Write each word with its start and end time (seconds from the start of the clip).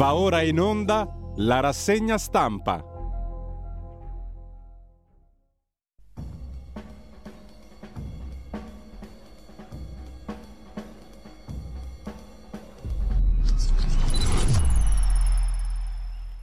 Va 0.00 0.14
ora 0.14 0.40
in 0.40 0.58
onda 0.58 1.06
la 1.36 1.60
rassegna 1.60 2.16
stampa. 2.16 2.82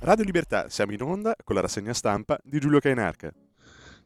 Radio 0.02 0.24
Libertà, 0.24 0.70
siamo 0.70 0.92
in 0.92 1.02
onda 1.02 1.36
con 1.44 1.56
la 1.56 1.62
rassegna 1.62 1.94
stampa 1.94 2.38
di 2.44 2.60
Giulio 2.60 2.80
Cainarca. 2.80 3.32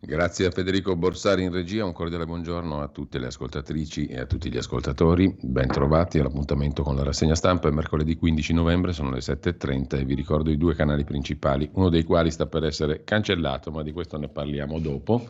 Grazie 0.04 0.48
a 0.48 0.50
Federico 0.50 0.96
Borsari 0.96 1.44
in 1.44 1.52
regia, 1.52 1.86
un 1.86 1.94
cordiale 1.94 2.26
buongiorno 2.26 2.82
a 2.82 2.88
tutte 2.88 3.20
le 3.20 3.28
ascoltatrici 3.28 4.08
e 4.08 4.20
a 4.20 4.26
tutti 4.26 4.50
gli 4.50 4.58
ascoltatori. 4.58 5.38
Ben 5.40 5.68
trovati 5.68 6.18
all'appuntamento 6.18 6.82
con 6.82 6.96
la 6.96 7.04
rassegna 7.04 7.36
stampa. 7.36 7.68
È 7.68 7.72
mercoledì 7.72 8.16
15 8.16 8.52
novembre, 8.52 8.94
sono 8.94 9.12
le 9.12 9.20
7.30 9.20 10.00
e 10.00 10.04
vi 10.04 10.16
ricordo 10.16 10.50
i 10.50 10.58
due 10.58 10.74
canali 10.74 11.04
principali, 11.04 11.70
uno 11.74 11.90
dei 11.90 12.04
quali 12.04 12.32
sta 12.32 12.48
per 12.48 12.64
essere 12.64 13.04
cancellato, 13.04 13.70
ma 13.70 13.84
di 13.84 13.92
questo 13.92 14.18
ne 14.18 14.28
parliamo 14.28 14.80
dopo 14.80 15.30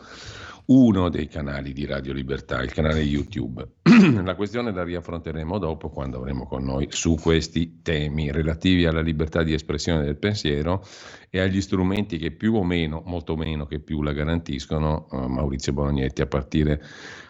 uno 0.66 1.08
dei 1.08 1.26
canali 1.26 1.72
di 1.72 1.84
Radio 1.84 2.12
Libertà, 2.12 2.62
il 2.62 2.72
canale 2.72 3.00
YouTube. 3.00 3.66
la 4.22 4.34
questione 4.34 4.72
la 4.72 4.84
riaffronteremo 4.84 5.58
dopo 5.58 5.90
quando 5.90 6.18
avremo 6.18 6.46
con 6.46 6.64
noi 6.64 6.86
su 6.90 7.16
questi 7.16 7.80
temi 7.82 8.30
relativi 8.30 8.86
alla 8.86 9.00
libertà 9.00 9.42
di 9.42 9.52
espressione 9.52 10.04
del 10.04 10.16
pensiero 10.16 10.84
e 11.30 11.40
agli 11.40 11.60
strumenti 11.60 12.18
che 12.18 12.30
più 12.30 12.54
o 12.54 12.64
meno, 12.64 13.02
molto 13.04 13.36
meno 13.36 13.66
che 13.66 13.80
più 13.80 14.02
la 14.02 14.12
garantiscono 14.12 15.06
uh, 15.10 15.26
Maurizio 15.26 15.72
Bolognetti 15.72 16.22
a 16.22 16.26
partire 16.26 16.82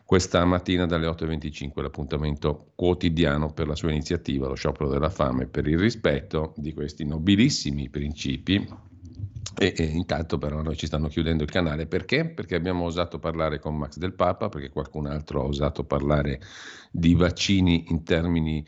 questa 0.04 0.44
mattina 0.44 0.84
dalle 0.84 1.06
8.25 1.06 1.80
l'appuntamento 1.80 2.72
quotidiano 2.74 3.52
per 3.52 3.66
la 3.66 3.74
sua 3.74 3.90
iniziativa, 3.90 4.46
lo 4.46 4.54
sciopero 4.54 4.90
della 4.90 5.08
fame, 5.08 5.46
per 5.46 5.66
il 5.66 5.78
rispetto 5.78 6.52
di 6.56 6.74
questi 6.74 7.06
nobilissimi 7.06 7.88
principi 7.88 8.90
e, 9.58 9.74
e, 9.76 9.84
intanto 9.84 10.38
però 10.38 10.62
noi 10.62 10.76
ci 10.76 10.86
stanno 10.86 11.08
chiudendo 11.08 11.42
il 11.42 11.50
canale 11.50 11.86
perché? 11.86 12.26
Perché 12.26 12.54
abbiamo 12.54 12.84
osato 12.84 13.18
parlare 13.18 13.58
con 13.58 13.76
Max 13.76 13.96
del 13.96 14.14
Papa, 14.14 14.48
perché 14.48 14.70
qualcun 14.70 15.06
altro 15.06 15.42
ha 15.42 15.44
osato 15.44 15.84
parlare 15.84 16.40
di 16.90 17.14
vaccini 17.14 17.86
in 17.88 18.04
termini 18.04 18.64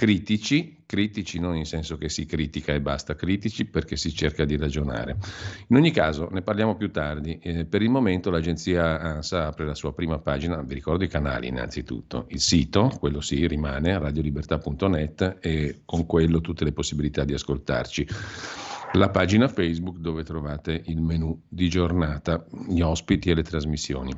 critici, 0.00 0.78
critici 0.86 1.38
non 1.38 1.56
in 1.56 1.66
senso 1.66 1.98
che 1.98 2.08
si 2.08 2.24
critica 2.24 2.72
e 2.72 2.80
basta, 2.80 3.14
critici 3.14 3.66
perché 3.66 3.96
si 3.96 4.14
cerca 4.14 4.46
di 4.46 4.56
ragionare. 4.56 5.18
In 5.66 5.76
ogni 5.76 5.90
caso 5.90 6.30
ne 6.30 6.40
parliamo 6.40 6.74
più 6.74 6.90
tardi. 6.90 7.38
Eh, 7.42 7.66
per 7.66 7.82
il 7.82 7.90
momento 7.90 8.30
l'agenzia 8.30 8.98
ANSA 8.98 9.48
apre 9.48 9.66
la 9.66 9.74
sua 9.74 9.92
prima 9.92 10.18
pagina, 10.18 10.62
vi 10.62 10.72
ricordo 10.72 11.04
i 11.04 11.08
canali 11.08 11.48
innanzitutto, 11.48 12.24
il 12.28 12.40
sito, 12.40 12.90
quello 12.98 13.20
sì, 13.20 13.46
rimane 13.46 13.98
radiolibertà.net 13.98 15.36
e 15.40 15.82
con 15.84 16.06
quello 16.06 16.40
tutte 16.40 16.64
le 16.64 16.72
possibilità 16.72 17.24
di 17.24 17.34
ascoltarci 17.34 18.06
la 18.94 19.08
pagina 19.08 19.46
Facebook 19.46 19.98
dove 19.98 20.24
trovate 20.24 20.82
il 20.86 21.00
menu 21.00 21.42
di 21.48 21.68
giornata, 21.68 22.44
gli 22.66 22.80
ospiti 22.80 23.30
e 23.30 23.34
le 23.34 23.42
trasmissioni. 23.42 24.12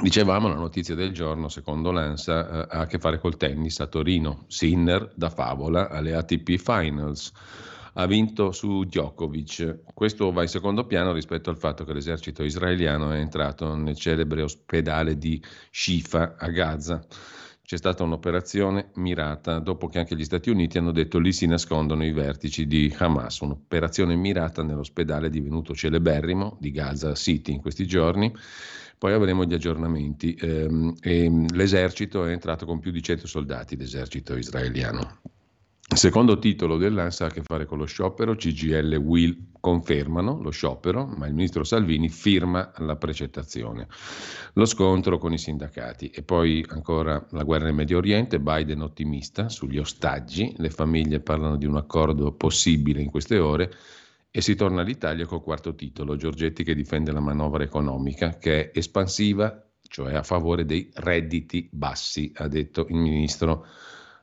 Dicevamo 0.00 0.46
la 0.46 0.54
notizia 0.54 0.94
del 0.94 1.12
giorno, 1.12 1.48
secondo 1.48 1.90
l'ANSA, 1.90 2.48
eh, 2.48 2.76
ha 2.76 2.80
a 2.80 2.86
che 2.86 2.98
fare 2.98 3.18
col 3.18 3.36
tennis 3.36 3.80
a 3.80 3.86
Torino. 3.86 4.44
Sinner 4.46 5.12
da 5.16 5.30
favola 5.30 5.88
alle 5.88 6.14
ATP 6.14 6.56
Finals. 6.56 7.32
Ha 7.94 8.06
vinto 8.06 8.52
su 8.52 8.84
Djokovic. 8.84 9.80
Questo 9.94 10.30
va 10.30 10.42
in 10.42 10.48
secondo 10.48 10.86
piano 10.86 11.12
rispetto 11.12 11.50
al 11.50 11.56
fatto 11.56 11.84
che 11.84 11.94
l'esercito 11.94 12.44
israeliano 12.44 13.10
è 13.10 13.18
entrato 13.18 13.74
nel 13.74 13.96
celebre 13.96 14.42
ospedale 14.42 15.16
di 15.18 15.42
Shifa 15.70 16.36
a 16.38 16.48
Gaza 16.50 17.04
c'è 17.68 17.76
stata 17.76 18.02
un'operazione 18.02 18.92
mirata 18.94 19.58
dopo 19.58 19.88
che 19.88 19.98
anche 19.98 20.16
gli 20.16 20.24
Stati 20.24 20.48
Uniti 20.48 20.78
hanno 20.78 20.90
detto 20.90 21.18
lì 21.18 21.34
si 21.34 21.44
nascondono 21.44 22.02
i 22.02 22.12
vertici 22.12 22.66
di 22.66 22.90
Hamas, 22.96 23.40
un'operazione 23.40 24.16
mirata 24.16 24.62
nell'ospedale 24.62 25.28
divenuto 25.28 25.74
celeberrimo 25.74 26.56
di 26.58 26.70
Gaza 26.70 27.12
City 27.12 27.52
in 27.52 27.60
questi 27.60 27.86
giorni. 27.86 28.34
Poi 28.96 29.12
avremo 29.12 29.44
gli 29.44 29.52
aggiornamenti. 29.52 30.34
Ehm, 30.40 30.94
l'esercito 31.52 32.24
è 32.24 32.32
entrato 32.32 32.64
con 32.64 32.78
più 32.78 32.90
di 32.90 33.02
100 33.02 33.26
soldati, 33.26 33.76
l'esercito 33.76 34.34
israeliano. 34.34 35.20
Secondo 35.94 36.38
titolo 36.38 36.76
dell'ANSA 36.76 37.24
ha 37.24 37.28
a 37.28 37.30
che 37.30 37.42
fare 37.42 37.64
con 37.64 37.78
lo 37.78 37.86
sciopero, 37.86 38.36
CGL 38.36 38.94
Will 38.96 39.48
confermano 39.58 40.38
lo 40.40 40.50
sciopero, 40.50 41.06
ma 41.06 41.26
il 41.26 41.34
ministro 41.34 41.64
Salvini 41.64 42.10
firma 42.10 42.70
la 42.76 42.96
precettazione. 42.96 43.88
Lo 44.52 44.66
scontro 44.66 45.16
con 45.16 45.32
i 45.32 45.38
sindacati 45.38 46.10
e 46.10 46.22
poi 46.22 46.64
ancora 46.68 47.26
la 47.30 47.42
guerra 47.42 47.64
nel 47.64 47.74
Medio 47.74 47.96
Oriente, 47.96 48.38
Biden 48.38 48.82
ottimista 48.82 49.48
sugli 49.48 49.78
ostaggi, 49.78 50.54
le 50.58 50.68
famiglie 50.68 51.20
parlano 51.20 51.56
di 51.56 51.64
un 51.64 51.76
accordo 51.76 52.32
possibile 52.32 53.00
in 53.00 53.10
queste 53.10 53.38
ore 53.38 53.72
e 54.30 54.42
si 54.42 54.54
torna 54.54 54.82
all'Italia 54.82 55.24
col 55.24 55.42
quarto 55.42 55.74
titolo, 55.74 56.16
Giorgetti 56.16 56.64
che 56.64 56.74
difende 56.74 57.12
la 57.12 57.20
manovra 57.20 57.64
economica 57.64 58.36
che 58.36 58.70
è 58.70 58.78
espansiva, 58.78 59.66
cioè 59.88 60.14
a 60.14 60.22
favore 60.22 60.66
dei 60.66 60.90
redditi 60.92 61.66
bassi, 61.72 62.30
ha 62.36 62.46
detto 62.46 62.86
il 62.90 62.96
ministro 62.96 63.66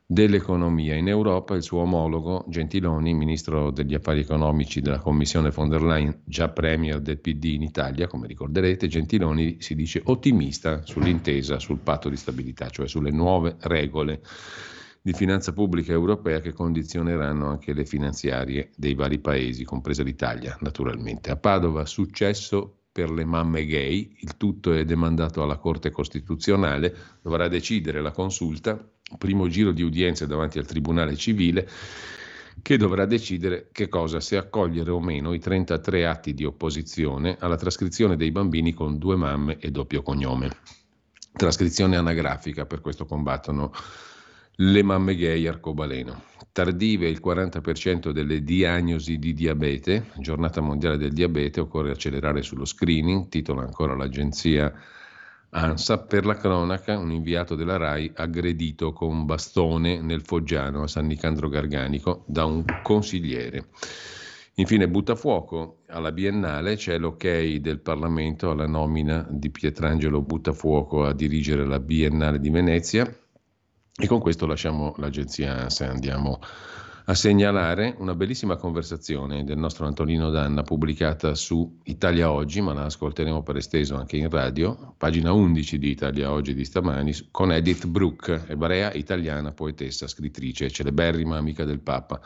dell'economia. 0.05 0.95
In 0.95 1.07
Europa 1.07 1.55
il 1.55 1.63
suo 1.63 1.79
omologo 1.79 2.45
Gentiloni, 2.47 3.13
ministro 3.13 3.71
degli 3.71 3.95
affari 3.95 4.19
economici 4.19 4.81
della 4.81 4.99
Commissione 4.99 5.49
von 5.49 5.69
der 5.69 5.81
Leyen, 5.81 6.21
già 6.23 6.49
premier 6.49 7.01
del 7.01 7.19
PD 7.19 7.45
in 7.45 7.63
Italia, 7.63 8.07
come 8.07 8.27
ricorderete, 8.27 8.87
Gentiloni 8.87 9.57
si 9.59 9.73
dice 9.73 10.01
ottimista 10.05 10.85
sull'intesa 10.85 11.59
sul 11.59 11.79
patto 11.79 12.09
di 12.09 12.17
stabilità, 12.17 12.69
cioè 12.69 12.87
sulle 12.87 13.11
nuove 13.11 13.55
regole 13.61 14.21
di 15.01 15.13
finanza 15.13 15.53
pubblica 15.53 15.91
europea 15.91 16.39
che 16.39 16.53
condizioneranno 16.53 17.47
anche 17.47 17.73
le 17.73 17.85
finanziarie 17.85 18.71
dei 18.75 18.95
vari 18.95 19.19
paesi, 19.19 19.63
compresa 19.63 20.03
l'Italia 20.03 20.57
naturalmente. 20.61 21.29
A 21.29 21.35
Padova 21.35 21.85
successo 21.85 22.77
per 22.91 23.11
le 23.11 23.25
mamme 23.25 23.65
gay, 23.65 24.15
il 24.21 24.37
tutto 24.37 24.71
è 24.73 24.85
demandato 24.85 25.43
alla 25.43 25.57
Corte 25.57 25.91
Costituzionale, 25.91 26.95
dovrà 27.21 27.47
decidere 27.47 28.01
la 28.01 28.11
consulta 28.11 28.79
primo 29.17 29.47
giro 29.47 29.71
di 29.71 29.83
udienze 29.83 30.27
davanti 30.27 30.57
al 30.57 30.65
Tribunale 30.65 31.15
Civile 31.15 31.69
che 32.61 32.77
dovrà 32.77 33.05
decidere 33.05 33.69
che 33.71 33.87
cosa, 33.87 34.19
se 34.19 34.37
accogliere 34.37 34.89
o 34.89 34.99
meno 34.99 35.33
i 35.33 35.39
33 35.39 36.05
atti 36.05 36.33
di 36.33 36.45
opposizione 36.45 37.35
alla 37.39 37.57
trascrizione 37.57 38.15
dei 38.15 38.31
bambini 38.31 38.73
con 38.73 38.97
due 38.97 39.15
mamme 39.15 39.57
e 39.59 39.71
doppio 39.71 40.01
cognome. 40.01 40.49
Trascrizione 41.33 41.97
anagrafica, 41.97 42.65
per 42.65 42.81
questo 42.81 43.05
combattono 43.05 43.71
le 44.59 44.83
mamme 44.83 45.15
gay 45.15 45.45
arcobaleno. 45.45 46.23
Tardive 46.51 47.09
il 47.09 47.21
40% 47.23 48.11
delle 48.11 48.41
diagnosi 48.41 49.19
di 49.19 49.33
diabete, 49.33 50.11
giornata 50.17 50.61
mondiale 50.61 50.97
del 50.97 51.11
diabete, 51.11 51.59
occorre 51.59 51.91
accelerare 51.91 52.41
sullo 52.41 52.63
screening, 52.63 53.27
titola 53.27 53.63
ancora 53.63 53.95
l'agenzia 53.95 54.73
ANSA, 55.57 55.99
per 55.99 56.25
la 56.25 56.35
cronaca, 56.35 56.97
un 56.97 57.11
inviato 57.11 57.55
della 57.55 57.77
RAI 57.77 58.11
aggredito 58.15 58.91
con 58.91 59.25
bastone 59.25 60.01
nel 60.01 60.21
Foggiano 60.21 60.83
a 60.83 60.87
San 60.87 61.07
Nicandro 61.07 61.47
Garganico 61.47 62.25
da 62.27 62.43
un 62.43 62.65
consigliere. 62.83 63.69
Infine, 64.55 64.89
Buttafuoco, 64.89 65.77
alla 65.87 66.11
Biennale 66.11 66.75
c'è 66.75 66.97
l'ok 66.97 67.55
del 67.57 67.79
Parlamento 67.79 68.51
alla 68.51 68.67
nomina 68.67 69.25
di 69.29 69.49
Pietrangelo 69.49 70.21
Buttafuoco 70.21 71.05
a 71.05 71.13
dirigere 71.13 71.65
la 71.65 71.79
Biennale 71.79 72.39
di 72.39 72.49
Venezia 72.49 73.09
e 73.97 74.07
con 74.07 74.19
questo 74.19 74.45
lasciamo 74.45 74.93
l'agenzia 74.97 75.55
ANSA 75.55 75.85
e 75.85 75.87
andiamo 75.87 76.39
a 77.07 77.13
segnalare 77.13 77.93
una 77.99 78.15
bellissima 78.15 78.55
conversazione 78.55 79.43
del 79.43 79.59
nostro 79.59 79.85
Antonino 79.85 80.31
Danna 80.31 80.63
pubblicata 80.63 81.35
su 81.35 81.81
Italia 81.83 82.31
Oggi, 82.31 82.61
ma 82.61 82.73
la 82.73 82.85
ascolteremo 82.85 83.43
per 83.43 83.57
esteso 83.57 83.95
anche 83.95 84.17
in 84.17 84.27
radio, 84.27 84.95
pagina 84.97 85.31
11 85.31 85.77
di 85.77 85.89
Italia 85.91 86.31
Oggi 86.31 86.55
di 86.55 86.65
stamani, 86.65 87.13
con 87.29 87.51
Edith 87.51 87.85
Brooke, 87.85 88.45
ebrea 88.47 88.91
italiana, 88.93 89.51
poetessa, 89.51 90.07
scrittrice, 90.07 90.71
celeberrima 90.71 91.37
amica 91.37 91.63
del 91.63 91.79
Papa. 91.79 92.19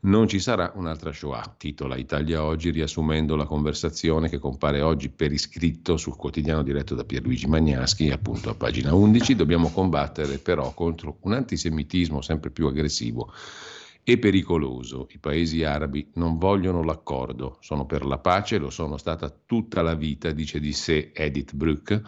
Non 0.00 0.26
ci 0.26 0.40
sarà 0.40 0.72
un'altra 0.74 1.12
Shoah, 1.12 1.54
titola 1.56 1.96
Italia 1.96 2.42
Oggi, 2.42 2.70
riassumendo 2.70 3.36
la 3.36 3.46
conversazione 3.46 4.28
che 4.28 4.38
compare 4.38 4.80
oggi 4.80 5.10
per 5.10 5.30
iscritto 5.30 5.96
sul 5.96 6.16
quotidiano 6.16 6.64
diretto 6.64 6.96
da 6.96 7.04
Pierluigi 7.04 7.46
Magnaschi, 7.46 8.10
appunto 8.10 8.50
a 8.50 8.54
pagina 8.54 8.94
11. 8.94 9.36
Dobbiamo 9.36 9.70
combattere 9.70 10.38
però 10.38 10.74
contro 10.74 11.18
un 11.20 11.34
antisemitismo 11.34 12.20
sempre 12.20 12.50
più 12.50 12.66
aggressivo 12.66 13.32
e 14.04 14.18
pericoloso. 14.18 15.08
I 15.10 15.18
paesi 15.18 15.64
arabi 15.64 16.10
non 16.14 16.36
vogliono 16.36 16.82
l'accordo, 16.82 17.56
sono 17.60 17.86
per 17.86 18.04
la 18.04 18.18
pace, 18.18 18.58
lo 18.58 18.68
sono 18.68 18.98
stata 18.98 19.34
tutta 19.46 19.80
la 19.80 19.94
vita, 19.94 20.30
dice 20.30 20.60
di 20.60 20.72
sé 20.72 21.10
Edith 21.14 21.54
Brooke. 21.54 22.02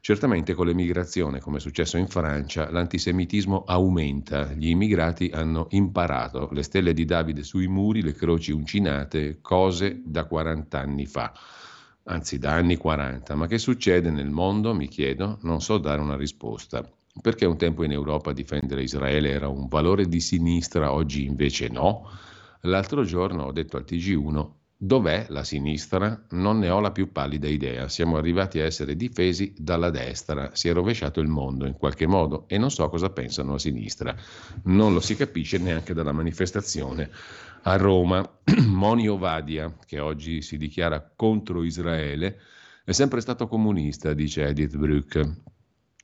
Certamente 0.00 0.54
con 0.54 0.66
l'emigrazione, 0.66 1.40
come 1.40 1.58
è 1.58 1.60
successo 1.60 1.96
in 1.96 2.06
Francia, 2.06 2.70
l'antisemitismo 2.70 3.64
aumenta, 3.66 4.52
gli 4.52 4.68
immigrati 4.68 5.30
hanno 5.32 5.66
imparato 5.70 6.48
le 6.52 6.62
stelle 6.62 6.92
di 6.92 7.04
Davide 7.04 7.42
sui 7.42 7.66
muri, 7.66 8.02
le 8.02 8.12
croci 8.12 8.52
uncinate, 8.52 9.40
cose 9.40 10.00
da 10.04 10.24
40 10.24 10.78
anni 10.78 11.06
fa 11.06 11.32
anzi 12.04 12.38
da 12.38 12.54
anni 12.54 12.76
40. 12.76 13.34
Ma 13.34 13.46
che 13.46 13.58
succede 13.58 14.10
nel 14.10 14.30
mondo? 14.30 14.74
Mi 14.74 14.88
chiedo, 14.88 15.38
non 15.42 15.60
so 15.60 15.78
dare 15.78 16.00
una 16.00 16.16
risposta. 16.16 16.84
Perché 17.20 17.44
un 17.44 17.56
tempo 17.56 17.84
in 17.84 17.92
Europa 17.92 18.32
difendere 18.32 18.82
Israele 18.82 19.30
era 19.30 19.48
un 19.48 19.68
valore 19.68 20.06
di 20.06 20.20
sinistra, 20.20 20.92
oggi 20.92 21.24
invece 21.24 21.68
no? 21.68 22.08
L'altro 22.62 23.04
giorno 23.04 23.44
ho 23.44 23.52
detto 23.52 23.76
al 23.76 23.84
TG1 23.86 24.60
Dov'è 24.84 25.26
la 25.28 25.44
sinistra? 25.44 26.26
Non 26.30 26.58
ne 26.58 26.68
ho 26.68 26.80
la 26.80 26.90
più 26.90 27.12
pallida 27.12 27.46
idea. 27.46 27.88
Siamo 27.88 28.16
arrivati 28.16 28.58
a 28.58 28.64
essere 28.64 28.96
difesi 28.96 29.54
dalla 29.56 29.90
destra. 29.90 30.50
Si 30.54 30.68
è 30.68 30.72
rovesciato 30.72 31.20
il 31.20 31.28
mondo 31.28 31.66
in 31.66 31.74
qualche 31.74 32.08
modo 32.08 32.48
e 32.48 32.58
non 32.58 32.68
so 32.68 32.88
cosa 32.88 33.10
pensano 33.10 33.54
a 33.54 33.60
sinistra. 33.60 34.12
Non 34.64 34.92
lo 34.92 34.98
si 34.98 35.14
capisce 35.14 35.58
neanche 35.58 35.94
dalla 35.94 36.10
manifestazione 36.10 37.08
a 37.62 37.76
Roma. 37.76 38.28
Moni 38.66 39.06
Ovadia, 39.06 39.72
che 39.86 40.00
oggi 40.00 40.42
si 40.42 40.58
dichiara 40.58 41.12
contro 41.14 41.62
Israele, 41.62 42.40
è 42.84 42.90
sempre 42.90 43.20
stato 43.20 43.46
comunista, 43.46 44.12
dice 44.14 44.46
Edith 44.46 44.76
Brück. 44.76 45.32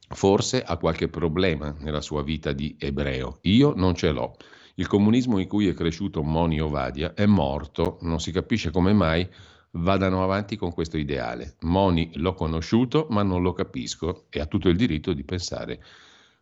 Forse 0.08 0.62
ha 0.62 0.76
qualche 0.76 1.08
problema 1.08 1.74
nella 1.80 2.00
sua 2.00 2.22
vita 2.22 2.52
di 2.52 2.76
ebreo. 2.78 3.38
Io 3.42 3.74
non 3.74 3.94
ce 3.94 4.10
l'ho. 4.10 4.36
Il 4.76 4.86
comunismo 4.86 5.38
in 5.38 5.48
cui 5.48 5.68
è 5.68 5.74
cresciuto 5.74 6.22
Moni 6.22 6.60
Ovadia 6.60 7.12
è 7.14 7.26
morto, 7.26 7.98
non 8.02 8.20
si 8.20 8.30
capisce 8.32 8.70
come 8.70 8.92
mai 8.92 9.28
vadano 9.72 10.22
avanti 10.22 10.56
con 10.56 10.72
questo 10.72 10.96
ideale. 10.96 11.56
Moni 11.60 12.10
l'ho 12.14 12.34
conosciuto, 12.34 13.06
ma 13.10 13.22
non 13.22 13.42
lo 13.42 13.52
capisco 13.52 14.26
e 14.30 14.40
ha 14.40 14.46
tutto 14.46 14.68
il 14.68 14.76
diritto 14.76 15.12
di 15.12 15.24
pensare 15.24 15.82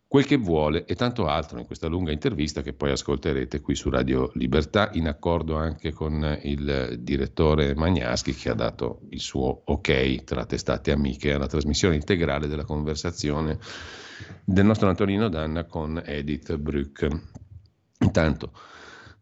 quel 0.09 0.25
che 0.25 0.37
vuole 0.37 0.85
e 0.85 0.95
tanto 0.95 1.27
altro 1.27 1.59
in 1.59 1.67
questa 1.67 1.89
lunga 1.89 2.13
intervista 2.13 2.63
che 2.63 2.73
poi 2.73 2.93
ascolterete 2.93 3.61
qui 3.61 3.75
su 3.75 3.91
Radio 3.91 4.31
Libertà, 4.35 4.91
in 4.93 5.09
accordo 5.09 5.57
anche 5.57 5.93
con 5.93 6.39
il 6.43 6.97
direttore 7.01 7.75
Magnaschi 7.75 8.33
che 8.33 8.51
ha 8.51 8.55
dato 8.55 9.01
il 9.11 9.21
suo 9.21 9.63
ok 9.65 10.23
tra 10.23 10.47
testate 10.47 10.93
amiche 10.93 11.33
alla 11.33 11.49
trasmissione 11.49 11.97
integrale 11.97 12.47
della 12.47 12.65
conversazione 12.65 13.59
del 14.45 14.65
nostro 14.65 14.89
Antonino 14.89 15.29
Danna 15.29 15.65
con 15.65 16.01
Edith 16.05 16.57
Brück. 16.57 17.09
Intanto, 18.01 18.53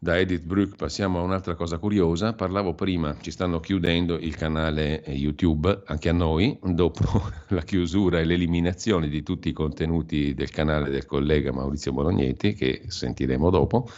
da 0.04 0.18
Edith 0.18 0.44
Brück 0.44 0.76
passiamo 0.76 1.18
a 1.18 1.22
un'altra 1.22 1.54
cosa 1.54 1.78
curiosa. 1.78 2.34
Parlavo 2.34 2.74
prima, 2.74 3.16
ci 3.22 3.30
stanno 3.30 3.58
chiudendo 3.58 4.18
il 4.18 4.36
canale 4.36 5.02
YouTube 5.06 5.80
anche 5.86 6.10
a 6.10 6.12
noi, 6.12 6.58
dopo 6.62 7.22
la 7.48 7.62
chiusura 7.62 8.20
e 8.20 8.24
l'eliminazione 8.24 9.08
di 9.08 9.22
tutti 9.22 9.48
i 9.48 9.52
contenuti 9.54 10.34
del 10.34 10.50
canale 10.50 10.90
del 10.90 11.06
collega 11.06 11.52
Maurizio 11.52 11.94
Bolognetti, 11.94 12.52
che 12.52 12.82
sentiremo 12.86 13.48
dopo. 13.48 13.88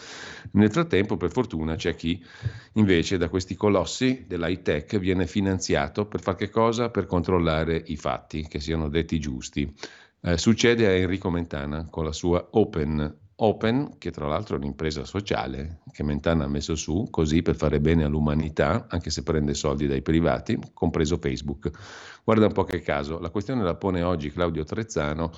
Nel 0.52 0.70
frattempo, 0.70 1.16
per 1.16 1.32
fortuna, 1.32 1.74
c'è 1.74 1.96
chi 1.96 2.24
invece 2.74 3.16
da 3.16 3.28
questi 3.28 3.56
colossi 3.56 4.26
dell'high 4.28 4.62
tech 4.62 4.98
viene 5.00 5.26
finanziato 5.26 6.06
per 6.06 6.20
fare 6.20 6.36
che 6.36 6.50
cosa? 6.50 6.88
Per 6.88 7.06
controllare 7.06 7.82
i 7.84 7.96
fatti, 7.96 8.46
che 8.46 8.60
siano 8.60 8.88
detti 8.88 9.18
giusti. 9.18 9.74
Eh, 10.20 10.38
succede 10.38 10.86
a 10.86 10.90
Enrico 10.90 11.30
Mentana 11.30 11.88
con 11.90 12.04
la 12.04 12.12
sua 12.12 12.46
Open 12.52 13.24
Open, 13.38 13.98
che 13.98 14.10
tra 14.10 14.26
l'altro 14.26 14.54
è 14.54 14.58
un'impresa 14.58 15.04
sociale 15.04 15.80
che 15.92 16.02
Mentana 16.02 16.44
ha 16.44 16.48
messo 16.48 16.74
su 16.74 17.08
così 17.10 17.42
per 17.42 17.54
fare 17.54 17.80
bene 17.80 18.04
all'umanità, 18.04 18.86
anche 18.88 19.10
se 19.10 19.22
prende 19.22 19.52
soldi 19.52 19.86
dai 19.86 20.00
privati, 20.00 20.58
compreso 20.72 21.18
Facebook. 21.18 21.70
Guarda 22.24 22.46
un 22.46 22.52
po' 22.52 22.64
che 22.64 22.80
caso, 22.80 23.18
la 23.18 23.28
questione 23.28 23.62
la 23.62 23.74
pone 23.74 24.02
oggi 24.02 24.30
Claudio 24.30 24.64
Trezzano, 24.64 25.30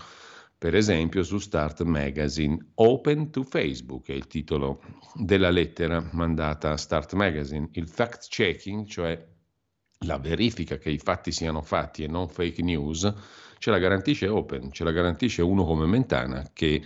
per 0.57 0.77
esempio 0.77 1.25
su 1.25 1.39
Start 1.39 1.83
Magazine. 1.83 2.57
Open 2.75 3.31
to 3.31 3.43
Facebook 3.43 4.09
è 4.09 4.13
il 4.13 4.29
titolo 4.29 4.81
della 5.15 5.51
lettera 5.51 6.09
mandata 6.13 6.71
a 6.71 6.77
Start 6.77 7.15
Magazine. 7.15 7.69
Il 7.73 7.89
fact 7.89 8.29
checking, 8.29 8.87
cioè 8.87 9.27
la 10.03 10.19
verifica 10.19 10.79
che 10.79 10.91
i 10.91 10.99
fatti 10.99 11.33
siano 11.33 11.63
fatti 11.63 12.05
e 12.05 12.07
non 12.07 12.29
fake 12.29 12.63
news, 12.63 13.13
ce 13.59 13.71
la 13.71 13.79
garantisce 13.79 14.29
Open, 14.29 14.71
ce 14.71 14.85
la 14.85 14.93
garantisce 14.93 15.43
uno 15.43 15.65
come 15.65 15.87
Mentana 15.87 16.49
che 16.53 16.81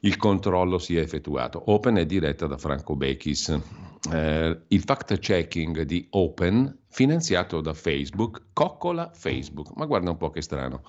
il 0.00 0.16
controllo 0.16 0.78
sia 0.78 1.00
effettuato. 1.00 1.62
Open 1.70 1.96
è 1.96 2.06
diretta 2.06 2.46
da 2.46 2.56
Franco 2.56 2.96
Bechis. 2.96 3.58
Eh, 4.10 4.60
il 4.68 4.82
fact 4.82 5.18
checking 5.18 5.82
di 5.82 6.06
Open, 6.10 6.84
finanziato 6.88 7.60
da 7.60 7.74
Facebook, 7.74 8.46
coccola 8.52 9.10
Facebook. 9.12 9.72
Ma 9.76 9.86
guarda 9.86 10.10
un 10.10 10.16
po' 10.16 10.30
che 10.30 10.42
strano. 10.42 10.82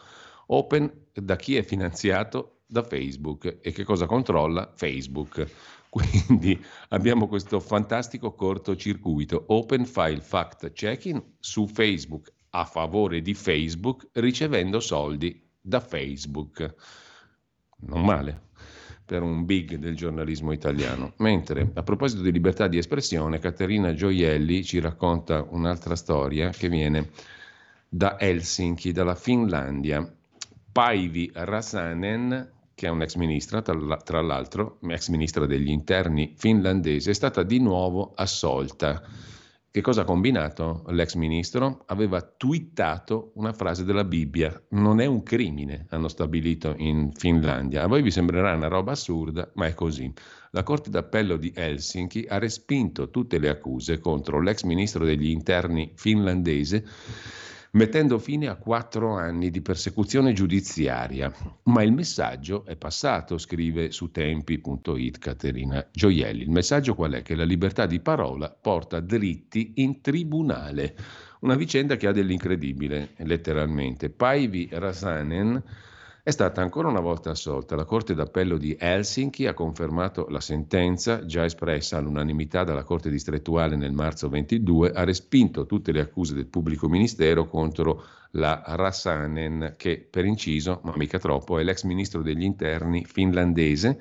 Open 0.47 1.07
da 1.13 1.35
chi 1.35 1.55
è 1.55 1.63
finanziato? 1.63 2.61
Da 2.67 2.83
Facebook. 2.83 3.59
E 3.61 3.71
che 3.71 3.83
cosa 3.83 4.05
controlla? 4.05 4.71
Facebook. 4.75 5.45
Quindi 5.91 6.57
abbiamo 6.89 7.27
questo 7.27 7.59
fantastico 7.59 8.33
cortocircuito. 8.33 9.43
Open 9.47 9.85
file 9.85 10.21
fact 10.21 10.71
checking 10.71 11.21
su 11.39 11.67
Facebook 11.67 12.31
a 12.51 12.63
favore 12.63 13.21
di 13.21 13.33
Facebook 13.33 14.07
ricevendo 14.13 14.79
soldi 14.79 15.49
da 15.59 15.81
Facebook. 15.81 16.75
Non 17.83 18.05
male 18.05 18.49
per 19.11 19.23
un 19.23 19.43
big 19.43 19.75
del 19.75 19.93
giornalismo 19.93 20.53
italiano. 20.53 21.11
Mentre 21.17 21.71
a 21.73 21.83
proposito 21.83 22.21
di 22.21 22.31
libertà 22.31 22.69
di 22.69 22.77
espressione, 22.77 23.39
Caterina 23.39 23.93
Gioielli 23.93 24.63
ci 24.63 24.79
racconta 24.79 25.45
un'altra 25.49 25.97
storia 25.97 26.49
che 26.51 26.69
viene 26.69 27.09
da 27.89 28.17
Helsinki, 28.17 28.93
dalla 28.93 29.15
Finlandia. 29.15 30.09
Päivi 30.71 31.29
Rasanen, 31.33 32.51
che 32.73 32.87
è 32.87 32.89
un'ex 32.89 33.15
ministra, 33.15 33.61
tra 33.61 34.21
l'altro, 34.21 34.77
ex 34.87 35.09
ministra 35.09 35.45
degli 35.45 35.71
interni 35.71 36.33
finlandese, 36.37 37.11
è 37.11 37.13
stata 37.13 37.43
di 37.43 37.59
nuovo 37.59 38.13
assolta 38.15 39.03
che 39.71 39.79
cosa 39.79 40.01
ha 40.01 40.03
combinato 40.03 40.83
l'ex 40.87 41.15
ministro? 41.15 41.85
Aveva 41.85 42.21
twittato 42.21 43.31
una 43.35 43.53
frase 43.53 43.85
della 43.85 44.03
Bibbia. 44.03 44.61
Non 44.71 44.99
è 44.99 45.05
un 45.05 45.23
crimine, 45.23 45.85
hanno 45.91 46.09
stabilito 46.09 46.73
in 46.75 47.13
Finlandia. 47.13 47.83
A 47.83 47.87
voi 47.87 48.01
vi 48.01 48.11
sembrerà 48.11 48.53
una 48.53 48.67
roba 48.67 48.91
assurda, 48.91 49.49
ma 49.53 49.67
è 49.67 49.73
così. 49.73 50.11
La 50.49 50.63
Corte 50.63 50.89
d'Appello 50.89 51.37
di 51.37 51.53
Helsinki 51.55 52.25
ha 52.27 52.37
respinto 52.37 53.09
tutte 53.09 53.37
le 53.37 53.47
accuse 53.47 53.99
contro 53.99 54.41
l'ex 54.41 54.63
ministro 54.63 55.05
degli 55.05 55.29
interni 55.29 55.93
finlandese 55.95 56.85
mettendo 57.71 58.19
fine 58.19 58.47
a 58.47 58.55
quattro 58.55 59.15
anni 59.15 59.49
di 59.49 59.61
persecuzione 59.61 60.33
giudiziaria. 60.33 61.31
Ma 61.63 61.83
il 61.83 61.93
messaggio 61.93 62.65
è 62.65 62.75
passato, 62.75 63.37
scrive 63.37 63.91
su 63.91 64.11
tempi.it 64.11 65.17
Caterina 65.19 65.87
Gioielli. 65.91 66.41
Il 66.41 66.51
messaggio 66.51 66.95
qual 66.95 67.13
è? 67.13 67.21
Che 67.21 67.35
la 67.35 67.43
libertà 67.43 67.85
di 67.85 67.99
parola 67.99 68.49
porta 68.49 68.99
dritti 68.99 69.73
in 69.75 70.01
tribunale. 70.01 70.95
Una 71.41 71.55
vicenda 71.55 71.95
che 71.95 72.07
ha 72.07 72.11
dell'incredibile, 72.11 73.13
letteralmente. 73.17 74.09
Paivi 74.09 74.69
Rasanen 74.71 75.63
è 76.23 76.29
stata 76.29 76.61
ancora 76.61 76.87
una 76.87 76.99
volta 76.99 77.31
assolta. 77.31 77.75
La 77.75 77.85
Corte 77.85 78.13
d'Appello 78.13 78.57
di 78.57 78.75
Helsinki 78.79 79.47
ha 79.47 79.53
confermato 79.53 80.27
la 80.29 80.39
sentenza 80.39 81.25
già 81.25 81.45
espressa 81.45 81.97
all'unanimità 81.97 82.63
dalla 82.63 82.83
Corte 82.83 83.09
distrettuale 83.09 83.75
nel 83.75 83.91
marzo 83.91 84.29
22, 84.29 84.91
ha 84.91 85.03
respinto 85.03 85.65
tutte 85.65 85.91
le 85.91 86.01
accuse 86.01 86.35
del 86.35 86.45
pubblico 86.45 86.87
ministero 86.87 87.47
contro 87.47 88.03
la 88.31 88.61
Rassanen, 88.65 89.73
che 89.77 90.07
per 90.09 90.25
inciso, 90.25 90.81
ma 90.83 90.93
mica 90.95 91.17
troppo, 91.17 91.57
è 91.57 91.63
l'ex 91.63 91.83
ministro 91.83 92.21
degli 92.21 92.43
interni 92.43 93.03
finlandese 93.03 93.99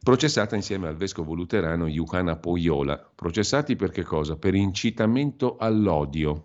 processata 0.00 0.56
insieme 0.56 0.88
al 0.88 0.96
vescovo 0.96 1.34
luterano 1.34 1.86
Juhana 1.86 2.36
Poiola. 2.36 3.10
Processati 3.14 3.76
per 3.76 3.90
che 3.90 4.04
cosa? 4.04 4.36
Per 4.36 4.54
incitamento 4.54 5.56
all'odio, 5.58 6.44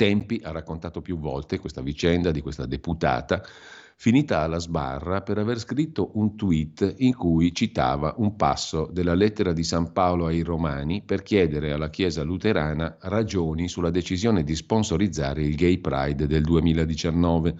Tempi 0.00 0.40
ha 0.42 0.50
raccontato 0.50 1.02
più 1.02 1.18
volte 1.18 1.58
questa 1.58 1.82
vicenda 1.82 2.30
di 2.30 2.40
questa 2.40 2.64
deputata 2.64 3.42
finita 3.96 4.40
alla 4.40 4.58
sbarra 4.58 5.20
per 5.20 5.36
aver 5.36 5.58
scritto 5.58 6.12
un 6.14 6.36
tweet 6.36 6.94
in 7.00 7.14
cui 7.14 7.54
citava 7.54 8.14
un 8.16 8.34
passo 8.34 8.88
della 8.90 9.12
lettera 9.12 9.52
di 9.52 9.62
San 9.62 9.92
Paolo 9.92 10.24
ai 10.24 10.40
Romani 10.40 11.02
per 11.02 11.20
chiedere 11.22 11.72
alla 11.72 11.90
Chiesa 11.90 12.22
luterana 12.22 12.96
ragioni 13.00 13.68
sulla 13.68 13.90
decisione 13.90 14.42
di 14.42 14.54
sponsorizzare 14.54 15.42
il 15.42 15.54
Gay 15.54 15.76
Pride 15.76 16.26
del 16.26 16.44
2019. 16.44 17.54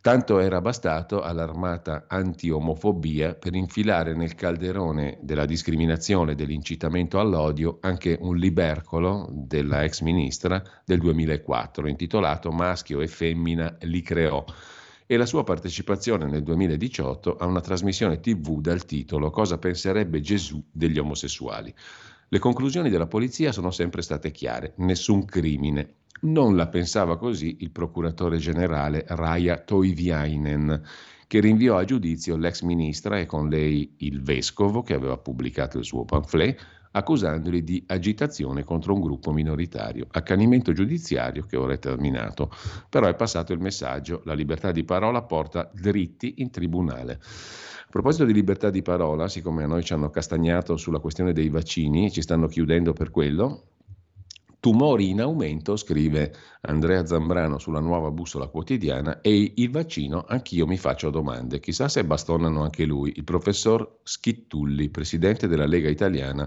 Tanto 0.00 0.38
era 0.38 0.60
bastato 0.60 1.22
all'armata 1.22 2.04
anti-omofobia 2.06 3.34
per 3.34 3.54
infilare 3.54 4.14
nel 4.14 4.34
calderone 4.34 5.18
della 5.22 5.44
discriminazione 5.44 6.32
e 6.32 6.34
dell'incitamento 6.36 7.18
all'odio 7.18 7.78
anche 7.80 8.16
un 8.20 8.36
libercolo 8.36 9.28
della 9.30 9.82
ex 9.82 10.02
ministra 10.02 10.62
del 10.84 11.00
2004 11.00 11.88
intitolato 11.88 12.52
Maschio 12.52 13.00
e 13.00 13.08
femmina 13.08 13.76
li 13.80 14.00
creò 14.00 14.44
e 15.04 15.16
la 15.16 15.26
sua 15.26 15.42
partecipazione 15.42 16.26
nel 16.26 16.42
2018 16.42 17.36
a 17.36 17.46
una 17.46 17.60
trasmissione 17.60 18.20
tv 18.20 18.60
dal 18.60 18.84
titolo 18.84 19.30
Cosa 19.30 19.58
penserebbe 19.58 20.20
Gesù 20.20 20.62
degli 20.70 20.98
omosessuali. 20.98 21.74
Le 22.30 22.38
conclusioni 22.38 22.90
della 22.90 23.06
polizia 23.06 23.52
sono 23.52 23.70
sempre 23.70 24.02
state 24.02 24.30
chiare, 24.30 24.74
nessun 24.76 25.24
crimine, 25.24 25.94
non 26.20 26.56
la 26.56 26.66
pensava 26.66 27.16
così 27.16 27.56
il 27.60 27.70
procuratore 27.70 28.36
generale 28.36 29.04
Raja 29.08 29.56
Toiviainen, 29.56 30.82
che 31.26 31.40
rinviò 31.40 31.78
a 31.78 31.84
giudizio 31.84 32.36
l'ex 32.36 32.60
ministra 32.60 33.18
e 33.18 33.24
con 33.24 33.48
lei 33.48 33.94
il 33.98 34.20
vescovo 34.20 34.82
che 34.82 34.92
aveva 34.92 35.16
pubblicato 35.16 35.78
il 35.78 35.86
suo 35.86 36.04
pamphlet, 36.04 36.60
accusandoli 36.90 37.64
di 37.64 37.82
agitazione 37.86 38.62
contro 38.62 38.92
un 38.92 39.00
gruppo 39.00 39.32
minoritario. 39.32 40.06
Accanimento 40.10 40.72
giudiziario 40.72 41.46
che 41.46 41.56
ora 41.56 41.72
è 41.72 41.78
terminato. 41.78 42.50
Però 42.90 43.06
è 43.06 43.14
passato 43.14 43.54
il 43.54 43.60
messaggio, 43.60 44.20
la 44.26 44.34
libertà 44.34 44.70
di 44.70 44.84
parola 44.84 45.22
porta 45.22 45.70
dritti 45.72 46.34
in 46.38 46.50
tribunale. 46.50 47.20
A 47.88 47.90
proposito 47.90 48.26
di 48.26 48.34
libertà 48.34 48.68
di 48.68 48.82
parola, 48.82 49.28
siccome 49.28 49.64
a 49.64 49.66
noi 49.66 49.82
ci 49.82 49.94
hanno 49.94 50.10
castagnato 50.10 50.76
sulla 50.76 50.98
questione 50.98 51.32
dei 51.32 51.48
vaccini, 51.48 52.12
ci 52.12 52.20
stanno 52.20 52.46
chiudendo 52.46 52.92
per 52.92 53.10
quello, 53.10 53.62
Tumori 54.60 55.08
in 55.08 55.22
aumento, 55.22 55.74
scrive 55.74 56.34
Andrea 56.60 57.06
Zambrano 57.06 57.56
sulla 57.56 57.80
nuova 57.80 58.10
bussola 58.10 58.48
quotidiana, 58.48 59.22
e 59.22 59.54
il 59.56 59.70
vaccino 59.70 60.26
anch'io 60.28 60.66
mi 60.66 60.76
faccio 60.76 61.08
domande. 61.08 61.60
Chissà 61.60 61.88
se 61.88 62.04
bastonano 62.04 62.62
anche 62.62 62.84
lui, 62.84 63.14
il 63.16 63.24
professor 63.24 64.00
Schittulli, 64.02 64.90
presidente 64.90 65.48
della 65.48 65.66
Lega 65.66 65.88
Italiana 65.88 66.46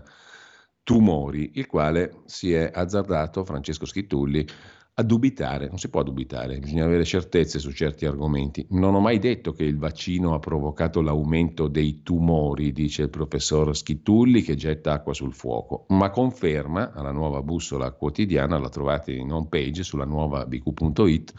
Tumori, 0.83 1.53
il 1.55 1.65
quale 1.65 2.21
si 2.25 2.53
è 2.53 2.69
azzardato, 2.71 3.43
Francesco 3.43 3.87
Schittulli, 3.87 4.45
a 4.93 5.03
dubitare, 5.03 5.67
non 5.67 5.77
si 5.77 5.89
può 5.89 6.03
dubitare, 6.03 6.59
bisogna 6.59 6.83
avere 6.83 7.05
certezze 7.05 7.59
su 7.59 7.71
certi 7.71 8.05
argomenti. 8.05 8.65
Non 8.71 8.93
ho 8.93 8.99
mai 8.99 9.19
detto 9.19 9.53
che 9.53 9.63
il 9.63 9.77
vaccino 9.77 10.33
ha 10.33 10.39
provocato 10.39 11.01
l'aumento 11.01 11.67
dei 11.67 12.03
tumori, 12.03 12.73
dice 12.73 13.03
il 13.03 13.09
professor 13.09 13.75
Schittulli 13.75 14.41
che 14.41 14.55
getta 14.55 14.91
acqua 14.91 15.13
sul 15.13 15.33
fuoco, 15.33 15.85
ma 15.89 16.09
conferma 16.09 16.91
alla 16.91 17.11
nuova 17.11 17.41
bussola 17.41 17.91
quotidiana, 17.91 18.59
la 18.59 18.69
trovate 18.69 19.13
in 19.13 19.31
home 19.31 19.47
page 19.47 19.83
sulla 19.83 20.05
nuova 20.05 20.45
bq.it, 20.45 21.33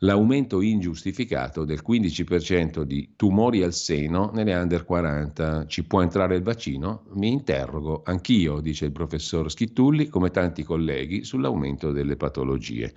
l'aumento 0.00 0.60
ingiustificato 0.60 1.64
del 1.64 1.82
15% 1.86 2.82
di 2.82 3.14
tumori 3.16 3.62
al 3.62 3.72
seno 3.72 4.30
nelle 4.34 4.54
under 4.54 4.84
40. 4.84 5.66
Ci 5.66 5.84
può 5.84 6.02
entrare 6.02 6.36
il 6.36 6.42
vaccino? 6.42 7.04
Mi 7.14 7.30
interrogo 7.32 8.02
anch'io, 8.04 8.60
dice 8.60 8.84
il 8.86 8.92
professor 8.92 9.50
Schittulli, 9.50 10.08
come 10.08 10.30
tanti 10.30 10.62
colleghi, 10.62 11.24
sull'aumento 11.24 11.92
delle 11.92 12.16
patologie. 12.16 12.92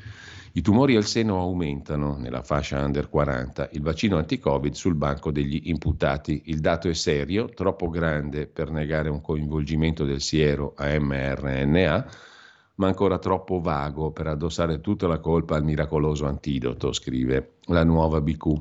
I 0.54 0.62
tumori 0.62 0.96
al 0.96 1.06
seno 1.06 1.40
aumentano 1.40 2.18
nella 2.18 2.42
fascia 2.42 2.84
under 2.84 3.08
40, 3.08 3.70
il 3.74 3.82
vaccino 3.82 4.18
anti-Covid 4.18 4.74
sul 4.74 4.96
banco 4.96 5.32
degli 5.32 5.62
imputati. 5.66 6.42
Il 6.46 6.60
dato 6.60 6.90
è 6.90 6.94
serio, 6.94 7.50
troppo 7.50 7.88
grande 7.88 8.48
per 8.48 8.72
negare 8.72 9.10
un 9.10 9.22
coinvolgimento 9.22 10.06
del 10.06 10.22
siero 10.22 10.74
a 10.76 11.00
mRNA 11.00 12.28
ma 12.80 12.88
ancora 12.88 13.20
troppo 13.20 13.60
vago 13.60 14.12
per 14.12 14.28
addossare 14.28 14.82
tutta 14.82 15.06
la 15.08 15.20
colpa 15.20 15.56
al 15.56 15.64
miracoloso 15.64 16.26
antidoto, 16.26 16.92
scrive 16.94 17.56
la 17.66 17.84
nuova 17.84 18.22
BQ. 18.22 18.54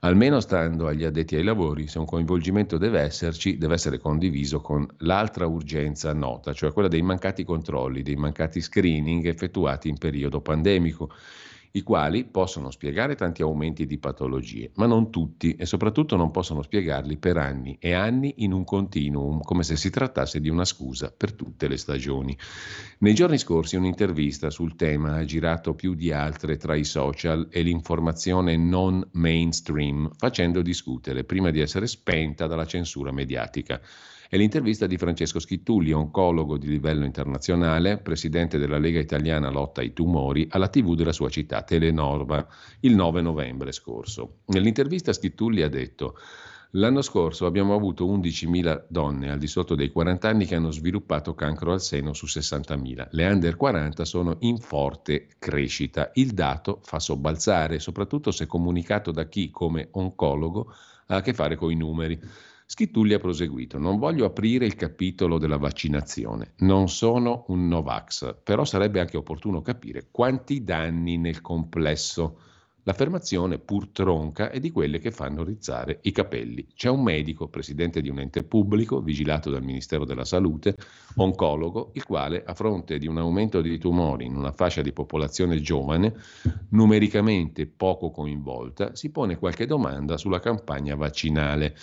Almeno 0.00 0.40
stando 0.40 0.86
agli 0.86 1.04
addetti 1.04 1.34
ai 1.34 1.42
lavori, 1.42 1.88
se 1.88 1.98
un 1.98 2.04
coinvolgimento 2.04 2.78
deve 2.78 3.00
esserci, 3.00 3.58
deve 3.58 3.74
essere 3.74 3.98
condiviso 3.98 4.60
con 4.60 4.86
l'altra 4.98 5.46
urgenza 5.46 6.12
nota, 6.12 6.52
cioè 6.52 6.72
quella 6.72 6.88
dei 6.88 7.02
mancati 7.02 7.44
controlli, 7.44 8.02
dei 8.02 8.14
mancati 8.14 8.60
screening 8.60 9.26
effettuati 9.26 9.88
in 9.88 9.98
periodo 9.98 10.40
pandemico 10.40 11.10
i 11.76 11.82
quali 11.82 12.24
possono 12.24 12.70
spiegare 12.70 13.14
tanti 13.16 13.42
aumenti 13.42 13.84
di 13.84 13.98
patologie, 13.98 14.70
ma 14.76 14.86
non 14.86 15.10
tutti 15.10 15.56
e 15.56 15.66
soprattutto 15.66 16.16
non 16.16 16.30
possono 16.30 16.62
spiegarli 16.62 17.18
per 17.18 17.36
anni 17.36 17.76
e 17.78 17.92
anni 17.92 18.32
in 18.38 18.52
un 18.52 18.64
continuum, 18.64 19.42
come 19.42 19.62
se 19.62 19.76
si 19.76 19.90
trattasse 19.90 20.40
di 20.40 20.48
una 20.48 20.64
scusa 20.64 21.12
per 21.14 21.34
tutte 21.34 21.68
le 21.68 21.76
stagioni. 21.76 22.36
Nei 23.00 23.12
giorni 23.12 23.36
scorsi 23.36 23.76
un'intervista 23.76 24.48
sul 24.48 24.74
tema 24.74 25.16
ha 25.16 25.24
girato 25.24 25.74
più 25.74 25.94
di 25.94 26.10
altre 26.12 26.56
tra 26.56 26.74
i 26.74 26.84
social 26.84 27.48
e 27.50 27.60
l'informazione 27.60 28.56
non 28.56 29.06
mainstream, 29.12 30.10
facendo 30.16 30.62
discutere 30.62 31.24
prima 31.24 31.50
di 31.50 31.60
essere 31.60 31.86
spenta 31.86 32.46
dalla 32.46 32.66
censura 32.66 33.12
mediatica. 33.12 33.82
È 34.28 34.36
l'intervista 34.36 34.88
di 34.88 34.96
Francesco 34.96 35.38
Schittulli, 35.38 35.92
oncologo 35.92 36.58
di 36.58 36.66
livello 36.66 37.04
internazionale, 37.04 37.98
presidente 37.98 38.58
della 38.58 38.78
Lega 38.78 38.98
Italiana 38.98 39.50
Lotta 39.50 39.82
ai 39.82 39.92
Tumori, 39.92 40.48
alla 40.50 40.68
TV 40.68 40.96
della 40.96 41.12
sua 41.12 41.28
città, 41.28 41.62
Telenorma, 41.62 42.44
il 42.80 42.96
9 42.96 43.20
novembre 43.20 43.70
scorso. 43.70 44.38
Nell'intervista 44.46 45.12
Schittulli 45.12 45.62
ha 45.62 45.68
detto 45.68 46.16
L'anno 46.70 47.00
scorso 47.02 47.46
abbiamo 47.46 47.74
avuto 47.74 48.04
11.000 48.04 48.86
donne 48.88 49.30
al 49.30 49.38
di 49.38 49.46
sotto 49.46 49.76
dei 49.76 49.90
40 49.90 50.28
anni 50.28 50.44
che 50.44 50.56
hanno 50.56 50.72
sviluppato 50.72 51.34
cancro 51.34 51.72
al 51.72 51.80
seno 51.80 52.12
su 52.12 52.26
60.000. 52.26 53.08
Le 53.12 53.26
under 53.26 53.56
40 53.56 54.04
sono 54.04 54.36
in 54.40 54.58
forte 54.58 55.28
crescita. 55.38 56.10
Il 56.14 56.32
dato 56.32 56.80
fa 56.82 56.98
sobbalzare, 56.98 57.78
soprattutto 57.78 58.32
se 58.32 58.46
comunicato 58.46 59.12
da 59.12 59.26
chi, 59.28 59.50
come 59.50 59.88
oncologo, 59.92 60.72
ha 61.06 61.16
a 61.16 61.20
che 61.22 61.32
fare 61.32 61.54
con 61.54 61.70
i 61.70 61.76
numeri. 61.76 62.20
Schittulli 62.68 63.14
ha 63.14 63.20
proseguito, 63.20 63.78
non 63.78 63.96
voglio 63.96 64.24
aprire 64.24 64.66
il 64.66 64.74
capitolo 64.74 65.38
della 65.38 65.56
vaccinazione, 65.56 66.54
non 66.58 66.88
sono 66.88 67.44
un 67.48 67.68
Novax, 67.68 68.38
però 68.42 68.64
sarebbe 68.64 68.98
anche 68.98 69.16
opportuno 69.16 69.62
capire 69.62 70.08
quanti 70.10 70.64
danni 70.64 71.16
nel 71.16 71.40
complesso 71.40 72.40
L'affermazione, 72.88 73.58
pur 73.58 73.88
tronca, 73.88 74.48
è 74.48 74.60
di 74.60 74.70
quelle 74.70 75.00
che 75.00 75.10
fanno 75.10 75.42
rizzare 75.42 75.98
i 76.02 76.12
capelli. 76.12 76.68
C'è 76.72 76.88
un 76.88 77.02
medico, 77.02 77.48
presidente 77.48 78.00
di 78.00 78.08
un 78.08 78.20
ente 78.20 78.44
pubblico, 78.44 79.00
vigilato 79.00 79.50
dal 79.50 79.64
Ministero 79.64 80.04
della 80.04 80.24
Salute, 80.24 80.76
oncologo, 81.16 81.90
il 81.94 82.04
quale, 82.04 82.44
a 82.46 82.54
fronte 82.54 82.98
di 82.98 83.08
un 83.08 83.18
aumento 83.18 83.60
di 83.60 83.76
tumori 83.78 84.26
in 84.26 84.36
una 84.36 84.52
fascia 84.52 84.82
di 84.82 84.92
popolazione 84.92 85.60
giovane, 85.60 86.14
numericamente 86.68 87.66
poco 87.66 88.12
coinvolta, 88.12 88.94
si 88.94 89.10
pone 89.10 89.36
qualche 89.36 89.66
domanda 89.66 90.16
sulla 90.16 90.38
campagna 90.38 90.94
vaccinale. 90.94 91.74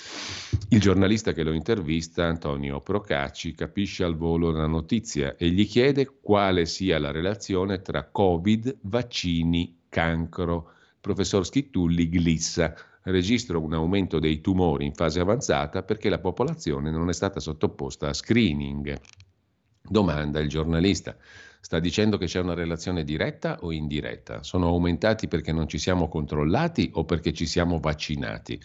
Il 0.69 0.79
giornalista 0.79 1.33
che 1.33 1.43
lo 1.43 1.51
intervista, 1.51 2.27
Antonio 2.27 2.79
Procacci, 2.79 3.53
capisce 3.55 4.05
al 4.05 4.15
volo 4.15 4.51
la 4.51 4.67
notizia 4.67 5.35
e 5.35 5.49
gli 5.49 5.67
chiede 5.67 6.09
quale 6.21 6.65
sia 6.65 6.97
la 6.97 7.11
relazione 7.11 7.81
tra 7.81 8.07
Covid, 8.09 8.77
vaccini, 8.83 9.79
cancro 9.89 10.69
professor 11.03 11.45
Schittulli 11.45 12.07
glissa. 12.07 12.73
Registra 13.01 13.57
un 13.57 13.73
aumento 13.73 14.19
dei 14.19 14.39
tumori 14.39 14.85
in 14.85 14.93
fase 14.93 15.19
avanzata 15.19 15.83
perché 15.83 16.07
la 16.07 16.19
popolazione 16.19 16.91
non 16.91 17.09
è 17.09 17.13
stata 17.13 17.41
sottoposta 17.41 18.07
a 18.07 18.13
screening. 18.13 18.97
Domanda 19.81 20.39
il 20.39 20.47
giornalista. 20.47 21.13
Sta 21.59 21.79
dicendo 21.79 22.17
che 22.17 22.25
c'è 22.25 22.39
una 22.39 22.53
relazione 22.53 23.03
diretta 23.03 23.57
o 23.61 23.73
indiretta? 23.73 24.43
Sono 24.43 24.67
aumentati 24.67 25.27
perché 25.27 25.51
non 25.51 25.67
ci 25.67 25.77
siamo 25.77 26.07
controllati 26.07 26.91
o 26.93 27.03
perché 27.03 27.33
ci 27.33 27.45
siamo 27.45 27.79
vaccinati? 27.79 28.57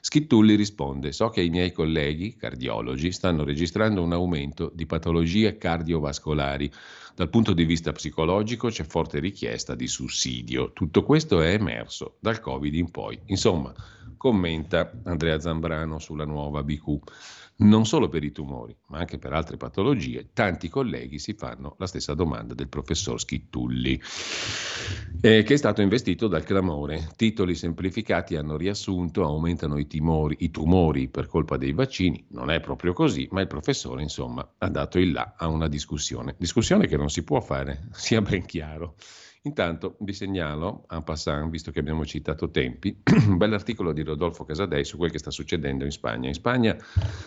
Schittulli 0.00 0.56
risponde: 0.56 1.12
So 1.12 1.28
che 1.28 1.42
i 1.42 1.50
miei 1.50 1.70
colleghi 1.70 2.34
cardiologi 2.34 3.12
stanno 3.12 3.44
registrando 3.44 4.02
un 4.02 4.12
aumento 4.12 4.72
di 4.74 4.86
patologie 4.86 5.56
cardiovascolari. 5.56 6.70
Dal 7.16 7.28
punto 7.28 7.52
di 7.52 7.64
vista 7.64 7.92
psicologico 7.92 8.68
c'è 8.70 8.82
forte 8.82 9.20
richiesta 9.20 9.76
di 9.76 9.86
sussidio. 9.86 10.72
Tutto 10.72 11.04
questo 11.04 11.40
è 11.40 11.52
emerso 11.52 12.16
dal 12.18 12.40
Covid 12.40 12.74
in 12.74 12.90
poi. 12.90 13.16
Insomma, 13.26 13.72
commenta 14.16 14.90
Andrea 15.04 15.38
Zambrano 15.38 16.00
sulla 16.00 16.24
nuova 16.24 16.64
BQ. 16.64 16.98
Non 17.56 17.86
solo 17.86 18.08
per 18.08 18.24
i 18.24 18.32
tumori, 18.32 18.76
ma 18.88 18.98
anche 18.98 19.16
per 19.18 19.32
altre 19.32 19.56
patologie, 19.56 20.30
tanti 20.32 20.68
colleghi 20.68 21.20
si 21.20 21.34
fanno 21.34 21.76
la 21.78 21.86
stessa 21.86 22.12
domanda 22.12 22.52
del 22.52 22.68
professor 22.68 23.20
Schittulli, 23.20 24.00
eh, 25.20 25.44
che 25.44 25.54
è 25.54 25.56
stato 25.56 25.80
investito 25.80 26.26
dal 26.26 26.42
clamore. 26.42 27.10
Titoli 27.14 27.54
semplificati 27.54 28.34
hanno 28.34 28.56
riassunto, 28.56 29.22
aumentano 29.22 29.78
i, 29.78 29.86
timori, 29.86 30.34
i 30.40 30.50
tumori 30.50 31.08
per 31.08 31.28
colpa 31.28 31.56
dei 31.56 31.72
vaccini. 31.72 32.26
Non 32.30 32.50
è 32.50 32.58
proprio 32.58 32.92
così, 32.92 33.28
ma 33.30 33.40
il 33.40 33.46
professore, 33.46 34.02
insomma, 34.02 34.54
ha 34.58 34.68
dato 34.68 34.98
il 34.98 35.12
là 35.12 35.34
a 35.36 35.46
una 35.46 35.68
discussione. 35.68 36.34
Discussione 36.36 36.88
che 36.88 36.96
non 36.96 37.08
si 37.08 37.22
può 37.22 37.40
fare, 37.40 37.86
sia 37.94 38.20
ben 38.20 38.44
chiaro. 38.46 38.96
Intanto 39.46 39.96
vi 40.00 40.14
segnalo, 40.14 40.86
en 40.88 41.02
passant, 41.02 41.50
visto 41.50 41.70
che 41.70 41.78
abbiamo 41.78 42.06
citato 42.06 42.50
tempi, 42.50 43.02
un 43.28 43.36
bell'articolo 43.36 43.92
di 43.92 44.02
Rodolfo 44.02 44.44
Casadei 44.44 44.86
su 44.86 44.96
quel 44.96 45.10
che 45.10 45.18
sta 45.18 45.30
succedendo 45.30 45.84
in 45.84 45.90
Spagna. 45.90 46.28
In 46.28 46.34
Spagna 46.34 46.74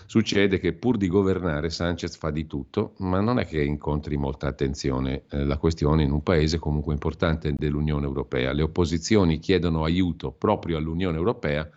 succede 0.08 0.58
che 0.58 0.74
pur 0.74 0.98
di 0.98 1.10
governare 1.10 1.70
Sanchez 1.70 2.18
fa 2.18 2.32
di 2.32 2.48
tutto, 2.48 2.96
ma 2.98 3.20
non 3.20 3.38
è 3.38 3.46
che 3.46 3.62
incontri 3.62 4.18
molta 4.18 4.48
attenzione 4.48 5.26
eh, 5.30 5.46
la 5.46 5.58
questione 5.58 6.02
in 6.02 6.12
un 6.12 6.24
paese 6.24 6.58
comunque 6.58 6.94
importante 6.94 7.54
dell'Unione 7.56 8.08
Europea. 8.08 8.52
Le 8.52 8.64
opposizioni 8.64 9.38
chiedono 9.38 9.84
aiuto 9.84 10.32
proprio 10.32 10.78
all'Unione 10.78 11.18
Europea 11.18 11.70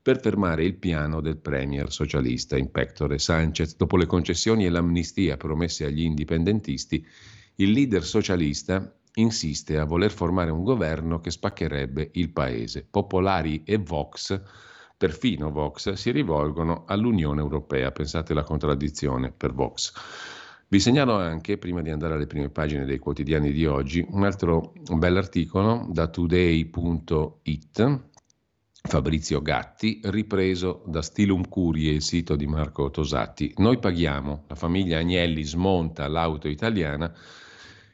per 0.00 0.20
fermare 0.20 0.62
il 0.62 0.76
piano 0.76 1.20
del 1.20 1.38
premier 1.38 1.90
socialista 1.90 2.56
in 2.56 2.70
pectore 2.70 3.18
Sanchez. 3.18 3.74
Dopo 3.76 3.96
le 3.96 4.06
concessioni 4.06 4.66
e 4.66 4.70
l'amnistia 4.70 5.36
promesse 5.36 5.84
agli 5.84 6.02
indipendentisti, 6.02 7.04
il 7.56 7.72
leader 7.72 8.04
socialista 8.04 8.94
insiste 9.14 9.78
a 9.78 9.84
voler 9.84 10.10
formare 10.10 10.50
un 10.50 10.62
governo 10.62 11.20
che 11.20 11.30
spaccherebbe 11.30 12.10
il 12.14 12.30
paese. 12.30 12.86
Popolari 12.88 13.62
e 13.64 13.78
Vox, 13.78 14.40
perfino 14.96 15.50
Vox, 15.50 15.92
si 15.92 16.10
rivolgono 16.10 16.84
all'Unione 16.86 17.40
Europea. 17.40 17.90
Pensate 17.90 18.32
alla 18.32 18.44
contraddizione 18.44 19.32
per 19.32 19.52
Vox. 19.52 19.92
Vi 20.68 20.78
segnalo 20.78 21.16
anche, 21.16 21.58
prima 21.58 21.82
di 21.82 21.90
andare 21.90 22.14
alle 22.14 22.28
prime 22.28 22.48
pagine 22.48 22.84
dei 22.84 22.98
quotidiani 22.98 23.50
di 23.50 23.66
oggi, 23.66 24.06
un 24.08 24.22
altro 24.22 24.72
bell'articolo 24.94 25.88
da 25.90 26.06
today.it, 26.06 28.00
Fabrizio 28.82 29.42
Gatti, 29.42 30.00
ripreso 30.04 30.84
da 30.86 31.02
Stilum 31.02 31.48
Curie, 31.48 31.92
il 31.92 32.02
sito 32.02 32.36
di 32.36 32.46
Marco 32.46 32.90
Tosatti. 32.90 33.52
Noi 33.56 33.78
paghiamo, 33.78 34.44
la 34.46 34.54
famiglia 34.54 34.98
Agnelli 34.98 35.42
smonta 35.42 36.06
l'auto 36.06 36.46
italiana 36.46 37.12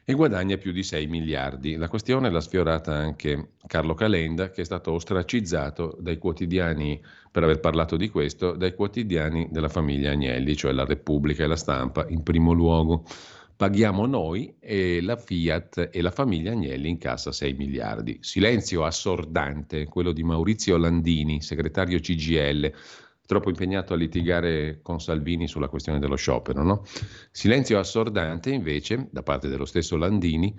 e 0.09 0.13
guadagna 0.13 0.55
più 0.55 0.71
di 0.71 0.83
6 0.83 1.05
miliardi. 1.07 1.75
La 1.75 1.89
questione 1.89 2.29
l'ha 2.29 2.39
sfiorata 2.39 2.93
anche 2.93 3.49
Carlo 3.67 3.93
Calenda, 3.93 4.51
che 4.51 4.61
è 4.61 4.63
stato 4.63 4.93
ostracizzato 4.93 5.97
dai 5.99 6.17
quotidiani, 6.17 6.97
per 7.29 7.43
aver 7.43 7.59
parlato 7.59 7.97
di 7.97 8.07
questo, 8.07 8.53
dai 8.53 8.73
quotidiani 8.73 9.49
della 9.51 9.67
famiglia 9.67 10.11
Agnelli, 10.11 10.55
cioè 10.55 10.71
la 10.71 10.85
Repubblica 10.85 11.43
e 11.43 11.47
la 11.47 11.57
Stampa, 11.57 12.05
in 12.07 12.23
primo 12.23 12.53
luogo. 12.53 13.03
Paghiamo 13.57 14.05
noi 14.05 14.55
e 14.61 15.01
la 15.01 15.17
Fiat 15.17 15.89
e 15.91 16.01
la 16.01 16.11
famiglia 16.11 16.53
Agnelli 16.53 16.87
incassa 16.87 17.33
6 17.33 17.53
miliardi. 17.55 18.17
Silenzio 18.21 18.85
assordante, 18.85 19.87
quello 19.87 20.13
di 20.13 20.23
Maurizio 20.23 20.77
Landini, 20.77 21.41
segretario 21.41 21.99
CGL, 21.99 22.71
troppo 23.27 23.49
impegnato 23.49 23.93
a 23.93 23.97
litigare 23.97 24.79
con 24.81 24.99
Salvini 24.99 25.47
sulla 25.47 25.67
questione 25.67 25.99
dello 25.99 26.15
sciopero. 26.15 26.63
No? 26.63 26.83
Silenzio 27.29 27.77
assordante 27.77 28.49
invece 28.49 29.09
da 29.11 29.21
parte 29.21 29.49
dello 29.49 29.65
stesso 29.65 29.97
Landini, 29.97 30.57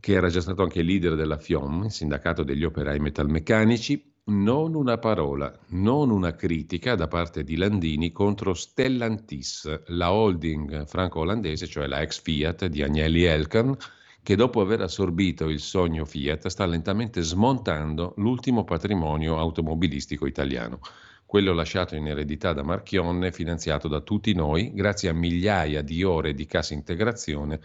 che 0.00 0.12
era 0.12 0.28
già 0.28 0.40
stato 0.40 0.62
anche 0.62 0.82
leader 0.82 1.14
della 1.14 1.38
FIOM, 1.38 1.84
il 1.84 1.90
sindacato 1.92 2.42
degli 2.42 2.64
operai 2.64 2.98
metalmeccanici, 2.98 4.16
non 4.26 4.74
una 4.74 4.98
parola, 4.98 5.56
non 5.68 6.10
una 6.10 6.34
critica 6.34 6.96
da 6.96 7.06
parte 7.06 7.44
di 7.44 7.56
Landini 7.56 8.12
contro 8.12 8.52
Stellantis, 8.54 9.84
la 9.86 10.12
holding 10.12 10.84
franco-olandese, 10.84 11.66
cioè 11.66 11.86
la 11.86 12.02
ex 12.02 12.20
Fiat 12.20 12.66
di 12.66 12.82
Agnelli 12.82 13.22
Elkan, 13.22 13.74
che 14.20 14.36
dopo 14.36 14.60
aver 14.60 14.82
assorbito 14.82 15.48
il 15.48 15.60
sogno 15.60 16.04
Fiat 16.04 16.48
sta 16.48 16.66
lentamente 16.66 17.22
smontando 17.22 18.14
l'ultimo 18.16 18.64
patrimonio 18.64 19.38
automobilistico 19.38 20.26
italiano 20.26 20.80
quello 21.28 21.52
lasciato 21.52 21.94
in 21.94 22.06
eredità 22.06 22.54
da 22.54 22.62
Marchionne, 22.62 23.32
finanziato 23.32 23.86
da 23.86 24.00
tutti 24.00 24.32
noi, 24.32 24.72
grazie 24.72 25.10
a 25.10 25.12
migliaia 25.12 25.82
di 25.82 26.02
ore 26.02 26.32
di 26.32 26.46
cassa 26.46 26.72
integrazione 26.72 27.60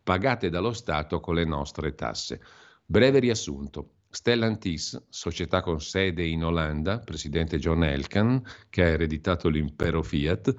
pagate 0.00 0.48
dallo 0.48 0.72
Stato 0.72 1.18
con 1.18 1.34
le 1.34 1.44
nostre 1.44 1.96
tasse. 1.96 2.40
Breve 2.86 3.18
riassunto. 3.18 3.94
Stellantis, 4.08 5.06
società 5.08 5.60
con 5.60 5.80
sede 5.80 6.24
in 6.24 6.44
Olanda, 6.44 7.00
presidente 7.00 7.58
John 7.58 7.82
Elkan, 7.82 8.44
che 8.68 8.84
ha 8.84 8.86
ereditato 8.86 9.48
l'impero 9.48 10.04
Fiat, 10.04 10.54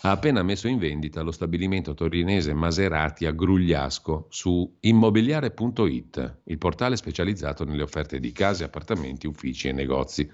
ha 0.00 0.10
appena 0.10 0.42
messo 0.42 0.66
in 0.66 0.78
vendita 0.78 1.22
lo 1.22 1.30
stabilimento 1.30 1.94
torinese 1.94 2.52
Maserati 2.52 3.26
a 3.26 3.30
Grugliasco 3.30 4.26
su 4.28 4.78
immobiliare.it, 4.80 6.40
il 6.46 6.58
portale 6.58 6.96
specializzato 6.96 7.64
nelle 7.64 7.82
offerte 7.82 8.18
di 8.18 8.32
case, 8.32 8.64
appartamenti, 8.64 9.28
uffici 9.28 9.68
e 9.68 9.72
negozi. 9.72 10.28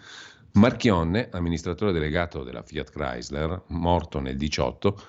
Marchionne, 0.52 1.28
amministratore 1.30 1.92
delegato 1.92 2.42
della 2.42 2.62
Fiat 2.62 2.90
Chrysler, 2.90 3.64
morto 3.68 4.18
nel 4.20 4.36
18, 4.36 5.00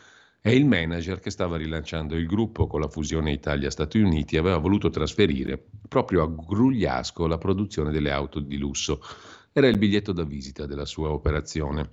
è 0.42 0.50
il 0.50 0.66
manager 0.66 1.20
che 1.20 1.32
stava 1.32 1.58
rilanciando 1.58 2.16
il 2.16 2.26
gruppo 2.26 2.68
con 2.68 2.80
la 2.80 2.88
fusione 2.88 3.32
Italia-Stati 3.32 4.00
Uniti 4.00 4.36
e 4.36 4.40
aveva 4.40 4.58
voluto 4.58 4.90
trasferire 4.90 5.62
proprio 5.88 6.24
a 6.24 6.28
Grugliasco 6.28 7.28
la 7.28 7.38
produzione 7.38 7.92
delle 7.92 8.12
auto 8.12 8.40
di 8.40 8.58
lusso. 8.58 9.02
Era 9.52 9.68
il 9.68 9.78
biglietto 9.78 10.14
da 10.14 10.24
visita 10.24 10.66
della 10.66 10.86
sua 10.86 11.10
operazione. 11.10 11.90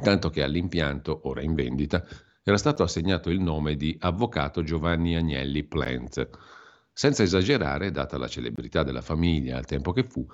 Tanto 0.00 0.30
che 0.30 0.42
all'impianto, 0.42 1.22
ora 1.24 1.42
in 1.42 1.54
vendita, 1.54 2.04
era 2.42 2.58
stato 2.58 2.82
assegnato 2.82 3.30
il 3.30 3.40
nome 3.40 3.74
di 3.74 3.96
Avvocato 3.98 4.62
Giovanni 4.62 5.16
Agnelli 5.16 5.64
Plant. 5.64 6.28
Senza 6.92 7.24
esagerare, 7.24 7.90
data 7.90 8.16
la 8.18 8.28
celebrità 8.28 8.82
della 8.82 9.02
famiglia 9.02 9.56
al 9.56 9.66
tempo 9.66 9.92
che 9.92 10.04
fu, 10.04 10.24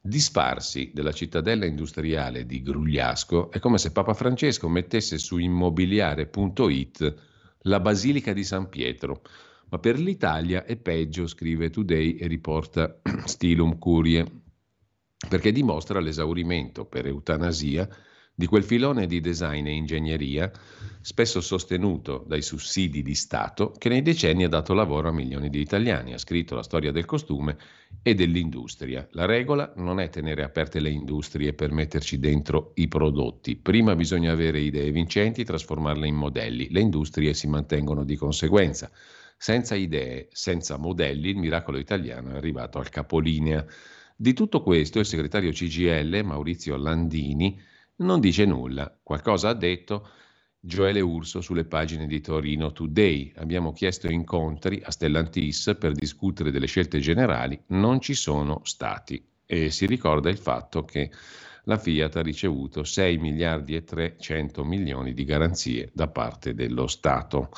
disfarsi 0.00 0.90
della 0.94 1.12
cittadella 1.12 1.66
industriale 1.66 2.46
di 2.46 2.62
Grugliasco 2.62 3.50
è 3.50 3.58
come 3.58 3.78
se 3.78 3.92
Papa 3.92 4.14
Francesco 4.14 4.68
mettesse 4.68 5.18
su 5.18 5.38
immobiliare.it 5.38 7.14
la 7.62 7.80
Basilica 7.80 8.32
di 8.32 8.44
San 8.44 8.68
Pietro. 8.68 9.22
Ma 9.70 9.78
per 9.78 9.98
l'Italia 9.98 10.64
è 10.64 10.76
peggio, 10.76 11.26
scrive 11.26 11.68
Today 11.68 12.16
e 12.16 12.26
riporta 12.26 13.00
Stilum 13.26 13.78
Curie, 13.78 14.24
perché 15.28 15.52
dimostra 15.52 16.00
l'esaurimento 16.00 16.86
per 16.86 17.06
eutanasia 17.06 17.86
di 18.38 18.46
quel 18.46 18.62
filone 18.62 19.08
di 19.08 19.20
design 19.20 19.66
e 19.66 19.72
ingegneria, 19.72 20.48
spesso 21.00 21.40
sostenuto 21.40 22.24
dai 22.24 22.40
sussidi 22.40 23.02
di 23.02 23.16
Stato, 23.16 23.72
che 23.72 23.88
nei 23.88 24.00
decenni 24.00 24.44
ha 24.44 24.48
dato 24.48 24.74
lavoro 24.74 25.08
a 25.08 25.12
milioni 25.12 25.50
di 25.50 25.58
italiani, 25.58 26.12
ha 26.12 26.18
scritto 26.18 26.54
la 26.54 26.62
storia 26.62 26.92
del 26.92 27.04
costume 27.04 27.56
e 28.00 28.14
dell'industria. 28.14 29.08
La 29.10 29.24
regola 29.24 29.72
non 29.78 29.98
è 29.98 30.08
tenere 30.08 30.44
aperte 30.44 30.78
le 30.78 30.90
industrie 30.90 31.52
per 31.52 31.72
metterci 31.72 32.20
dentro 32.20 32.70
i 32.76 32.86
prodotti. 32.86 33.56
Prima 33.56 33.96
bisogna 33.96 34.30
avere 34.30 34.60
idee 34.60 34.92
vincenti 34.92 35.42
trasformarle 35.42 36.06
in 36.06 36.14
modelli. 36.14 36.68
Le 36.70 36.80
industrie 36.80 37.34
si 37.34 37.48
mantengono 37.48 38.04
di 38.04 38.14
conseguenza. 38.14 38.88
Senza 39.36 39.74
idee, 39.74 40.28
senza 40.30 40.76
modelli, 40.76 41.30
il 41.30 41.38
miracolo 41.38 41.76
italiano 41.76 42.30
è 42.30 42.36
arrivato 42.36 42.78
al 42.78 42.88
capolinea. 42.88 43.66
Di 44.14 44.32
tutto 44.32 44.62
questo 44.62 45.00
il 45.00 45.06
segretario 45.06 45.50
CGL, 45.50 46.22
Maurizio 46.22 46.76
Landini, 46.76 47.60
non 47.98 48.20
dice 48.20 48.44
nulla. 48.44 48.96
Qualcosa 49.02 49.50
ha 49.50 49.54
detto 49.54 50.08
Gioele 50.60 51.00
Urso 51.00 51.40
sulle 51.40 51.64
pagine 51.64 52.06
di 52.06 52.20
Torino 52.20 52.72
Today. 52.72 53.32
Abbiamo 53.36 53.72
chiesto 53.72 54.10
incontri 54.10 54.80
a 54.84 54.90
Stellantis 54.90 55.76
per 55.78 55.92
discutere 55.92 56.50
delle 56.50 56.66
scelte 56.66 56.98
generali, 56.98 57.60
non 57.68 58.00
ci 58.00 58.14
sono 58.14 58.60
stati. 58.64 59.24
E 59.46 59.70
si 59.70 59.86
ricorda 59.86 60.28
il 60.28 60.36
fatto 60.36 60.84
che 60.84 61.10
la 61.64 61.78
Fiat 61.78 62.16
ha 62.16 62.22
ricevuto 62.22 62.82
6 62.82 63.18
miliardi 63.18 63.74
e 63.74 63.84
300 63.84 64.64
milioni 64.64 65.12
di 65.12 65.24
garanzie 65.24 65.90
da 65.92 66.08
parte 66.08 66.54
dello 66.54 66.86
Stato. 66.86 67.50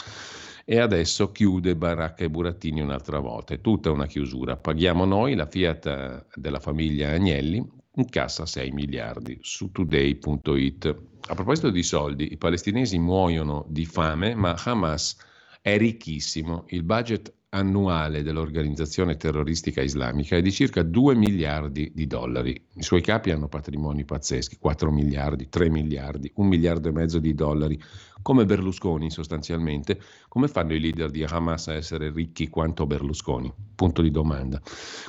E 0.65 0.79
adesso 0.79 1.33
chiude 1.33 1.75
Baracca 1.75 2.25
e 2.25 2.31
Burattini 2.31 2.81
un'altra 2.81 3.19
volta. 3.19 3.55
È 3.55 3.61
tutta 3.61 3.91
una 3.91 4.07
chiusura. 4.07 4.57
Paghiamo 4.57 5.05
noi, 5.05 5.35
la 5.35 5.47
Fiat 5.47 6.27
della 6.37 6.61
famiglia 6.61 7.11
Agnelli, 7.11 7.67
incassa 8.01 8.47
6 8.47 8.71
miliardi 8.73 9.39
su 9.41 9.71
today.it. 9.71 10.97
A 11.29 11.35
proposito 11.35 11.71
di 11.71 11.83
soldi, 11.83 12.33
i 12.33 12.37
palestinesi 12.37 12.99
muoiono 12.99 13.65
di 13.69 13.85
fame, 13.85 14.35
ma 14.35 14.55
Hamas 14.65 15.17
è 15.61 15.77
ricchissimo. 15.77 16.65
Il 16.69 16.83
budget 16.83 17.33
annuale 17.51 18.23
dell'organizzazione 18.23 19.17
terroristica 19.17 19.83
islamica 19.83 20.37
è 20.37 20.43
di 20.43 20.53
circa 20.53 20.83
2 20.83 21.15
miliardi 21.15 21.91
di 21.95 22.07
dollari. 22.07 22.67
I 22.75 22.83
suoi 22.83 23.01
capi 23.01 23.31
hanno 23.31 23.49
patrimoni 23.49 24.05
pazzeschi, 24.05 24.57
4 24.59 24.91
miliardi, 24.91 25.49
3 25.49 25.69
miliardi, 25.69 26.31
1 26.35 26.49
miliardo 26.49 26.89
e 26.89 26.93
mezzo 26.93 27.19
di 27.19 27.35
dollari, 27.35 27.81
come 28.23 28.45
Berlusconi 28.45 29.11
sostanzialmente. 29.11 30.01
Come 30.29 30.49
fanno 30.49 30.75
i 30.75 30.81
leader 30.81 31.11
di 31.11 31.25
Hamas 31.25 31.69
a 31.69 31.75
essere 31.75 32.11
ricchi 32.11 32.49
quanto 32.49 32.87
Berlusconi? 32.87 33.53
Punto 33.75 34.01
di 34.01 34.11
domanda. 34.11 34.61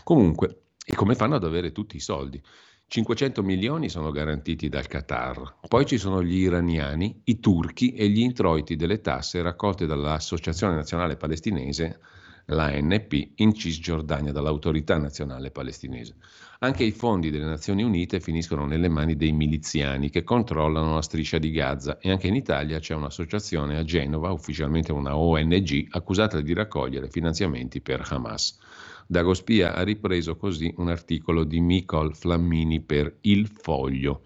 Comunque, 0.04 0.64
e 0.84 0.96
come 0.96 1.16
fanno 1.16 1.36
ad 1.36 1.44
avere 1.44 1.72
tutti 1.72 1.96
i 1.96 2.00
soldi? 2.00 2.42
500 2.92 3.42
milioni 3.42 3.88
sono 3.88 4.12
garantiti 4.12 4.68
dal 4.68 4.86
Qatar, 4.86 5.60
poi 5.66 5.86
ci 5.86 5.98
sono 5.98 6.22
gli 6.22 6.40
iraniani, 6.40 7.22
i 7.24 7.40
turchi 7.40 7.94
e 7.94 8.10
gli 8.10 8.20
introiti 8.20 8.76
delle 8.76 9.00
tasse 9.00 9.42
raccolte 9.42 9.86
dall'Associazione 9.86 10.76
Nazionale 10.76 11.16
Palestinese, 11.16 12.02
l'ANP, 12.48 13.32
in 13.36 13.54
Cisgiordania, 13.54 14.34
dall'Autorità 14.34 14.98
Nazionale 14.98 15.52
Palestinese. 15.52 16.16
Anche 16.60 16.84
i 16.84 16.92
fondi 16.92 17.30
delle 17.30 17.46
Nazioni 17.46 17.82
Unite 17.82 18.20
finiscono 18.20 18.66
nelle 18.66 18.90
mani 18.90 19.16
dei 19.16 19.32
miliziani 19.32 20.10
che 20.10 20.24
controllano 20.24 20.96
la 20.96 21.02
striscia 21.02 21.38
di 21.38 21.52
Gaza 21.52 21.98
e 21.98 22.12
anche 22.12 22.28
in 22.28 22.36
Italia 22.36 22.80
c'è 22.80 22.94
un'associazione 22.94 23.78
a 23.78 23.86
Genova, 23.86 24.32
ufficialmente 24.32 24.92
una 24.92 25.16
ONG, 25.16 25.88
accusata 25.92 26.42
di 26.42 26.54
raccogliere 26.54 27.08
finanziamenti 27.10 27.80
per 27.80 28.06
Hamas. 28.10 28.58
Dagospia 29.12 29.76
ha 29.76 29.84
ripreso 29.84 30.38
così 30.38 30.74
un 30.78 30.88
articolo 30.88 31.44
di 31.44 31.60
Micol 31.60 32.16
Flammini 32.16 32.80
per 32.80 33.18
Il 33.24 33.46
Foglio. 33.50 34.22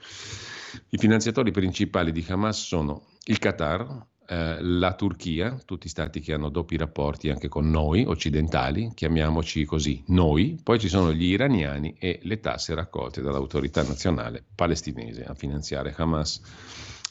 I 0.89 0.99
finanziatori 0.99 1.49
principali 1.49 2.11
di 2.11 2.23
Hamas 2.29 2.63
sono 2.63 3.07
il 3.23 3.39
Qatar, 3.39 4.05
eh, 4.27 4.61
la 4.61 4.93
Turchia, 4.93 5.57
tutti 5.65 5.89
stati 5.89 6.19
che 6.19 6.33
hanno 6.33 6.49
doppi 6.49 6.77
rapporti 6.77 7.31
anche 7.31 7.47
con 7.47 7.67
noi 7.67 8.05
occidentali, 8.05 8.91
chiamiamoci 8.93 9.65
così 9.65 10.03
noi, 10.09 10.59
poi 10.61 10.77
ci 10.77 10.87
sono 10.87 11.11
gli 11.11 11.31
iraniani 11.31 11.95
e 11.97 12.19
le 12.21 12.39
tasse 12.39 12.75
raccolte 12.75 13.21
dall'autorità 13.21 13.81
nazionale 13.81 14.43
palestinese 14.53 15.23
a 15.23 15.33
finanziare 15.33 15.95
Hamas. 15.97 16.41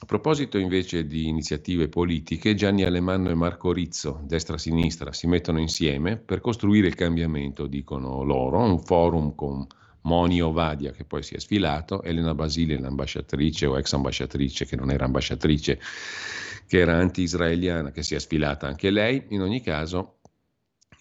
A 0.05 0.07
proposito 0.07 0.59
invece 0.59 1.07
di 1.07 1.29
iniziative 1.29 1.88
politiche, 1.88 2.55
Gianni 2.55 2.83
Alemanno 2.83 3.31
e 3.31 3.35
Marco 3.35 3.73
Rizzo, 3.73 4.21
destra-sinistra, 4.25 5.14
si 5.14 5.27
mettono 5.27 5.59
insieme 5.59 6.19
per 6.19 6.43
costruire 6.43 6.88
il 6.88 6.95
cambiamento, 6.95 7.67
dicono 7.67 8.23
loro, 8.23 8.59
un 8.59 8.79
forum 8.81 9.35
con 9.35 9.67
Moni 10.03 10.43
Ovadia 10.43 10.93
che 10.93 11.05
poi 11.05 11.23
si 11.23 11.37
è 11.37 11.38
sfilato, 11.38 12.03
Elena 12.03 12.35
Basile, 12.35 12.79
l'ambasciatrice 12.79 13.64
o 13.64 13.79
ex 13.79 13.95
ambasciatrice 13.95 14.67
che 14.67 14.77
non 14.77 14.90
era 14.90 15.07
ambasciatrice, 15.07 15.81
che 16.67 16.79
era 16.79 16.99
anti-israeliana, 16.99 17.90
che 17.90 18.03
si 18.03 18.14
è 18.14 18.19
sfilata 18.19 18.67
anche 18.67 18.90
lei. 18.90 19.25
In 19.31 19.40
ogni 19.40 19.62
caso, 19.62 20.19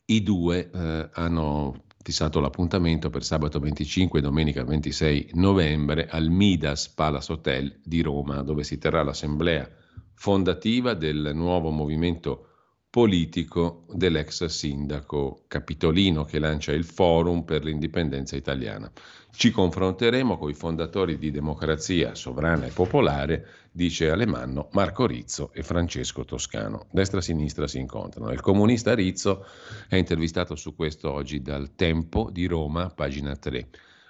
i 0.05 0.23
due 0.23 0.71
eh, 0.73 1.09
hanno 1.11 1.83
fissato 2.03 2.41
l'appuntamento 2.41 3.09
per 3.09 3.23
sabato 3.23 3.59
25 3.59 4.19
e 4.19 4.21
domenica 4.21 4.63
26 4.63 5.31
novembre 5.35 6.07
al 6.07 6.29
Midas 6.29 6.89
Palace 6.89 7.31
Hotel 7.31 7.79
di 7.81 8.01
Roma, 8.01 8.41
dove 8.43 8.63
si 8.63 8.77
terrà 8.77 9.01
l'assemblea 9.03 9.67
fondativa 10.13 10.93
del 10.93 11.31
nuovo 11.33 11.69
movimento 11.69 12.49
politico 12.89 13.85
dell'ex 13.91 14.45
sindaco 14.45 15.45
Capitolino 15.47 16.25
che 16.25 16.37
lancia 16.37 16.73
il 16.73 16.83
Forum 16.83 17.43
per 17.43 17.63
l'indipendenza 17.63 18.35
italiana. 18.35 18.91
Ci 19.35 19.49
confronteremo 19.49 20.37
con 20.37 20.51
i 20.51 20.53
fondatori 20.53 21.17
di 21.17 21.31
Democrazia 21.31 22.13
Sovrana 22.13 22.67
e 22.67 22.71
Popolare, 22.71 23.47
dice 23.71 24.11
Alemanno, 24.11 24.69
Marco 24.73 25.07
Rizzo 25.07 25.51
e 25.53 25.63
Francesco 25.63 26.23
Toscano. 26.23 26.85
Destra 26.91 27.17
e 27.17 27.23
sinistra 27.23 27.67
si 27.67 27.79
incontrano. 27.79 28.31
Il 28.31 28.41
comunista 28.41 28.93
Rizzo 28.93 29.43
è 29.89 29.95
intervistato 29.95 30.55
su 30.55 30.75
questo 30.75 31.11
oggi 31.11 31.41
dal 31.41 31.73
Tempo 31.73 32.29
di 32.31 32.45
Roma, 32.45 32.89
pagina 32.89 33.35
3. 33.35 33.69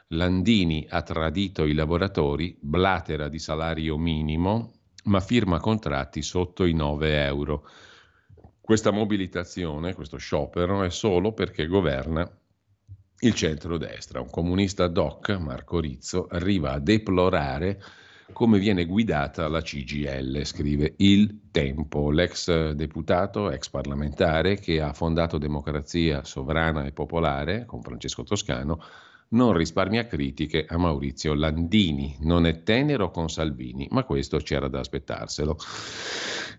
Landini 0.10 0.86
ha 0.90 1.02
tradito 1.02 1.64
i 1.64 1.74
lavoratori, 1.74 2.58
blatera 2.60 3.30
di 3.30 3.40
salario 3.40 3.98
minimo, 3.98 4.74
ma 5.06 5.22
firma 5.22 5.60
contratti 5.62 6.22
sotto 6.22 6.66
i 6.66 6.74
9 6.74 7.24
euro. 7.24 7.68
Questa 8.60 8.92
mobilitazione, 8.92 9.96
questo 9.96 10.18
sciopero, 10.18 10.84
è 10.84 10.90
solo 10.90 11.32
perché 11.32 11.66
governa 11.66 12.30
il 13.24 13.34
centro-destra. 13.34 14.22
Un 14.22 14.30
comunista 14.30 14.88
doc, 14.88 15.30
Marco 15.38 15.80
Rizzo, 15.80 16.28
arriva 16.30 16.72
a 16.72 16.80
deplorare 16.80 17.82
come 18.32 18.58
viene 18.58 18.86
guidata 18.86 19.48
la 19.48 19.62
CGL, 19.62 20.44
scrive 20.44 20.94
Il 20.98 21.50
Tempo, 21.52 22.10
l'ex 22.10 22.72
deputato, 22.72 23.52
ex 23.52 23.70
parlamentare 23.70 24.60
che 24.60 24.82
ha 24.82 24.92
fondato 24.94 25.38
Democrazia 25.38 26.24
Sovrana 26.24 26.86
e 26.86 26.92
Popolare 26.92 27.66
con 27.66 27.82
Francesco 27.82 28.24
Toscano, 28.24 28.82
non 29.30 29.54
risparmia 29.54 30.08
critiche 30.08 30.66
a 30.68 30.78
Maurizio 30.78 31.34
Landini. 31.34 32.18
Non 32.22 32.46
è 32.46 32.64
tenero 32.64 33.12
con 33.12 33.30
Salvini, 33.30 33.88
ma 33.92 34.04
questo 34.04 34.38
c'era 34.38 34.68
da 34.68 34.80
aspettarselo. 34.80 35.58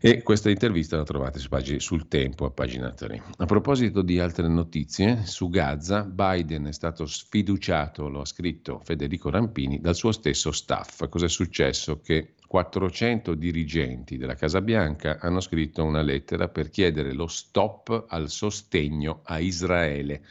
E 0.01 0.23
questa 0.23 0.51
intervista 0.51 0.97
la 0.97 1.05
trovate 1.05 1.39
su 1.39 1.49
pagine, 1.49 1.81
sul 1.81 2.09
tempo 2.09 2.45
a 2.45 2.51
pagina 2.51 2.91
3. 2.91 3.23
A 3.39 3.47
proposito 3.47 4.03
di 4.03 4.19
altre 4.19 4.49
notizie, 4.49 5.25
su 5.25 5.49
Gaza 5.49 6.03
Biden 6.03 6.67
è 6.67 6.73
stato 6.73 7.07
sfiduciato, 7.07 8.09
lo 8.09 8.21
ha 8.21 8.25
scritto 8.27 8.81
Federico 8.85 9.31
Rampini, 9.31 9.81
dal 9.81 9.95
suo 9.95 10.13
stesso 10.13 10.53
staff. 10.53 11.09
Cos'è 11.09 11.29
successo? 11.29 12.01
Che 12.01 12.35
400 12.47 13.35
dirigenti 13.35 14.17
della 14.17 14.35
Casa 14.35 14.61
Bianca 14.61 15.19
hanno 15.21 15.41
scritto 15.41 15.83
una 15.83 16.03
lettera 16.03 16.49
per 16.49 16.71
chiedere 16.71 17.13
lo 17.13 17.27
stop 17.27 18.05
al 18.09 18.29
sostegno 18.31 19.21
a 19.25 19.39
Israele 19.41 20.23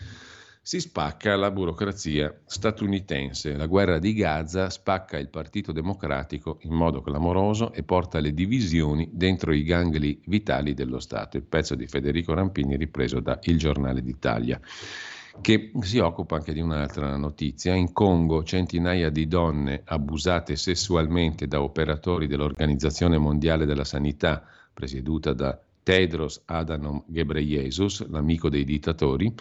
si 0.65 0.79
spacca 0.79 1.35
la 1.35 1.51
burocrazia 1.51 2.33
statunitense. 2.45 3.57
La 3.57 3.65
guerra 3.65 3.99
di 3.99 4.13
Gaza 4.13 4.69
spacca 4.69 5.17
il 5.17 5.27
Partito 5.27 5.73
Democratico 5.73 6.59
in 6.61 6.71
modo 6.71 7.01
clamoroso 7.01 7.73
e 7.73 7.83
porta 7.83 8.21
le 8.21 8.33
divisioni 8.33 9.09
dentro 9.11 9.51
i 9.51 9.63
gangli 9.63 10.21
vitali 10.23 10.73
dello 10.73 11.01
Stato. 11.01 11.35
Il 11.35 11.43
pezzo 11.43 11.75
di 11.75 11.85
Federico 11.85 12.33
Rampini 12.33 12.77
ripreso 12.77 13.19
da 13.19 13.37
Il 13.43 13.57
Giornale 13.57 14.01
d'Italia 14.01 14.57
che 15.41 15.71
si 15.81 15.97
occupa 15.97 16.37
anche 16.37 16.53
di 16.53 16.61
un'altra 16.61 17.17
notizia. 17.17 17.75
In 17.75 17.91
Congo 17.91 18.43
centinaia 18.43 19.09
di 19.09 19.27
donne 19.27 19.81
abusate 19.83 20.55
sessualmente 20.55 21.45
da 21.45 21.61
operatori 21.61 22.25
dell'Organizzazione 22.25 23.17
Mondiale 23.17 23.65
della 23.65 23.83
Sanità, 23.83 24.45
presieduta 24.71 25.33
da 25.33 25.59
Tedros 25.83 26.41
Adhanom 26.45 27.03
Ghebreyesus, 27.05 28.07
l'amico 28.07 28.49
dei 28.49 28.63
dittatori. 28.63 29.33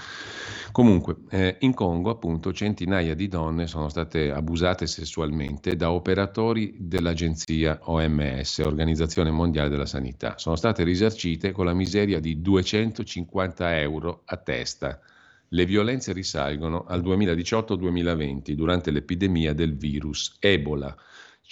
Comunque, 0.73 1.17
eh, 1.31 1.57
in 1.61 1.73
Congo, 1.73 2.11
appunto, 2.11 2.53
centinaia 2.53 3.15
di 3.15 3.29
donne 3.29 3.67
sono 3.67 3.89
state 3.89 4.31
abusate 4.31 4.87
sessualmente 4.87 5.77
da 5.77 5.93
operatori 5.93 6.75
dell'agenzia 6.79 7.79
OMS, 7.83 8.59
Organizzazione 8.59 9.31
Mondiale 9.31 9.69
della 9.69 9.87
Sanità. 9.87 10.37
Sono 10.39 10.57
state 10.57 10.83
risarcite 10.83 11.53
con 11.53 11.67
la 11.67 11.75
miseria 11.75 12.21
di 12.21 12.41
250 12.41 13.81
euro 13.81 14.23
a 14.25 14.37
testa. 14.37 15.01
Le 15.49 15.67
violenze 15.67 16.13
risalgono 16.13 16.85
al 16.89 17.03
2018-2020, 17.03 18.53
durante 18.55 18.91
l'epidemia 18.91 19.53
del 19.53 19.77
virus 19.77 20.37
Ebola 20.41 20.97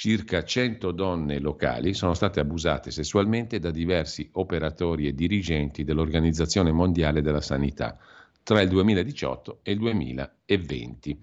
circa 0.01 0.43
100 0.43 0.93
donne 0.93 1.41
locali 1.41 1.93
sono 1.93 2.15
state 2.15 2.41
abusate 2.41 2.91
sessualmente 2.91 3.59
da 3.59 3.71
diversi 3.71 4.27
operatori 4.33 5.07
e 5.07 5.13
dirigenti 5.13 5.85
dell'Organizzazione 5.85 6.73
Mondiale 6.73 7.21
della 7.21 7.43
Sanità 7.43 7.99
tra 8.43 8.63
il 8.63 8.71
2018 8.71 9.59
e 9.63 9.73
il 9.73 9.79
2020. 9.79 11.21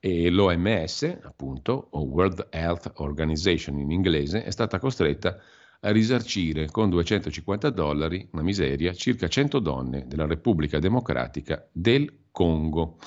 E 0.00 0.28
l'OMS, 0.28 1.16
appunto, 1.22 1.88
o 1.92 2.02
World 2.02 2.48
Health 2.50 2.92
Organization 2.96 3.78
in 3.78 3.90
inglese, 3.90 4.44
è 4.44 4.50
stata 4.50 4.78
costretta 4.78 5.38
a 5.80 5.90
risarcire 5.90 6.66
con 6.66 6.90
250 6.90 7.70
dollari, 7.70 8.28
una 8.32 8.42
miseria, 8.42 8.92
circa 8.92 9.28
100 9.28 9.58
donne 9.60 10.06
della 10.06 10.26
Repubblica 10.26 10.78
Democratica 10.78 11.66
del 11.72 12.24
Congo. 12.30 12.98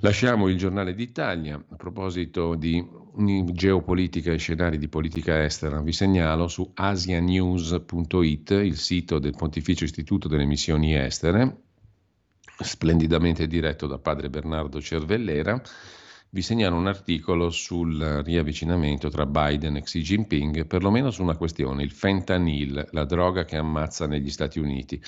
Lasciamo 0.00 0.48
il 0.48 0.58
giornale 0.58 0.94
d'Italia. 0.94 1.54
A 1.56 1.76
proposito 1.76 2.54
di 2.54 2.86
geopolitica 3.52 4.30
e 4.30 4.36
scenari 4.36 4.76
di 4.76 4.88
politica 4.88 5.42
estera, 5.42 5.80
vi 5.80 5.92
segnalo 5.92 6.48
su 6.48 6.70
asianews.it, 6.74 8.50
il 8.50 8.76
sito 8.76 9.18
del 9.18 9.34
Pontificio 9.34 9.84
Istituto 9.84 10.28
delle 10.28 10.44
Missioni 10.44 10.94
Estere, 10.94 11.62
splendidamente 12.58 13.46
diretto 13.46 13.86
da 13.86 13.98
padre 13.98 14.28
Bernardo 14.28 14.82
Cervellera. 14.82 15.60
Vi 16.28 16.42
segnalo 16.42 16.76
un 16.76 16.88
articolo 16.88 17.48
sul 17.48 18.20
riavvicinamento 18.22 19.08
tra 19.08 19.24
Biden 19.24 19.76
e 19.76 19.82
Xi 19.82 20.02
Jinping, 20.02 20.66
perlomeno 20.66 21.10
su 21.10 21.22
una 21.22 21.36
questione, 21.36 21.82
il 21.82 21.90
fentanyl, 21.90 22.88
la 22.90 23.04
droga 23.06 23.46
che 23.46 23.56
ammazza 23.56 24.06
negli 24.06 24.28
Stati 24.28 24.58
Uniti 24.58 25.02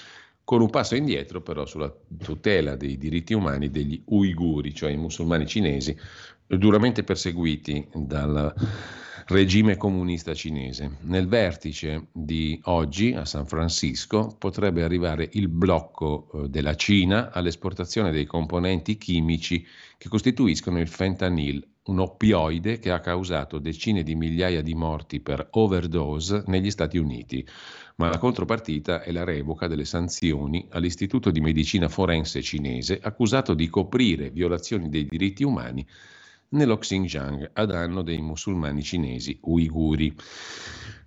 con 0.49 0.63
un 0.63 0.71
passo 0.71 0.97
indietro 0.97 1.43
però 1.43 1.67
sulla 1.67 1.95
tutela 2.23 2.75
dei 2.75 2.97
diritti 2.97 3.35
umani 3.35 3.69
degli 3.69 4.01
uiguri, 4.07 4.73
cioè 4.73 4.91
i 4.91 4.97
musulmani 4.97 5.47
cinesi, 5.47 5.95
duramente 6.47 7.05
perseguiti 7.05 7.87
dal 7.93 8.55
regime 9.27 9.77
comunista 9.77 10.33
cinese. 10.33 11.01
Nel 11.03 11.29
vertice 11.29 12.07
di 12.13 12.59
oggi 12.65 13.13
a 13.13 13.27
San 13.27 13.45
Francisco 13.45 14.37
potrebbe 14.39 14.83
arrivare 14.83 15.29
il 15.33 15.49
blocco 15.49 16.31
eh, 16.33 16.49
della 16.49 16.77
Cina 16.77 17.31
all'esportazione 17.31 18.11
dei 18.11 18.25
componenti 18.25 18.97
chimici 18.97 19.63
che 19.99 20.09
costituiscono 20.09 20.81
il 20.81 20.89
fentanyl, 20.89 21.63
un 21.89 22.01
oppioide 22.01 22.79
che 22.79 22.91
ha 22.91 23.01
causato 23.01 23.59
decine 23.59 24.03
di 24.03 24.15
migliaia 24.15 24.63
di 24.63 24.75
morti 24.75 25.21
per 25.21 25.49
overdose 25.53 26.45
negli 26.47 26.71
Stati 26.71 26.97
Uniti. 26.99 27.47
Ma 27.97 28.09
la 28.09 28.19
contropartita 28.19 29.03
è 29.03 29.11
la 29.11 29.25
revoca 29.25 29.67
delle 29.67 29.85
sanzioni 29.85 30.67
all'Istituto 30.71 31.31
di 31.31 31.41
Medicina 31.41 31.89
Forense 31.89 32.43
cinese 32.43 33.01
accusato 33.03 33.55
di 33.55 33.69
coprire 33.69 34.31
violazioni 34.31 34.89
dei 34.89 35.05
diritti 35.05 35.43
umani 35.43 35.87
nello 36.51 36.79
Xinjiang 36.79 37.51
a 37.53 37.65
danno 37.67 38.03
dei 38.03 38.21
musulmani 38.21 38.83
cinesi 38.83 39.39
uiguri. 39.43 40.15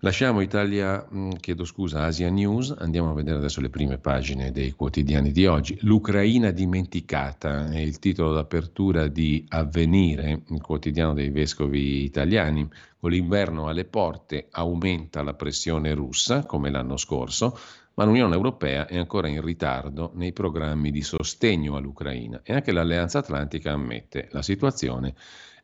Lasciamo 0.04 0.42
Italia, 0.42 1.08
mm, 1.14 1.34
chiedo 1.40 1.64
scusa, 1.64 2.04
Asia 2.04 2.30
News, 2.30 2.74
andiamo 2.76 3.12
a 3.12 3.14
vedere 3.14 3.38
adesso 3.38 3.62
le 3.62 3.70
prime 3.70 4.00
pagine 4.00 4.52
dei 4.52 4.72
quotidiani 4.72 5.32
di 5.32 5.46
oggi. 5.46 5.78
L'Ucraina 5.82 6.50
dimenticata 6.50 7.70
è 7.70 7.78
il 7.78 8.00
titolo 8.00 8.34
d'apertura 8.34 9.08
di 9.08 9.46
Avvenire, 9.50 10.42
il 10.50 10.62
quotidiano 10.62 11.14
dei 11.14 11.30
vescovi 11.30 12.04
italiani. 12.04 12.68
Con 13.00 13.12
l'inverno 13.12 13.68
alle 13.68 13.86
porte 13.86 14.48
aumenta 14.52 15.22
la 15.22 15.36
pressione 15.36 15.94
russa, 15.94 16.46
come 16.46 16.72
l'anno 16.72 16.98
scorso, 16.98 17.58
ma 17.94 18.04
l'Unione 18.06 18.36
Europea 18.36 18.88
è 18.88 18.98
ancora 18.98 19.28
in 19.28 19.42
ritardo 19.42 20.12
nei 20.16 20.34
programmi 20.34 20.92
di 20.92 21.02
sostegno 21.02 21.76
all'Ucraina 21.76 22.42
e 22.44 22.54
anche 22.54 22.72
l'Alleanza 22.72 23.20
Atlantica 23.20 23.74
ammette 23.74 24.30
la 24.32 24.42
situazione 24.42 25.14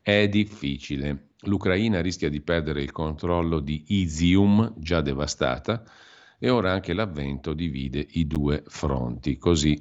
è 0.02 0.28
difficile. 0.28 1.32
L'Ucraina 1.42 2.00
rischia 2.00 2.30
di 2.30 2.40
perdere 2.40 2.82
il 2.82 2.92
controllo 2.92 3.60
di 3.60 3.84
Izium, 3.88 4.72
già 4.76 5.00
devastata, 5.00 5.84
e 6.38 6.48
ora 6.48 6.72
anche 6.72 6.94
l'avvento 6.94 7.52
divide 7.52 8.06
i 8.12 8.26
due 8.26 8.62
fronti. 8.66 9.36
Così 9.36 9.80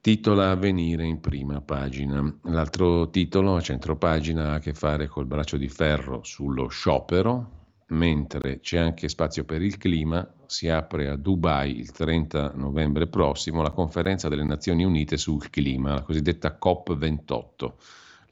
titola 0.00 0.50
Avvenire 0.50 1.04
in 1.04 1.20
prima 1.20 1.60
pagina. 1.60 2.36
L'altro 2.44 3.10
titolo 3.10 3.54
a 3.54 3.60
centro 3.60 3.96
pagina 3.96 4.50
ha 4.50 4.54
a 4.54 4.58
che 4.58 4.74
fare 4.74 5.06
col 5.06 5.26
braccio 5.26 5.56
di 5.56 5.68
ferro 5.68 6.24
sullo 6.24 6.66
sciopero, 6.68 7.61
mentre 7.92 8.60
c'è 8.60 8.78
anche 8.78 9.08
spazio 9.08 9.44
per 9.44 9.62
il 9.62 9.78
clima, 9.78 10.26
si 10.46 10.68
apre 10.68 11.08
a 11.08 11.16
Dubai 11.16 11.78
il 11.78 11.90
30 11.92 12.52
novembre 12.56 13.06
prossimo 13.06 13.62
la 13.62 13.70
conferenza 13.70 14.28
delle 14.28 14.44
Nazioni 14.44 14.84
Unite 14.84 15.16
sul 15.16 15.48
clima, 15.50 15.94
la 15.94 16.02
cosiddetta 16.02 16.58
COP28 16.62 17.72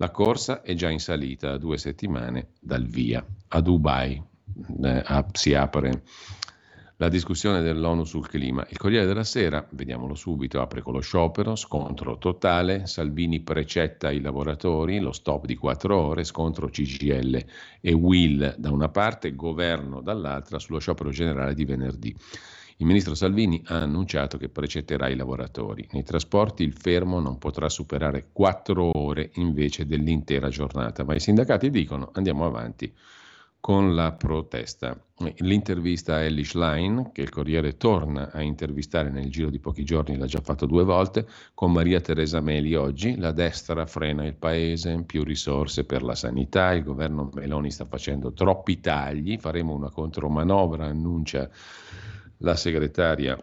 la 0.01 0.11
corsa 0.11 0.63
è 0.63 0.75
già 0.75 0.89
in 0.89 0.99
salita 0.99 1.53
a 1.53 1.59
due 1.59 1.77
settimane 1.77 2.53
dal 2.59 2.87
via. 2.87 3.25
A 3.49 3.61
Dubai 3.61 4.21
eh, 4.83 5.25
si 5.33 5.53
apre 5.53 6.05
la 7.01 7.09
discussione 7.09 7.63
dell'ONU 7.63 8.05
sul 8.05 8.29
clima. 8.29 8.67
Il 8.69 8.77
Corriere 8.77 9.07
della 9.07 9.25
Sera, 9.25 9.67
vediamolo 9.71 10.15
subito, 10.15 10.61
apre 10.61 10.83
con 10.83 10.93
lo 10.93 11.01
sciopero, 11.01 11.57
scontro 11.57 12.19
totale, 12.19 12.87
Salvini 12.87 13.41
precetta 13.41 14.11
i 14.11 14.21
lavoratori, 14.21 14.99
lo 14.99 15.13
stop 15.13 15.47
di 15.47 15.57
quattro 15.57 15.99
ore, 15.99 16.25
scontro 16.25 16.69
CGL 16.69 17.43
e 17.81 17.93
Will 17.95 18.55
da 18.59 18.71
una 18.71 18.91
parte, 18.91 19.35
governo 19.35 20.03
dall'altra 20.03 20.59
sullo 20.59 20.79
sciopero 20.79 21.09
generale 21.09 21.55
di 21.55 21.65
venerdì. 21.65 22.15
Il 22.77 22.85
ministro 22.85 23.15
Salvini 23.15 23.63
ha 23.69 23.81
annunciato 23.81 24.37
che 24.37 24.51
precetterà 24.51 25.09
i 25.09 25.17
lavoratori. 25.17 25.89
Nei 25.93 26.05
trasporti 26.05 26.65
il 26.65 26.75
fermo 26.75 27.19
non 27.19 27.39
potrà 27.39 27.71
superare 27.71 28.29
quattro 28.31 28.91
ore 28.93 29.31
invece 29.37 29.87
dell'intera 29.87 30.51
giornata, 30.51 31.03
ma 31.05 31.15
i 31.15 31.21
sindacati 31.21 31.71
dicono 31.71 32.11
andiamo 32.13 32.45
avanti 32.45 32.93
con 33.61 33.95
la 33.95 34.13
protesta. 34.13 34.99
L'intervista 35.37 36.15
a 36.15 36.23
Ellie 36.23 36.45
Schlein, 36.45 37.11
che 37.13 37.21
il 37.21 37.29
Corriere 37.29 37.77
torna 37.77 38.31
a 38.33 38.41
intervistare 38.41 39.11
nel 39.11 39.31
giro 39.31 39.51
di 39.51 39.59
pochi 39.59 39.85
giorni, 39.85 40.17
l'ha 40.17 40.27
già 40.27 40.41
fatto 40.41 40.65
due 40.65 40.83
volte, 40.83 41.29
con 41.53 41.71
Maria 41.71 42.01
Teresa 42.01 42.41
Meli 42.41 42.75
oggi, 42.75 43.17
la 43.17 43.33
destra 43.33 43.85
frena 43.85 44.25
il 44.25 44.35
paese, 44.35 45.03
più 45.05 45.23
risorse 45.23 45.85
per 45.85 46.03
la 46.03 46.15
sanità, 46.15 46.73
il 46.73 46.83
governo 46.83 47.31
Meloni 47.35 47.71
sta 47.71 47.85
facendo 47.85 48.33
troppi 48.33 48.81
tagli, 48.81 49.39
faremo 49.39 49.75
una 49.75 49.91
contromanovra, 49.91 50.87
annuncia 50.87 51.49
la 52.39 52.57
segretaria 52.57 53.39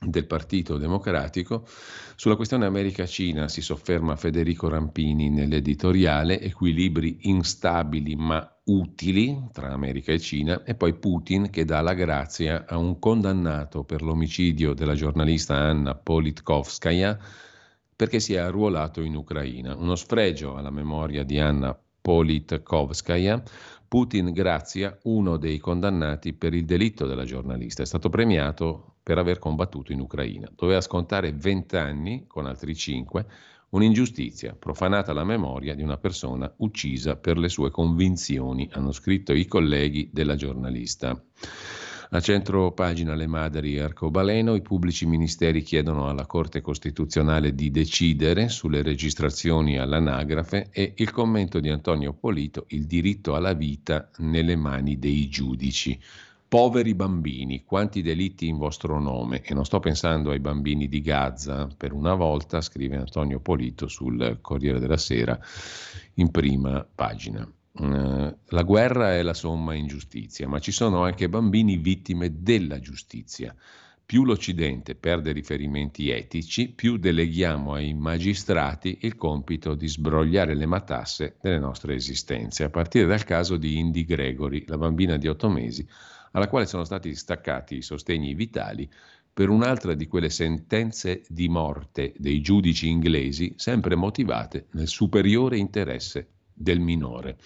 del 0.00 0.26
Partito 0.26 0.76
Democratico. 0.76 1.66
Sulla 2.14 2.36
questione 2.36 2.66
America-Cina 2.66 3.48
si 3.48 3.62
sofferma 3.62 4.14
Federico 4.14 4.68
Rampini 4.68 5.28
nell'editoriale 5.28 6.40
Equilibri 6.40 7.18
instabili 7.22 8.14
ma 8.14 8.53
utili 8.64 9.48
tra 9.52 9.72
America 9.72 10.12
e 10.12 10.18
Cina 10.18 10.62
e 10.64 10.74
poi 10.74 10.94
Putin 10.94 11.50
che 11.50 11.64
dà 11.64 11.80
la 11.80 11.94
grazia 11.94 12.64
a 12.66 12.76
un 12.76 12.98
condannato 12.98 13.84
per 13.84 14.02
l'omicidio 14.02 14.72
della 14.72 14.94
giornalista 14.94 15.54
Anna 15.54 15.94
Politkovskaya 15.94 17.18
perché 17.96 18.20
si 18.20 18.34
è 18.34 18.38
arruolato 18.38 19.02
in 19.02 19.14
Ucraina. 19.14 19.76
Uno 19.76 19.94
sfregio 19.94 20.56
alla 20.56 20.70
memoria 20.70 21.24
di 21.24 21.38
Anna 21.38 21.78
Politkovskaya 22.00 23.42
Putin 23.94 24.32
grazia 24.32 24.98
uno 25.04 25.36
dei 25.36 25.58
condannati 25.58 26.32
per 26.32 26.52
il 26.52 26.64
delitto 26.64 27.06
della 27.06 27.24
giornalista. 27.24 27.82
È 27.82 27.86
stato 27.86 28.10
premiato 28.10 28.96
per 29.04 29.18
aver 29.18 29.38
combattuto 29.38 29.92
in 29.92 30.00
Ucraina. 30.00 30.50
Doveva 30.52 30.80
scontare 30.80 31.32
20 31.32 31.76
anni 31.76 32.24
con 32.26 32.46
altri 32.46 32.74
5, 32.74 33.26
un'ingiustizia, 33.74 34.56
profanata 34.56 35.12
la 35.12 35.24
memoria 35.24 35.74
di 35.74 35.82
una 35.82 35.96
persona 35.96 36.52
uccisa 36.58 37.16
per 37.16 37.38
le 37.38 37.48
sue 37.48 37.70
convinzioni, 37.70 38.68
hanno 38.72 38.92
scritto 38.92 39.32
i 39.32 39.46
colleghi 39.46 40.10
della 40.12 40.36
giornalista. 40.36 41.20
A 42.10 42.20
centro 42.20 42.70
pagina 42.70 43.16
Le 43.16 43.26
Madri 43.26 43.80
Arcobaleno, 43.80 44.54
i 44.54 44.62
pubblici 44.62 45.04
ministeri 45.06 45.62
chiedono 45.62 46.08
alla 46.08 46.26
Corte 46.26 46.60
Costituzionale 46.60 47.56
di 47.56 47.72
decidere 47.72 48.48
sulle 48.48 48.82
registrazioni 48.82 49.78
all'anagrafe 49.78 50.68
e 50.70 50.92
il 50.96 51.10
commento 51.10 51.58
di 51.58 51.70
Antonio 51.70 52.12
Polito, 52.12 52.66
il 52.68 52.86
diritto 52.86 53.34
alla 53.34 53.54
vita 53.54 54.10
nelle 54.18 54.54
mani 54.54 55.00
dei 55.00 55.28
giudici. 55.28 55.98
Poveri 56.54 56.94
bambini, 56.94 57.64
quanti 57.64 58.00
delitti 58.00 58.46
in 58.46 58.58
vostro 58.58 59.00
nome? 59.00 59.42
E 59.42 59.54
non 59.54 59.64
sto 59.64 59.80
pensando 59.80 60.30
ai 60.30 60.38
bambini 60.38 60.86
di 60.86 61.00
Gaza, 61.00 61.66
per 61.76 61.92
una 61.92 62.14
volta, 62.14 62.60
scrive 62.60 62.96
Antonio 62.96 63.40
Polito 63.40 63.88
sul 63.88 64.38
Corriere 64.40 64.78
della 64.78 64.96
Sera, 64.96 65.36
in 66.14 66.30
prima 66.30 66.86
pagina. 66.94 67.44
Eh, 67.76 68.36
la 68.46 68.62
guerra 68.62 69.16
è 69.16 69.22
la 69.22 69.34
somma 69.34 69.74
ingiustizia, 69.74 70.46
ma 70.46 70.60
ci 70.60 70.70
sono 70.70 71.02
anche 71.02 71.28
bambini 71.28 71.76
vittime 71.76 72.40
della 72.40 72.78
giustizia. 72.78 73.52
Più 74.06 74.22
l'Occidente 74.22 74.94
perde 74.94 75.32
riferimenti 75.32 76.10
etici, 76.10 76.68
più 76.68 76.98
deleghiamo 76.98 77.72
ai 77.72 77.94
magistrati 77.94 78.98
il 79.00 79.16
compito 79.16 79.74
di 79.74 79.88
sbrogliare 79.88 80.54
le 80.54 80.66
matasse 80.66 81.36
delle 81.42 81.58
nostre 81.58 81.96
esistenze, 81.96 82.62
a 82.62 82.70
partire 82.70 83.06
dal 83.06 83.24
caso 83.24 83.56
di 83.56 83.76
Indy 83.76 84.04
Gregory, 84.04 84.62
la 84.68 84.78
bambina 84.78 85.16
di 85.16 85.26
otto 85.26 85.48
mesi, 85.48 85.84
alla 86.34 86.48
quale 86.48 86.66
sono 86.66 86.84
stati 86.84 87.14
staccati 87.14 87.76
i 87.76 87.82
sostegni 87.82 88.34
vitali 88.34 88.88
per 89.32 89.48
un'altra 89.48 89.94
di 89.94 90.06
quelle 90.06 90.30
sentenze 90.30 91.22
di 91.28 91.48
morte 91.48 92.12
dei 92.16 92.40
giudici 92.40 92.88
inglesi, 92.88 93.54
sempre 93.56 93.96
motivate 93.96 94.66
nel 94.72 94.86
superiore 94.86 95.58
interesse 95.58 96.28
del 96.52 96.78
minore. 96.78 97.36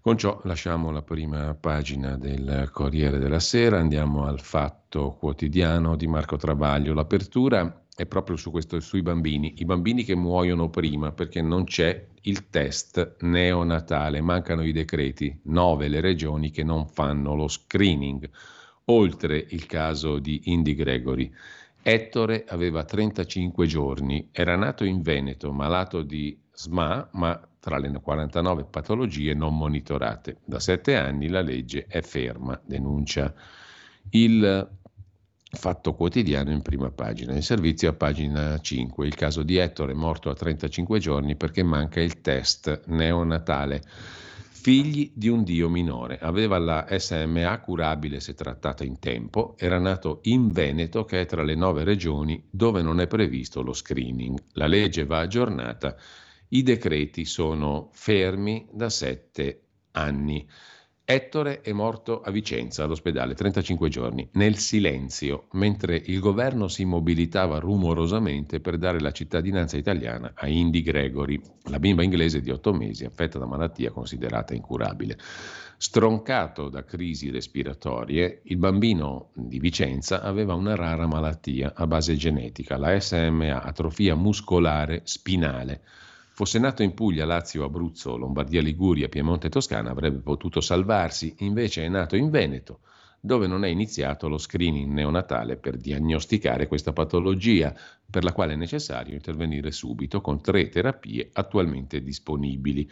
Con 0.00 0.18
ciò 0.18 0.38
lasciamo 0.44 0.90
la 0.90 1.00
prima 1.00 1.54
pagina 1.54 2.18
del 2.18 2.68
Corriere 2.70 3.18
della 3.18 3.40
Sera, 3.40 3.78
andiamo 3.78 4.26
al 4.26 4.40
fatto 4.40 5.16
quotidiano 5.18 5.96
di 5.96 6.06
Marco 6.06 6.36
Travaglio. 6.36 6.92
L'apertura 6.92 7.83
è 7.96 8.06
proprio 8.06 8.36
su 8.36 8.50
questo, 8.50 8.80
sui 8.80 9.02
bambini, 9.02 9.54
i 9.58 9.64
bambini 9.64 10.02
che 10.02 10.16
muoiono 10.16 10.68
prima 10.68 11.12
perché 11.12 11.40
non 11.40 11.64
c'è 11.64 12.06
il 12.22 12.50
test 12.50 13.16
neonatale, 13.20 14.20
mancano 14.20 14.64
i 14.64 14.72
decreti, 14.72 15.40
nove 15.44 15.86
le 15.88 16.00
regioni 16.00 16.50
che 16.50 16.64
non 16.64 16.88
fanno 16.88 17.34
lo 17.34 17.46
screening, 17.46 18.28
oltre 18.86 19.46
il 19.50 19.66
caso 19.66 20.18
di 20.18 20.40
Indy 20.46 20.74
Gregory. 20.74 21.30
Ettore 21.82 22.44
aveva 22.48 22.82
35 22.82 23.66
giorni, 23.66 24.28
era 24.32 24.56
nato 24.56 24.84
in 24.84 25.02
Veneto, 25.02 25.52
malato 25.52 26.02
di 26.02 26.36
SMA, 26.50 27.10
ma 27.12 27.48
tra 27.60 27.78
le 27.78 27.90
49 27.92 28.64
patologie 28.64 29.34
non 29.34 29.56
monitorate. 29.56 30.38
Da 30.44 30.58
sette 30.58 30.96
anni 30.96 31.28
la 31.28 31.42
legge 31.42 31.86
è 31.86 32.00
ferma, 32.00 32.60
denuncia 32.64 33.32
il 34.10 34.68
Fatto 35.54 35.94
quotidiano 35.94 36.50
in 36.50 36.62
prima 36.62 36.90
pagina. 36.90 37.34
Il 37.34 37.42
servizio 37.42 37.90
a 37.90 37.92
pagina 37.94 38.58
5. 38.58 39.06
Il 39.06 39.14
caso 39.14 39.42
di 39.42 39.56
Ettore 39.56 39.94
morto 39.94 40.30
a 40.30 40.34
35 40.34 40.98
giorni 40.98 41.36
perché 41.36 41.62
manca 41.62 42.00
il 42.00 42.20
test 42.20 42.82
neonatale. 42.86 43.82
Figli 43.84 45.12
di 45.14 45.28
un 45.28 45.44
dio 45.44 45.68
minore. 45.68 46.18
Aveva 46.18 46.58
la 46.58 46.86
SMA 46.98 47.60
curabile 47.60 48.20
se 48.20 48.34
trattata 48.34 48.84
in 48.84 48.98
tempo. 48.98 49.54
Era 49.58 49.78
nato 49.78 50.20
in 50.22 50.48
Veneto, 50.48 51.04
che 51.04 51.20
è 51.20 51.26
tra 51.26 51.42
le 51.42 51.54
nove 51.54 51.84
regioni 51.84 52.42
dove 52.50 52.82
non 52.82 53.00
è 53.00 53.06
previsto 53.06 53.62
lo 53.62 53.72
screening. 53.72 54.38
La 54.52 54.66
legge 54.66 55.04
va 55.04 55.20
aggiornata 55.20 55.96
i 56.54 56.62
decreti 56.62 57.24
sono 57.24 57.90
fermi 57.92 58.68
da 58.70 58.88
sette 58.88 59.62
anni. 59.92 60.48
Ettore 61.06 61.60
è 61.60 61.70
morto 61.72 62.22
a 62.22 62.30
Vicenza, 62.30 62.84
all'ospedale, 62.84 63.34
35 63.34 63.90
giorni, 63.90 64.26
nel 64.32 64.56
silenzio, 64.56 65.48
mentre 65.52 66.00
il 66.02 66.18
governo 66.18 66.66
si 66.66 66.86
mobilitava 66.86 67.58
rumorosamente 67.58 68.58
per 68.58 68.78
dare 68.78 69.00
la 69.00 69.12
cittadinanza 69.12 69.76
italiana 69.76 70.32
a 70.34 70.48
Indy 70.48 70.80
Gregory, 70.80 71.38
la 71.64 71.78
bimba 71.78 72.02
inglese 72.02 72.40
di 72.40 72.50
8 72.50 72.72
mesi 72.72 73.04
affetta 73.04 73.38
da 73.38 73.44
malattia 73.44 73.90
considerata 73.90 74.54
incurabile. 74.54 75.18
Stroncato 75.76 76.70
da 76.70 76.84
crisi 76.84 77.28
respiratorie, 77.28 78.40
il 78.44 78.56
bambino 78.56 79.28
di 79.34 79.58
Vicenza 79.58 80.22
aveva 80.22 80.54
una 80.54 80.74
rara 80.74 81.06
malattia 81.06 81.74
a 81.76 81.86
base 81.86 82.16
genetica, 82.16 82.78
la 82.78 82.98
SMA, 82.98 83.62
atrofia 83.62 84.14
muscolare 84.14 85.02
spinale 85.04 85.82
Fosse 86.36 86.58
nato 86.58 86.82
in 86.82 86.94
Puglia, 86.94 87.24
Lazio, 87.24 87.62
Abruzzo, 87.62 88.16
Lombardia, 88.16 88.60
Liguria, 88.60 89.08
Piemonte 89.08 89.46
e 89.46 89.50
Toscana 89.50 89.90
avrebbe 89.90 90.18
potuto 90.18 90.60
salvarsi, 90.60 91.32
invece 91.38 91.84
è 91.84 91.88
nato 91.88 92.16
in 92.16 92.28
Veneto, 92.28 92.80
dove 93.20 93.46
non 93.46 93.64
è 93.64 93.68
iniziato 93.68 94.26
lo 94.26 94.36
screening 94.36 94.92
neonatale 94.92 95.58
per 95.58 95.76
diagnosticare 95.76 96.66
questa 96.66 96.92
patologia, 96.92 97.72
per 98.10 98.24
la 98.24 98.32
quale 98.32 98.54
è 98.54 98.56
necessario 98.56 99.14
intervenire 99.14 99.70
subito 99.70 100.20
con 100.20 100.42
tre 100.42 100.68
terapie 100.68 101.30
attualmente 101.34 102.02
disponibili. 102.02 102.90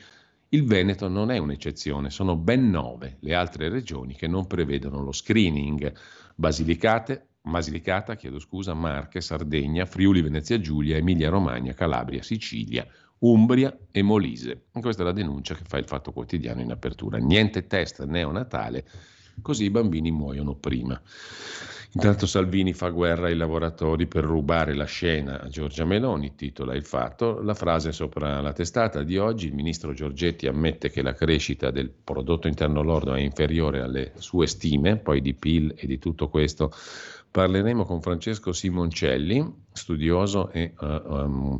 Il 0.51 0.65
Veneto 0.65 1.09
non 1.09 1.33
è 1.33 1.39
un'eccezione, 1.39 2.11
sono 2.11 2.37
ben 2.37 2.71
nove 2.71 3.17
le 3.23 3.35
altre 3.35 3.69
regioni 3.69 4.15
che 4.15 4.29
non 4.29 4.47
prevedono 4.47 5.03
lo 5.03 5.11
screening. 5.11 5.93
Basilicate, 6.37 7.27
Basilicata, 7.43 8.15
chiedo 8.15 8.39
scusa, 8.39 8.73
Marche, 8.73 9.21
Sardegna, 9.21 9.85
Friuli, 9.85 10.23
Venezia 10.23 10.61
Giulia, 10.61 10.97
Emilia 10.97 11.29
Romagna, 11.29 11.73
Calabria, 11.73 12.23
Sicilia, 12.23 12.87
Umbria 13.23 13.77
e 13.91 14.03
Molise. 14.03 14.65
Questa 14.73 15.03
è 15.03 15.05
la 15.05 15.13
denuncia 15.13 15.55
che 15.55 15.65
fa 15.65 15.79
il 15.79 15.85
Fatto 15.85 16.13
Quotidiano 16.13 16.61
in 16.61 16.71
apertura. 16.71 17.19
Niente 17.19 17.67
test 17.67 18.05
neonatale, 18.05 18.85
così 19.43 19.65
i 19.65 19.71
bambini 19.71 20.11
muoiono 20.11 20.55
prima. 20.55 21.01
Intanto 21.95 22.27
Salvini 22.27 22.73
fa 22.73 22.89
guerra 22.89 23.27
ai 23.27 23.37
lavoratori 23.37 24.07
per 24.07 24.25
rubare 24.25 24.75
la 24.75 24.87
scena 24.87 25.41
a 25.41 25.49
Giorgia 25.49 25.85
Meloni, 25.85 26.35
titola 26.35 26.75
il 26.75 26.87
fatto. 26.87 27.43
La 27.43 27.55
frase 27.55 27.93
sopra 27.93 28.41
la 28.41 28.55
testata 28.55 29.03
di 29.03 29.19
oggi, 29.19 29.49
il 29.49 29.55
ministro 29.55 29.93
Giorgetti 29.93 30.47
ammette 30.47 30.91
che 30.91 31.03
la 31.03 31.13
crescita 31.13 31.71
del 31.71 31.91
prodotto 31.91 32.49
interno 32.49 32.83
lordo 32.83 33.15
è 33.15 33.21
inferiore 33.21 33.83
alle 33.83 34.13
sue 34.17 34.47
stime, 34.47 34.97
poi 34.97 35.21
di 35.21 35.35
PIL 35.35 35.75
e 35.77 35.87
di 35.87 35.99
tutto 35.99 36.29
questo 36.31 36.73
parleremo 37.33 37.85
con 37.85 38.01
Francesco 38.03 38.53
Simoncelli, 38.53 39.65
studioso 39.73 40.51
e 40.51 40.75
uh, 40.79 40.87
um, 40.87 41.57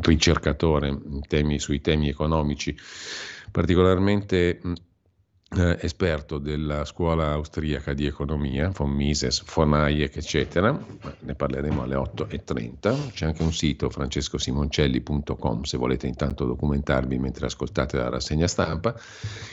ricercatore 0.00 0.96
temi, 1.26 1.58
sui 1.58 1.80
temi 1.80 2.08
economici 2.08 2.74
particolarmente 3.50 4.60
eh, 5.56 5.78
esperto 5.80 6.38
della 6.38 6.84
scuola 6.84 7.32
austriaca 7.32 7.94
di 7.94 8.04
economia, 8.04 8.68
von 8.68 8.90
Mises, 8.90 9.42
von 9.44 9.72
Hayek, 9.72 10.16
eccetera. 10.16 10.78
Ne 11.20 11.34
parleremo 11.34 11.82
alle 11.82 11.96
8.30. 11.96 13.12
C'è 13.12 13.26
anche 13.26 13.42
un 13.42 13.52
sito 13.52 13.88
francescosimoncelli.com 13.88 15.62
se 15.62 15.76
volete 15.78 16.06
intanto 16.06 16.44
documentarvi 16.44 17.18
mentre 17.18 17.46
ascoltate 17.46 17.96
la 17.96 18.10
rassegna 18.10 18.46
stampa. 18.46 18.94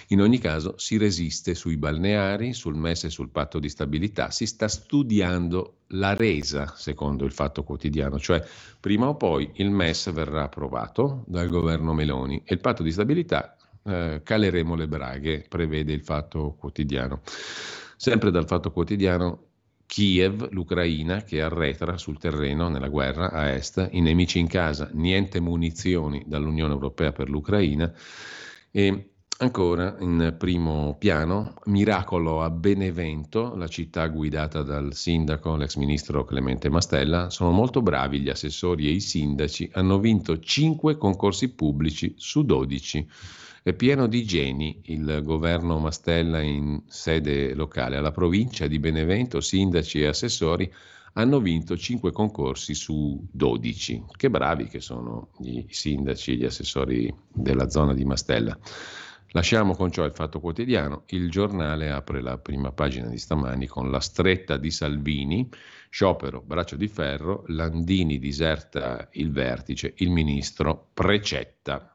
In 0.08 0.22
ogni 0.22 0.40
caso 0.40 0.74
si 0.78 0.98
resiste 0.98 1.56
sui 1.56 1.78
balneari, 1.78 2.54
sul 2.54 2.76
MES 2.76 3.06
e 3.06 3.10
sul 3.10 3.30
patto 3.30 3.60
di 3.60 3.70
stabilità. 3.70 4.32
Si 4.32 4.46
sta 4.46 4.68
studiando 4.68 5.78
la 5.90 6.14
resa, 6.14 6.74
secondo 6.76 7.26
il 7.26 7.32
Fatto 7.32 7.64
Quotidiano, 7.64 8.20
cioè 8.20 8.44
prima 8.80 9.08
o 9.08 9.16
poi 9.16 9.50
il 9.56 9.70
MES 9.70 10.12
verrà 10.12 10.44
approvato 10.44 11.24
dal 11.28 11.48
governo 11.48 11.94
Meloni 11.94 12.42
e 12.44 12.54
il 12.54 12.60
patto 12.60 12.84
di 12.84 12.92
stabilità 12.92 13.55
eh, 13.86 14.22
caleremo 14.24 14.76
le 14.76 14.88
braghe, 14.88 15.46
prevede 15.48 15.94
il 15.94 16.02
Fatto 16.02 16.56
Quotidiano. 16.60 17.22
Sempre 17.96 18.32
dal 18.32 18.48
Fatto 18.48 18.72
Quotidiano, 18.72 19.44
Kiev, 19.86 20.50
l'Ucraina, 20.52 21.24
che 21.24 21.42
arretra 21.42 21.98
sul 21.98 22.18
terreno 22.18 22.68
nella 22.70 22.90
guerra 22.90 23.32
a 23.32 23.50
est, 23.50 23.88
i 23.92 24.02
nemici 24.02 24.40
in 24.40 24.48
casa, 24.48 24.90
niente 24.94 25.40
munizioni 25.40 26.24
dall'Unione 26.26 26.74
Europea 26.74 27.12
per 27.12 27.30
l'Ucraina 27.30 27.94
e 28.72 29.10
Ancora 29.38 29.98
in 30.00 30.34
primo 30.40 30.96
piano, 30.98 31.56
miracolo 31.66 32.42
a 32.42 32.50
Benevento, 32.50 33.54
la 33.58 33.68
città 33.68 34.08
guidata 34.08 34.62
dal 34.62 34.94
sindaco, 34.94 35.58
l'ex 35.58 35.76
ministro 35.76 36.24
Clemente 36.24 36.70
Mastella, 36.70 37.30
sono 37.30 37.52
molto 37.52 37.82
bravi 37.82 38.22
gli 38.22 38.30
assessori 38.30 38.88
e 38.88 38.92
i 38.92 39.02
sindaci, 39.02 39.72
hanno 39.74 40.00
vinto 40.00 40.40
5 40.40 40.96
concorsi 40.96 41.54
pubblici 41.54 42.14
su 42.16 42.46
12. 42.46 43.10
È 43.66 43.74
pieno 43.74 44.06
di 44.06 44.24
geni 44.26 44.80
il 44.84 45.22
governo 45.24 45.80
Mastella 45.80 46.40
in 46.40 46.84
sede 46.86 47.56
locale. 47.56 47.98
Alla 47.98 48.12
provincia 48.12 48.68
di 48.68 48.78
Benevento 48.78 49.42
sindaci 49.42 50.02
e 50.02 50.06
assessori 50.06 50.72
hanno 51.14 51.40
vinto 51.40 51.76
5 51.76 52.12
concorsi 52.12 52.76
su 52.76 53.20
12. 53.32 54.04
Che 54.16 54.30
bravi 54.30 54.68
che 54.68 54.82
sono 54.82 55.30
i 55.40 55.66
sindaci 55.68 56.34
e 56.34 56.36
gli 56.36 56.46
assessori 56.46 57.12
della 57.34 57.68
zona 57.68 57.96
di 57.96 58.06
Mastella. 58.06 58.56
Lasciamo 59.30 59.74
con 59.74 59.92
ciò 59.92 60.06
il 60.06 60.14
fatto 60.14 60.40
quotidiano. 60.40 61.02
Il 61.08 61.32
giornale 61.32 61.90
apre 61.90 62.22
la 62.22 62.38
prima 62.38 62.72
pagina 62.72 63.08
di 63.08 63.18
stamani 63.18 63.66
con 63.66 63.90
la 63.90 64.00
stretta 64.00 64.58
di 64.58 64.70
Salvini, 64.70 65.50
sciopero, 65.90 66.40
braccio 66.40 66.76
di 66.76 66.88
ferro, 66.88 67.44
Landini 67.48 68.20
diserta 68.20 69.10
il 69.14 69.32
vertice, 69.32 69.92
il 69.98 70.12
ministro 70.12 70.90
precetta. 70.94 71.95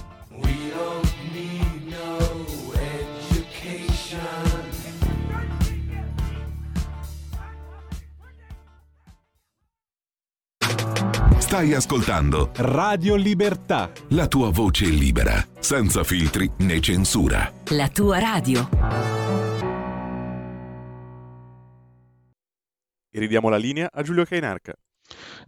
Stai 11.51 11.73
ascoltando 11.73 12.51
Radio 12.55 13.15
Libertà. 13.15 13.91
La 14.11 14.27
tua 14.27 14.51
voce 14.51 14.85
libera, 14.85 15.33
senza 15.59 16.01
filtri 16.05 16.49
né 16.59 16.79
censura. 16.79 17.51
La 17.71 17.89
tua 17.89 18.19
radio. 18.19 18.69
E 23.09 23.19
ridiamo 23.19 23.49
la 23.49 23.57
linea 23.57 23.89
a 23.91 24.01
Giulio 24.01 24.23
Cainarca. 24.23 24.71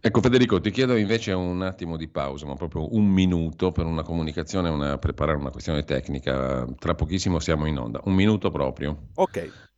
Ecco 0.01 0.19
Federico, 0.19 0.59
ti 0.59 0.71
chiedo 0.71 0.97
invece 0.97 1.31
un 1.31 1.61
attimo 1.61 1.95
di 1.95 2.09
pausa, 2.09 2.45
ma 2.47 2.55
proprio 2.55 2.93
un 2.93 3.05
minuto 3.05 3.71
per 3.71 3.85
una 3.85 4.03
comunicazione, 4.03 4.67
una, 4.67 4.97
preparare 4.97 5.37
una 5.37 5.51
questione 5.51 5.85
tecnica. 5.85 6.67
Tra 6.79 6.95
pochissimo 6.95 7.39
siamo 7.39 7.65
in 7.65 7.77
onda. 7.77 8.01
Un 8.03 8.13
minuto 8.13 8.51
proprio. 8.51 9.07
Ok. 9.15 9.71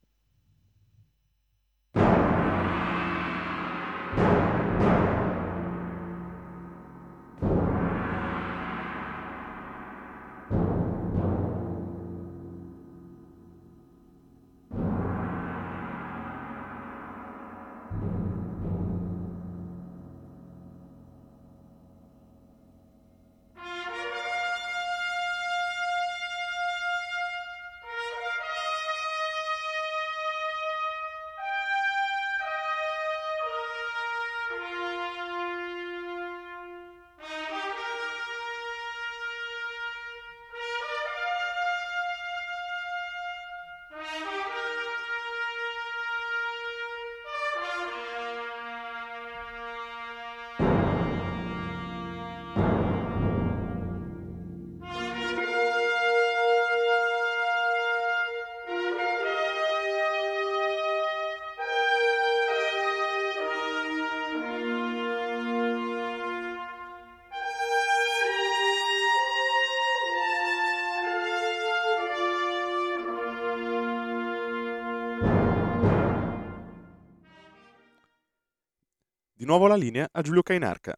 Linea 79.96 80.10
a 80.12 80.22
Giulio 80.22 80.44
Cainarca. 80.44 80.94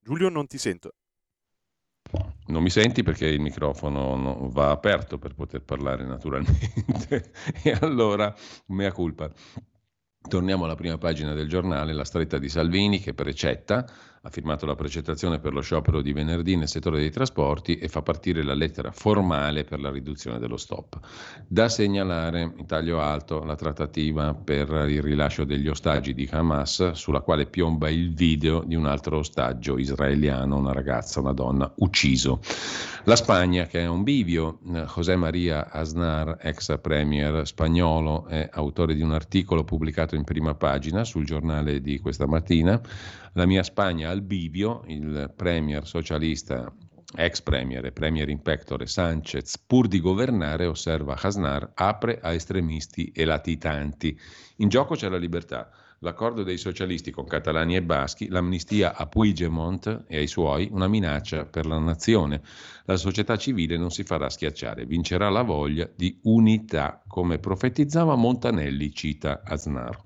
Giulio, 0.00 0.28
non 0.28 0.46
ti 0.46 0.58
sento. 0.58 0.94
Non 2.46 2.62
mi 2.62 2.70
senti 2.70 3.02
perché 3.02 3.26
il 3.26 3.40
microfono 3.40 4.48
va 4.50 4.70
aperto 4.70 5.18
per 5.18 5.34
poter 5.34 5.62
parlare 5.62 6.04
naturalmente. 6.04 7.30
e 7.62 7.76
allora, 7.80 8.34
mea 8.66 8.90
culpa. 8.90 9.30
Torniamo 10.20 10.64
alla 10.64 10.74
prima 10.74 10.98
pagina 10.98 11.32
del 11.34 11.48
giornale, 11.48 11.92
la 11.92 12.04
stretta 12.04 12.38
di 12.38 12.48
Salvini 12.48 12.98
che 12.98 13.14
precetta 13.14 13.86
ha 14.22 14.30
firmato 14.30 14.66
la 14.66 14.74
precettazione 14.74 15.38
per 15.38 15.52
lo 15.52 15.60
sciopero 15.60 16.00
di 16.00 16.12
venerdì 16.12 16.56
nel 16.56 16.68
settore 16.68 16.98
dei 16.98 17.10
trasporti 17.10 17.76
e 17.76 17.88
fa 17.88 18.02
partire 18.02 18.42
la 18.42 18.54
lettera 18.54 18.90
formale 18.90 19.64
per 19.64 19.80
la 19.80 19.90
riduzione 19.90 20.38
dello 20.38 20.56
stop. 20.56 20.98
Da 21.46 21.68
segnalare 21.68 22.52
in 22.56 22.66
taglio 22.66 23.00
alto 23.00 23.44
la 23.44 23.54
trattativa 23.54 24.34
per 24.34 24.86
il 24.88 25.02
rilascio 25.02 25.44
degli 25.44 25.68
ostaggi 25.68 26.14
di 26.14 26.28
Hamas, 26.30 26.92
sulla 26.92 27.20
quale 27.20 27.46
piomba 27.46 27.88
il 27.88 28.12
video 28.12 28.62
di 28.64 28.74
un 28.74 28.86
altro 28.86 29.18
ostaggio 29.18 29.78
israeliano, 29.78 30.56
una 30.56 30.72
ragazza, 30.72 31.20
una 31.20 31.32
donna, 31.32 31.70
ucciso. 31.76 32.40
La 33.04 33.16
Spagna, 33.16 33.66
che 33.66 33.80
è 33.80 33.86
un 33.86 34.02
bivio, 34.02 34.58
José 34.94 35.16
María 35.16 35.70
Aznar, 35.70 36.38
ex 36.40 36.78
premier 36.80 37.46
spagnolo, 37.46 38.26
è 38.26 38.48
autore 38.52 38.94
di 38.94 39.02
un 39.02 39.12
articolo 39.12 39.64
pubblicato 39.64 40.14
in 40.14 40.24
prima 40.24 40.54
pagina 40.54 41.04
sul 41.04 41.24
giornale 41.24 41.80
di 41.80 41.98
questa 42.00 42.26
mattina 42.26 42.80
la 43.38 43.46
mia 43.46 43.62
Spagna 43.62 44.07
al 44.08 44.22
bivio, 44.22 44.82
il 44.86 45.32
premier 45.36 45.86
socialista, 45.86 46.72
ex 47.16 47.40
premier 47.40 47.84
e 47.84 47.92
premier 47.92 48.28
in 48.28 48.42
pectore 48.42 48.86
Sanchez, 48.86 49.58
pur 49.58 49.88
di 49.88 50.00
governare, 50.00 50.66
osserva 50.66 51.18
Hasnar, 51.20 51.72
apre 51.74 52.18
a 52.20 52.32
estremisti 52.32 53.12
e 53.12 53.24
latitanti. 53.24 54.18
In 54.56 54.68
gioco 54.68 54.94
c'è 54.94 55.08
la 55.08 55.16
libertà. 55.16 55.70
L'accordo 56.00 56.44
dei 56.44 56.58
socialisti 56.58 57.10
con 57.10 57.26
catalani 57.26 57.74
e 57.74 57.82
baschi, 57.82 58.28
l'amnistia 58.28 58.94
a 58.94 59.06
Puigdemont 59.06 60.04
e 60.06 60.18
ai 60.18 60.28
suoi, 60.28 60.68
una 60.70 60.86
minaccia 60.86 61.44
per 61.44 61.66
la 61.66 61.78
nazione. 61.78 62.40
La 62.84 62.96
società 62.96 63.36
civile 63.36 63.76
non 63.76 63.90
si 63.90 64.04
farà 64.04 64.28
schiacciare, 64.28 64.86
vincerà 64.86 65.28
la 65.28 65.42
voglia 65.42 65.88
di 65.92 66.16
unità, 66.22 67.02
come 67.04 67.38
profetizzava 67.38 68.14
Montanelli, 68.14 68.92
cita 68.92 69.42
Aznar. 69.44 70.00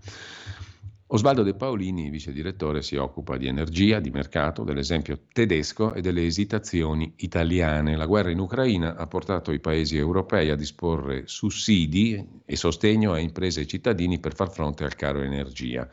Osvaldo 1.14 1.42
De 1.42 1.52
Paolini, 1.52 2.08
vice 2.08 2.32
direttore, 2.32 2.80
si 2.80 2.96
occupa 2.96 3.36
di 3.36 3.46
energia, 3.46 4.00
di 4.00 4.08
mercato, 4.08 4.64
dell'esempio 4.64 5.24
tedesco 5.30 5.92
e 5.92 6.00
delle 6.00 6.24
esitazioni 6.24 7.12
italiane. 7.16 7.96
La 7.96 8.06
guerra 8.06 8.30
in 8.30 8.38
Ucraina 8.38 8.96
ha 8.96 9.06
portato 9.06 9.52
i 9.52 9.60
paesi 9.60 9.98
europei 9.98 10.48
a 10.48 10.56
disporre 10.56 11.24
sussidi 11.26 12.40
e 12.46 12.56
sostegno 12.56 13.12
a 13.12 13.18
imprese 13.18 13.60
e 13.60 13.66
cittadini 13.66 14.20
per 14.20 14.34
far 14.34 14.50
fronte 14.50 14.84
al 14.84 14.94
caro 14.94 15.20
energia 15.20 15.86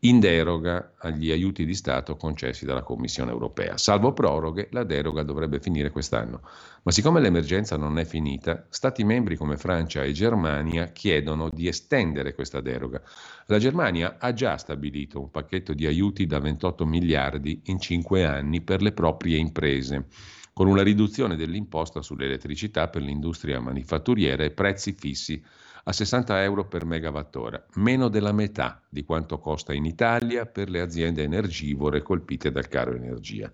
in 0.00 0.20
deroga 0.20 0.92
agli 0.98 1.32
aiuti 1.32 1.64
di 1.64 1.74
Stato 1.74 2.16
concessi 2.16 2.64
dalla 2.64 2.82
Commissione 2.82 3.32
europea. 3.32 3.76
Salvo 3.76 4.12
proroghe, 4.12 4.68
la 4.70 4.84
deroga 4.84 5.24
dovrebbe 5.24 5.58
finire 5.58 5.90
quest'anno. 5.90 6.42
Ma 6.82 6.92
siccome 6.92 7.20
l'emergenza 7.20 7.76
non 7.76 7.98
è 7.98 8.04
finita, 8.04 8.66
Stati 8.68 9.02
membri 9.02 9.36
come 9.36 9.56
Francia 9.56 10.04
e 10.04 10.12
Germania 10.12 10.92
chiedono 10.92 11.50
di 11.50 11.66
estendere 11.66 12.34
questa 12.34 12.60
deroga. 12.60 13.02
La 13.46 13.58
Germania 13.58 14.18
ha 14.20 14.32
già 14.32 14.56
stabilito 14.56 15.18
un 15.18 15.30
pacchetto 15.30 15.74
di 15.74 15.86
aiuti 15.86 16.26
da 16.26 16.38
28 16.38 16.86
miliardi 16.86 17.62
in 17.64 17.80
5 17.80 18.24
anni 18.24 18.60
per 18.60 18.82
le 18.82 18.92
proprie 18.92 19.38
imprese 19.38 20.06
con 20.52 20.66
una 20.66 20.82
riduzione 20.82 21.36
dell'imposta 21.36 22.02
sull'elettricità 22.02 22.88
per 22.88 23.02
l'industria 23.02 23.60
manifatturiera 23.60 24.42
e 24.42 24.50
prezzi 24.50 24.92
fissi 24.92 25.40
a 25.88 25.92
60 25.92 26.42
euro 26.42 26.66
per 26.66 26.84
megawattora, 26.84 27.64
meno 27.76 28.08
della 28.08 28.32
metà 28.32 28.82
di 28.90 29.04
quanto 29.04 29.38
costa 29.38 29.72
in 29.72 29.86
Italia 29.86 30.44
per 30.44 30.68
le 30.68 30.82
aziende 30.82 31.22
energivore 31.22 32.02
colpite 32.02 32.50
dal 32.50 32.68
caro 32.68 32.94
energia. 32.94 33.50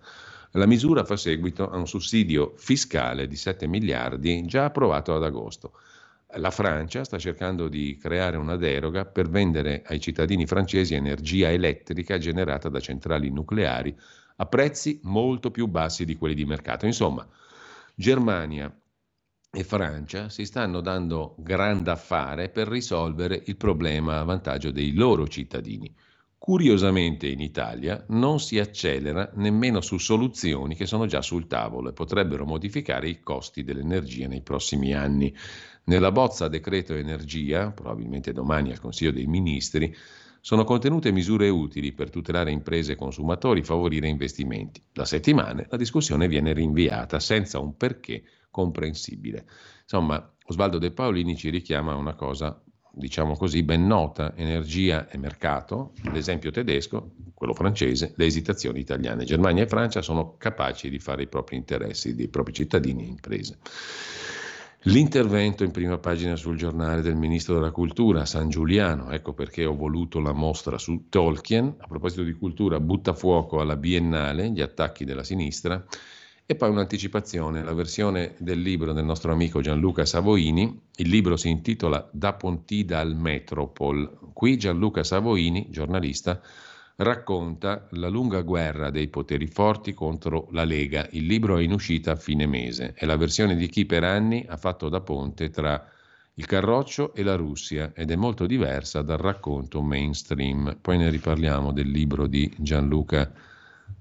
La 0.51 0.66
misura 0.66 1.05
fa 1.05 1.16
seguito 1.16 1.70
a 1.70 1.76
un 1.76 1.87
sussidio 1.87 2.55
fiscale 2.57 3.28
di 3.28 3.37
7 3.37 3.68
miliardi 3.68 4.45
già 4.47 4.64
approvato 4.64 5.14
ad 5.14 5.22
agosto. 5.22 5.74
La 6.37 6.51
Francia 6.51 7.05
sta 7.05 7.18
cercando 7.18 7.68
di 7.68 7.97
creare 8.03 8.37
una 8.37 8.57
deroga 8.57 9.05
per 9.05 9.28
vendere 9.28 9.85
ai 9.87 10.01
cittadini 10.01 10.45
francesi 10.45 10.95
energia 10.95 11.53
elettrica 11.53 12.18
generata 12.18 12.68
da 12.68 12.80
centrali 12.80 13.30
nucleari 13.30 13.97
a 14.37 14.47
prezzi 14.47 14.99
molto 15.05 15.53
più 15.53 15.68
bassi 15.68 16.05
di 16.05 16.16
quelli 16.16 16.35
di 16.35 16.45
mercato. 16.45 16.85
Insomma, 16.85 17.24
Germania, 17.95 18.76
e 19.55 19.64
Francia 19.64 20.28
si 20.28 20.44
stanno 20.44 20.80
dando 20.80 21.36
grande 21.38 21.90
affare 21.90 22.48
per 22.48 22.68
risolvere 22.68 23.40
il 23.46 23.57
problema 23.57 24.18
a 24.18 24.24
vantaggio 24.24 24.70
dei 24.70 24.92
loro 24.92 25.28
cittadini. 25.28 25.94
Curiosamente 26.36 27.26
in 27.26 27.40
Italia 27.40 28.05
non 28.09 28.38
si 28.38 28.59
accelera 28.59 29.30
nemmeno 29.36 29.80
su 29.80 29.96
soluzioni 29.96 30.74
che 30.74 30.84
sono 30.84 31.07
già 31.07 31.22
sul 31.22 31.46
tavolo 31.46 31.88
e 31.88 31.92
potrebbero 31.94 32.44
modificare 32.44 33.09
i 33.09 33.22
costi 33.22 33.64
dell'energia 33.64 34.28
nei 34.28 34.42
prossimi 34.42 34.92
anni. 34.92 35.34
Nella 35.84 36.12
bozza 36.12 36.48
decreto 36.48 36.92
energia, 36.94 37.70
probabilmente 37.70 38.32
domani 38.32 38.72
al 38.72 38.80
Consiglio 38.80 39.12
dei 39.12 39.26
Ministri, 39.26 39.96
sono 40.40 40.64
contenute 40.64 41.11
misure 41.11 41.48
utili 41.48 41.92
per 41.92 42.11
tutelare 42.11 42.50
imprese 42.50 42.92
e 42.92 42.96
consumatori, 42.96 43.62
favorire 43.62 44.09
investimenti. 44.09 44.82
Da 44.92 45.07
settimane 45.07 45.66
la 45.70 45.78
discussione 45.78 46.28
viene 46.28 46.52
rinviata 46.52 47.18
senza 47.20 47.59
un 47.59 47.78
perché 47.78 48.22
comprensibile. 48.55 49.44
Insomma, 49.82 50.32
Osvaldo 50.46 50.78
De 50.78 50.92
Paolini 50.92 51.36
ci 51.36 51.50
richiama 51.50 51.90
a 51.90 51.96
una 51.96 52.14
cosa, 52.14 52.62
diciamo 52.92 53.34
così, 53.34 53.64
ben 53.64 53.84
nota, 53.84 54.36
energia 54.36 55.09
e 55.09 55.18
mercato, 55.18 55.92
l'esempio 56.12 56.52
tedesco, 56.52 57.11
quello 57.34 57.52
francese, 57.52 58.12
le 58.14 58.26
esitazioni 58.26 58.78
italiane. 58.78 59.24
Germania 59.24 59.64
e 59.64 59.66
Francia 59.66 60.02
sono 60.02 60.36
capaci 60.38 60.88
di 60.88 61.00
fare 61.00 61.22
i 61.22 61.26
propri 61.26 61.57
interessi 61.57 62.14
dei 62.14 62.28
propri 62.28 62.52
cittadini 62.52 63.02
e 63.02 63.09
imprese. 63.09 63.59
L'intervento 64.86 65.64
in 65.64 65.70
prima 65.72 65.98
pagina 65.98 66.36
sul 66.36 66.57
giornale 66.57 67.00
del 67.00 67.16
ministro 67.16 67.55
della 67.55 67.72
cultura, 67.72 68.26
San 68.26 68.50
Giuliano, 68.50 69.11
ecco 69.11 69.32
perché 69.32 69.64
ho 69.64 69.74
voluto 69.74 70.20
la 70.20 70.32
mostra 70.32 70.78
su 70.78 71.07
Tolkien, 71.09 71.74
a 71.78 71.86
proposito 71.88 72.22
di 72.22 72.34
cultura, 72.34 72.78
butta 72.78 73.14
fuoco 73.14 73.61
alla 73.61 73.76
biennale, 73.76 74.50
gli 74.50 74.61
attacchi 74.61 75.05
della 75.05 75.24
sinistra, 75.24 75.84
e 76.47 76.57
poi 76.57 76.68
un'anticipazione, 76.68 77.64
la 77.64 77.72
versione 77.72 78.34
del 78.38 78.61
libro 78.61 78.92
del 78.92 79.05
nostro 79.05 79.32
amico 79.32 79.62
Gianluca 79.62 80.05
Savoini. 80.05 80.88
Il 80.97 81.09
libro 81.09 81.38
si 81.38 81.49
intitola 81.49 82.07
Da 82.12 82.34
Pontida 82.34 82.99
al 82.99 83.16
Metropol. 83.16 84.18
Qui 84.34 84.59
Gianluca 84.59 85.03
Savoini, 85.03 85.68
giornalista, 85.70 86.38
racconta 86.97 87.88
la 87.92 88.09
lunga 88.09 88.42
guerra 88.42 88.90
dei 88.90 89.09
poteri 89.09 89.47
forti 89.47 89.95
contro 89.95 90.49
la 90.51 90.64
Lega. 90.64 91.09
Il 91.12 91.24
libro 91.24 91.57
è 91.57 91.62
in 91.62 91.72
uscita 91.72 92.12
a 92.12 92.16
fine 92.16 92.47
mese. 92.47 92.92
È 92.92 93.07
la 93.07 93.16
versione 93.16 93.57
di 93.57 93.66
chi 93.68 93.86
per 93.86 94.05
anni 94.05 94.45
ha 94.47 94.59
fatto 94.59 94.90
da 94.90 95.01
ponte 95.01 95.49
tra 95.49 95.88
il 96.34 96.45
Carroccio 96.45 97.14
e 97.14 97.22
la 97.22 97.36
Russia 97.36 97.92
ed 97.95 98.11
è 98.11 98.16
molto 98.16 98.45
diversa 98.45 99.01
dal 99.01 99.16
racconto 99.18 99.80
mainstream. 99.80 100.76
Poi 100.78 100.99
ne 100.99 101.09
riparliamo 101.09 101.72
del 101.72 101.88
libro 101.88 102.26
di 102.26 102.53
Gianluca 102.59 103.22
Savoini. 103.22 103.53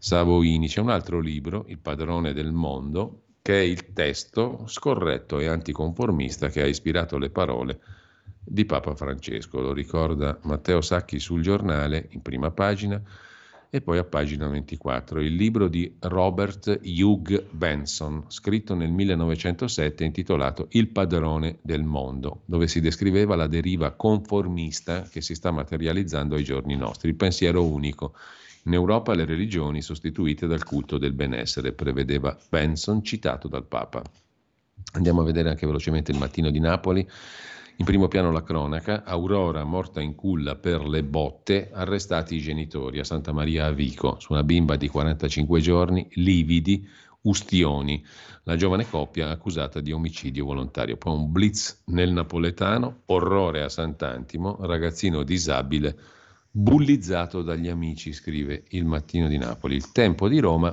Savoini. 0.04 0.68
C'è 0.68 0.82
un 0.82 0.90
altro 0.90 1.22
libro, 1.22 1.64
Il 1.70 1.78
padrone 1.78 2.34
del 2.34 2.52
mondo, 2.52 3.22
che 3.42 3.62
è 3.62 3.64
il 3.64 3.94
testo 3.94 4.66
scorretto 4.68 5.40
e 5.40 5.48
anticonformista 5.48 6.50
che 6.50 6.62
ha 6.62 6.66
ispirato 6.66 7.18
le 7.18 7.30
parole 7.30 7.80
di 8.44 8.66
Papa 8.66 8.96
Francesco. 8.96 9.62
Lo 9.62 9.72
ricorda 9.72 10.38
Matteo 10.42 10.82
Sacchi 10.82 11.20
sul 11.20 11.42
giornale 11.42 12.10
in 12.10 12.22
prima 12.22 12.52
pagina 12.52 13.02
e 13.70 13.80
poi 13.80 13.98
a 13.98 14.04
pagina 14.04 14.50
24 14.50 15.22
il 15.22 15.36
libro 15.36 15.70
di 15.70 15.96
Robert 16.02 16.82
Hugh 16.84 17.46
Benson, 17.52 18.26
scritto 18.28 18.76
nel 18.76 18.92
1907 18.92 20.04
intitolato 20.04 20.68
Il 20.72 20.90
padrone 20.90 21.60
del 21.62 21.84
mondo, 21.84 22.42
dove 22.44 22.68
si 22.68 22.82
descriveva 22.82 23.38
la 23.38 23.48
deriva 23.48 23.92
conformista 23.92 25.04
che 25.04 25.22
si 25.22 25.34
sta 25.34 25.52
materializzando 25.52 26.36
ai 26.36 26.44
giorni 26.44 26.76
nostri, 26.76 27.08
il 27.08 27.16
pensiero 27.16 27.64
unico 27.64 28.14
in 28.66 28.74
Europa 28.74 29.14
le 29.14 29.26
religioni 29.26 29.82
sostituite 29.82 30.48
dal 30.48 30.64
culto 30.64 30.98
del 30.98 31.14
benessere, 31.14 31.74
prevedeva 31.74 32.38
Benson, 32.50 33.04
citato 33.04 33.48
dal 33.48 33.66
Papa. 33.66 34.02
Andiamo 34.94 35.22
a 35.22 35.26
vedere 35.26 35.50
anche 35.50 35.66
velocemente 35.66 36.12
il 36.12 36.18
mattino 36.18 36.50
di 36.50 36.60
Napoli. 36.60 37.08
In 37.78 37.86
primo 37.86 38.08
piano 38.08 38.32
la 38.32 38.44
cronaca, 38.44 39.04
Aurora 39.04 39.64
morta 39.64 40.00
in 40.00 40.16
culla 40.16 40.56
per 40.56 40.88
le 40.88 41.04
botte, 41.04 41.72
arrestati 41.74 42.36
i 42.36 42.42
genitori 42.42 43.00
a 43.00 43.04
Santa 43.04 43.34
Maria 43.34 43.66
a 43.66 43.72
Vico, 43.72 44.18
su 44.20 44.32
una 44.32 44.44
bimba 44.44 44.78
di 44.78 44.88
45 44.88 45.60
giorni, 45.60 46.08
lividi, 46.14 46.88
ustioni, 47.24 48.06
la 48.44 48.56
giovane 48.56 48.88
coppia 48.88 49.30
accusata 49.30 49.82
di 49.82 49.92
omicidio 49.92 50.46
volontario. 50.46 50.98
Poi 50.98 51.16
un 51.16 51.32
blitz 51.32 51.82
nel 51.86 52.12
napoletano, 52.12 53.02
orrore 53.08 53.64
a 53.64 53.70
Sant'Antimo, 53.70 54.58
ragazzino 54.62 55.24
disabile 55.24 55.98
bullizzato 56.56 57.42
dagli 57.42 57.68
amici, 57.68 58.14
scrive 58.14 58.66
il 58.70 58.86
Mattino 58.86 59.28
di 59.28 59.38
Napoli. 59.38 59.76
Il 59.76 59.92
Tempo 59.92 60.28
di 60.28 60.38
Roma 60.38 60.72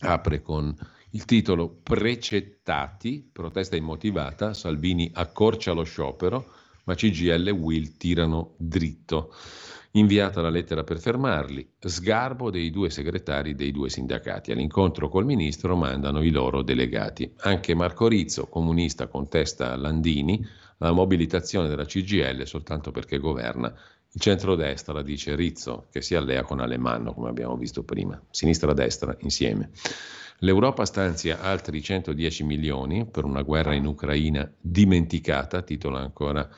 apre 0.00 0.42
con 0.42 0.76
il 1.12 1.24
titolo 1.24 1.80
Precettati, 1.82 3.26
protesta 3.32 3.76
immotivata, 3.76 4.52
Salvini 4.52 5.10
accorcia 5.14 5.72
lo 5.72 5.84
sciopero, 5.84 6.52
ma 6.84 6.94
CGL 6.94 7.48
e 7.48 7.50
Will 7.50 7.96
tirano 7.96 8.54
dritto. 8.58 9.32
Inviata 9.92 10.42
la 10.42 10.50
lettera 10.50 10.82
per 10.82 10.98
fermarli, 10.98 11.66
sgarbo 11.78 12.50
dei 12.50 12.70
due 12.70 12.90
segretari 12.90 13.54
dei 13.54 13.70
due 13.70 13.88
sindacati. 13.88 14.52
All'incontro 14.52 15.08
col 15.08 15.24
ministro 15.24 15.76
mandano 15.76 16.20
i 16.20 16.30
loro 16.30 16.62
delegati. 16.62 17.32
Anche 17.38 17.74
Marco 17.74 18.08
Rizzo, 18.08 18.48
comunista, 18.48 19.06
contesta 19.06 19.76
Landini 19.76 20.44
la 20.78 20.92
mobilitazione 20.92 21.68
della 21.68 21.84
CGL 21.84 22.44
soltanto 22.44 22.90
perché 22.90 23.18
governa 23.18 23.72
il 24.16 24.20
centrodestra, 24.20 25.02
dice 25.02 25.34
Rizzo, 25.34 25.86
che 25.90 26.00
si 26.00 26.14
allea 26.14 26.44
con 26.44 26.60
Alemanno, 26.60 27.12
come 27.14 27.30
abbiamo 27.30 27.56
visto 27.56 27.82
prima, 27.82 28.20
sinistra-destra 28.30 29.16
insieme. 29.20 29.70
L'Europa 30.38 30.84
stanzia 30.84 31.40
altri 31.40 31.82
110 31.82 32.44
milioni 32.44 33.06
per 33.06 33.24
una 33.24 33.42
guerra 33.42 33.74
in 33.74 33.86
Ucraina 33.86 34.48
dimenticata, 34.60 35.62
titola 35.62 35.98
ancora 35.98 36.48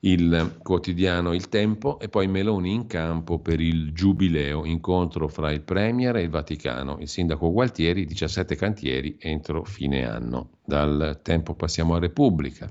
il 0.00 0.58
quotidiano 0.62 1.32
Il 1.32 1.48
Tempo, 1.48 1.98
e 2.00 2.10
poi 2.10 2.28
Meloni 2.28 2.74
in 2.74 2.86
campo 2.86 3.38
per 3.38 3.60
il 3.60 3.92
giubileo, 3.94 4.66
incontro 4.66 5.26
fra 5.28 5.50
il 5.50 5.62
Premier 5.62 6.16
e 6.16 6.22
il 6.22 6.30
Vaticano. 6.30 6.98
Il 7.00 7.08
sindaco 7.08 7.50
Gualtieri, 7.50 8.04
17 8.04 8.56
cantieri 8.56 9.16
entro 9.18 9.64
fine 9.64 10.06
anno. 10.06 10.58
Dal 10.62 11.20
Tempo 11.22 11.54
passiamo 11.54 11.94
a 11.94 11.98
Repubblica. 11.98 12.70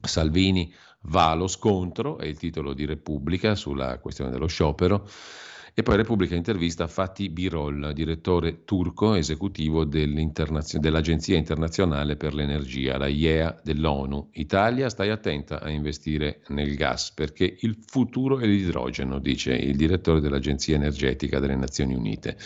Salvini 0.00 0.72
va 1.04 1.30
allo 1.30 1.46
scontro, 1.46 2.18
è 2.18 2.26
il 2.26 2.36
titolo 2.38 2.74
di 2.74 2.84
Repubblica 2.84 3.54
sulla 3.54 3.98
questione 3.98 4.30
dello 4.30 4.46
sciopero. 4.46 5.08
E 5.72 5.82
poi 5.82 5.96
Repubblica 5.96 6.34
intervista 6.34 6.88
Fatih 6.88 7.30
Birol, 7.30 7.92
direttore 7.94 8.64
turco 8.64 9.14
esecutivo 9.14 9.84
dell'Agenzia 9.84 11.36
internazionale 11.36 12.16
per 12.16 12.34
l'energia, 12.34 12.98
la 12.98 13.06
IEA 13.06 13.60
dell'ONU. 13.62 14.30
Italia, 14.32 14.88
stai 14.88 15.10
attenta 15.10 15.60
a 15.60 15.70
investire 15.70 16.42
nel 16.48 16.74
gas 16.74 17.12
perché 17.12 17.56
il 17.60 17.78
futuro 17.86 18.40
è 18.40 18.46
l'idrogeno, 18.46 19.20
dice 19.20 19.54
il 19.54 19.76
direttore 19.76 20.20
dell'Agenzia 20.20 20.74
energetica 20.74 21.38
delle 21.38 21.56
Nazioni 21.56 21.94
Unite. 21.94 22.36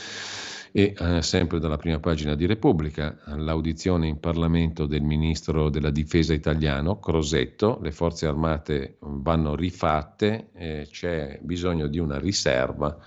E 0.76 0.92
eh, 0.98 1.22
sempre 1.22 1.60
dalla 1.60 1.76
prima 1.76 2.00
pagina 2.00 2.34
di 2.34 2.46
Repubblica, 2.46 3.16
l'audizione 3.26 4.08
in 4.08 4.18
Parlamento 4.18 4.86
del 4.86 5.02
ministro 5.02 5.70
della 5.70 5.92
difesa 5.92 6.34
italiano, 6.34 6.98
Crosetto, 6.98 7.78
le 7.80 7.92
forze 7.92 8.26
armate 8.26 8.96
vanno 8.98 9.54
rifatte, 9.54 10.48
eh, 10.52 10.88
c'è 10.90 11.38
bisogno 11.40 11.86
di 11.86 12.00
una 12.00 12.18
riserva 12.18 12.98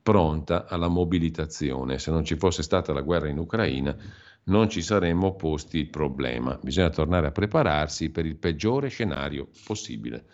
pronta 0.00 0.66
alla 0.68 0.86
mobilitazione. 0.86 1.98
Se 1.98 2.12
non 2.12 2.24
ci 2.24 2.36
fosse 2.36 2.62
stata 2.62 2.92
la 2.92 3.00
guerra 3.00 3.26
in 3.26 3.38
Ucraina 3.38 3.96
non 4.44 4.68
ci 4.68 4.80
saremmo 4.80 5.34
posti 5.34 5.78
il 5.78 5.88
problema. 5.88 6.56
Bisogna 6.62 6.90
tornare 6.90 7.26
a 7.26 7.32
prepararsi 7.32 8.10
per 8.10 8.24
il 8.24 8.36
peggiore 8.36 8.86
scenario 8.86 9.48
possibile. 9.64 10.26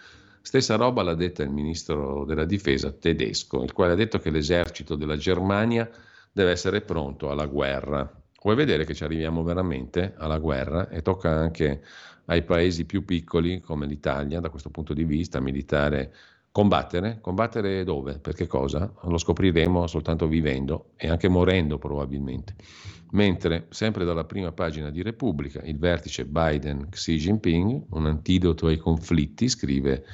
Stessa 0.43 0.77
roba 0.77 1.03
l'ha 1.03 1.15
detta 1.15 1.43
il 1.43 1.49
ministro 1.49 2.27
della 2.27 2.45
difesa 2.45 2.93
tedesco, 2.93 3.63
il 3.63 3.73
quale 3.73 3.93
ha 3.93 3.97
detto 3.97 4.19
che 4.19 4.29
l'esercito 4.29 4.95
della 4.95 5.17
Germania 5.17 5.91
deve 6.33 6.51
essere 6.51 6.81
pronto 6.81 7.31
alla 7.31 7.47
guerra. 7.47 8.11
Vuoi 8.43 8.57
vedere 8.57 8.85
che 8.85 8.95
ci 8.95 9.05
arriviamo 9.05 9.43
veramente 9.45 10.15
alla 10.17 10.39
guerra? 10.39 10.89
E 10.89 11.03
tocca 11.03 11.31
anche 11.31 11.83
ai 12.27 12.43
paesi 12.43 12.87
più 12.87 13.05
piccoli 13.05 13.61
come 13.61 13.87
l'Italia, 13.87 14.41
da 14.41 14.49
questo 14.49 14.71
punto 14.71 14.95
di 14.95 15.05
vista 15.05 15.41
militare, 15.41 16.13
combattere. 16.51 17.19
Combattere 17.21 17.85
dove? 17.85 18.19
Per 18.19 18.35
che 18.35 18.47
cosa? 18.47 18.93
Lo 19.03 19.19
scopriremo 19.19 19.87
soltanto 19.87 20.27
vivendo 20.27 20.91
e 20.97 21.09
anche 21.09 21.29
morendo 21.29 21.79
probabilmente. 21.79 22.57
Mentre, 23.13 23.67
sempre 23.69 24.05
dalla 24.05 24.25
prima 24.25 24.53
pagina 24.53 24.91
di 24.91 25.03
Repubblica, 25.03 25.61
il 25.63 25.79
vertice 25.79 26.25
Biden-Xi 26.25 27.17
Jinping, 27.17 27.85
un 27.91 28.07
antidoto 28.07 28.67
ai 28.67 28.79
conflitti, 28.79 29.49
scrive 29.49 30.05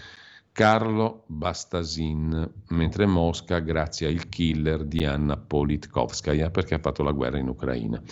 Carlo 0.59 1.23
Bastasin, 1.29 2.51
mentre 2.71 3.07
Mosca 3.07 3.61
grazie 3.61 4.09
al 4.09 4.29
killer 4.29 4.83
di 4.83 5.05
Anna 5.05 5.37
Politkovskaya 5.37 6.51
perché 6.51 6.75
ha 6.75 6.81
fatto 6.81 7.05
la 7.05 7.13
guerra 7.13 7.39
in 7.39 7.47
Ucraina. 7.47 8.03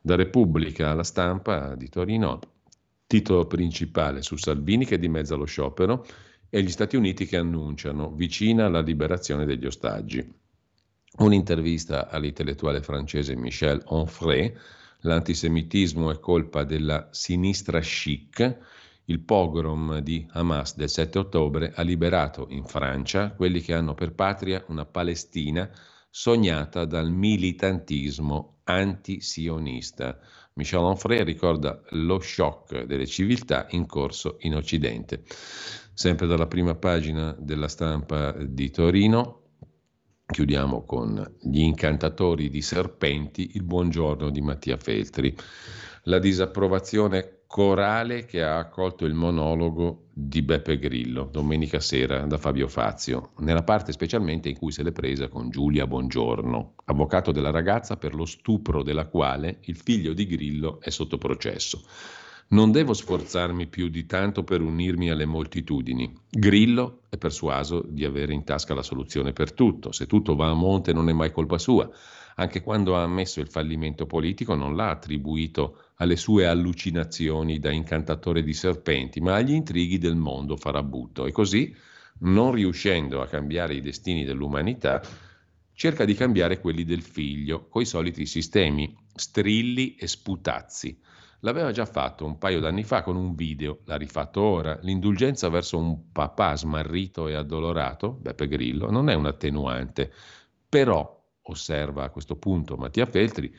Da 0.00 0.16
Repubblica 0.16 0.90
alla 0.90 1.04
stampa 1.04 1.76
di 1.76 1.88
Torino, 1.88 2.40
titolo 3.06 3.46
principale 3.46 4.22
su 4.22 4.34
Salvini 4.34 4.84
che 4.84 4.98
dimezza 4.98 5.36
lo 5.36 5.44
sciopero 5.44 6.04
e 6.50 6.60
gli 6.60 6.70
Stati 6.70 6.96
Uniti 6.96 7.24
che 7.24 7.36
annunciano 7.36 8.10
vicina 8.10 8.68
la 8.68 8.80
liberazione 8.80 9.44
degli 9.44 9.66
ostaggi. 9.66 10.28
Un'intervista 11.18 12.08
all'intellettuale 12.08 12.82
francese 12.82 13.36
Michel 13.36 13.80
Onfray, 13.84 14.52
l'antisemitismo 15.02 16.10
è 16.10 16.18
colpa 16.18 16.64
della 16.64 17.06
sinistra 17.12 17.78
chic, 17.78 18.75
il 19.06 19.20
pogrom 19.20 19.98
di 19.98 20.26
Hamas 20.32 20.76
del 20.76 20.88
7 20.88 21.18
ottobre 21.18 21.72
ha 21.74 21.82
liberato 21.82 22.46
in 22.50 22.64
Francia 22.64 23.32
quelli 23.32 23.60
che 23.60 23.74
hanno 23.74 23.94
per 23.94 24.14
patria 24.14 24.64
una 24.68 24.84
Palestina 24.84 25.70
sognata 26.10 26.84
dal 26.86 27.10
militantismo 27.10 28.60
anti-sionista. 28.64 30.18
Michel 30.54 30.80
Onfray 30.80 31.22
ricorda 31.22 31.80
lo 31.90 32.18
shock 32.18 32.84
delle 32.84 33.06
civiltà 33.06 33.66
in 33.70 33.86
corso 33.86 34.38
in 34.40 34.54
Occidente. 34.54 35.22
Sempre 35.92 36.26
dalla 36.26 36.46
prima 36.46 36.74
pagina 36.74 37.36
della 37.38 37.68
stampa 37.68 38.32
di 38.32 38.70
Torino, 38.70 39.42
chiudiamo 40.26 40.84
con 40.84 41.36
gli 41.42 41.60
incantatori 41.60 42.48
di 42.48 42.62
serpenti, 42.62 43.52
il 43.54 43.62
buongiorno 43.62 44.30
di 44.30 44.40
Mattia 44.40 44.76
Feltri. 44.78 45.36
La 46.04 46.18
disapprovazione 46.18 47.35
corale 47.46 48.24
che 48.24 48.42
ha 48.42 48.58
accolto 48.58 49.04
il 49.04 49.14
monologo 49.14 50.06
di 50.12 50.42
Beppe 50.42 50.78
Grillo 50.78 51.28
domenica 51.30 51.78
sera 51.78 52.26
da 52.26 52.38
Fabio 52.38 52.68
Fazio, 52.68 53.30
nella 53.38 53.62
parte 53.62 53.92
specialmente 53.92 54.48
in 54.48 54.56
cui 54.56 54.72
se 54.72 54.82
l'è 54.82 54.92
presa 54.92 55.28
con 55.28 55.50
Giulia 55.50 55.86
Bongiorno, 55.86 56.74
avvocato 56.86 57.32
della 57.32 57.50
ragazza 57.50 57.96
per 57.96 58.14
lo 58.14 58.24
stupro 58.24 58.82
della 58.82 59.06
quale 59.06 59.58
il 59.62 59.76
figlio 59.76 60.12
di 60.12 60.26
Grillo 60.26 60.80
è 60.80 60.90
sotto 60.90 61.18
processo. 61.18 61.82
Non 62.48 62.70
devo 62.70 62.94
sforzarmi 62.94 63.66
più 63.66 63.88
di 63.88 64.06
tanto 64.06 64.44
per 64.44 64.60
unirmi 64.60 65.10
alle 65.10 65.24
moltitudini. 65.24 66.12
Grillo 66.30 67.00
è 67.08 67.16
persuaso 67.16 67.84
di 67.84 68.04
avere 68.04 68.32
in 68.32 68.44
tasca 68.44 68.72
la 68.72 68.82
soluzione 68.82 69.32
per 69.32 69.52
tutto. 69.52 69.90
Se 69.90 70.06
tutto 70.06 70.36
va 70.36 70.50
a 70.50 70.54
monte 70.54 70.92
non 70.92 71.08
è 71.08 71.12
mai 71.12 71.32
colpa 71.32 71.58
sua. 71.58 71.90
Anche 72.36 72.62
quando 72.62 72.96
ha 72.96 73.02
ammesso 73.02 73.40
il 73.40 73.48
fallimento 73.48 74.06
politico 74.06 74.54
non 74.54 74.76
l'ha 74.76 74.90
attribuito 74.90 75.85
alle 75.96 76.16
sue 76.16 76.46
allucinazioni 76.46 77.58
da 77.58 77.70
incantatore 77.70 78.42
di 78.42 78.52
serpenti, 78.52 79.20
ma 79.20 79.34
agli 79.34 79.52
intrighi 79.52 79.98
del 79.98 80.16
mondo 80.16 80.56
farabutto. 80.56 81.26
E 81.26 81.32
così, 81.32 81.74
non 82.20 82.52
riuscendo 82.52 83.22
a 83.22 83.26
cambiare 83.26 83.74
i 83.74 83.80
destini 83.80 84.24
dell'umanità, 84.24 85.00
cerca 85.72 86.04
di 86.04 86.14
cambiare 86.14 86.60
quelli 86.60 86.84
del 86.84 87.02
figlio, 87.02 87.68
coi 87.68 87.84
soliti 87.84 88.26
sistemi 88.26 88.96
strilli 89.14 89.94
e 89.94 90.06
sputazzi. 90.06 90.98
L'aveva 91.40 91.70
già 91.70 91.84
fatto 91.84 92.24
un 92.24 92.38
paio 92.38 92.60
d'anni 92.60 92.82
fa 92.82 93.02
con 93.02 93.16
un 93.16 93.34
video, 93.34 93.80
l'ha 93.84 93.96
rifatto 93.96 94.40
ora. 94.40 94.78
L'indulgenza 94.82 95.48
verso 95.48 95.78
un 95.78 96.10
papà 96.10 96.56
smarrito 96.56 97.28
e 97.28 97.34
addolorato, 97.34 98.12
Beppe 98.12 98.48
Grillo, 98.48 98.90
non 98.90 99.08
è 99.08 99.14
un 99.14 99.26
attenuante. 99.26 100.12
Però, 100.68 101.14
osserva 101.42 102.04
a 102.04 102.10
questo 102.10 102.36
punto 102.36 102.76
Mattia 102.76 103.06
Feltri, 103.06 103.54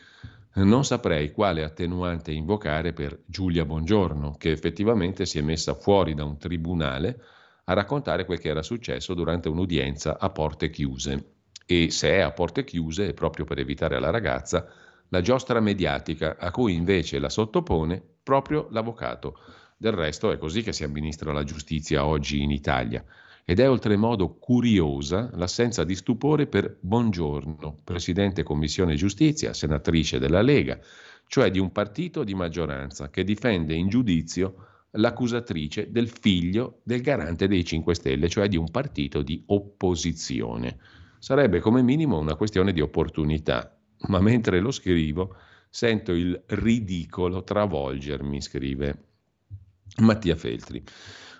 non 0.63 0.83
saprei 0.83 1.31
quale 1.31 1.63
attenuante 1.63 2.31
invocare 2.31 2.93
per 2.93 3.21
Giulia 3.25 3.65
Bongiorno, 3.65 4.35
che 4.37 4.51
effettivamente 4.51 5.25
si 5.25 5.37
è 5.37 5.41
messa 5.41 5.75
fuori 5.75 6.13
da 6.13 6.23
un 6.23 6.37
tribunale 6.37 7.21
a 7.65 7.73
raccontare 7.73 8.25
quel 8.25 8.39
che 8.39 8.49
era 8.49 8.63
successo 8.63 9.13
durante 9.13 9.49
un'udienza 9.49 10.17
a 10.17 10.29
porte 10.29 10.69
chiuse. 10.69 11.33
E 11.65 11.91
se 11.91 12.09
è 12.09 12.19
a 12.19 12.31
porte 12.31 12.63
chiuse 12.63 13.09
è 13.09 13.13
proprio 13.13 13.45
per 13.45 13.59
evitare 13.59 13.95
alla 13.95 14.09
ragazza 14.09 14.67
la 15.09 15.21
giostra 15.21 15.59
mediatica 15.59 16.37
a 16.37 16.49
cui 16.51 16.73
invece 16.73 17.19
la 17.19 17.29
sottopone 17.29 18.01
proprio 18.23 18.67
l'avvocato. 18.71 19.37
Del 19.77 19.93
resto 19.93 20.31
è 20.31 20.37
così 20.37 20.63
che 20.63 20.73
si 20.73 20.83
amministra 20.83 21.31
la 21.31 21.43
giustizia 21.43 22.05
oggi 22.05 22.41
in 22.41 22.51
Italia 22.51 23.03
ed 23.49 23.61
è 23.61 23.69
oltremodo 23.69 24.35
curiosa 24.35 25.29
l'assenza 25.35 25.85
di 25.85 25.95
stupore 25.95 26.47
per 26.47 26.79
Bongiorno, 26.81 27.77
Presidente 27.81 28.43
Commissione 28.43 28.95
Giustizia, 28.95 29.53
senatrice 29.53 30.19
della 30.19 30.41
Lega, 30.41 30.77
cioè 31.27 31.49
di 31.49 31.57
un 31.57 31.71
partito 31.71 32.25
di 32.25 32.33
maggioranza 32.33 33.09
che 33.09 33.23
difende 33.23 33.73
in 33.73 33.87
giudizio 33.87 34.65
l'accusatrice 34.91 35.89
del 35.91 36.09
figlio 36.09 36.81
del 36.83 36.99
garante 36.99 37.47
dei 37.47 37.63
5 37.63 37.95
Stelle, 37.95 38.27
cioè 38.27 38.49
di 38.49 38.57
un 38.57 38.69
partito 38.69 39.21
di 39.21 39.41
opposizione. 39.45 40.79
Sarebbe 41.17 41.61
come 41.61 41.81
minimo 41.81 42.19
una 42.19 42.35
questione 42.35 42.73
di 42.73 42.81
opportunità, 42.81 43.79
ma 44.09 44.19
mentre 44.19 44.59
lo 44.59 44.71
scrivo 44.71 45.37
sento 45.69 46.11
il 46.11 46.43
ridicolo 46.47 47.45
travolgermi, 47.45 48.41
scrive 48.41 49.03
Mattia 49.99 50.35
Feltri. 50.35 50.83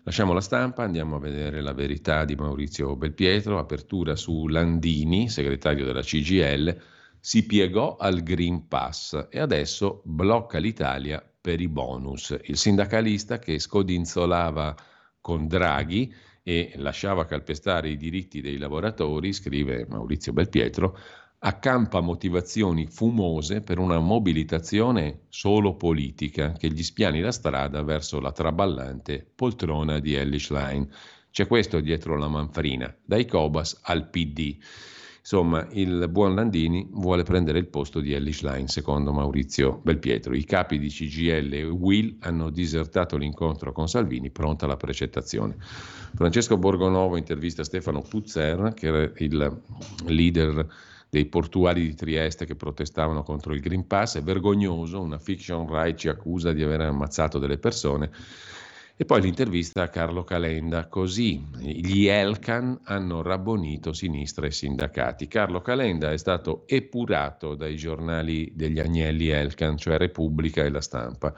Lasciamo 0.08 0.32
la 0.32 0.40
stampa, 0.40 0.84
andiamo 0.84 1.18
a 1.18 1.20
vedere 1.20 1.60
la 1.60 1.74
verità 1.74 2.24
di 2.24 2.36
Maurizio 2.36 2.96
Belpietro, 2.96 3.60
apertura 3.60 4.16
su 4.16 4.48
Landini, 4.48 5.28
segretario 5.28 5.84
della 5.84 6.00
CGL, 6.02 6.82
si 7.20 7.46
piegò 7.46 7.98
al 7.98 8.24
Green 8.24 8.70
Pass 8.70 9.28
e 9.30 9.38
adesso 9.38 10.02
blocca 10.06 10.60
l'Italia 10.60 11.22
per 11.42 11.60
i 11.60 11.68
bonus. 11.68 12.34
Il 12.44 12.56
sindacalista 12.56 13.38
che 13.38 13.60
scodinzolava 13.60 14.74
con 15.20 15.46
Draghi 15.46 16.16
e 16.42 16.72
lasciava 16.78 17.26
calpestare 17.26 17.90
i 17.90 17.98
diritti 17.98 18.40
dei 18.40 18.58
lavoratori, 18.58 19.34
scrive 19.34 19.86
Maurizio 19.90 20.32
Belpietro, 20.32 20.98
accampa 21.40 22.02
motivazioni 22.02 22.88
fumose 22.88 23.62
per 23.62 23.78
una 23.78 24.00
mobilitazione 24.00 25.22
solo 25.30 25.76
politica 25.76 26.54
che 26.54 26.70
gli 26.70 26.84
spiani 26.84 27.22
la 27.22 27.32
strada 27.32 27.84
verso 27.84 28.20
la 28.20 28.32
traballante 28.32 29.26
poltrona 29.36 30.00
di 30.00 30.16
Ellis 30.16 30.50
Line. 30.50 30.88
C'è 31.30 31.46
questo 31.46 31.80
dietro 31.80 32.18
la 32.18 32.28
manfrina, 32.28 32.94
dai 33.04 33.26
Cobas 33.28 33.80
al 33.84 34.10
PD. 34.10 34.58
Insomma, 35.20 35.68
il 35.72 36.08
buon 36.10 36.36
Landini 36.36 36.88
vuole 36.90 37.24
prendere 37.24 37.60
il 37.60 37.68
posto 37.68 38.00
di 38.00 38.14
Ellis 38.14 38.42
Line, 38.44 38.70
secondo 38.70 39.12
Maurizio 39.12 39.82
Belpietro. 39.84 40.34
I 40.34 40.46
capi 40.46 40.80
di 40.80 40.88
CGL 40.88 41.54
e 41.54 41.64
Will 41.66 42.16
hanno 42.22 42.50
disertato 42.50 43.18
l'incontro 43.18 43.74
con 43.74 43.90
Salvini, 43.90 44.32
pronta 44.32 44.66
la 44.68 44.78
precettazione. 44.78 45.58
Francesco 46.16 46.58
Borgonovo 46.58 47.18
intervista 47.18 47.66
Stefano 47.66 48.02
Puzzer, 48.02 48.74
che 48.74 48.88
era 48.88 49.12
il 49.18 49.62
leader 50.06 50.66
dei 51.10 51.26
portuali 51.26 51.82
di 51.82 51.96
Trieste 51.96 52.46
che 52.46 52.56
protestavano 52.56 53.24
contro 53.24 53.54
il 53.54 53.62
Green 53.62 53.88
Pass, 53.88 54.18
è 54.18 54.22
vergognoso, 54.22 55.02
una 55.02 55.20
fiction 55.20 55.68
right 55.68 55.98
ci 55.98 56.10
accusa 56.10 56.52
di 56.52 56.64
aver 56.64 56.82
ammazzato 56.82 57.40
delle 57.40 57.58
persone. 57.58 58.12
E 59.00 59.06
poi 59.06 59.22
l'intervista 59.22 59.84
a 59.84 59.90
Carlo 59.90 60.24
Calenda, 60.24 60.88
così 60.88 61.46
gli 61.60 62.08
Elcan 62.08 62.80
hanno 62.86 63.22
rabbonito 63.22 63.94
sinistra 63.94 64.48
e 64.48 64.52
sindacati. 64.52 65.28
Carlo 65.28 65.62
Calenda 65.62 66.12
è 66.12 66.18
stato 66.18 66.64
epurato 66.66 67.54
dai 67.54 67.76
giornali 67.76 68.52
degli 68.56 68.80
agnelli 68.80 69.28
Elcan, 69.28 69.78
cioè 69.78 69.98
Repubblica 69.98 70.64
e 70.64 70.70
La 70.70 70.82
Stampa. 70.82 71.32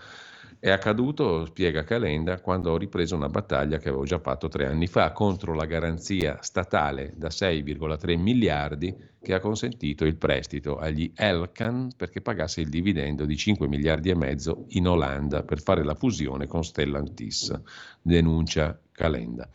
È 0.62 0.70
accaduto, 0.70 1.46
spiega 1.46 1.86
Calenda, 1.86 2.42
quando 2.42 2.72
ho 2.72 2.78
ripreso 2.78 3.16
una 3.16 3.30
battaglia 3.30 3.78
che 3.78 3.88
avevo 3.88 4.04
già 4.04 4.20
fatto 4.20 4.50
tre 4.50 4.66
anni 4.66 4.88
fa 4.88 5.14
contro 5.14 5.54
la 5.54 5.64
garanzia 5.64 6.40
statale 6.42 7.14
da 7.16 7.30
6,3 7.30 8.20
miliardi 8.20 8.94
che 9.22 9.34
ha 9.34 9.40
consentito 9.40 10.04
il 10.04 10.18
prestito 10.18 10.76
agli 10.76 11.14
Elkan 11.16 11.92
perché 11.96 12.20
pagasse 12.20 12.60
il 12.60 12.68
dividendo 12.68 13.24
di 13.24 13.38
5 13.38 13.70
miliardi 13.70 14.10
e 14.10 14.16
mezzo 14.16 14.66
in 14.72 14.90
Olanda 14.90 15.44
per 15.44 15.62
fare 15.62 15.86
la 15.86 15.96
fusione 15.96 16.46
con 16.46 16.62
Stellantis, 16.62 17.58
denuncia 18.02 18.78
Calenda. 18.92 19.50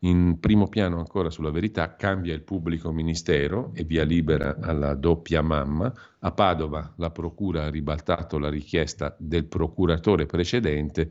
In 0.00 0.38
primo 0.38 0.68
piano 0.68 0.98
ancora 0.98 1.28
sulla 1.28 1.50
verità 1.50 1.96
cambia 1.96 2.32
il 2.32 2.42
pubblico 2.42 2.92
ministero 2.92 3.72
e 3.74 3.82
via 3.82 4.04
libera 4.04 4.56
alla 4.60 4.94
doppia 4.94 5.42
mamma. 5.42 5.92
A 6.20 6.30
Padova 6.30 6.94
la 6.98 7.10
procura 7.10 7.64
ha 7.64 7.70
ribaltato 7.70 8.38
la 8.38 8.48
richiesta 8.48 9.16
del 9.18 9.46
procuratore 9.46 10.26
precedente 10.26 11.10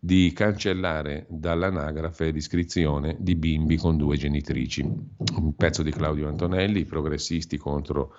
di 0.00 0.32
cancellare 0.34 1.26
dall'anagrafe 1.30 2.30
l'iscrizione 2.30 3.16
di 3.20 3.36
bimbi 3.36 3.76
con 3.76 3.96
due 3.96 4.16
genitrici. 4.16 4.82
Un 4.82 5.54
pezzo 5.56 5.82
di 5.82 5.92
Claudio 5.92 6.28
Antonelli, 6.28 6.80
i 6.80 6.84
progressisti 6.84 7.56
contro 7.56 8.14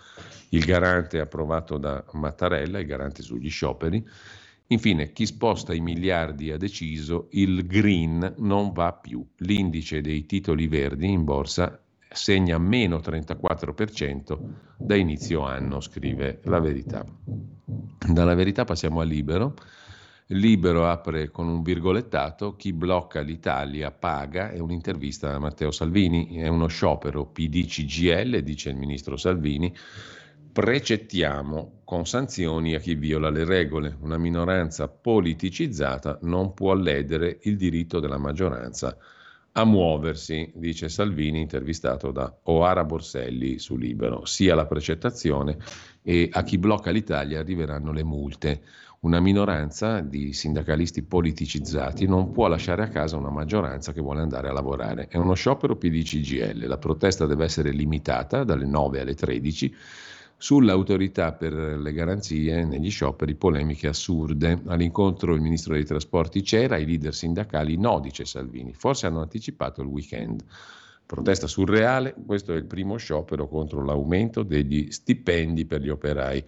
il 0.49 0.63
garante 0.63 1.20
approvato 1.20 1.78
da 1.78 2.03
Mattarella, 2.13 2.80
il 2.80 2.88
garante 2.88 3.22
sugli 3.22 3.49
scioperi. 3.49 4.03
Infine, 4.68 5.11
chi 5.11 5.28
sposta 5.28 5.74
i 5.74 5.80
miliardi 5.80 6.51
ha 6.51 6.57
deciso, 6.57 7.28
il 7.32 7.68
green 7.68 8.36
non 8.38 8.72
va 8.72 8.93
più. 8.93 9.24
L'indice 9.38 10.01
dei 10.01 10.26
titoli 10.26 10.68
verdi 10.68 11.07
in 11.07 11.24
borsa 11.24 11.80
segna 12.09 12.57
meno 12.57 12.97
34% 12.97 14.39
da 14.78 14.95
inizio 14.95 15.41
anno, 15.41 15.82
scrive 15.82 16.39
la 16.45 16.59
verità. 16.59 17.05
Dalla 18.07 18.34
verità 18.34 18.63
passiamo 18.63 19.01
a 19.01 19.03
Libero. 19.03 19.53
Libero 20.30 20.88
apre 20.88 21.30
con 21.30 21.47
un 21.47 21.61
virgolettato, 21.61 22.55
chi 22.55 22.74
blocca 22.74 23.22
l'Italia 23.22 23.91
paga, 23.91 24.49
è 24.49 24.57
un'intervista 24.57 25.36
a 25.36 25.39
Matteo 25.39 25.70
Salvini, 25.70 26.38
è 26.38 26.47
uno 26.47 26.66
sciopero 26.66 27.28
PD-CGL, 27.28 28.39
dice 28.39 28.70
il 28.70 28.76
ministro 28.76 29.18
Salvini, 29.18 29.72
precettiamo 30.56 31.82
con 31.84 32.06
sanzioni 32.06 32.76
a 32.76 32.80
chi 32.80 32.95
viola 32.95 33.30
le 33.30 33.43
regole. 33.43 33.97
Una 33.99 34.18
minoranza 34.18 34.88
politicizzata 34.88 36.20
non 36.22 36.53
può 36.53 36.74
ledere 36.76 37.39
il 37.41 37.58
diritto 37.58 37.99
della 37.99 38.18
maggioranza 38.18 38.97
a 39.51 39.66
muoversi, 39.66 40.53
dice 40.56 40.88
Salvini, 40.88 41.41
intervistato 41.41 42.12
da 42.12 42.34
Oara 42.43 42.86
Borselli 42.86 43.60
su 43.60 43.76
Libero. 43.76 44.24
Sia 44.24 44.56
la 44.56 44.66
precettazione 44.66 45.58
e 46.01 46.30
a 46.32 46.41
chi 46.43 46.58
blocca 46.58 46.89
l'Italia 46.89 47.41
arriveranno 47.41 47.91
le 47.91 48.06
multe. 48.06 48.62
Una 49.01 49.20
minoranza 49.20 49.99
di 49.99 50.32
sindacalisti 50.32 51.03
politicizzati 51.03 52.08
non 52.08 52.32
può 52.32 52.47
lasciare 52.47 52.84
a 52.84 52.88
casa 52.88 53.18
una 53.18 53.30
maggioranza 53.30 53.91
che 53.91 53.99
vuole 53.99 54.22
andare 54.22 54.47
a 54.47 54.53
lavorare. 54.53 55.10
È 55.10 55.18
uno 55.18 55.34
sciopero 55.34 55.76
PDCGL. 55.76 56.66
La 56.66 56.78
protesta 56.78 57.26
deve 57.26 57.43
essere 57.43 57.72
limitata 57.72 58.45
dalle 58.45 58.66
9 58.66 59.01
alle 59.01 59.16
13 59.16 59.76
sull'autorità 60.38 61.31
per 61.33 61.53
le 61.53 61.93
garanzie 61.93 62.63
negli 62.65 62.89
scioperi, 62.89 63.36
polemiche 63.36 63.88
assurde. 63.88 64.61
All'incontro 64.65 65.33
il 65.33 65.41
ministro 65.41 65.73
dei 65.73 65.86
trasporti 65.86 66.41
c'era, 66.41 66.77
i 66.77 66.86
leader 66.86 67.13
sindacali 67.13 67.77
no, 67.77 67.99
dice 67.99 68.25
Salvini. 68.25 68.73
Forse 68.73 69.07
hanno 69.07 69.21
anticipato 69.21 69.81
il 69.81 69.88
weekend. 69.88 70.43
Protesta 71.05 71.45
surreale, 71.47 72.15
questo 72.25 72.53
è 72.53 72.55
il 72.55 72.65
primo 72.65 72.97
sciopero 72.97 73.47
contro 73.47 73.83
l'aumento 73.83 74.41
degli 74.41 74.91
stipendi 74.91 75.65
per 75.65 75.81
gli 75.81 75.89
operai. 75.89 76.43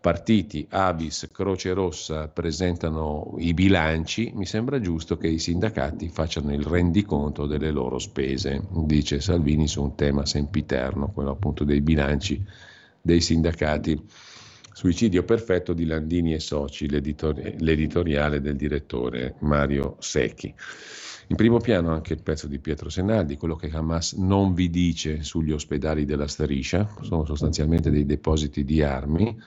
Partiti, 0.00 0.66
Avis, 0.70 1.28
Croce 1.30 1.72
Rossa 1.72 2.26
presentano 2.26 3.36
i 3.38 3.54
bilanci, 3.54 4.32
mi 4.34 4.46
sembra 4.46 4.80
giusto 4.80 5.16
che 5.16 5.28
i 5.28 5.38
sindacati 5.38 6.08
facciano 6.08 6.52
il 6.52 6.64
rendiconto 6.64 7.46
delle 7.46 7.70
loro 7.70 8.00
spese, 8.00 8.66
dice 8.84 9.20
Salvini 9.20 9.68
su 9.68 9.80
un 9.80 9.94
tema 9.94 10.26
sempiterno, 10.26 11.12
quello 11.12 11.30
appunto 11.30 11.62
dei 11.62 11.82
bilanci 11.82 12.44
dei 13.02 13.20
sindacati. 13.20 14.00
Suicidio 14.72 15.24
perfetto 15.24 15.74
di 15.74 15.84
Landini 15.84 16.32
e 16.32 16.40
Soci, 16.40 16.88
l'editori- 16.88 17.56
l'editoriale 17.58 18.40
del 18.40 18.56
direttore 18.56 19.34
Mario 19.40 19.96
Secchi. 19.98 20.54
In 21.28 21.36
primo 21.36 21.58
piano 21.58 21.90
anche 21.92 22.14
il 22.14 22.22
pezzo 22.22 22.46
di 22.46 22.58
Pietro 22.58 22.88
Senaldi, 22.88 23.36
quello 23.36 23.56
che 23.56 23.70
Hamas 23.72 24.14
non 24.14 24.54
vi 24.54 24.70
dice 24.70 25.22
sugli 25.22 25.52
ospedali 25.52 26.04
della 26.04 26.26
Striscia, 26.26 26.88
sono 27.02 27.24
sostanzialmente 27.24 27.90
dei 27.90 28.04
depositi 28.06 28.64
di 28.64 28.82
armi. 28.82 29.38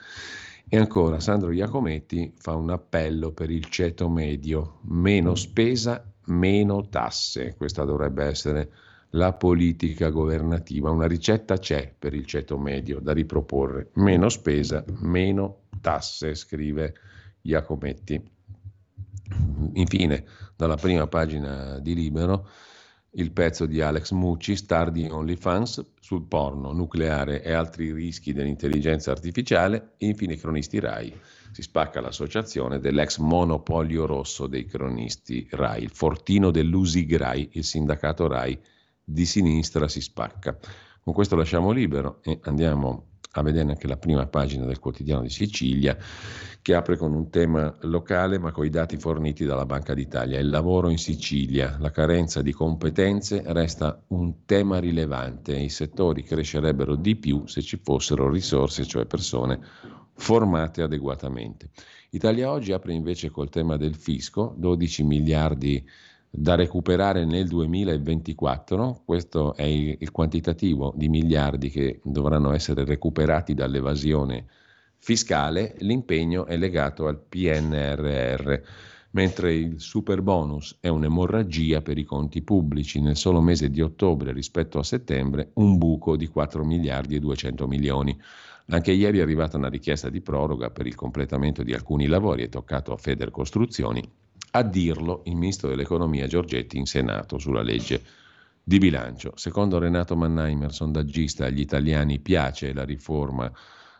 E 0.68 0.76
ancora 0.78 1.20
Sandro 1.20 1.52
Iacometti 1.52 2.32
fa 2.38 2.56
un 2.56 2.70
appello 2.70 3.30
per 3.30 3.50
il 3.50 3.66
ceto 3.66 4.08
medio, 4.08 4.80
meno 4.88 5.36
spesa, 5.36 6.04
meno 6.26 6.88
tasse. 6.88 7.54
Questa 7.56 7.84
dovrebbe 7.84 8.24
essere 8.24 8.70
la 9.16 9.32
politica 9.32 10.10
governativa. 10.10 10.90
Una 10.90 11.06
ricetta 11.06 11.58
c'è 11.58 11.92
per 11.98 12.14
il 12.14 12.26
ceto 12.26 12.58
medio 12.58 13.00
da 13.00 13.12
riproporre. 13.12 13.90
Meno 13.94 14.28
spesa, 14.28 14.84
meno 15.00 15.62
tasse, 15.80 16.34
scrive 16.34 16.94
Iacometti. 17.42 18.22
Infine, 19.72 20.24
dalla 20.54 20.76
prima 20.76 21.06
pagina 21.06 21.78
di 21.78 21.94
Libero, 21.94 22.48
il 23.12 23.32
pezzo 23.32 23.64
di 23.64 23.80
Alex 23.80 24.10
Mucci, 24.12 24.54
star 24.54 24.90
di 24.90 25.08
OnlyFans, 25.10 25.84
sul 25.98 26.26
porno 26.26 26.72
nucleare 26.72 27.42
e 27.42 27.52
altri 27.52 27.92
rischi 27.92 28.34
dell'intelligenza 28.34 29.10
artificiale. 29.10 29.94
Infine, 29.98 30.36
cronisti 30.36 30.78
RAI. 30.78 31.18
Si 31.52 31.62
spacca 31.62 32.02
l'associazione 32.02 32.78
dell'ex 32.78 33.16
monopolio 33.16 34.04
rosso 34.04 34.46
dei 34.46 34.66
cronisti 34.66 35.48
RAI, 35.50 35.84
il 35.84 35.90
fortino 35.90 36.50
dell'Usigrai, 36.50 37.48
il 37.52 37.64
sindacato 37.64 38.26
RAI 38.26 38.60
di 39.08 39.24
sinistra 39.24 39.86
si 39.86 40.00
spacca. 40.00 40.58
Con 41.00 41.14
questo 41.14 41.36
lasciamo 41.36 41.70
libero 41.70 42.18
e 42.24 42.40
andiamo 42.42 43.10
a 43.32 43.42
vedere 43.42 43.68
anche 43.70 43.86
la 43.86 43.98
prima 43.98 44.26
pagina 44.26 44.64
del 44.64 44.80
quotidiano 44.80 45.22
di 45.22 45.28
Sicilia 45.28 45.96
che 46.60 46.74
apre 46.74 46.96
con 46.96 47.14
un 47.14 47.30
tema 47.30 47.72
locale 47.82 48.38
ma 48.38 48.50
con 48.50 48.64
i 48.64 48.70
dati 48.70 48.96
forniti 48.96 49.44
dalla 49.44 49.64
Banca 49.64 49.94
d'Italia. 49.94 50.40
Il 50.40 50.48
lavoro 50.48 50.88
in 50.88 50.98
Sicilia, 50.98 51.76
la 51.78 51.92
carenza 51.92 52.42
di 52.42 52.50
competenze 52.50 53.44
resta 53.46 54.02
un 54.08 54.44
tema 54.44 54.80
rilevante. 54.80 55.56
I 55.56 55.68
settori 55.68 56.24
crescerebbero 56.24 56.96
di 56.96 57.14
più 57.14 57.46
se 57.46 57.62
ci 57.62 57.78
fossero 57.80 58.28
risorse, 58.28 58.84
cioè 58.84 59.04
persone 59.04 59.60
formate 60.14 60.82
adeguatamente. 60.82 61.70
Italia 62.10 62.50
Oggi 62.50 62.72
apre 62.72 62.94
invece 62.94 63.30
col 63.30 63.50
tema 63.50 63.76
del 63.76 63.94
fisco, 63.94 64.54
12 64.56 65.04
miliardi 65.04 65.68
di 65.68 65.84
da 66.30 66.54
recuperare 66.54 67.24
nel 67.24 67.48
2024, 67.48 69.02
questo 69.04 69.54
è 69.54 69.62
il, 69.62 69.96
il, 69.98 70.10
quantitativo 70.10 70.92
di 70.94 71.08
miliardi 71.08 71.70
che 71.70 72.00
dovranno 72.04 72.52
essere 72.52 72.84
recuperati 72.84 73.54
dall'evasione 73.54 74.46
fiscale, 74.98 75.74
l'impegno 75.78 76.46
è 76.46 76.56
legato 76.56 77.06
al 77.06 77.18
PNRR, 77.18 78.54
mentre 79.12 79.54
il 79.54 79.80
super 79.80 80.20
bonus 80.20 80.76
è 80.80 80.88
un'emorragia 80.88 81.80
per 81.80 81.96
i 81.96 82.04
conti 82.04 82.42
pubblici. 82.42 83.00
Nel 83.00 83.16
solo 83.16 83.40
mese 83.40 83.70
di 83.70 83.80
ottobre 83.80 84.32
rispetto 84.32 84.78
a 84.78 84.82
settembre 84.82 85.50
un 85.54 85.78
buco 85.78 86.16
di 86.16 86.26
4 86.26 86.64
miliardi 86.64 87.16
e 87.16 87.20
200 87.20 87.66
milioni. 87.66 88.18
Anche 88.68 88.92
ieri 88.92 89.18
è 89.18 89.22
arrivata 89.22 89.56
una 89.56 89.68
richiesta 89.68 90.10
di 90.10 90.20
proroga 90.20 90.70
per 90.70 90.86
il 90.86 90.96
completamento 90.96 91.62
di 91.62 91.72
alcuni 91.72 92.06
lavori, 92.06 92.42
è 92.42 92.48
toccato 92.48 92.92
a 92.92 92.96
Feder 92.96 93.30
Costruzioni 93.30 94.02
a 94.56 94.62
dirlo 94.62 95.22
il 95.26 95.36
ministro 95.36 95.68
dell'economia 95.68 96.26
Giorgetti 96.26 96.78
in 96.78 96.86
Senato 96.86 97.38
sulla 97.38 97.62
legge 97.62 98.02
di 98.62 98.78
bilancio. 98.78 99.32
Secondo 99.36 99.78
Renato 99.78 100.16
Mannheimer, 100.16 100.72
sondaggista, 100.72 101.44
agli 101.44 101.60
italiani 101.60 102.20
piace 102.20 102.72
la 102.72 102.84
riforma 102.84 103.52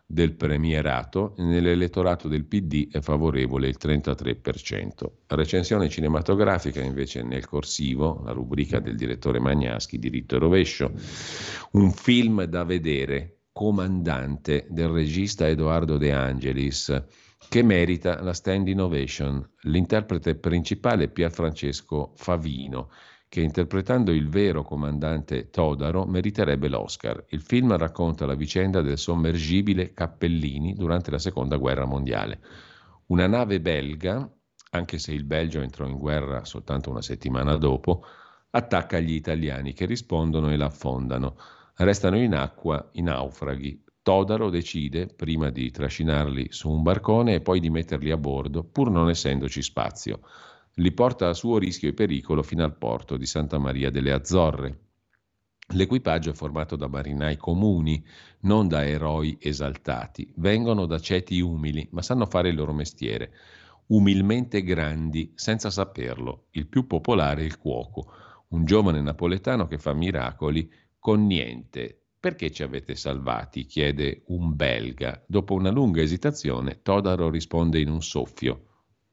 del 0.08 0.34
premierato, 0.34 1.34
nell'elettorato 1.38 2.28
del 2.28 2.44
PD 2.44 2.90
è 2.90 3.00
favorevole 3.00 3.68
il 3.68 3.76
33%. 3.78 5.10
Recensione 5.26 5.90
cinematografica 5.90 6.80
invece 6.80 7.22
nel 7.22 7.46
corsivo, 7.46 8.22
la 8.24 8.32
rubrica 8.32 8.78
del 8.78 8.96
direttore 8.96 9.40
Magnaschi, 9.40 9.98
diritto 9.98 10.36
e 10.36 10.38
rovescio, 10.38 10.92
un 11.72 11.92
film 11.92 12.44
da 12.44 12.64
vedere, 12.64 13.32
Comandante 13.52 14.66
del 14.68 14.88
regista 14.88 15.48
Edoardo 15.48 15.96
De 15.96 16.12
Angelis 16.12 17.04
che 17.48 17.62
merita 17.62 18.22
la 18.22 18.32
stand 18.32 18.68
ovation. 18.78 19.48
L'interprete 19.62 20.34
principale 20.34 21.04
è 21.04 21.08
Pierfrancesco 21.08 22.12
Favino, 22.14 22.90
che 23.28 23.40
interpretando 23.40 24.12
il 24.12 24.28
vero 24.28 24.62
comandante 24.62 25.50
Todaro 25.50 26.04
meriterebbe 26.06 26.68
l'Oscar. 26.68 27.24
Il 27.28 27.42
film 27.42 27.76
racconta 27.76 28.26
la 28.26 28.34
vicenda 28.34 28.82
del 28.82 28.98
sommergibile 28.98 29.92
Cappellini 29.92 30.74
durante 30.74 31.10
la 31.10 31.18
Seconda 31.18 31.56
Guerra 31.56 31.84
Mondiale. 31.84 32.40
Una 33.06 33.26
nave 33.26 33.60
belga, 33.60 34.28
anche 34.70 34.98
se 34.98 35.12
il 35.12 35.24
Belgio 35.24 35.60
entrò 35.60 35.86
in 35.86 35.96
guerra 35.96 36.44
soltanto 36.44 36.90
una 36.90 37.02
settimana 37.02 37.56
dopo, 37.56 38.04
attacca 38.50 38.98
gli 38.98 39.12
italiani 39.12 39.72
che 39.72 39.86
rispondono 39.86 40.50
e 40.50 40.56
la 40.56 40.66
affondano. 40.66 41.36
Restano 41.76 42.18
in 42.18 42.34
acqua 42.34 42.88
i 42.92 43.02
naufraghi, 43.02 43.84
Todaro 44.06 44.50
decide, 44.50 45.08
prima 45.08 45.50
di 45.50 45.72
trascinarli 45.72 46.46
su 46.50 46.70
un 46.70 46.84
barcone 46.84 47.34
e 47.34 47.40
poi 47.40 47.58
di 47.58 47.70
metterli 47.70 48.12
a 48.12 48.16
bordo, 48.16 48.62
pur 48.62 48.88
non 48.88 49.10
essendoci 49.10 49.60
spazio. 49.62 50.20
Li 50.74 50.92
porta 50.92 51.28
a 51.28 51.34
suo 51.34 51.58
rischio 51.58 51.88
e 51.88 51.92
pericolo 51.92 52.44
fino 52.44 52.62
al 52.62 52.76
porto 52.76 53.16
di 53.16 53.26
Santa 53.26 53.58
Maria 53.58 53.90
delle 53.90 54.12
Azzorre. 54.12 54.78
L'equipaggio 55.70 56.30
è 56.30 56.34
formato 56.34 56.76
da 56.76 56.86
marinai 56.86 57.36
comuni, 57.36 58.00
non 58.42 58.68
da 58.68 58.86
eroi 58.86 59.38
esaltati. 59.40 60.32
Vengono 60.36 60.86
da 60.86 61.00
ceti 61.00 61.40
umili, 61.40 61.88
ma 61.90 62.00
sanno 62.00 62.26
fare 62.26 62.50
il 62.50 62.54
loro 62.54 62.72
mestiere. 62.72 63.32
Umilmente 63.86 64.62
grandi, 64.62 65.32
senza 65.34 65.68
saperlo. 65.68 66.44
Il 66.52 66.68
più 66.68 66.86
popolare 66.86 67.42
è 67.42 67.44
il 67.44 67.58
cuoco, 67.58 68.12
un 68.50 68.64
giovane 68.66 69.00
napoletano 69.00 69.66
che 69.66 69.78
fa 69.78 69.92
miracoli 69.94 70.72
con 70.96 71.26
niente, 71.26 72.02
perché 72.26 72.50
ci 72.50 72.64
avete 72.64 72.96
salvati? 72.96 73.66
chiede 73.66 74.22
un 74.26 74.56
belga. 74.56 75.22
Dopo 75.28 75.54
una 75.54 75.70
lunga 75.70 76.02
esitazione, 76.02 76.80
Todaro 76.82 77.30
risponde 77.30 77.78
in 77.78 77.88
un 77.88 78.02
soffio. 78.02 78.64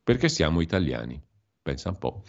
Perché 0.04 0.28
siamo 0.28 0.62
italiani. 0.62 1.22
Pensa 1.62 1.90
un 1.90 2.00
po'. 2.00 2.24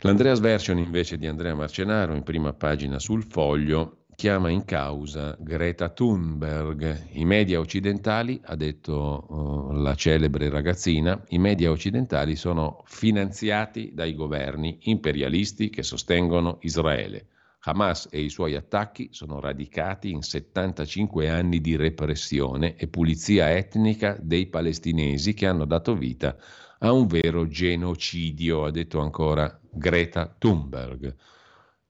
L'Andreas 0.00 0.40
Version 0.40 0.76
invece 0.76 1.16
di 1.16 1.26
Andrea 1.26 1.54
Marcenaro, 1.54 2.14
in 2.14 2.22
prima 2.22 2.52
pagina 2.52 2.98
sul 2.98 3.24
foglio, 3.24 4.04
chiama 4.14 4.50
in 4.50 4.66
causa 4.66 5.34
Greta 5.40 5.88
Thunberg. 5.88 7.06
I 7.12 7.24
media 7.24 7.58
occidentali, 7.58 8.38
ha 8.44 8.56
detto 8.56 9.24
uh, 9.26 9.72
la 9.72 9.94
celebre 9.94 10.50
ragazzina, 10.50 11.18
i 11.28 11.38
media 11.38 11.70
occidentali 11.70 12.36
sono 12.36 12.82
finanziati 12.84 13.92
dai 13.94 14.12
governi 14.14 14.80
imperialisti 14.82 15.70
che 15.70 15.82
sostengono 15.82 16.58
Israele. 16.60 17.28
Hamas 17.60 18.08
e 18.10 18.20
i 18.20 18.28
suoi 18.28 18.54
attacchi 18.54 19.08
sono 19.10 19.40
radicati 19.40 20.10
in 20.10 20.22
75 20.22 21.28
anni 21.28 21.60
di 21.60 21.76
repressione 21.76 22.76
e 22.76 22.86
pulizia 22.86 23.50
etnica 23.50 24.16
dei 24.20 24.46
palestinesi 24.46 25.34
che 25.34 25.46
hanno 25.46 25.64
dato 25.64 25.96
vita 25.96 26.36
a 26.80 26.92
un 26.92 27.06
vero 27.06 27.48
genocidio, 27.48 28.64
ha 28.64 28.70
detto 28.70 29.00
ancora 29.00 29.60
Greta 29.70 30.32
Thunberg. 30.38 31.16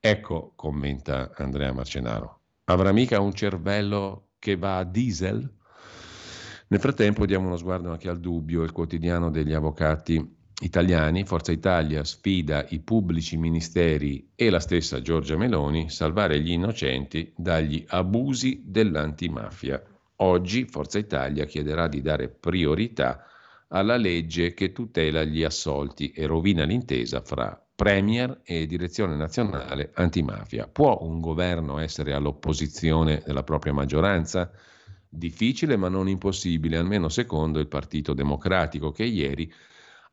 Ecco, 0.00 0.52
commenta 0.56 1.32
Andrea 1.34 1.72
Marcenaro, 1.72 2.40
avrà 2.64 2.92
mica 2.92 3.20
un 3.20 3.34
cervello 3.34 4.28
che 4.38 4.56
va 4.56 4.78
a 4.78 4.84
diesel? 4.84 5.56
Nel 6.68 6.80
frattempo 6.80 7.26
diamo 7.26 7.46
uno 7.46 7.56
sguardo 7.56 7.90
anche 7.90 8.08
al 8.08 8.20
dubbio, 8.20 8.62
il 8.62 8.72
quotidiano 8.72 9.30
degli 9.30 9.52
avvocati 9.52 10.36
italiani, 10.60 11.24
Forza 11.24 11.52
Italia 11.52 12.02
sfida 12.04 12.66
i 12.70 12.80
pubblici 12.80 13.36
ministeri 13.36 14.30
e 14.34 14.50
la 14.50 14.60
stessa 14.60 15.00
Giorgia 15.00 15.36
Meloni 15.36 15.88
salvare 15.88 16.40
gli 16.40 16.50
innocenti 16.50 17.32
dagli 17.36 17.84
abusi 17.88 18.62
dell'antimafia. 18.64 19.82
Oggi 20.16 20.64
Forza 20.64 20.98
Italia 20.98 21.44
chiederà 21.44 21.86
di 21.86 22.02
dare 22.02 22.28
priorità 22.28 23.24
alla 23.68 23.96
legge 23.96 24.54
che 24.54 24.72
tutela 24.72 25.22
gli 25.22 25.44
assolti 25.44 26.10
e 26.10 26.26
rovina 26.26 26.64
l'intesa 26.64 27.20
fra 27.20 27.62
Premier 27.74 28.40
e 28.42 28.66
Direzione 28.66 29.14
Nazionale 29.14 29.92
Antimafia. 29.94 30.66
Può 30.66 30.98
un 31.02 31.20
governo 31.20 31.78
essere 31.78 32.12
all'opposizione 32.12 33.22
della 33.24 33.44
propria 33.44 33.72
maggioranza? 33.72 34.50
Difficile 35.08 35.76
ma 35.76 35.88
non 35.88 36.08
impossibile, 36.08 36.76
almeno 36.76 37.08
secondo 37.08 37.60
il 37.60 37.68
Partito 37.68 38.14
Democratico 38.14 38.90
che 38.90 39.04
ieri 39.04 39.52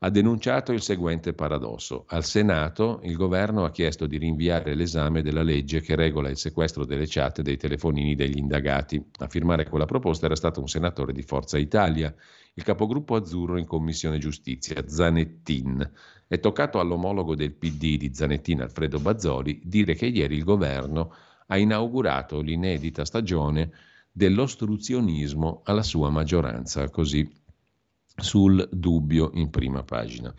ha 0.00 0.10
denunciato 0.10 0.72
il 0.72 0.82
seguente 0.82 1.32
paradosso. 1.32 2.04
Al 2.08 2.24
Senato 2.24 3.00
il 3.04 3.16
governo 3.16 3.64
ha 3.64 3.70
chiesto 3.70 4.06
di 4.06 4.18
rinviare 4.18 4.74
l'esame 4.74 5.22
della 5.22 5.42
legge 5.42 5.80
che 5.80 5.94
regola 5.94 6.28
il 6.28 6.36
sequestro 6.36 6.84
delle 6.84 7.06
chat 7.06 7.40
dei 7.40 7.56
telefonini 7.56 8.14
degli 8.14 8.36
indagati. 8.36 9.02
A 9.18 9.28
firmare 9.28 9.68
quella 9.68 9.86
proposta 9.86 10.26
era 10.26 10.36
stato 10.36 10.60
un 10.60 10.68
senatore 10.68 11.12
di 11.12 11.22
Forza 11.22 11.56
Italia, 11.56 12.14
il 12.54 12.62
capogruppo 12.62 13.16
azzurro 13.16 13.58
in 13.58 13.66
Commissione 13.66 14.18
Giustizia, 14.18 14.86
Zanettin. 14.86 15.90
È 16.26 16.38
toccato 16.40 16.78
all'omologo 16.78 17.34
del 17.34 17.52
PD 17.52 17.96
di 17.96 18.10
Zanettin, 18.12 18.62
Alfredo 18.62 18.98
Bazzoli, 18.98 19.60
dire 19.64 19.94
che 19.94 20.06
ieri 20.06 20.36
il 20.36 20.44
governo 20.44 21.12
ha 21.46 21.56
inaugurato 21.56 22.40
l'inedita 22.40 23.04
stagione 23.04 23.70
dell'ostruzionismo 24.10 25.60
alla 25.64 25.82
sua 25.82 26.10
maggioranza, 26.10 26.88
così 26.90 27.30
sul 28.16 28.68
dubbio 28.72 29.30
in 29.34 29.50
prima 29.50 29.82
pagina. 29.82 30.34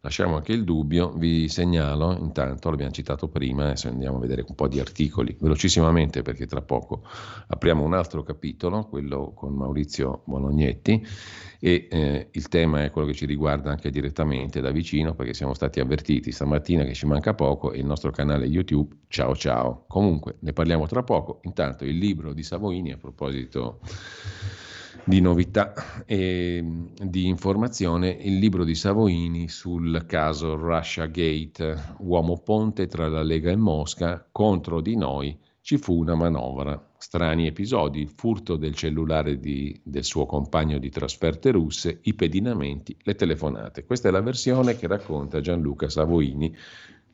Lasciamo 0.00 0.36
anche 0.36 0.52
il 0.52 0.62
dubbio, 0.62 1.10
vi 1.10 1.48
segnalo 1.48 2.16
intanto, 2.16 2.70
l'abbiamo 2.70 2.92
citato 2.92 3.26
prima, 3.28 3.64
adesso 3.64 3.88
andiamo 3.88 4.18
a 4.18 4.20
vedere 4.20 4.44
un 4.46 4.54
po' 4.54 4.68
di 4.68 4.78
articoli 4.78 5.36
velocissimamente 5.40 6.22
perché 6.22 6.46
tra 6.46 6.62
poco 6.62 7.02
apriamo 7.48 7.82
un 7.82 7.94
altro 7.94 8.22
capitolo, 8.22 8.86
quello 8.86 9.32
con 9.34 9.54
Maurizio 9.54 10.22
Bolognetti 10.24 11.04
e 11.58 11.88
eh, 11.90 12.28
il 12.30 12.46
tema 12.46 12.84
è 12.84 12.90
quello 12.92 13.08
che 13.08 13.14
ci 13.14 13.26
riguarda 13.26 13.70
anche 13.70 13.90
direttamente 13.90 14.60
da 14.60 14.70
vicino 14.70 15.14
perché 15.14 15.34
siamo 15.34 15.52
stati 15.52 15.80
avvertiti 15.80 16.30
stamattina 16.30 16.84
che 16.84 16.94
ci 16.94 17.06
manca 17.06 17.34
poco 17.34 17.72
e 17.72 17.78
il 17.78 17.84
nostro 17.84 18.12
canale 18.12 18.46
YouTube, 18.46 18.94
ciao 19.08 19.34
ciao. 19.34 19.84
Comunque 19.88 20.36
ne 20.40 20.52
parliamo 20.52 20.86
tra 20.86 21.02
poco, 21.02 21.40
intanto 21.42 21.84
il 21.84 21.98
libro 21.98 22.32
di 22.32 22.44
Savoini 22.44 22.92
a 22.92 22.96
proposito 22.96 23.80
di 25.08 25.22
novità 25.22 26.04
e 26.04 26.62
di 27.02 27.28
informazione 27.28 28.10
il 28.10 28.36
libro 28.36 28.62
di 28.62 28.74
Savoini 28.74 29.48
sul 29.48 30.04
caso 30.06 30.54
Russia 30.54 31.06
Gate, 31.06 31.94
uomo 32.00 32.42
ponte 32.42 32.86
tra 32.86 33.08
la 33.08 33.22
Lega 33.22 33.50
e 33.50 33.56
Mosca, 33.56 34.28
contro 34.30 34.82
di 34.82 34.96
noi 34.96 35.34
ci 35.62 35.78
fu 35.78 35.98
una 35.98 36.14
manovra. 36.14 36.90
Strani 36.98 37.46
episodi, 37.46 38.02
il 38.02 38.10
furto 38.14 38.56
del 38.56 38.74
cellulare 38.74 39.40
di, 39.40 39.80
del 39.82 40.04
suo 40.04 40.26
compagno 40.26 40.76
di 40.76 40.90
trasferte 40.90 41.52
russe, 41.52 42.00
i 42.02 42.12
pedinamenti, 42.12 42.94
le 43.04 43.14
telefonate. 43.14 43.86
Questa 43.86 44.08
è 44.08 44.10
la 44.10 44.20
versione 44.20 44.76
che 44.76 44.88
racconta 44.88 45.40
Gianluca 45.40 45.88
Savoini 45.88 46.54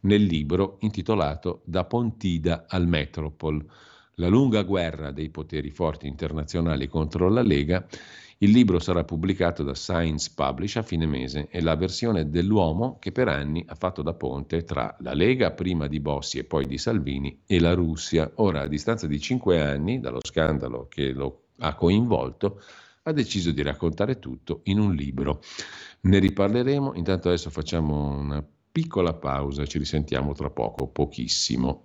nel 0.01 0.23
libro 0.25 0.79
intitolato 0.81 1.63
Da 1.65 1.85
Pontida 1.85 2.65
al 2.67 2.89
Metropol 2.89 3.65
la 4.17 4.29
lunga 4.29 4.63
guerra 4.63 5.11
dei 5.11 5.31
poteri 5.31 5.71
forti 5.71 6.07
internazionali 6.07 6.89
contro 6.89 7.29
la 7.29 7.43
Lega, 7.43 7.87
il 8.39 8.51
libro 8.51 8.79
sarà 8.79 9.05
pubblicato 9.05 9.63
da 9.63 9.75
Science 9.75 10.33
Publish 10.35 10.77
a 10.77 10.83
fine 10.83 11.07
mese 11.07 11.49
e 11.51 11.63
la 11.63 11.77
versione 11.77 12.29
dell'uomo 12.29 12.99
che 12.99 13.13
per 13.13 13.29
anni 13.29 13.65
ha 13.67 13.75
fatto 13.75 14.03
da 14.03 14.13
ponte 14.13 14.65
tra 14.65 14.95
la 15.01 15.15
Lega, 15.15 15.53
prima 15.53 15.87
di 15.87 16.01
Bossi 16.01 16.39
e 16.39 16.45
poi 16.45 16.67
di 16.67 16.77
Salvini, 16.77 17.43
e 17.47 17.61
la 17.61 17.75
Russia. 17.75 18.31
Ora, 18.37 18.63
a 18.63 18.67
distanza 18.67 19.07
di 19.07 19.21
cinque 19.21 19.61
anni 19.61 20.01
dallo 20.01 20.21
scandalo 20.21 20.89
che 20.89 21.13
lo 21.13 21.45
ha 21.61 21.75
coinvolto, 21.75 22.61
ha 23.05 23.13
deciso 23.13 23.51
di 23.51 23.63
raccontare 23.63 24.19
tutto 24.19 24.61
in 24.65 24.79
un 24.79 24.95
libro. 24.95 25.41
Ne 26.03 26.19
riparleremo, 26.19 26.95
intanto 26.95 27.29
adesso 27.29 27.51
facciamo 27.51 28.19
una 28.19 28.45
piccola 28.73 29.15
pausa, 29.15 29.65
ci 29.65 29.79
risentiamo 29.79 30.33
tra 30.33 30.51
poco, 30.51 30.89
pochissimo. 30.89 31.85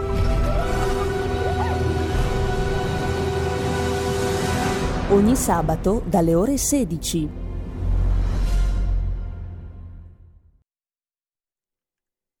Ogni 5.11 5.35
sabato 5.35 6.01
dalle 6.05 6.33
ore 6.33 6.55
16. 6.57 7.29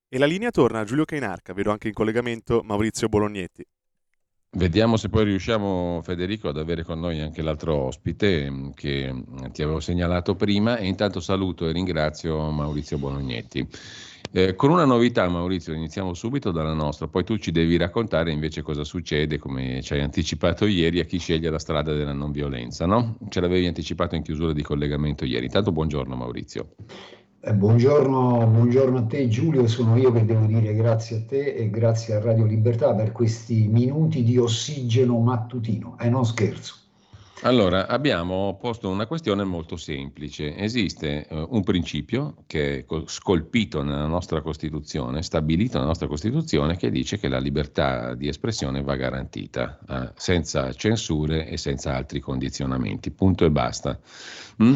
E 0.07 0.17
la 0.17 0.25
linea 0.25 0.51
torna 0.51 0.79
a 0.79 0.85
Giulio 0.85 1.03
Cainarca, 1.03 1.51
vedo 1.51 1.71
anche 1.71 1.89
in 1.89 1.93
collegamento 1.93 2.61
Maurizio 2.63 3.09
Bolognetti. 3.09 3.65
Vediamo 4.51 4.95
se 4.95 5.09
poi 5.09 5.25
riusciamo, 5.25 5.99
Federico, 6.01 6.47
ad 6.47 6.57
avere 6.57 6.85
con 6.85 7.01
noi 7.01 7.19
anche 7.19 7.41
l'altro 7.41 7.75
ospite 7.75 8.49
mm, 8.49 8.69
che 8.69 9.11
mm, 9.11 9.49
ti 9.51 9.63
avevo 9.63 9.81
segnalato 9.81 10.35
prima 10.35 10.77
e 10.77 10.87
intanto 10.87 11.19
saluto 11.19 11.67
e 11.67 11.73
ringrazio 11.73 12.51
Maurizio 12.51 12.97
Bolognetti. 12.97 13.67
Eh, 14.33 14.55
con 14.55 14.69
una 14.69 14.85
novità, 14.85 15.27
Maurizio, 15.27 15.73
iniziamo 15.73 16.13
subito 16.13 16.51
dalla 16.51 16.73
nostra, 16.73 17.09
poi 17.09 17.25
tu 17.25 17.37
ci 17.37 17.51
devi 17.51 17.75
raccontare 17.75 18.31
invece 18.31 18.61
cosa 18.61 18.85
succede, 18.85 19.37
come 19.37 19.81
ci 19.81 19.91
hai 19.91 19.99
anticipato 19.99 20.65
ieri, 20.65 21.01
a 21.01 21.03
chi 21.03 21.17
sceglie 21.17 21.49
la 21.49 21.59
strada 21.59 21.93
della 21.93 22.13
non 22.13 22.31
violenza, 22.31 22.85
no? 22.85 23.17
Ce 23.27 23.41
l'avevi 23.41 23.67
anticipato 23.67 24.15
in 24.15 24.21
chiusura 24.23 24.53
di 24.53 24.61
collegamento 24.61 25.25
ieri. 25.25 25.47
Intanto 25.47 25.73
buongiorno 25.73 26.15
Maurizio. 26.15 26.75
Eh, 27.41 27.53
buongiorno, 27.53 28.47
buongiorno, 28.47 28.99
a 28.99 29.03
te 29.03 29.27
Giulio, 29.27 29.67
sono 29.67 29.97
io 29.97 30.13
che 30.13 30.23
devo 30.23 30.45
dire 30.45 30.75
grazie 30.75 31.17
a 31.17 31.25
te 31.25 31.53
e 31.53 31.69
grazie 31.69 32.13
a 32.13 32.21
Radio 32.21 32.45
Libertà 32.45 32.95
per 32.95 33.11
questi 33.11 33.67
minuti 33.67 34.23
di 34.23 34.37
ossigeno 34.37 35.19
mattutino, 35.19 35.97
e 35.99 36.05
eh, 36.05 36.09
non 36.09 36.23
scherzo. 36.23 36.80
Allora, 37.43 37.87
abbiamo 37.87 38.55
posto 38.61 38.87
una 38.87 39.07
questione 39.07 39.43
molto 39.43 39.75
semplice. 39.75 40.55
Esiste 40.55 41.25
eh, 41.27 41.47
un 41.49 41.63
principio 41.63 42.43
che 42.45 42.79
è 42.79 42.85
scolpito 43.05 43.81
nella 43.81 44.05
nostra 44.05 44.41
Costituzione, 44.41 45.23
stabilito 45.23 45.73
nella 45.73 45.87
nostra 45.87 46.07
Costituzione, 46.07 46.77
che 46.77 46.91
dice 46.91 47.17
che 47.17 47.27
la 47.27 47.39
libertà 47.39 48.13
di 48.13 48.27
espressione 48.27 48.83
va 48.83 48.95
garantita, 48.95 49.79
eh, 49.89 50.11
senza 50.15 50.71
censure 50.73 51.47
e 51.47 51.57
senza 51.57 51.95
altri 51.95 52.19
condizionamenti. 52.19 53.09
Punto 53.09 53.43
e 53.45 53.49
basta. 53.49 53.99
Mm? 54.61 54.73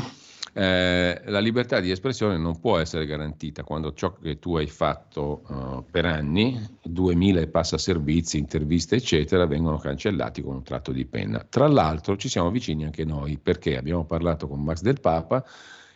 Eh, 0.58 1.22
la 1.26 1.39
libertà 1.39 1.82
di 1.82 1.91
espressione 1.91 2.38
non 2.38 2.62
può 2.62 2.78
essere 2.78 3.06
garantita 3.06 3.64
quando 3.64 3.91
ciò 3.93 4.14
che 4.14 4.39
tu 4.39 4.56
hai 4.56 4.68
fatto 4.68 5.41
uh, 5.49 5.84
per 5.91 6.06
anni, 6.06 6.58
2000 6.82 7.41
e 7.41 7.47
passa 7.47 7.78
servizi, 7.78 8.38
interviste, 8.38 8.95
eccetera, 8.95 9.47
vengono 9.47 9.78
cancellati 9.80 10.41
con 10.41 10.56
un 10.56 10.64
tratto 10.64 10.93
di 10.93 11.03
penna. 11.03 11.45
Tra 11.49 11.68
l'altro 11.68 12.16
ci 12.16 12.30
siamo 12.30 12.51
vicini 12.51 12.86
anche 12.86 13.03
noi 13.03 13.38
perché 13.38 13.76
abbiamo 13.76 14.06
parlato 14.06 14.47
con 14.47 14.64
Max 14.64 14.80
del 14.80 15.01
Papa 15.01 15.43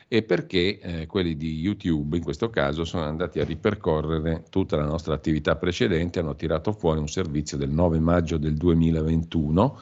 e 0.09 0.23
perché 0.23 0.79
eh, 0.79 1.05
quelli 1.05 1.37
di 1.37 1.57
YouTube 1.57 2.17
in 2.17 2.23
questo 2.23 2.49
caso 2.49 2.83
sono 2.83 3.03
andati 3.03 3.39
a 3.39 3.45
ripercorrere 3.45 4.43
tutta 4.49 4.75
la 4.75 4.85
nostra 4.85 5.13
attività 5.13 5.55
precedente, 5.55 6.19
hanno 6.19 6.35
tirato 6.35 6.73
fuori 6.73 6.99
un 6.99 7.07
servizio 7.07 7.55
del 7.55 7.69
9 7.69 7.99
maggio 7.99 8.37
del 8.37 8.55
2021 8.55 9.79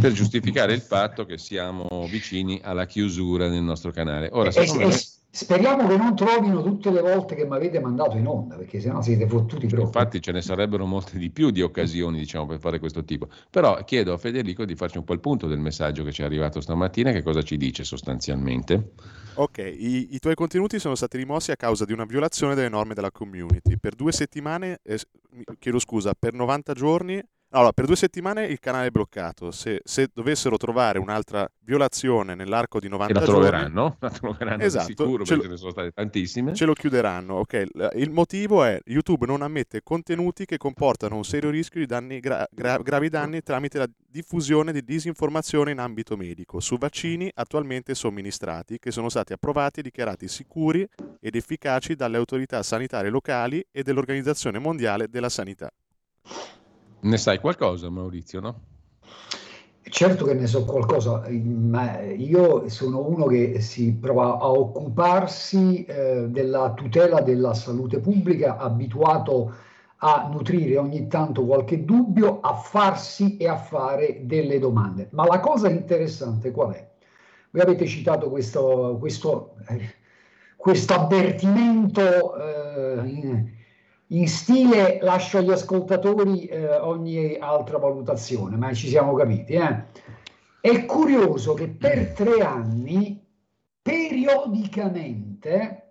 per 0.00 0.12
giustificare 0.12 0.74
il 0.74 0.80
fatto 0.80 1.24
che 1.24 1.38
siamo 1.38 1.86
vicini 2.10 2.60
alla 2.62 2.86
chiusura 2.86 3.48
del 3.48 3.62
nostro 3.62 3.90
canale. 3.90 4.28
Ora, 4.32 4.50
e, 4.50 4.76
me... 4.76 4.90
speriamo 5.30 5.86
che 5.86 5.96
non 5.96 6.14
trovino 6.14 6.62
tutte 6.62 6.90
le 6.90 7.00
volte 7.00 7.34
che 7.34 7.46
mi 7.46 7.54
avete 7.54 7.80
mandato 7.80 8.16
in 8.16 8.26
onda, 8.26 8.56
perché 8.56 8.80
sennò 8.80 9.00
siete 9.00 9.26
fottuti 9.26 9.66
proprio. 9.66 9.86
Infatti 9.86 10.20
ce 10.20 10.32
ne 10.32 10.42
sarebbero 10.42 10.84
molte 10.84 11.18
di 11.18 11.30
più 11.30 11.50
di 11.50 11.62
occasioni, 11.62 12.18
diciamo, 12.18 12.46
per 12.46 12.58
fare 12.58 12.78
questo 12.78 13.04
tipo. 13.04 13.28
Però 13.50 13.82
chiedo 13.84 14.12
a 14.12 14.18
Federico 14.18 14.64
di 14.64 14.74
farci 14.74 14.98
un 14.98 15.04
po' 15.04 15.14
il 15.14 15.20
punto 15.20 15.46
del 15.46 15.58
messaggio 15.58 16.04
che 16.04 16.12
ci 16.12 16.22
è 16.22 16.24
arrivato 16.24 16.60
stamattina, 16.60 17.12
che 17.12 17.22
cosa 17.22 17.42
ci 17.42 17.56
dice 17.56 17.84
sostanzialmente. 17.84 18.92
Ok, 19.34 19.58
I, 19.58 20.14
i, 20.14 20.18
tuoi 20.18 20.34
contenuti 20.34 20.80
sono 20.80 20.96
stati 20.96 21.16
rimossi 21.16 21.52
a 21.52 21.56
causa 21.56 21.84
di 21.84 21.92
una 21.92 22.04
violazione 22.04 22.56
delle 22.56 22.68
norme 22.68 22.94
della 22.94 23.12
community. 23.12 23.76
Per 23.78 23.94
due 23.94 24.10
settimane, 24.10 24.80
eh, 24.82 24.98
chiedo 25.60 25.78
scusa, 25.78 26.12
per 26.18 26.32
90 26.32 26.72
giorni 26.72 27.22
allora, 27.50 27.72
per 27.72 27.86
due 27.86 27.96
settimane 27.96 28.44
il 28.44 28.58
canale 28.58 28.88
è 28.88 28.90
bloccato. 28.90 29.50
Se, 29.50 29.80
se 29.82 30.08
dovessero 30.12 30.58
trovare 30.58 30.98
un'altra 30.98 31.50
violazione 31.60 32.34
nell'arco 32.34 32.78
di 32.78 32.88
90 32.88 33.12
giorni... 33.12 33.26
la 33.26 33.32
troveranno, 33.32 33.96
la 34.00 34.10
troveranno 34.10 34.62
esatto, 34.62 34.86
sicuro 34.86 35.24
perché 35.24 35.42
ce 35.42 35.48
ne 35.48 35.56
sono 35.56 35.70
state 35.70 35.92
tantissime. 35.92 36.54
Ce 36.54 36.66
lo 36.66 36.74
chiuderanno, 36.74 37.36
ok. 37.36 37.64
Il 37.94 38.10
motivo 38.10 38.64
è 38.64 38.78
YouTube 38.84 39.24
non 39.24 39.40
ammette 39.40 39.82
contenuti 39.82 40.44
che 40.44 40.58
comportano 40.58 41.16
un 41.16 41.24
serio 41.24 41.48
rischio 41.48 41.80
di 41.80 41.86
danni 41.86 42.20
gra- 42.20 42.46
gra- 42.50 42.78
gravi 42.78 43.08
danni 43.08 43.40
tramite 43.40 43.78
la 43.78 43.88
diffusione 44.10 44.70
di 44.70 44.84
disinformazione 44.84 45.70
in 45.70 45.78
ambito 45.78 46.16
medico 46.16 46.60
su 46.60 46.76
vaccini 46.76 47.30
attualmente 47.34 47.94
somministrati 47.94 48.78
che 48.78 48.90
sono 48.90 49.08
stati 49.08 49.32
approvati 49.32 49.80
e 49.80 49.82
dichiarati 49.84 50.28
sicuri 50.28 50.86
ed 51.18 51.34
efficaci 51.34 51.94
dalle 51.94 52.18
autorità 52.18 52.62
sanitarie 52.62 53.10
locali 53.10 53.64
e 53.70 53.82
dell'Organizzazione 53.82 54.58
Mondiale 54.58 55.08
della 55.08 55.30
Sanità. 55.30 55.70
Ne 57.00 57.16
sai 57.16 57.38
qualcosa, 57.38 57.88
Maurizio, 57.90 58.40
no? 58.40 58.60
Certo 59.82 60.24
che 60.26 60.34
ne 60.34 60.46
so 60.46 60.64
qualcosa, 60.64 61.22
ma 61.30 62.02
io 62.02 62.68
sono 62.68 63.06
uno 63.06 63.24
che 63.26 63.60
si 63.60 63.94
prova 63.94 64.38
a 64.38 64.50
occuparsi 64.50 65.84
eh, 65.84 66.26
della 66.28 66.74
tutela 66.74 67.22
della 67.22 67.54
salute 67.54 67.98
pubblica, 68.00 68.58
abituato 68.58 69.54
a 70.00 70.28
nutrire 70.30 70.76
ogni 70.76 71.06
tanto 71.06 71.44
qualche 71.44 71.84
dubbio, 71.84 72.40
a 72.40 72.54
farsi 72.54 73.36
e 73.38 73.48
a 73.48 73.56
fare 73.56 74.20
delle 74.24 74.58
domande. 74.58 75.08
Ma 75.12 75.24
la 75.24 75.40
cosa 75.40 75.70
interessante 75.70 76.50
qual 76.50 76.72
è? 76.72 76.86
Voi 77.50 77.62
avete 77.62 77.86
citato 77.86 78.28
questo, 78.28 78.98
questo, 79.00 79.54
eh, 79.68 80.94
avvertimento 80.94 82.36
eh, 82.36 83.56
in, 84.08 84.28
stile 84.28 84.98
lascio 85.00 85.38
agli 85.38 85.50
ascoltatori 85.50 86.46
eh, 86.46 86.76
ogni 86.76 87.36
altra 87.36 87.78
valutazione, 87.78 88.56
ma 88.56 88.72
ci 88.72 88.88
siamo 88.88 89.14
capiti. 89.14 89.54
Eh? 89.54 89.84
È 90.60 90.86
curioso 90.86 91.54
che 91.54 91.68
per 91.68 92.12
tre 92.12 92.40
anni, 92.40 93.24
periodicamente, 93.82 95.82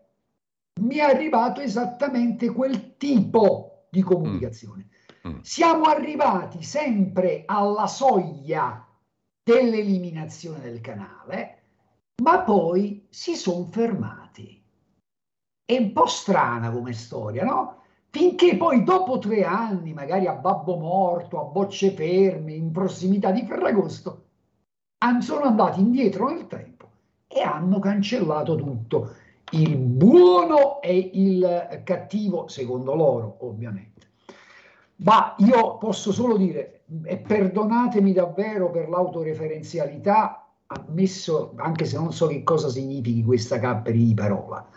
mi 0.81 0.95
è 0.95 1.01
arrivato 1.01 1.61
esattamente 1.61 2.51
quel 2.51 2.97
tipo 2.97 3.87
di 3.89 4.01
comunicazione. 4.01 4.89
Mm. 5.27 5.27
Mm. 5.27 5.39
Siamo 5.41 5.85
arrivati 5.85 6.63
sempre 6.63 7.43
alla 7.45 7.87
soglia 7.87 8.85
dell'eliminazione 9.43 10.59
del 10.59 10.81
canale, 10.81 11.61
ma 12.21 12.41
poi 12.41 13.07
si 13.09 13.35
sono 13.35 13.65
fermati. 13.65 14.63
È 15.65 15.75
un 15.75 15.91
po' 15.91 16.05
strana 16.05 16.71
come 16.71 16.93
storia, 16.93 17.43
no? 17.43 17.83
Finché 18.17 18.57
poi 18.57 18.83
dopo 18.83 19.19
tre 19.19 19.43
anni, 19.43 19.93
magari 19.93 20.25
a 20.25 20.33
Babbo 20.33 20.75
Morto, 20.75 21.39
a 21.39 21.43
Bocce 21.43 21.91
Ferme, 21.91 22.51
in 22.51 22.71
prossimità 22.71 23.29
di 23.29 23.45
Ferragosto, 23.45 24.23
sono 25.19 25.43
andati 25.43 25.79
indietro 25.79 26.27
nel 26.27 26.47
tempo 26.47 26.89
e 27.27 27.41
hanno 27.41 27.77
cancellato 27.77 28.55
tutto, 28.55 29.11
il 29.51 29.77
buono 29.77 30.81
e 30.81 31.11
il 31.13 31.81
cattivo, 31.83 32.47
secondo 32.47 32.95
loro 32.95 33.37
ovviamente. 33.41 34.07
Ma 34.97 35.35
io 35.37 35.77
posso 35.77 36.11
solo 36.11 36.37
dire, 36.37 36.81
e 37.03 37.17
perdonatemi 37.17 38.13
davvero 38.13 38.71
per 38.71 38.89
l'autoreferenzialità, 38.89 40.43
ammesso, 40.65 41.53
anche 41.57 41.85
se 41.85 41.97
non 41.97 42.11
so 42.11 42.25
che 42.25 42.43
cosa 42.43 42.69
significhi 42.69 43.23
questa 43.23 43.59
capperi 43.59 44.03
di 44.03 44.13
parola, 44.15 44.67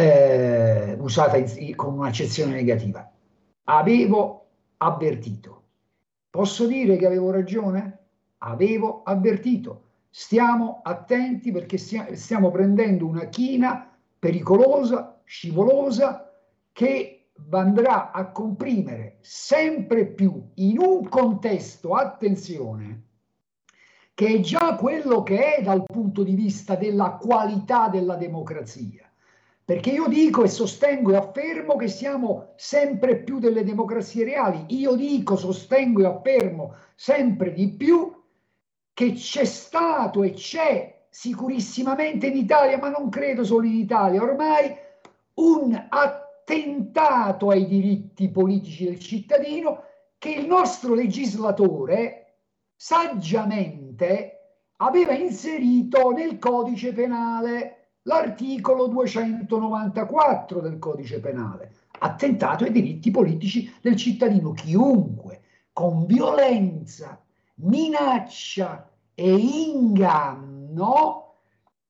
eh, 0.00 0.96
usata 0.98 1.36
in, 1.36 1.74
con 1.76 1.98
un'accezione 1.98 2.54
negativa. 2.54 3.10
Avevo 3.64 4.46
avvertito. 4.78 5.62
Posso 6.30 6.66
dire 6.66 6.96
che 6.96 7.06
avevo 7.06 7.30
ragione? 7.30 7.98
Avevo 8.38 9.02
avvertito. 9.04 9.84
Stiamo 10.08 10.80
attenti 10.82 11.52
perché 11.52 11.76
stiamo 11.76 12.50
prendendo 12.50 13.06
una 13.06 13.26
china 13.26 13.94
pericolosa, 14.18 15.20
scivolosa, 15.24 16.32
che 16.72 17.30
andrà 17.50 18.10
a 18.10 18.30
comprimere 18.30 19.18
sempre 19.20 20.06
più 20.06 20.50
in 20.54 20.78
un 20.78 21.08
contesto, 21.08 21.94
attenzione, 21.94 23.04
che 24.14 24.26
è 24.26 24.40
già 24.40 24.74
quello 24.76 25.22
che 25.22 25.56
è 25.56 25.62
dal 25.62 25.84
punto 25.84 26.22
di 26.22 26.34
vista 26.34 26.74
della 26.74 27.18
qualità 27.20 27.88
della 27.88 28.16
democrazia 28.16 29.09
perché 29.70 29.90
io 29.90 30.08
dico 30.08 30.42
e 30.42 30.48
sostengo 30.48 31.12
e 31.12 31.16
affermo 31.16 31.76
che 31.76 31.86
siamo 31.86 32.54
sempre 32.56 33.18
più 33.18 33.38
delle 33.38 33.62
democrazie 33.62 34.24
reali. 34.24 34.64
Io 34.70 34.96
dico, 34.96 35.36
sostengo 35.36 36.00
e 36.00 36.06
affermo 36.06 36.74
sempre 36.96 37.52
di 37.52 37.68
più 37.68 38.12
che 38.92 39.12
c'è 39.12 39.44
stato 39.44 40.24
e 40.24 40.32
c'è 40.32 41.04
sicurissimamente 41.08 42.26
in 42.26 42.36
Italia, 42.36 42.78
ma 42.78 42.88
non 42.88 43.10
credo 43.10 43.44
solo 43.44 43.64
in 43.64 43.76
Italia, 43.76 44.20
ormai 44.20 44.74
un 45.34 45.86
attentato 45.88 47.50
ai 47.50 47.68
diritti 47.68 48.28
politici 48.28 48.86
del 48.86 48.98
cittadino 48.98 49.84
che 50.18 50.30
il 50.30 50.48
nostro 50.48 50.94
legislatore 50.94 52.38
saggiamente 52.74 54.64
aveva 54.78 55.12
inserito 55.12 56.10
nel 56.10 56.40
codice 56.40 56.92
penale 56.92 57.79
l'articolo 58.02 58.86
294 58.86 60.60
del 60.60 60.78
codice 60.78 61.20
penale, 61.20 61.72
attentato 61.98 62.64
ai 62.64 62.72
diritti 62.72 63.10
politici 63.10 63.72
del 63.80 63.96
cittadino. 63.96 64.52
Chiunque 64.52 65.40
con 65.72 66.06
violenza, 66.06 67.20
minaccia 67.56 68.88
e 69.14 69.34
inganno, 69.34 71.34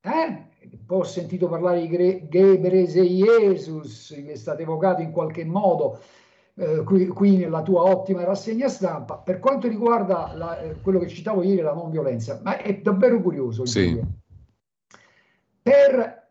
eh? 0.01 0.45
ho 0.87 1.05
sentito 1.05 1.49
parlare 1.49 1.87
di 1.87 2.29
Gebrese 2.29 3.03
Jesus, 3.03 4.21
che 4.25 4.33
è 4.33 4.37
stato 4.37 4.63
evocato 4.63 5.03
in 5.03 5.11
qualche 5.11 5.45
modo 5.45 6.01
eh, 6.55 6.83
qui, 6.85 7.07
qui, 7.07 7.37
nella 7.37 7.63
tua 7.63 7.83
ottima 7.83 8.25
rassegna 8.25 8.69
stampa. 8.69 9.17
Per 9.17 9.39
quanto 9.39 9.69
riguarda 9.69 10.33
la, 10.35 10.61
eh, 10.61 10.81
quello 10.81 10.99
che 10.99 11.09
citavo 11.09 11.43
ieri, 11.43 11.63
la 11.63 11.75
non 11.75 11.91
violenza, 11.91 12.41
ma 12.43 12.59
è 12.59 12.79
davvero 12.79 13.21
curioso. 13.21 13.65
Sì. 13.65 14.01
Per 15.63 16.29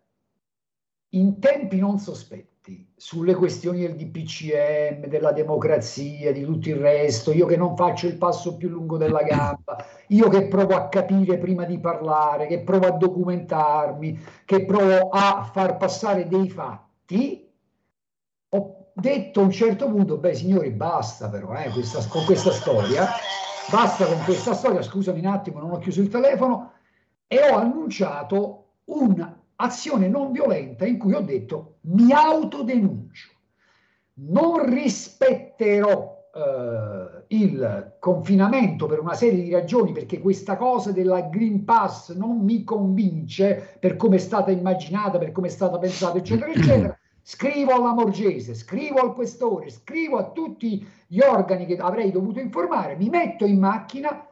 in 1.09 1.39
tempi 1.39 1.79
non 1.79 1.97
sospetti 1.97 2.91
sulle 2.95 3.33
questioni 3.33 3.81
del 3.81 3.95
DPCM, 3.95 5.07
della 5.07 5.31
democrazia, 5.31 6.31
di 6.31 6.43
tutto 6.43 6.69
il 6.69 6.75
resto, 6.75 7.31
io 7.31 7.45
che 7.45 7.57
non 7.57 7.75
faccio 7.75 8.07
il 8.07 8.17
passo 8.17 8.57
più 8.57 8.69
lungo 8.69 8.97
della 8.97 9.23
gamba, 9.23 9.83
io 10.07 10.27
che 10.27 10.47
provo 10.47 10.75
a 10.75 10.87
capire 10.89 11.37
prima 11.37 11.63
di 11.63 11.79
parlare, 11.79 12.47
che 12.47 12.59
provo 12.61 12.87
a 12.87 12.91
documentarmi, 12.91 14.19
che 14.45 14.65
provo 14.65 15.09
a 15.09 15.49
far 15.51 15.77
passare 15.77 16.27
dei 16.27 16.49
fatti, 16.49 17.49
detto 18.99 19.39
a 19.39 19.43
un 19.43 19.51
certo 19.51 19.89
punto, 19.89 20.17
beh 20.17 20.33
signori, 20.33 20.69
basta 20.71 21.29
però 21.29 21.53
eh, 21.55 21.69
questa, 21.69 22.05
con 22.07 22.25
questa 22.25 22.51
storia, 22.51 23.07
basta 23.71 24.05
con 24.05 24.21
questa 24.23 24.53
storia, 24.53 24.81
scusami 24.81 25.19
un 25.19 25.25
attimo, 25.27 25.59
non 25.59 25.71
ho 25.71 25.79
chiuso 25.79 26.01
il 26.01 26.09
telefono, 26.09 26.73
e 27.27 27.39
ho 27.49 27.55
annunciato 27.55 28.68
un'azione 28.89 30.07
non 30.07 30.31
violenta 30.31 30.85
in 30.85 30.97
cui 30.97 31.13
ho 31.13 31.21
detto 31.21 31.77
mi 31.81 32.11
autodenuncio, 32.11 33.29
non 34.21 34.69
rispetterò 34.69 36.19
eh, 36.33 37.23
il 37.27 37.95
confinamento 37.99 38.85
per 38.85 38.99
una 38.99 39.13
serie 39.13 39.43
di 39.43 39.51
ragioni, 39.51 39.91
perché 39.91 40.19
questa 40.19 40.57
cosa 40.57 40.91
della 40.91 41.21
Green 41.21 41.63
Pass 41.63 42.13
non 42.15 42.39
mi 42.43 42.63
convince 42.63 43.77
per 43.79 43.95
come 43.95 44.15
è 44.15 44.19
stata 44.19 44.51
immaginata, 44.51 45.17
per 45.17 45.31
come 45.31 45.47
è 45.47 45.51
stata 45.51 45.77
pensata, 45.77 46.17
eccetera, 46.17 46.51
eccetera. 46.51 46.97
Scrivo 47.21 47.73
alla 47.73 47.93
Morgese, 47.93 48.55
scrivo 48.55 48.99
al 48.99 49.13
questore, 49.13 49.69
scrivo 49.69 50.17
a 50.17 50.31
tutti 50.31 50.87
gli 51.05 51.19
organi 51.19 51.67
che 51.67 51.77
avrei 51.77 52.11
dovuto 52.11 52.39
informare, 52.39 52.95
mi 52.95 53.09
metto 53.09 53.45
in 53.45 53.59
macchina, 53.59 54.25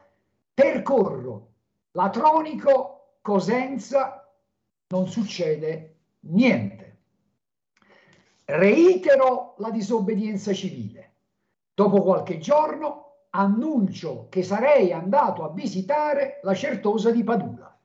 percorro 0.52 1.46
Latronico, 1.92 3.18
Cosenza, 3.20 4.17
non 4.88 5.06
succede 5.06 5.96
niente. 6.20 6.96
Reitero 8.44 9.54
la 9.58 9.70
disobbedienza 9.70 10.52
civile. 10.52 11.12
Dopo 11.74 12.02
qualche 12.02 12.38
giorno 12.38 13.26
annuncio 13.30 14.26
che 14.30 14.42
sarei 14.42 14.92
andato 14.92 15.44
a 15.44 15.52
visitare 15.52 16.40
la 16.42 16.54
Certosa 16.54 17.10
di 17.10 17.22
Padula. 17.22 17.78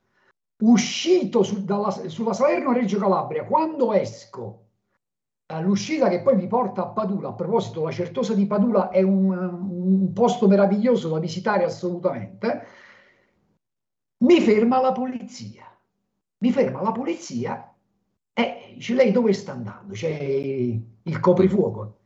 Uscito 0.62 1.44
su, 1.44 1.66
dalla, 1.66 1.92
sulla 1.92 2.34
Salerno-Reggio 2.34 2.98
Calabria, 2.98 3.44
quando 3.44 3.92
esco 3.92 4.60
l'uscita 5.60 6.08
che 6.08 6.22
poi 6.22 6.36
mi 6.36 6.48
porta 6.48 6.84
a 6.84 6.88
Padula, 6.88 7.30
a 7.30 7.34
proposito, 7.34 7.84
la 7.84 7.92
Certosa 7.92 8.34
di 8.34 8.48
Padula 8.48 8.90
è 8.90 9.02
un, 9.02 9.30
un 9.30 10.14
posto 10.14 10.48
meraviglioso 10.48 11.10
da 11.10 11.20
visitare 11.20 11.66
assolutamente, 11.66 12.66
mi 14.24 14.40
ferma 14.40 14.80
la 14.80 14.94
polizia. 14.94 15.73
Mi 16.44 16.52
ferma 16.52 16.82
la 16.82 16.92
polizia 16.92 17.74
e 18.34 18.74
dice 18.76 18.94
lei 18.96 19.14
dove 19.14 19.32
sta 19.32 19.54
andando? 19.54 19.94
C'è 19.94 20.10
il 20.10 21.20
coprifuoco. 21.22 22.00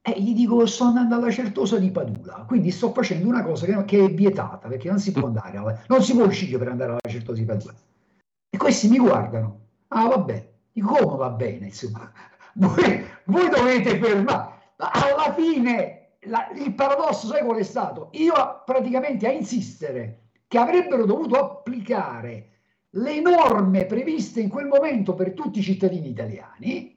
E 0.00 0.18
gli 0.22 0.32
dico 0.32 0.64
sto 0.64 0.84
andando 0.84 1.16
alla 1.16 1.30
Certosa 1.30 1.76
di 1.76 1.90
Padula, 1.90 2.46
quindi 2.48 2.70
sto 2.70 2.94
facendo 2.94 3.28
una 3.28 3.42
cosa 3.42 3.66
che, 3.66 3.84
che 3.84 4.04
è 4.06 4.10
vietata 4.10 4.68
perché 4.68 4.88
non 4.88 4.98
si 4.98 5.12
può 5.12 5.26
andare, 5.26 5.58
alla, 5.58 5.78
non 5.88 6.02
si 6.02 6.14
può 6.14 6.24
uscire 6.24 6.56
per 6.56 6.68
andare 6.68 6.92
alla 6.92 7.00
Certosa 7.06 7.40
di 7.40 7.44
Padula. 7.44 7.74
E 8.48 8.56
questi 8.56 8.88
mi 8.88 8.96
guardano. 8.96 9.66
Ah 9.88 10.06
vabbè, 10.06 10.50
dico 10.72 10.94
come 10.94 11.16
va 11.18 11.28
bene, 11.28 11.66
insomma 11.66 12.10
voi, 12.56 13.04
voi 13.24 13.50
dovete 13.50 13.98
fermare. 13.98 14.50
Alla 14.76 15.34
fine, 15.34 16.12
la, 16.20 16.48
il 16.54 16.72
paradosso, 16.72 17.26
sai 17.26 17.44
qual 17.44 17.58
è 17.58 17.64
stato? 17.64 18.08
Io 18.12 18.32
praticamente 18.64 19.26
a 19.26 19.30
insistere 19.30 20.28
che 20.48 20.56
avrebbero 20.56 21.04
dovuto 21.04 21.38
applicare 21.38 22.52
le 22.92 23.20
norme 23.20 23.84
previste 23.84 24.40
in 24.40 24.48
quel 24.48 24.66
momento 24.66 25.14
per 25.14 25.32
tutti 25.32 25.58
i 25.58 25.62
cittadini 25.62 26.08
italiani 26.08 26.96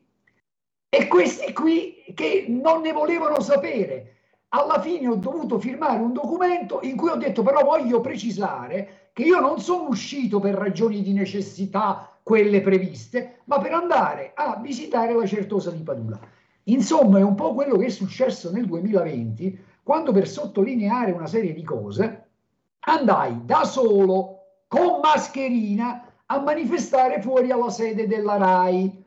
e 0.88 1.08
questi 1.08 1.52
qui 1.54 2.04
che 2.14 2.46
non 2.48 2.82
ne 2.82 2.92
volevano 2.92 3.40
sapere. 3.42 4.16
Alla 4.50 4.82
fine 4.82 5.08
ho 5.08 5.16
dovuto 5.16 5.60
firmare 5.60 6.02
un 6.02 6.14
documento 6.14 6.80
in 6.82 6.96
cui 6.96 7.10
ho 7.10 7.16
detto 7.16 7.44
però 7.44 7.64
voglio 7.64 8.02
precisare 8.02 9.10
che 9.14 9.24
io 9.24 9.40
non 9.40 9.60
sono 9.60 9.88
uscito 9.88 10.40
per 10.40 10.56
ragioni 10.56 11.02
di 11.02 11.14
necessità 11.14 12.18
quelle 12.24 12.62
previste, 12.62 13.40
ma 13.46 13.60
per 13.60 13.74
andare 13.74 14.32
a 14.36 14.58
visitare 14.62 15.14
la 15.14 15.26
Certosa 15.26 15.72
di 15.72 15.82
Padula. 15.82 16.20
Insomma, 16.66 17.20
è 17.20 17.24
un 17.24 17.36
po' 17.36 17.54
quello 17.54 17.78
che 17.78 17.88
è 17.88 17.90
successo 17.90 18.52
nel 18.52 18.66
2020, 18.66 19.60
quando 19.84 20.12
per 20.12 20.28
sottolineare 20.28 21.12
una 21.12 21.28
serie 21.28 21.54
di 21.54 21.64
cose 21.64 22.28
andai 22.82 23.42
da 23.46 23.64
solo, 23.64 24.41
con 24.72 25.02
mascherina, 25.02 26.06
a 26.28 26.40
manifestare 26.40 27.22
fuori 27.22 27.52
alla 27.52 27.70
sede 27.70 28.08
della 28.08 28.38
RAI. 28.38 29.04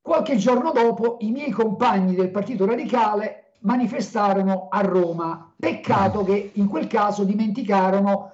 Qualche 0.00 0.34
giorno 0.36 0.72
dopo 0.72 1.18
i 1.20 1.30
miei 1.30 1.52
compagni 1.52 2.16
del 2.16 2.30
Partito 2.30 2.66
Radicale 2.66 3.52
manifestarono 3.60 4.66
a 4.68 4.80
Roma. 4.80 5.54
Peccato 5.56 6.24
che 6.24 6.50
in 6.54 6.66
quel 6.66 6.88
caso 6.88 7.22
dimenticarono 7.22 8.32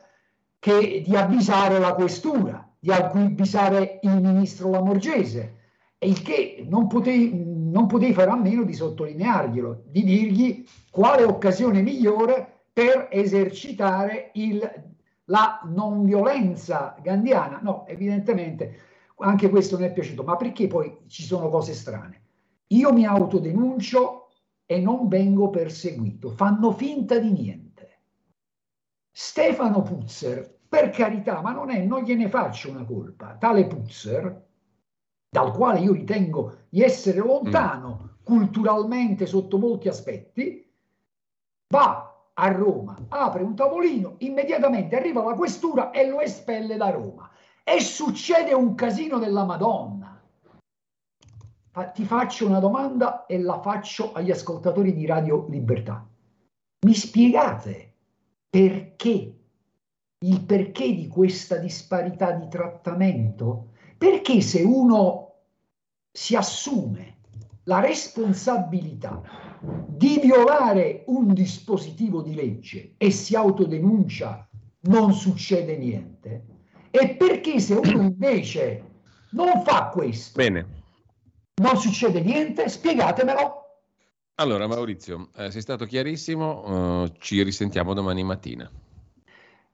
che, 0.59 1.03
di 1.07 1.15
avvisare 1.15 1.79
la 1.79 1.93
questura 1.93 2.69
di 2.79 2.91
avvisare 2.91 3.99
il 4.03 4.21
ministro 4.21 4.71
Lamorgese, 4.71 5.57
il 5.99 6.23
che 6.23 6.65
non 6.69 6.87
potei, 6.87 7.33
non 7.35 7.87
potei 7.87 8.13
fare 8.13 8.31
a 8.31 8.37
meno 8.37 8.63
di 8.63 8.73
sottolinearglielo, 8.73 9.83
di 9.87 10.05
dirgli 10.05 10.65
quale 10.91 11.25
occasione 11.25 11.83
migliore 11.83 12.67
per 12.73 13.09
esercitare 13.11 14.31
il, 14.35 14.71
la 15.29 15.61
non 15.65 16.05
violenza 16.05 16.95
gandiana. 17.01 17.61
No, 17.63 17.87
evidentemente 17.87 18.81
anche 19.19 19.49
questo 19.49 19.77
non 19.77 19.87
è 19.87 19.93
piaciuto, 19.93 20.23
ma 20.23 20.37
perché 20.37 20.67
poi 20.67 20.99
ci 21.07 21.23
sono 21.23 21.49
cose 21.49 21.75
strane? 21.75 22.23
Io 22.69 22.93
mi 22.93 23.05
autodenuncio 23.05 24.29
e 24.67 24.79
non 24.79 25.09
vengo 25.09 25.51
perseguito, 25.51 26.31
fanno 26.31 26.73
finta 26.73 27.19
di 27.19 27.33
niente. 27.33 28.01
Stefano 29.11 29.83
Puzzer 29.83 30.59
per 30.69 30.91
carità, 30.91 31.41
ma 31.41 31.53
non, 31.53 31.71
è, 31.71 31.83
non 31.83 32.03
gliene 32.03 32.29
faccio 32.29 32.71
una 32.71 32.85
colpa. 32.85 33.37
Tale 33.37 33.67
Puzzer, 33.67 34.47
dal 35.31 35.53
quale 35.53 35.81
io 35.81 35.93
ritengo 35.93 36.59
di 36.69 36.83
essere 36.83 37.19
lontano 37.19 38.01
mm. 38.03 38.09
culturalmente 38.23 39.27
sotto 39.27 39.59
molti 39.59 39.89
aspetti, 39.89 40.71
va 41.73 42.08
a 42.41 42.53
Roma, 42.53 42.97
apre 43.09 43.43
un 43.43 43.55
tavolino, 43.57 44.15
immediatamente 44.19 44.97
arriva 44.97 45.25
la 45.25 45.35
questura 45.35 45.91
e 45.91 46.07
lo 46.07 46.21
espelle 46.21 46.77
da 46.77 46.91
Roma. 46.91 47.29
E 47.65 47.81
succede 47.81 48.55
un 48.55 48.75
casino 48.75 49.19
della 49.19 49.45
Madonna. 49.45 50.15
Ti 51.95 52.05
faccio 52.05 52.47
una 52.47 52.59
domanda 52.59 53.27
e 53.27 53.41
la 53.41 53.61
faccio 53.61 54.13
agli 54.13 54.31
ascoltatori 54.31 54.95
di 54.95 55.07
Radio 55.07 55.47
Libertà. 55.49 56.05
Mi 56.87 56.95
spiegate 56.95 57.95
perché 58.49 59.35
il 60.21 60.45
perché 60.45 60.95
di 60.95 61.07
questa 61.07 61.57
disparità 61.57 62.33
di 62.33 62.49
trattamento? 62.49 63.71
Perché 63.97 64.41
se 64.41 64.63
uno 64.63 65.35
si 66.11 66.35
assume 66.35 67.18
la 67.69 67.81
responsabilità 67.81 69.21
di 69.61 70.19
violare 70.23 71.05
un 71.09 71.35
dispositivo 71.35 72.23
di 72.23 72.35
legge 72.35 72.95
e 72.97 73.11
si 73.11 73.37
autodenuncia, 73.37 74.49
non 74.83 75.13
succede 75.13 75.77
niente? 75.77 76.47
E 76.91 77.11
perché 77.11 77.61
se 77.61 77.75
uno 77.75 78.03
invece 78.03 78.85
non 79.31 79.63
fa 79.65 79.91
questo, 79.93 80.41
Bene. 80.41 80.77
Non 81.57 81.77
succede 81.77 82.21
niente, 82.21 82.69
spiegatemelo. 82.69 83.57
Allora 84.37 84.67
Maurizio, 84.69 85.31
eh, 85.37 85.51
sei 85.51 85.61
stato 85.61 85.85
chiarissimo, 85.85 87.03
uh, 87.03 87.13
ci 87.19 87.43
risentiamo 87.43 87.93
domani 87.93 88.23
mattina. 88.23 88.71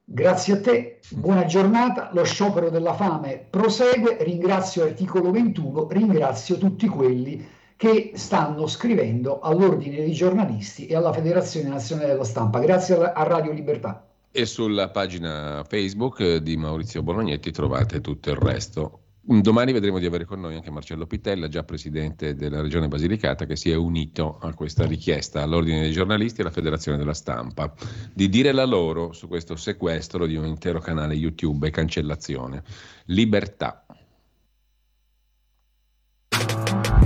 Grazie 0.07 0.55
a 0.55 0.61
te, 0.61 1.01
buona 1.11 1.45
giornata, 1.45 2.11
lo 2.12 2.24
sciopero 2.24 2.70
della 2.70 2.95
fame 2.95 3.47
prosegue, 3.49 4.16
ringrazio 4.22 4.84
Articolo 4.84 5.30
21, 5.30 5.88
ringrazio 5.88 6.57
tutti 6.57 6.88
quelli 6.88 7.54
che 7.77 8.12
stanno 8.14 8.66
scrivendo 8.66 9.41
all'Ordine 9.41 9.97
dei 9.97 10.12
giornalisti 10.12 10.87
e 10.87 10.97
alla 10.97 11.12
Federazione 11.12 11.68
Nazionale 11.68 12.09
della 12.09 12.25
Stampa. 12.25 12.61
Grazie 12.61 12.97
a 12.97 13.22
Radio 13.25 13.53
Libertà. 13.53 14.07
E 14.31 14.47
sulla 14.47 14.91
pagina 14.91 15.64
Facebook 15.68 16.37
di 16.37 16.57
Maurizio 16.57 17.03
Bolognetti 17.03 17.51
trovate 17.51 18.01
tutto 18.01 18.31
il 18.31 18.37
resto. 18.37 18.99
Domani 19.27 19.72
vedremo 19.72 19.99
di 19.99 20.05
avere 20.05 20.27
con 20.27 20.39
noi 20.39 20.55
anche 20.55 20.70
Marcello 20.70 21.07
Pitella, 21.07 21.49
già 21.49 21.62
presidente 21.62 22.35
della 22.35 22.61
Regione 22.61 22.89
Basilicata, 22.89 23.47
che 23.47 23.57
si 23.57 23.70
è 23.70 23.75
unito 23.75 24.39
a 24.39 24.53
questa 24.53 24.85
richiesta 24.85 25.41
all'Ordine 25.41 25.81
dei 25.81 25.93
giornalisti 25.93 26.41
e 26.41 26.43
alla 26.43 26.53
Federazione 26.53 26.99
della 26.99 27.14
Stampa 27.14 27.72
di 28.12 28.29
dire 28.29 28.53
la 28.53 28.66
loro 28.66 29.12
su 29.12 29.27
questo 29.27 29.57
sequestro 29.57 30.27
di 30.27 30.37
un 30.37 30.45
intero 30.45 30.79
canale 30.79 31.14
YouTube 31.14 31.68
e 31.68 31.70
cancellazione. 31.70 32.62
Libertà. 33.07 33.87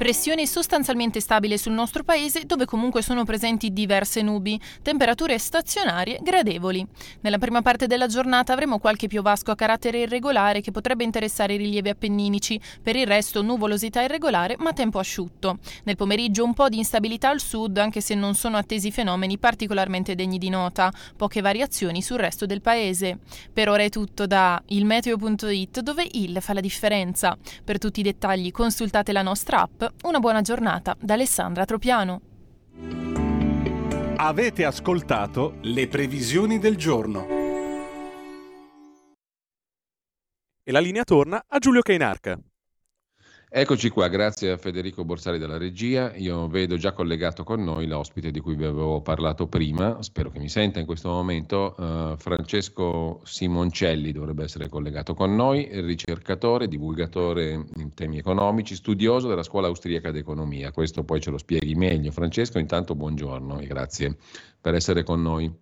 Pressione 0.00 0.46
sostanzialmente 0.46 1.20
stabile 1.20 1.58
sul 1.58 1.74
nostro 1.74 2.04
paese 2.04 2.46
dove 2.46 2.64
comunque 2.64 3.02
sono 3.02 3.24
presenti 3.24 3.70
diverse 3.70 4.22
nubi, 4.22 4.58
temperature 4.80 5.38
stazionarie 5.38 6.20
gradevoli. 6.22 6.86
Nella 7.20 7.36
prima 7.36 7.60
parte 7.60 7.86
della 7.86 8.06
giornata 8.06 8.54
avremo 8.54 8.78
qualche 8.78 9.08
piovasco 9.08 9.50
a 9.50 9.54
carattere 9.54 9.98
irregolare 9.98 10.62
che 10.62 10.70
potrebbe 10.70 11.04
interessare 11.04 11.52
i 11.52 11.58
rilievi 11.58 11.90
appenninici, 11.90 12.58
per 12.82 12.96
il 12.96 13.06
resto 13.06 13.42
nuvolosità 13.42 14.00
irregolare 14.00 14.56
ma 14.58 14.72
tempo 14.72 14.98
asciutto. 14.98 15.58
Nel 15.84 15.96
pomeriggio 15.96 16.44
un 16.44 16.54
po' 16.54 16.70
di 16.70 16.78
instabilità 16.78 17.28
al 17.28 17.40
sud 17.40 17.76
anche 17.76 18.00
se 18.00 18.14
non 18.14 18.34
sono 18.34 18.56
attesi 18.56 18.90
fenomeni 18.90 19.36
particolarmente 19.36 20.14
degni 20.14 20.38
di 20.38 20.48
nota, 20.48 20.90
poche 21.14 21.42
variazioni 21.42 22.00
sul 22.00 22.16
resto 22.16 22.46
del 22.46 22.62
paese. 22.62 23.18
Per 23.52 23.68
ora 23.68 23.82
è 23.82 23.90
tutto 23.90 24.26
da 24.26 24.62
ilmeteo.it 24.64 25.80
dove 25.80 26.08
il 26.12 26.38
fa 26.40 26.54
la 26.54 26.60
differenza. 26.60 27.36
Per 27.62 27.76
tutti 27.76 28.00
i 28.00 28.02
dettagli 28.02 28.50
consultate 28.50 29.12
la 29.12 29.20
nostra 29.20 29.60
app 29.60 29.88
una 30.02 30.18
buona 30.18 30.40
giornata 30.40 30.96
da 30.98 31.14
Alessandra 31.14 31.64
Tropiano. 31.64 32.20
Avete 34.16 34.64
ascoltato 34.64 35.56
le 35.62 35.88
previsioni 35.88 36.58
del 36.58 36.76
giorno. 36.76 37.26
E 40.62 40.72
la 40.72 40.80
linea 40.80 41.04
torna 41.04 41.44
a 41.46 41.58
Giulio 41.58 41.80
Cainarca. 41.80 42.38
Eccoci 43.52 43.88
qua, 43.88 44.06
grazie 44.06 44.52
a 44.52 44.56
Federico 44.56 45.04
Borsari 45.04 45.36
della 45.36 45.56
regia. 45.56 46.14
Io 46.14 46.46
vedo 46.46 46.76
già 46.76 46.92
collegato 46.92 47.42
con 47.42 47.64
noi 47.64 47.88
l'ospite 47.88 48.30
di 48.30 48.38
cui 48.38 48.54
vi 48.54 48.62
avevo 48.62 49.00
parlato 49.00 49.48
prima, 49.48 50.00
spero 50.04 50.30
che 50.30 50.38
mi 50.38 50.48
senta 50.48 50.78
in 50.78 50.86
questo 50.86 51.08
momento. 51.08 51.74
Uh, 51.76 52.16
Francesco 52.16 53.20
Simoncelli 53.24 54.12
dovrebbe 54.12 54.44
essere 54.44 54.68
collegato 54.68 55.14
con 55.14 55.34
noi, 55.34 55.68
ricercatore, 55.80 56.68
divulgatore 56.68 57.66
in 57.74 57.92
temi 57.92 58.18
economici, 58.18 58.76
studioso 58.76 59.26
della 59.26 59.42
scuola 59.42 59.66
austriaca 59.66 60.12
d'economia. 60.12 60.70
Questo 60.70 61.02
poi 61.02 61.20
ce 61.20 61.30
lo 61.30 61.38
spieghi 61.38 61.74
meglio. 61.74 62.12
Francesco, 62.12 62.60
intanto 62.60 62.94
buongiorno 62.94 63.58
e 63.58 63.66
grazie 63.66 64.16
per 64.60 64.76
essere 64.76 65.02
con 65.02 65.22
noi. 65.22 65.52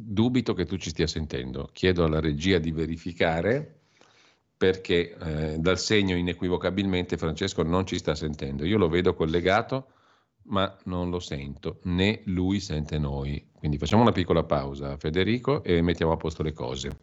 Dubito 0.00 0.54
che 0.54 0.64
tu 0.64 0.76
ci 0.76 0.90
stia 0.90 1.08
sentendo. 1.08 1.70
Chiedo 1.72 2.04
alla 2.04 2.20
regia 2.20 2.58
di 2.58 2.70
verificare 2.70 3.79
perché 4.60 5.16
eh, 5.16 5.56
dal 5.58 5.78
segno 5.78 6.14
inequivocabilmente 6.16 7.16
Francesco 7.16 7.62
non 7.62 7.86
ci 7.86 7.96
sta 7.96 8.14
sentendo. 8.14 8.66
Io 8.66 8.76
lo 8.76 8.90
vedo 8.90 9.14
collegato, 9.14 9.86
ma 10.48 10.76
non 10.84 11.08
lo 11.08 11.18
sento, 11.18 11.78
né 11.84 12.20
lui 12.26 12.60
sente 12.60 12.98
noi. 12.98 13.52
Quindi 13.56 13.78
facciamo 13.78 14.02
una 14.02 14.12
piccola 14.12 14.44
pausa, 14.44 14.98
Federico, 14.98 15.64
e 15.64 15.80
mettiamo 15.80 16.12
a 16.12 16.18
posto 16.18 16.42
le 16.42 16.52
cose. 16.52 16.98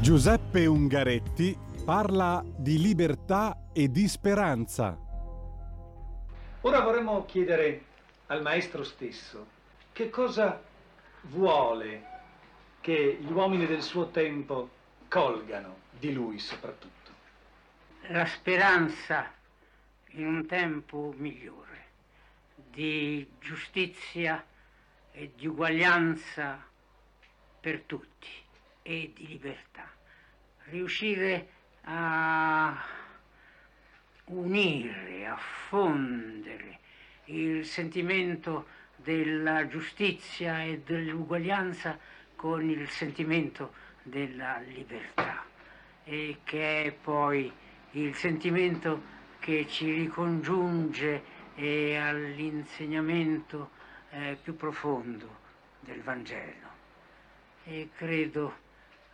Giuseppe 0.00 0.66
Ungaretti 0.66 1.56
parla 1.82 2.44
di 2.58 2.78
libertà 2.78 3.70
e 3.72 3.90
di 3.90 4.06
speranza. 4.06 4.98
Ora 6.60 6.80
vorremmo 6.82 7.24
chiedere 7.24 7.84
al 8.26 8.42
maestro 8.42 8.84
stesso 8.84 9.46
che 9.92 10.10
cosa 10.10 10.72
vuole 11.28 12.12
che 12.80 13.18
gli 13.20 13.30
uomini 13.30 13.66
del 13.66 13.82
suo 13.82 14.10
tempo 14.10 14.70
colgano 15.08 15.78
di 15.98 16.12
lui 16.12 16.38
soprattutto? 16.38 16.92
La 18.08 18.26
speranza 18.26 19.32
in 20.10 20.26
un 20.26 20.46
tempo 20.46 21.14
migliore, 21.16 21.86
di 22.54 23.26
giustizia 23.40 24.44
e 25.12 25.32
di 25.34 25.46
uguaglianza 25.46 26.62
per 27.60 27.80
tutti 27.82 28.28
e 28.82 29.12
di 29.14 29.26
libertà. 29.26 29.90
Riuscire 30.64 31.48
a 31.84 32.84
unire, 34.26 35.26
a 35.26 35.36
fondere 35.36 36.78
il 37.26 37.64
sentimento 37.64 38.66
della 39.04 39.68
giustizia 39.68 40.62
e 40.62 40.80
dell'uguaglianza 40.80 41.96
con 42.34 42.68
il 42.68 42.88
sentimento 42.88 43.74
della 44.02 44.58
libertà 44.66 45.44
e 46.04 46.38
che 46.42 46.84
è 46.84 46.92
poi 46.92 47.52
il 47.92 48.14
sentimento 48.14 49.12
che 49.38 49.66
ci 49.68 49.92
ricongiunge 49.92 51.32
all'insegnamento 51.56 53.70
eh, 54.10 54.36
più 54.42 54.56
profondo 54.56 55.42
del 55.80 56.02
Vangelo. 56.02 56.68
E 57.64 57.88
credo 57.94 58.56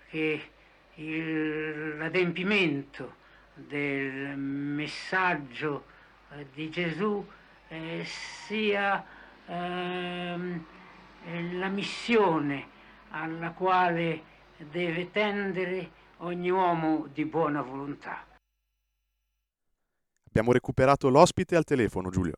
che 0.08 0.50
l'adempimento 0.96 3.16
del 3.54 4.36
messaggio 4.36 5.84
eh, 6.32 6.46
di 6.52 6.68
Gesù 6.70 7.24
eh, 7.68 8.02
sia 8.04 9.04
ehm, 9.50 10.64
la 11.58 11.68
missione 11.68 12.68
alla 13.10 13.52
quale 13.52 14.22
deve 14.70 15.10
tendere 15.10 15.90
ogni 16.18 16.50
uomo 16.50 17.08
di 17.12 17.24
buona 17.24 17.62
volontà. 17.62 18.26
Abbiamo 20.26 20.52
recuperato 20.52 21.08
l'ospite 21.08 21.56
al 21.56 21.64
telefono, 21.64 22.10
Giulio. 22.10 22.36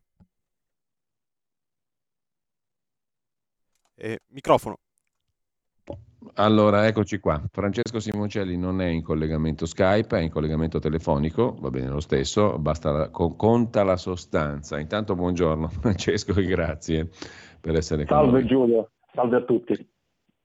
Eh, 3.95 4.21
microfono. 4.29 4.79
Allora, 6.35 6.87
eccoci 6.87 7.19
qua. 7.19 7.43
Francesco 7.51 8.01
Simoncelli 8.01 8.57
non 8.57 8.81
è 8.81 8.87
in 8.87 9.03
collegamento 9.03 9.67
Skype, 9.67 10.19
è 10.19 10.23
in 10.23 10.31
collegamento 10.31 10.79
telefonico, 10.79 11.57
va 11.61 11.71
bene 11.71 11.89
lo 11.89 12.01
stesso, 12.01 12.59
basta 12.59 12.91
la, 12.91 13.09
con, 13.11 13.37
conta 13.37 13.85
la 13.85 13.97
sostanza. 13.97 14.79
Intanto 14.79 15.15
buongiorno 15.15 15.69
Francesco 15.69 16.35
e 16.35 16.45
grazie 16.45 17.09
per 17.61 17.77
essere 17.77 18.05
noi. 18.09 18.09
Salve 18.09 18.45
Giulio, 18.45 18.91
salve 19.13 19.37
a 19.37 19.43
tutti. 19.43 19.91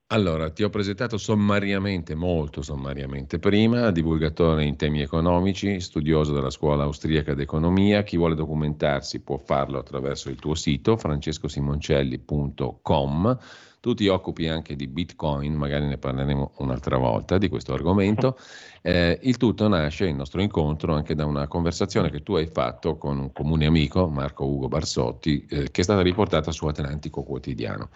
Allora, 0.09 0.49
ti 0.51 0.63
ho 0.63 0.69
presentato 0.69 1.17
sommariamente, 1.17 2.15
molto 2.15 2.61
sommariamente 2.61 3.39
prima, 3.39 3.91
divulgatore 3.91 4.63
in 4.63 4.77
temi 4.77 5.01
economici, 5.01 5.81
studioso 5.81 6.31
della 6.31 6.49
scuola 6.49 6.83
austriaca 6.83 7.33
d'economia. 7.33 8.03
Chi 8.03 8.15
vuole 8.15 8.33
documentarsi 8.33 9.21
può 9.21 9.37
farlo 9.37 9.79
attraverso 9.79 10.29
il 10.29 10.37
tuo 10.37 10.55
sito 10.55 10.95
francescosimoncelli.com 10.95 13.37
tu 13.79 13.93
ti 13.93 14.07
occupi 14.07 14.47
anche 14.47 14.75
di 14.75 14.87
Bitcoin, 14.87 15.53
magari 15.53 15.85
ne 15.85 15.97
parleremo 15.97 16.53
un'altra 16.57 16.97
volta 16.97 17.37
di 17.37 17.49
questo 17.49 17.73
argomento. 17.73 18.37
Eh, 18.87 19.19
il 19.23 19.35
tutto 19.35 19.67
nasce, 19.67 20.05
il 20.05 20.15
nostro 20.15 20.39
incontro, 20.39 20.93
anche 20.93 21.13
da 21.13 21.25
una 21.25 21.45
conversazione 21.47 22.09
che 22.09 22.23
tu 22.23 22.35
hai 22.35 22.47
fatto 22.47 22.95
con 22.95 23.19
un 23.19 23.33
comune 23.33 23.65
amico, 23.65 24.07
Marco 24.07 24.45
Ugo 24.45 24.69
Barsotti, 24.69 25.45
eh, 25.49 25.71
che 25.71 25.81
è 25.81 25.83
stata 25.83 26.01
riportata 26.01 26.53
su 26.53 26.67
Atlantico 26.67 27.23
Quotidiano 27.23 27.89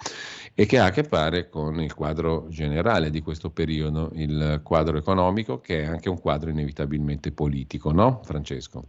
e 0.54 0.66
che 0.66 0.80
ha 0.80 0.86
a 0.86 0.90
che 0.90 1.06
fare 1.06 1.48
con 1.48 1.82
il 1.82 1.94
quadro 1.94 2.48
generale 2.50 3.10
di 3.10 3.22
questo 3.22 3.52
periodo, 3.52 4.10
il 4.16 4.60
quadro 4.64 4.98
economico, 4.98 5.62
che 5.62 5.84
è 5.84 5.86
anche 5.86 6.10
un 6.10 6.20
quadro 6.20 6.50
inevitabilmente 6.50 7.32
politico, 7.32 7.94
no, 7.94 8.20
Francesco? 8.26 8.88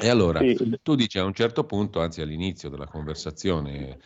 E 0.00 0.08
allora, 0.08 0.40
sì. 0.40 0.78
tu 0.82 0.94
dici 0.94 1.18
a 1.18 1.24
un 1.24 1.34
certo 1.34 1.64
punto, 1.64 2.00
anzi 2.00 2.20
all'inizio 2.20 2.68
della 2.68 2.86
conversazione, 2.86 3.98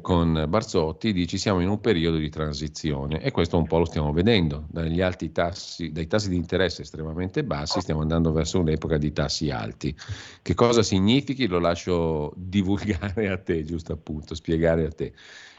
con 0.00 0.46
Barzotti, 0.48 1.12
dici 1.12 1.36
siamo 1.36 1.60
in 1.60 1.68
un 1.68 1.80
periodo 1.80 2.16
di 2.16 2.30
transizione 2.30 3.20
e 3.20 3.30
questo 3.30 3.58
un 3.58 3.66
po' 3.66 3.78
lo 3.78 3.84
stiamo 3.84 4.12
vedendo, 4.12 4.64
dagli 4.68 5.00
alti 5.00 5.32
tassi, 5.32 5.92
dai 5.92 6.06
tassi 6.06 6.30
di 6.30 6.36
interesse 6.36 6.82
estremamente 6.82 7.44
bassi 7.44 7.80
stiamo 7.80 8.00
andando 8.00 8.32
verso 8.32 8.60
un'epoca 8.60 8.96
di 8.96 9.12
tassi 9.12 9.50
alti. 9.50 9.94
Che 10.40 10.54
cosa 10.54 10.82
significhi 10.82 11.46
lo 11.46 11.58
lascio 11.58 12.32
divulgare 12.36 13.28
a 13.28 13.36
te, 13.36 13.64
giusto 13.64 13.92
appunto, 13.92 14.34
spiegare 14.34 14.86
a 14.86 14.90
te. 14.90 15.12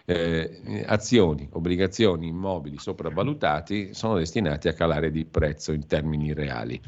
Eh, 0.06 0.84
azioni, 0.86 1.48
obbligazioni, 1.52 2.28
immobili 2.28 2.78
sopravvalutati 2.78 3.94
sono 3.94 4.18
destinati 4.18 4.68
a 4.68 4.74
calare 4.74 5.12
di 5.12 5.24
prezzo 5.24 5.72
in 5.72 5.86
termini 5.88 6.34
reali. 6.34 6.82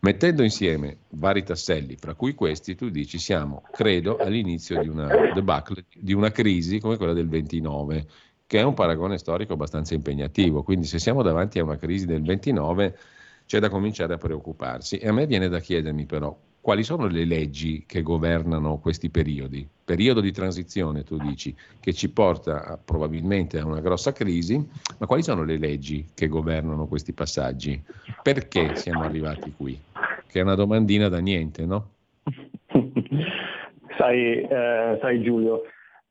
Mettendo 0.00 0.44
insieme 0.44 0.98
vari 1.10 1.42
tasselli, 1.42 1.96
fra 1.96 2.14
cui 2.14 2.34
questi, 2.34 2.76
tu 2.76 2.88
dici 2.88 3.18
siamo, 3.18 3.62
credo, 3.72 4.16
all'inizio 4.18 4.80
di 4.80 4.88
una 4.88 5.08
debacle, 5.34 5.86
di 5.92 6.12
una 6.12 6.30
crisi 6.30 6.78
come 6.78 6.96
quella 6.96 7.12
del 7.12 7.28
29, 7.28 8.06
che 8.46 8.60
è 8.60 8.62
un 8.62 8.74
paragone 8.74 9.18
storico 9.18 9.54
abbastanza 9.54 9.94
impegnativo. 9.94 10.62
Quindi 10.62 10.86
se 10.86 10.98
siamo 10.98 11.22
davanti 11.22 11.58
a 11.58 11.64
una 11.64 11.76
crisi 11.76 12.06
del 12.06 12.22
29 12.22 12.96
c'è 13.44 13.58
da 13.58 13.68
cominciare 13.68 14.14
a 14.14 14.18
preoccuparsi. 14.18 14.98
E 14.98 15.08
a 15.08 15.12
me 15.12 15.26
viene 15.26 15.48
da 15.48 15.58
chiedermi 15.58 16.06
però 16.06 16.36
quali 16.60 16.82
sono 16.84 17.06
le 17.06 17.24
leggi 17.24 17.84
che 17.86 18.02
governano 18.02 18.78
questi 18.78 19.08
periodi? 19.10 19.66
Periodo 19.84 20.20
di 20.20 20.32
transizione, 20.32 21.02
tu 21.02 21.18
dici, 21.18 21.56
che 21.80 21.92
ci 21.94 22.10
porta 22.10 22.64
a, 22.64 22.76
probabilmente 22.76 23.58
a 23.58 23.64
una 23.64 23.80
grossa 23.80 24.12
crisi, 24.12 24.62
ma 24.98 25.06
quali 25.06 25.22
sono 25.22 25.44
le 25.44 25.56
leggi 25.56 26.06
che 26.14 26.28
governano 26.28 26.86
questi 26.86 27.12
passaggi? 27.12 27.82
Perché 28.22 28.74
siamo 28.74 29.04
arrivati 29.04 29.50
qui? 29.56 29.80
Che 30.28 30.38
è 30.38 30.42
una 30.42 30.54
domandina 30.54 31.08
da 31.08 31.20
niente, 31.20 31.64
no? 31.64 31.92
sai, 33.96 34.42
eh, 34.42 34.98
sai 35.00 35.22
Giulio, 35.22 35.62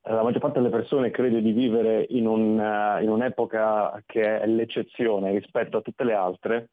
la 0.02 0.24
maggior 0.24 0.42
parte 0.42 0.60
delle 0.60 0.72
persone 0.72 1.12
crede 1.12 1.42
di 1.42 1.52
vivere 1.52 2.06
in, 2.10 2.26
un, 2.26 2.58
uh, 2.58 3.02
in 3.04 3.10
un'epoca 3.10 4.02
che 4.06 4.40
è 4.40 4.48
l'eccezione 4.48 5.32
rispetto 5.32 5.78
a 5.78 5.82
tutte 5.82 6.04
le 6.04 6.14
altre, 6.14 6.70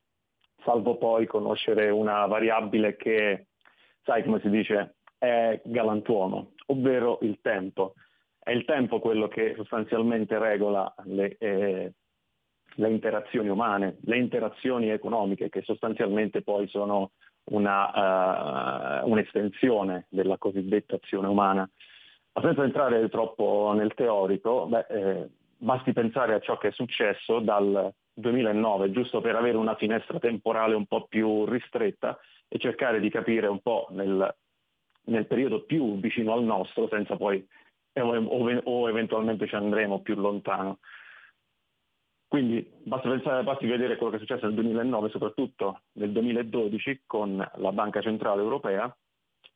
salvo 0.65 0.97
poi 0.97 1.27
conoscere 1.27 1.91
una 1.91 2.25
variabile 2.27 2.97
che 2.97 3.49
sai 4.05 4.25
come 4.25 4.41
si 4.41 4.49
dice, 4.49 4.97
è 5.19 5.61
galantuomo, 5.65 6.53
ovvero 6.67 7.19
il 7.23 7.39
tempo. 7.43 7.95
È 8.39 8.51
il 8.51 8.65
tempo 8.65 9.01
quello 9.01 9.29
che 9.29 9.55
sostanzialmente 9.57 10.39
regola 10.39 10.93
le, 11.05 11.37
eh, 11.39 11.93
le 12.75 12.91
interazioni 12.91 13.49
umane, 13.49 13.97
le 14.03 14.19
interazioni 14.19 14.91
economiche, 14.91 15.49
che 15.49 15.63
sostanzialmente 15.63 16.43
poi 16.43 16.69
sono 16.69 17.13
una, 17.47 19.03
uh, 19.03 19.11
un'estensione 19.11 20.07
della 20.09 20.39
cosiddetta 20.39 20.97
azione 20.97 21.29
umana. 21.29 21.69
Ma 22.33 22.43
senza 22.43 22.65
entrare 22.65 23.09
troppo 23.09 23.73
nel 23.77 23.95
teorico, 23.95 24.67
beh, 24.67 24.87
eh, 24.89 25.29
basti 25.57 25.93
pensare 25.93 26.35
a 26.35 26.41
ciò 26.41 26.59
che 26.59 26.69
è 26.69 26.73
successo 26.73 27.39
dal 27.41 27.93
2009, 28.13 28.91
giusto 28.91 29.21
per 29.21 29.37
avere 29.37 29.57
una 29.57 29.77
finestra 29.77 30.19
temporale 30.19 30.75
un 30.75 30.87
po' 30.87 31.07
più 31.07 31.45
ristretta 31.45 32.19
e 32.49 32.59
cercare 32.59 33.01
di 33.01 33.11
capire 33.11 33.47
un 33.47 33.61
po' 33.61 33.87
nel, 33.91 34.35
nel 35.05 35.27
periodo 35.27 35.63
più 35.63 35.99
vicino 36.01 36.33
al 36.33 36.43
nostro, 36.43 36.89
senza 36.89 37.17
poi 37.17 37.45
o, 38.01 38.61
o, 38.65 38.89
eventualmente 38.89 39.47
ci 39.47 39.55
andremo 39.55 40.01
più 40.01 40.15
lontano. 40.17 40.79
Quindi 42.29 42.69
basta, 42.83 43.09
pensare, 43.09 43.43
basti 43.45 43.67
vedere 43.67 43.97
quello 43.97 44.11
che 44.11 44.17
è 44.17 44.21
successo 44.21 44.47
nel 44.47 44.55
2009, 44.55 45.09
soprattutto 45.11 45.83
nel 45.93 46.11
2012 46.11 47.03
con 47.07 47.37
la 47.37 47.73
Banca 47.73 48.01
Centrale 48.01 48.43
Europea, 48.43 48.95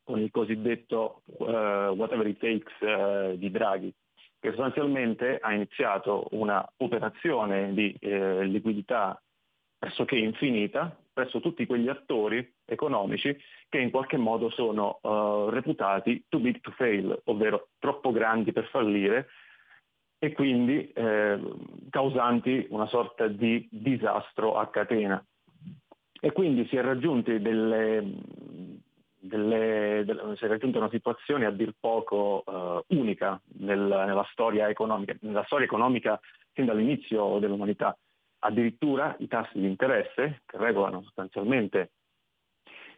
con 0.03 0.19
il 0.19 0.31
cosiddetto 0.31 1.21
uh, 1.25 1.45
whatever 1.91 2.25
it 2.27 2.39
takes 2.39 2.73
uh, 2.81 3.37
di 3.37 3.51
Draghi, 3.51 3.93
che 4.39 4.49
sostanzialmente 4.49 5.39
ha 5.39 5.53
iniziato 5.53 6.27
una 6.31 6.67
operazione 6.77 7.73
di 7.73 7.95
eh, 7.99 8.45
liquidità 8.45 9.21
pressoché 9.77 10.15
infinita 10.15 10.97
presso 11.11 11.41
tutti 11.41 11.65
quegli 11.65 11.89
attori 11.89 12.55
economici 12.65 13.37
che 13.67 13.79
in 13.79 13.91
qualche 13.91 14.17
modo 14.17 14.49
sono 14.49 14.99
uh, 15.01 15.49
reputati 15.49 16.23
too 16.29 16.39
big 16.39 16.61
to 16.61 16.71
fail, 16.71 17.21
ovvero 17.25 17.69
troppo 17.77 18.11
grandi 18.11 18.53
per 18.53 18.67
fallire 18.67 19.27
e 20.19 20.33
quindi 20.33 20.91
eh, 20.91 21.39
causanti 21.89 22.67
una 22.69 22.87
sorta 22.87 23.27
di 23.27 23.67
disastro 23.71 24.57
a 24.57 24.67
catena. 24.67 25.23
E 26.21 26.33
quindi 26.33 26.67
si 26.67 26.75
è 26.75 26.81
delle, 26.81 27.39
delle, 29.17 30.03
delle, 30.05 30.35
si 30.35 30.43
è 30.43 30.47
raggiunta 30.49 30.79
una 30.79 30.89
situazione 30.89 31.45
a 31.45 31.51
dir 31.51 31.73
poco 31.79 32.43
uh, 32.45 32.83
unica 32.93 33.39
nel, 33.59 33.79
nella 33.79 34.27
storia 34.31 34.67
economica, 34.67 35.15
nella 35.21 35.45
storia 35.45 35.65
economica 35.65 36.19
fin 36.51 36.65
dall'inizio 36.65 37.39
dell'umanità. 37.39 37.97
Addirittura 38.39 39.15
i 39.19 39.27
tassi 39.27 39.59
di 39.59 39.67
interesse, 39.67 40.41
che 40.45 40.57
regolano 40.57 41.03
sostanzialmente 41.03 41.91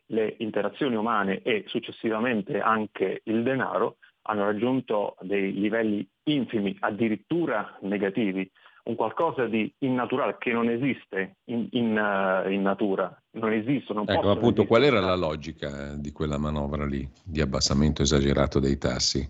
le 0.07 0.35
interazioni 0.39 0.95
umane 0.95 1.43
e 1.43 1.65
successivamente 1.68 2.60
anche 2.60 3.22
il 3.26 3.43
denaro, 3.43 3.98
hanno 4.23 4.45
raggiunto 4.45 5.15
dei 5.22 5.53
livelli 5.53 6.07
infimi, 6.23 6.76
addirittura 6.80 7.77
negativi, 7.81 8.49
un 8.84 8.95
qualcosa 8.95 9.45
di 9.45 9.72
innaturale 9.80 10.38
che 10.39 10.52
non 10.52 10.69
esiste 10.69 11.38
in, 11.45 11.68
in, 11.72 11.98
uh, 11.98 12.49
in 12.49 12.61
natura. 12.61 13.15
Non 13.31 13.53
esistono. 13.53 14.03
ecco, 14.07 14.31
appunto, 14.31 14.65
qual 14.65 14.84
era 14.84 14.99
la 14.99 15.15
logica 15.15 15.95
di 15.95 16.11
quella 16.11 16.38
manovra 16.38 16.85
lì, 16.85 17.07
di 17.23 17.41
abbassamento 17.41 18.02
esagerato 18.02 18.60
dei 18.60 18.77
tassi? 18.77 19.27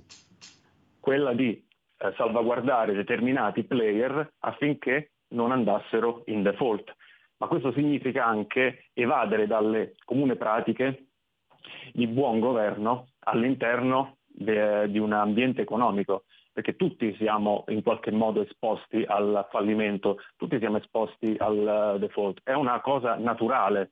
Quella 0.99 1.33
di 1.33 1.51
eh, 1.51 2.13
salvaguardare 2.15 2.93
determinati 2.93 3.63
player 3.63 4.33
affinché 4.39 5.11
non 5.29 5.51
andassero 5.51 6.23
in 6.27 6.43
default. 6.43 6.95
Ma 7.37 7.47
questo 7.47 7.71
significa 7.73 8.25
anche 8.25 8.85
evadere 8.93 9.47
dalle 9.47 9.95
comune 10.05 10.35
pratiche 10.35 11.07
di 11.91 12.07
buon 12.07 12.39
governo 12.39 13.07
all'interno 13.19 14.17
de, 14.33 14.89
di 14.89 14.99
un 14.99 15.13
ambiente 15.13 15.61
economico 15.61 16.23
perché 16.53 16.75
tutti 16.75 17.15
siamo 17.15 17.63
in 17.69 17.81
qualche 17.81 18.11
modo 18.11 18.41
esposti 18.41 19.03
al 19.07 19.47
fallimento, 19.49 20.17
tutti 20.35 20.57
siamo 20.59 20.77
esposti 20.77 21.35
al 21.39 21.95
default, 21.99 22.41
è 22.43 22.53
una 22.53 22.81
cosa 22.81 23.15
naturale. 23.15 23.91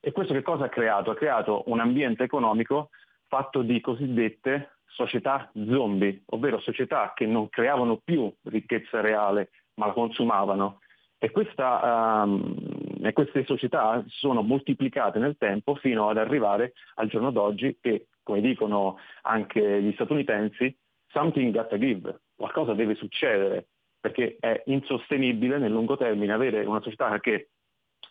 E 0.00 0.12
questo 0.12 0.34
che 0.34 0.42
cosa 0.42 0.64
ha 0.64 0.68
creato? 0.68 1.12
Ha 1.12 1.14
creato 1.14 1.62
un 1.66 1.80
ambiente 1.80 2.24
economico 2.24 2.90
fatto 3.28 3.62
di 3.62 3.80
cosiddette 3.80 4.78
società 4.86 5.50
zombie, 5.54 6.22
ovvero 6.26 6.60
società 6.60 7.12
che 7.14 7.26
non 7.26 7.48
creavano 7.48 8.00
più 8.02 8.32
ricchezza 8.44 9.00
reale, 9.00 9.50
ma 9.74 9.86
la 9.86 9.92
consumavano. 9.92 10.80
E, 11.18 11.30
questa, 11.30 12.22
um, 12.24 12.54
e 13.02 13.12
queste 13.12 13.44
società 13.44 14.04
sono 14.08 14.42
moltiplicate 14.42 15.18
nel 15.18 15.36
tempo 15.38 15.74
fino 15.76 16.08
ad 16.08 16.18
arrivare 16.18 16.74
al 16.96 17.08
giorno 17.08 17.30
d'oggi 17.30 17.78
che, 17.80 18.08
come 18.24 18.40
dicono 18.40 18.98
anche 19.22 19.80
gli 19.80 19.92
statunitensi, 19.92 20.76
something 21.08 21.54
gotta 21.54 21.78
give, 21.78 22.22
qualcosa 22.34 22.74
deve 22.74 22.96
succedere, 22.96 23.68
perché 24.00 24.36
è 24.40 24.62
insostenibile 24.66 25.58
nel 25.58 25.70
lungo 25.70 25.96
termine 25.96 26.32
avere 26.32 26.64
una 26.64 26.80
società 26.80 27.20
che 27.20 27.50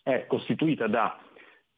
è 0.02 0.26
costituita 0.26 0.88
da 0.88 1.20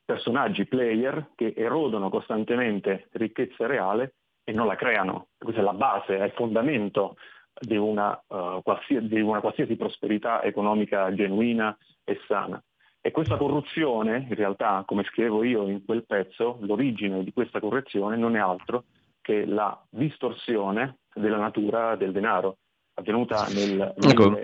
personaggi 0.05 0.65
player 0.67 1.31
che 1.35 1.53
erodono 1.55 2.09
costantemente 2.09 3.07
ricchezza 3.13 3.65
reale 3.65 4.13
e 4.43 4.53
non 4.53 4.67
la 4.67 4.75
creano. 4.75 5.29
Questa 5.37 5.61
è 5.61 5.63
la 5.63 5.73
base, 5.73 6.17
è 6.17 6.23
il 6.23 6.31
fondamento 6.31 7.17
di 7.59 7.75
una, 7.75 8.21
uh, 8.27 8.61
qualsiasi, 8.61 9.07
di 9.07 9.21
una 9.21 9.39
qualsiasi 9.39 9.75
prosperità 9.75 10.43
economica 10.43 11.11
genuina 11.13 11.75
e 12.03 12.19
sana. 12.27 12.61
E 13.05 13.11
questa 13.11 13.37
corruzione, 13.37 14.25
in 14.27 14.33
realtà, 14.33 14.81
come 14.83 15.03
scrivevo 15.03 15.43
io 15.43 15.67
in 15.69 15.85
quel 15.85 16.07
pezzo, 16.07 16.57
l'origine 16.61 17.23
di 17.23 17.31
questa 17.31 17.59
corruzione 17.59 18.17
non 18.17 18.35
è 18.35 18.39
altro 18.39 18.85
che 19.21 19.45
la 19.45 19.79
distorsione 19.91 21.01
della 21.13 21.37
natura 21.37 21.95
del 21.97 22.11
denaro, 22.11 22.57
avvenuta 22.95 23.45
nel 23.53 23.93
ecco, 23.95 24.39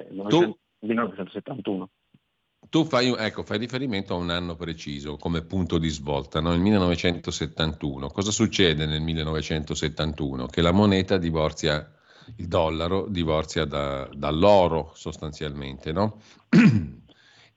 1971. 0.82 1.90
Tu 2.70 2.84
fai, 2.86 3.12
ecco, 3.18 3.42
fai, 3.42 3.58
riferimento 3.58 4.14
a 4.14 4.18
un 4.18 4.30
anno 4.30 4.56
preciso 4.56 5.18
come 5.18 5.42
punto 5.42 5.80
di 5.80 5.90
svolta, 5.90 6.40
no? 6.40 6.54
il 6.54 6.60
1971. 6.60 8.10
Cosa 8.10 8.30
succede 8.30 8.86
nel 8.86 9.02
1971? 9.02 10.46
Che 10.46 10.62
la 10.62 10.72
moneta 10.72 11.18
divorzia, 11.18 11.92
il 12.38 12.48
dollaro 12.48 13.08
divorzia 13.08 13.66
da, 13.66 14.08
dall'oro 14.14 14.92
sostanzialmente, 14.94 15.92
no? 15.92 16.22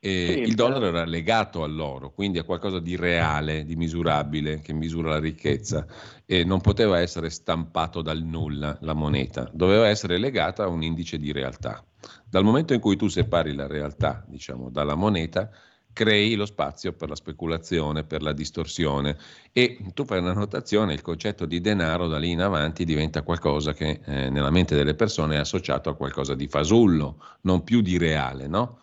E 0.05 0.27
sì, 0.27 0.39
il 0.41 0.55
dollaro 0.55 0.89
era 0.89 1.07
legato 1.07 1.63
all'oro, 1.63 2.11
quindi 2.11 2.37
a 2.37 2.43
qualcosa 2.43 2.79
di 2.79 2.95
reale, 2.95 3.65
di 3.65 3.75
misurabile, 3.75 4.61
che 4.61 4.75
misura 4.75 5.13
la 5.13 5.19
ricchezza 5.19 5.87
e 6.27 6.45
non 6.45 6.61
poteva 6.61 7.01
essere 7.01 7.31
stampato 7.31 8.03
dal 8.03 8.21
nulla 8.23 8.77
la 8.83 8.93
moneta, 8.93 9.49
doveva 9.51 9.89
essere 9.89 10.19
legata 10.19 10.65
a 10.65 10.69
un 10.69 10.83
indice 10.83 11.17
di 11.17 11.33
realtà. 11.33 11.83
Dal 12.29 12.45
momento 12.45 12.75
in 12.75 12.81
cui 12.81 12.97
tu 12.97 13.09
separi 13.09 13.55
la 13.55 13.67
realtà, 13.67 14.23
diciamo, 14.29 14.69
dalla 14.69 14.95
moneta, 14.95 15.49
crei 15.95 16.35
lo 16.35 16.45
spazio 16.45 16.93
per 16.93 17.09
la 17.09 17.17
speculazione, 17.17 18.05
per 18.05 18.21
la 18.21 18.35
distorsione 18.35 19.17
e 19.53 19.79
tu 19.95 20.05
fai 20.05 20.19
una 20.19 20.35
notazione, 20.35 20.93
il 20.93 21.01
concetto 21.01 21.47
di 21.47 21.63
denaro 21.63 22.09
da 22.09 22.19
lì 22.19 22.31
in 22.31 22.43
avanti 22.43 22.85
diventa 22.85 23.23
qualcosa 23.23 23.73
che 23.73 24.01
eh, 24.05 24.29
nella 24.29 24.51
mente 24.51 24.75
delle 24.75 24.95
persone 24.95 25.37
è 25.37 25.39
associato 25.39 25.89
a 25.89 25.97
qualcosa 25.97 26.35
di 26.35 26.47
fasullo, 26.47 27.25
non 27.43 27.65
più 27.65 27.81
di 27.81 27.97
reale, 27.97 28.49
no? 28.49 28.81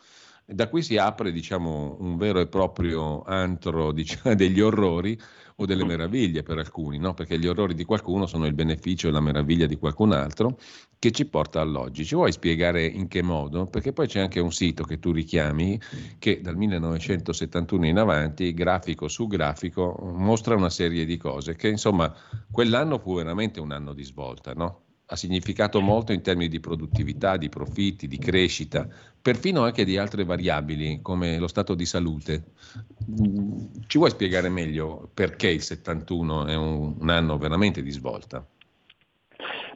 Da 0.51 0.67
qui 0.67 0.81
si 0.81 0.97
apre 0.97 1.31
diciamo, 1.31 1.95
un 1.99 2.17
vero 2.17 2.39
e 2.39 2.47
proprio 2.47 3.23
antro 3.23 3.91
diciamo, 3.93 4.35
degli 4.35 4.59
orrori 4.59 5.17
o 5.57 5.65
delle 5.65 5.85
meraviglie 5.85 6.43
per 6.43 6.57
alcuni, 6.57 6.97
no? 6.97 7.13
perché 7.13 7.39
gli 7.39 7.47
orrori 7.47 7.73
di 7.73 7.85
qualcuno 7.85 8.25
sono 8.25 8.45
il 8.47 8.53
beneficio 8.53 9.07
e 9.07 9.11
la 9.11 9.21
meraviglia 9.21 9.65
di 9.65 9.77
qualcun 9.77 10.11
altro 10.11 10.57
che 10.99 11.11
ci 11.11 11.25
porta 11.25 11.61
all'oggi. 11.61 12.03
Ci 12.03 12.15
vuoi 12.15 12.31
spiegare 12.31 12.85
in 12.85 13.07
che 13.07 13.21
modo? 13.21 13.65
Perché 13.65 13.93
poi 13.93 14.07
c'è 14.07 14.19
anche 14.19 14.39
un 14.39 14.51
sito 14.51 14.83
che 14.83 14.99
tu 14.99 15.11
richiami 15.11 15.79
che 16.19 16.41
dal 16.41 16.57
1971 16.57 17.85
in 17.85 17.97
avanti, 17.97 18.53
grafico 18.53 19.07
su 19.07 19.27
grafico, 19.27 19.97
mostra 20.15 20.55
una 20.55 20.69
serie 20.69 21.05
di 21.05 21.17
cose 21.17 21.55
che 21.55 21.69
insomma 21.69 22.13
quell'anno 22.51 22.97
fu 22.99 23.15
veramente 23.15 23.59
un 23.59 23.71
anno 23.71 23.93
di 23.93 24.03
svolta, 24.03 24.53
no? 24.53 24.90
Ha 25.11 25.15
significato 25.17 25.81
molto 25.81 26.13
in 26.13 26.21
termini 26.21 26.47
di 26.47 26.61
produttività, 26.61 27.35
di 27.35 27.49
profitti, 27.49 28.07
di 28.07 28.17
crescita, 28.17 28.87
perfino 29.21 29.63
anche 29.63 29.83
di 29.83 29.97
altre 29.97 30.23
variabili 30.23 31.01
come 31.01 31.37
lo 31.37 31.47
stato 31.47 31.75
di 31.75 31.85
salute. 31.85 32.43
Ci 33.87 33.97
vuoi 33.97 34.09
spiegare 34.09 34.47
meglio 34.47 35.09
perché 35.13 35.49
il 35.49 35.61
71 35.61 36.45
è 36.45 36.55
un, 36.55 36.95
un 36.97 37.09
anno 37.09 37.37
veramente 37.37 37.83
di 37.83 37.91
svolta? 37.91 38.45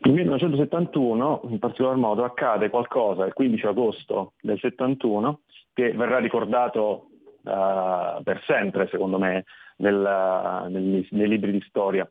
Nel 0.03 0.13
1971, 0.13 1.41
in 1.49 1.59
particolar 1.59 1.97
modo, 1.97 2.23
accade 2.23 2.69
qualcosa 2.69 3.25
il 3.25 3.33
15 3.33 3.65
agosto 3.65 4.33
del 4.39 4.57
71 4.57 5.41
che 5.73 5.91
verrà 5.91 6.19
ricordato 6.19 7.09
uh, 7.41 8.23
per 8.23 8.41
sempre, 8.45 8.87
secondo 8.89 9.17
me, 9.17 9.43
nel, 9.77 10.67
nel, 10.69 11.05
nei 11.09 11.27
libri 11.27 11.51
di 11.51 11.63
storia 11.67 12.09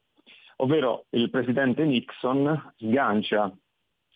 ovvero 0.56 1.06
il 1.10 1.30
presidente 1.30 1.84
Nixon 1.84 2.72
sgancia 2.76 3.52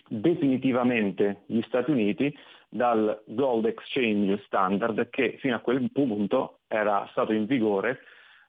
definitivamente 0.08 1.42
gli 1.46 1.60
Stati 1.62 1.90
Uniti 1.90 2.34
dal 2.68 3.22
Gold 3.26 3.66
Exchange 3.66 4.42
Standard 4.44 5.08
che 5.10 5.36
fino 5.40 5.56
a 5.56 5.60
quel 5.60 5.90
punto 5.90 6.60
era 6.66 7.06
stato 7.10 7.32
in 7.32 7.46
vigore 7.46 8.00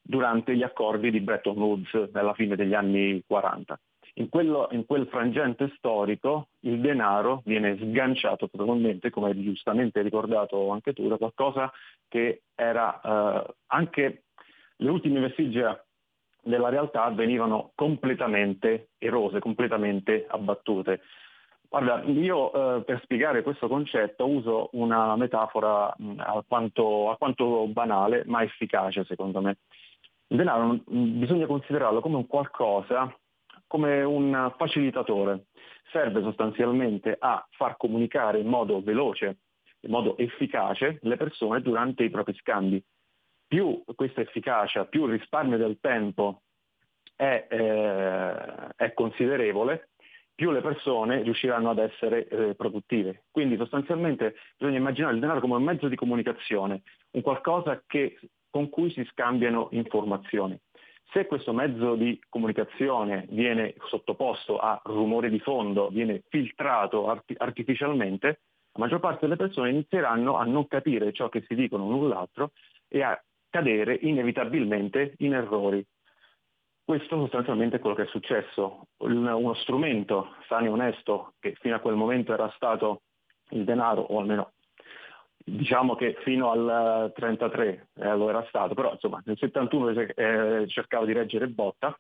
durante 0.02 0.56
gli 0.56 0.64
accordi 0.64 1.12
di 1.12 1.20
Bretton 1.20 1.58
Woods 1.58 2.10
nella 2.14 2.34
fine 2.34 2.56
degli 2.56 2.74
anni 2.74 3.24
40. 3.26 3.80
In, 4.16 4.28
quello, 4.28 4.68
in 4.72 4.86
quel 4.86 5.08
frangente 5.08 5.72
storico 5.78 6.50
il 6.62 6.82
denaro 6.82 7.42
viene 7.46 7.78
sganciato 7.78 8.50
totalmente, 8.50 9.10
come 9.10 9.30
hai 9.30 9.44
giustamente 9.44 10.02
ricordato 10.02 10.70
anche 10.70 10.94
tu, 10.94 11.08
da 11.08 11.18
qualcosa 11.18 11.72
che 12.08 12.42
era 12.56 13.00
eh, 13.00 13.54
anche 13.68 14.24
le 14.78 14.90
ultime 14.90 15.20
vestiggia 15.20 15.82
della 16.50 16.70
realtà 16.70 17.10
venivano 17.12 17.72
completamente 17.76 18.90
erose, 18.98 19.40
completamente 19.40 20.26
abbattute. 20.28 21.02
Guarda, 21.70 22.02
io 22.06 22.52
eh, 22.52 22.84
per 22.84 23.00
spiegare 23.04 23.44
questo 23.44 23.68
concetto 23.68 24.28
uso 24.28 24.70
una 24.74 25.16
metafora 25.16 25.94
mh, 25.96 26.16
alquanto, 26.18 27.12
alquanto 27.12 27.68
banale 27.68 28.24
ma 28.26 28.42
efficace 28.42 29.06
secondo 29.06 29.40
me. 29.40 29.58
Il 30.28 30.38
denaro 30.38 30.80
mh, 30.84 31.20
bisogna 31.20 31.46
considerarlo 31.46 32.02
come 32.02 32.16
un 32.16 32.26
qualcosa, 32.26 33.16
come 33.68 34.02
un 34.02 34.52
facilitatore. 34.58 35.46
Serve 35.92 36.22
sostanzialmente 36.24 37.16
a 37.18 37.46
far 37.52 37.78
comunicare 37.78 38.40
in 38.40 38.48
modo 38.48 38.82
veloce, 38.82 39.38
in 39.82 39.92
modo 39.92 40.18
efficace 40.18 40.98
le 41.04 41.18
persone 41.18 41.62
durante 41.62 42.04
i 42.04 42.10
propri 42.10 42.34
scambi 42.34 42.84
più 43.50 43.84
questa 43.96 44.22
efficacia, 44.22 44.86
più 44.86 45.06
il 45.06 45.18
risparmio 45.18 45.58
del 45.58 45.80
tempo 45.82 46.44
è, 47.16 47.48
eh, 47.50 48.76
è 48.76 48.94
considerevole, 48.94 49.90
più 50.36 50.52
le 50.52 50.62
persone 50.62 51.24
riusciranno 51.24 51.72
ad 51.72 51.80
essere 51.80 52.28
eh, 52.28 52.56
produttive. 52.56 53.24
Quindi 53.32 53.58
sostanzialmente 53.58 54.36
bisogna 54.56 54.78
immaginare 54.78 55.16
il 55.16 55.20
denaro 55.20 55.42
come 55.42 55.56
un 55.56 55.64
mezzo 55.64 55.88
di 55.88 55.96
comunicazione, 55.96 56.84
un 57.12 57.22
qualcosa 57.22 57.82
che, 57.88 58.20
con 58.52 58.70
cui 58.70 58.92
si 58.92 59.04
scambiano 59.12 59.68
informazioni. 59.72 60.58
Se 61.12 61.26
questo 61.26 61.52
mezzo 61.52 61.96
di 61.96 62.22
comunicazione 62.30 63.26
viene 63.32 63.74
sottoposto 63.88 64.60
a 64.60 64.80
rumore 64.86 65.32
di 65.32 65.40
fondo, 65.40 65.90
viene 65.90 66.22
filtrato 66.30 67.10
art- 67.10 67.34
artificialmente, 67.36 68.42
la 68.74 68.84
maggior 68.86 69.00
parte 69.00 69.22
delle 69.22 69.36
persone 69.36 69.72
inizieranno 69.72 70.38
a 70.38 70.46
non 70.46 70.68
capire 70.68 71.12
ciò 71.12 71.30
che 71.30 71.44
si 71.48 71.56
dicono 71.56 71.86
null'altro 71.86 72.52
e 72.88 73.02
a 73.02 73.20
cadere 73.50 73.98
inevitabilmente 74.02 75.16
in 75.20 75.34
errori. 75.34 75.86
Questo 76.84 77.20
sostanzialmente 77.20 77.78
è 77.78 77.80
quello 77.80 77.96
che 77.96 78.04
è 78.04 78.08
successo. 78.08 78.88
Uno 78.98 79.54
strumento 79.56 80.36
sano 80.48 80.66
e 80.66 80.70
onesto 80.70 81.34
che 81.40 81.56
fino 81.60 81.76
a 81.76 81.80
quel 81.80 81.96
momento 81.96 82.34
era 82.34 82.52
stato 82.56 83.02
il 83.50 83.64
denaro, 83.64 84.02
o 84.02 84.20
almeno 84.20 84.54
diciamo 85.44 85.96
che 85.96 86.18
fino 86.24 86.52
al 86.52 87.12
33 87.16 87.90
eh, 87.96 88.16
lo 88.16 88.30
era 88.30 88.46
stato, 88.50 88.74
però 88.74 88.92
insomma 88.94 89.22
nel 89.26 89.38
71 89.38 89.92
eh, 89.92 90.66
cercava 90.68 91.06
di 91.06 91.14
reggere 91.14 91.48
botta, 91.48 91.98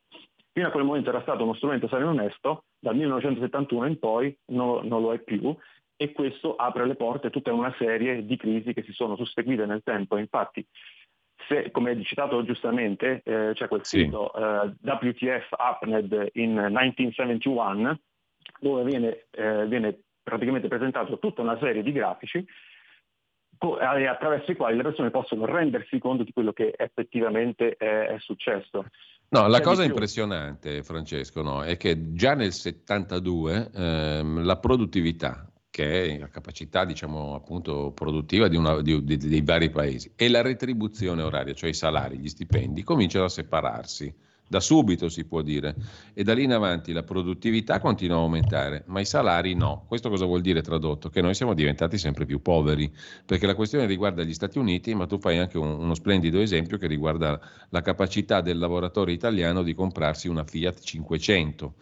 fino 0.51 0.67
a 0.67 0.71
quel 0.71 0.83
momento 0.83 1.09
era 1.09 1.21
stato 1.21 1.43
uno 1.43 1.53
strumento 1.53 1.87
sano 1.87 2.05
e 2.05 2.07
onesto, 2.07 2.63
dal 2.79 2.95
1971 2.95 3.87
in 3.87 3.99
poi 3.99 4.35
non, 4.47 4.87
non 4.87 5.01
lo 5.01 5.13
è 5.13 5.19
più 5.19 5.55
e 6.01 6.11
questo 6.13 6.55
apre 6.55 6.85
le 6.85 6.95
porte 6.95 7.27
a 7.27 7.29
tutta 7.29 7.51
una 7.51 7.73
serie 7.77 8.25
di 8.25 8.37
crisi 8.37 8.73
che 8.73 8.83
si 8.83 8.93
sono 8.93 9.17
susseguite 9.17 9.65
nel 9.65 9.83
tempo. 9.83 10.17
Infatti 10.17 10.65
se, 11.47 11.71
come 11.71 11.91
hai 11.91 12.03
citato 12.03 12.43
giustamente, 12.43 13.21
eh, 13.23 13.51
c'è 13.53 13.67
quel 13.67 13.85
sì. 13.85 14.01
sito 14.01 14.33
eh, 14.33 14.73
WTF 14.81 15.49
Upned 15.57 16.29
in 16.33 16.53
1971, 16.53 17.99
dove 18.59 18.83
viene, 18.83 19.25
eh, 19.31 19.65
viene 19.67 19.99
praticamente 20.21 20.67
presentato 20.67 21.17
tutta 21.19 21.41
una 21.41 21.57
serie 21.59 21.83
di 21.83 21.91
grafici 21.91 22.45
attraverso 23.59 24.51
i 24.51 24.55
quali 24.55 24.77
le 24.77 24.83
persone 24.83 25.09
possono 25.09 25.45
rendersi 25.45 25.99
conto 25.99 26.23
di 26.23 26.31
quello 26.31 26.53
che 26.53 26.73
effettivamente 26.77 27.75
è, 27.75 28.07
è 28.07 28.15
successo. 28.19 28.85
No, 29.29 29.47
la 29.47 29.59
cosa 29.59 29.83
impressionante, 29.83 30.81
Francesco, 30.81 31.41
no, 31.41 31.63
è 31.63 31.77
che 31.77 32.13
già 32.13 32.35
nel 32.35 32.53
72 32.53 33.69
ehm, 33.75 34.43
la 34.43 34.57
produttività 34.57 35.45
che 35.79 36.15
è 36.15 36.17
la 36.17 36.27
capacità, 36.27 36.83
diciamo, 36.83 37.35
appunto, 37.35 37.93
produttiva 37.95 38.49
di 38.49 38.57
una, 38.57 38.81
di, 38.81 39.01
di, 39.01 39.15
dei 39.15 39.41
vari 39.41 39.69
paesi 39.69 40.11
e 40.17 40.27
la 40.27 40.41
retribuzione 40.41 41.21
oraria, 41.21 41.53
cioè 41.53 41.69
i 41.69 41.73
salari, 41.73 42.17
gli 42.17 42.27
stipendi, 42.27 42.83
cominciano 42.83 43.23
a 43.23 43.29
separarsi. 43.29 44.13
Da 44.45 44.59
subito 44.59 45.09
si 45.09 45.25
può 45.25 45.41
dire, 45.41 45.75
e 46.13 46.23
da 46.23 46.33
lì 46.33 46.43
in 46.43 46.51
avanti 46.51 46.91
la 46.91 47.03
produttività 47.03 47.79
continua 47.79 48.17
a 48.17 48.21
aumentare, 48.21 48.83
ma 48.87 48.99
i 48.99 49.05
salari 49.05 49.53
no. 49.53 49.85
Questo 49.87 50.09
cosa 50.09 50.25
vuol 50.25 50.41
dire 50.41 50.61
tradotto? 50.61 51.07
Che 51.09 51.21
noi 51.21 51.35
siamo 51.35 51.53
diventati 51.53 51.97
sempre 51.97 52.25
più 52.25 52.41
poveri, 52.41 52.91
perché 53.25 53.45
la 53.45 53.55
questione 53.55 53.85
riguarda 53.85 54.23
gli 54.23 54.33
Stati 54.33 54.57
Uniti, 54.57 54.93
ma 54.95 55.05
tu 55.05 55.17
fai 55.17 55.37
anche 55.37 55.57
un, 55.57 55.69
uno 55.69 55.93
splendido 55.93 56.41
esempio 56.41 56.77
che 56.77 56.87
riguarda 56.87 57.39
la 57.69 57.81
capacità 57.81 58.41
del 58.41 58.57
lavoratore 58.57 59.13
italiano 59.13 59.61
di 59.61 59.73
comprarsi 59.73 60.27
una 60.27 60.43
Fiat 60.43 60.81
500 60.81 61.73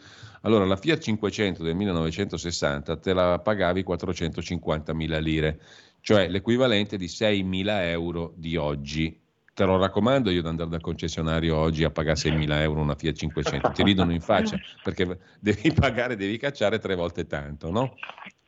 allora, 0.42 0.66
la 0.66 0.76
Fiat 0.76 1.00
500 1.00 1.64
del 1.64 1.76
1960 1.76 2.98
te 2.98 3.14
la 3.14 3.40
pagavi 3.40 3.84
450.000 3.88 5.22
lire, 5.22 5.60
cioè 6.02 6.28
l'equivalente 6.28 6.98
di 6.98 7.08
6.000 7.08 7.66
euro 7.90 8.34
di 8.36 8.56
oggi. 8.56 9.20
te 9.54 9.66
lo 9.66 9.78
raccomando 9.78 10.30
io 10.30 10.42
di 10.42 10.48
andare 10.48 10.70
dal 10.70 10.82
concessionario 10.82 11.56
oggi 11.56 11.84
a 11.84 11.90
pagare 11.90 12.20
6.000 12.20 12.62
euro 12.62 12.82
una 12.82 12.94
Fiat 12.94 13.16
500, 13.16 13.72
ti 13.72 13.84
ridono 13.84 14.14
in 14.14 14.22
faccia 14.22 14.56
perché 14.84 15.18
devi 15.40 15.74
pagare, 15.74 16.16
devi 16.16 16.38
cacciare 16.38 16.78
tre 16.78 16.94
volte 16.94 17.26
tanto, 17.26 17.72
no? 17.72 17.96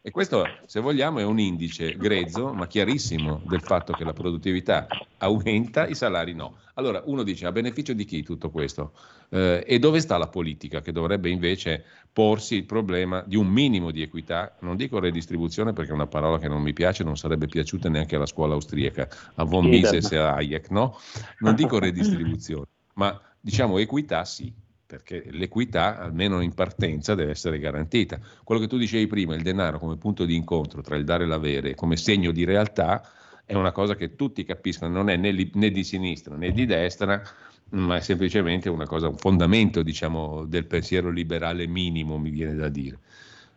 E 0.01 0.11
questo, 0.11 0.45
se 0.65 0.79
vogliamo, 0.79 1.19
è 1.19 1.23
un 1.23 1.39
indice 1.39 1.97
grezzo, 1.97 2.53
ma 2.53 2.67
chiarissimo, 2.67 3.41
del 3.45 3.61
fatto 3.61 3.91
che 3.91 4.05
la 4.05 4.13
produttività 4.13 4.87
aumenta, 5.17 5.87
i 5.87 5.95
salari 5.95 6.33
no. 6.33 6.57
Allora, 6.75 7.01
uno 7.05 7.23
dice, 7.23 7.45
a 7.45 7.51
beneficio 7.51 7.91
di 7.91 8.05
chi 8.05 8.23
tutto 8.23 8.49
questo? 8.49 8.93
Eh, 9.29 9.63
e 9.65 9.79
dove 9.79 9.99
sta 9.99 10.17
la 10.17 10.27
politica 10.27 10.81
che 10.81 10.91
dovrebbe 10.91 11.29
invece 11.29 11.83
porsi 12.11 12.55
il 12.55 12.65
problema 12.65 13.23
di 13.25 13.35
un 13.35 13.47
minimo 13.47 13.91
di 13.91 14.01
equità? 14.01 14.55
Non 14.61 14.75
dico 14.75 14.99
redistribuzione 14.99 15.73
perché 15.73 15.91
è 15.91 15.93
una 15.93 16.07
parola 16.07 16.39
che 16.39 16.47
non 16.47 16.61
mi 16.61 16.73
piace, 16.73 17.03
non 17.03 17.17
sarebbe 17.17 17.47
piaciuta 17.47 17.89
neanche 17.89 18.15
alla 18.15 18.25
scuola 18.25 18.53
austriaca, 18.53 19.07
a 19.35 19.43
von 19.43 19.65
Mises 19.65 20.11
e 20.11 20.17
a 20.17 20.35
Hayek, 20.35 20.69
no? 20.71 20.97
Non 21.39 21.55
dico 21.55 21.79
redistribuzione, 21.79 22.65
ma 22.95 23.19
diciamo 23.39 23.77
equità 23.77 24.25
sì 24.25 24.51
perché 24.89 25.23
l'equità, 25.29 25.99
almeno 25.99 26.41
in 26.41 26.55
partenza, 26.55 27.13
deve 27.13 27.29
essere 27.29 27.59
garantita. 27.59 28.19
Quello 28.43 28.59
che 28.59 28.65
tu 28.65 28.75
dicevi 28.75 29.05
prima, 29.05 29.35
il 29.35 29.43
denaro 29.43 29.77
come 29.77 29.97
punto 29.97 30.25
di 30.25 30.33
incontro 30.35 30.81
tra 30.81 30.95
il 30.95 31.03
dare 31.03 31.25
e 31.25 31.27
l'avere, 31.27 31.75
come 31.75 31.95
segno 31.95 32.31
di 32.31 32.43
realtà, 32.43 33.07
è 33.45 33.53
una 33.53 33.71
cosa 33.71 33.95
che 33.95 34.15
tutti 34.15 34.43
capiscono, 34.43 34.91
non 34.91 35.09
è 35.09 35.15
né, 35.15 35.29
li, 35.29 35.51
né 35.53 35.69
di 35.69 35.83
sinistra 35.83 36.35
né 36.35 36.51
di 36.51 36.65
destra, 36.65 37.21
ma 37.71 37.97
è 37.97 38.01
semplicemente 38.01 38.69
una 38.69 38.85
cosa, 38.85 39.07
un 39.07 39.17
fondamento 39.17 39.83
diciamo, 39.83 40.45
del 40.45 40.65
pensiero 40.65 41.09
liberale 41.09 41.67
minimo, 41.67 42.17
mi 42.17 42.29
viene 42.29 42.55
da 42.55 42.69
dire. 42.69 42.99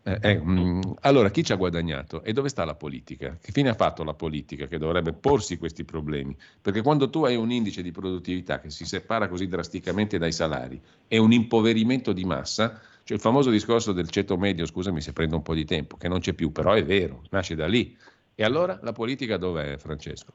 Eh, 0.04 0.18
eh, 0.20 0.40
mm, 0.42 0.80
allora, 1.02 1.30
chi 1.30 1.44
ci 1.44 1.52
ha 1.52 1.56
guadagnato? 1.56 2.24
E 2.24 2.32
dove 2.32 2.48
sta 2.48 2.64
la 2.64 2.74
politica? 2.74 3.38
Che 3.40 3.52
fine 3.52 3.68
ha 3.68 3.74
fatto 3.74 4.02
la 4.02 4.14
politica 4.14 4.66
che 4.66 4.78
dovrebbe 4.78 5.12
porsi 5.12 5.58
questi 5.58 5.84
problemi? 5.84 6.36
Perché 6.60 6.82
quando 6.82 7.08
tu 7.08 7.24
hai 7.24 7.36
un 7.36 7.52
indice 7.52 7.82
di 7.82 7.92
produttività 7.92 8.58
che 8.58 8.70
si 8.70 8.84
separa 8.84 9.28
così 9.28 9.46
drasticamente 9.46 10.18
dai 10.18 10.32
salari 10.32 10.80
e 11.06 11.18
un 11.18 11.32
impoverimento 11.32 12.12
di 12.12 12.24
massa, 12.24 12.80
cioè 13.04 13.16
il 13.16 13.22
famoso 13.22 13.50
discorso 13.50 13.92
del 13.92 14.10
ceto 14.10 14.36
medio, 14.36 14.66
scusami 14.66 15.00
se 15.00 15.12
prendo 15.12 15.36
un 15.36 15.42
po' 15.42 15.54
di 15.54 15.64
tempo, 15.64 15.96
che 15.96 16.08
non 16.08 16.18
c'è 16.18 16.32
più, 16.32 16.50
però 16.50 16.72
è 16.72 16.84
vero, 16.84 17.22
nasce 17.30 17.54
da 17.54 17.68
lì. 17.68 17.96
E 18.34 18.42
allora 18.42 18.80
la 18.82 18.92
politica 18.92 19.36
dov'è, 19.36 19.76
Francesco? 19.78 20.32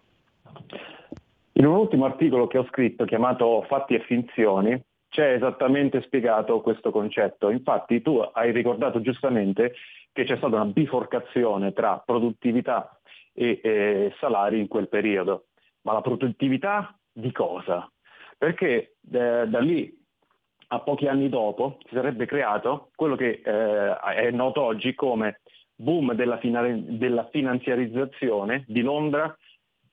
In 1.58 1.66
un 1.66 1.76
ultimo 1.76 2.06
articolo 2.06 2.46
che 2.46 2.60
ho 2.60 2.68
scritto 2.68 3.04
chiamato 3.06 3.64
Fatti 3.64 3.96
e 3.96 4.02
finzioni, 4.02 4.80
c'è 5.10 5.34
esattamente 5.34 6.04
spiegato 6.04 6.62
questo 6.62 6.92
concetto. 6.92 7.50
Infatti 7.50 8.04
tu 8.04 8.18
hai 8.18 8.52
ricordato 8.52 9.02
giustamente 9.02 9.74
che 10.12 10.24
c'è 10.24 10.38
stata 10.38 10.56
una 10.56 10.66
biforcazione 10.66 11.74
tra 11.74 11.98
produttività 12.06 13.00
e, 13.34 13.60
e 13.64 14.14
salari 14.20 14.60
in 14.60 14.68
quel 14.68 14.88
periodo. 14.88 15.46
Ma 15.82 15.94
la 15.94 16.02
produttività 16.02 16.96
di 17.12 17.32
cosa? 17.32 17.92
Perché 18.38 18.98
eh, 19.12 19.48
da 19.48 19.60
lì 19.60 19.92
a 20.68 20.80
pochi 20.82 21.08
anni 21.08 21.28
dopo 21.28 21.80
si 21.88 21.96
sarebbe 21.96 22.28
creato 22.28 22.92
quello 22.94 23.16
che 23.16 23.42
eh, 23.44 23.98
è 23.98 24.30
noto 24.30 24.62
oggi 24.62 24.94
come 24.94 25.42
boom 25.74 26.14
della, 26.14 26.40
della 26.40 27.28
finanziarizzazione 27.32 28.64
di 28.68 28.82
Londra 28.82 29.36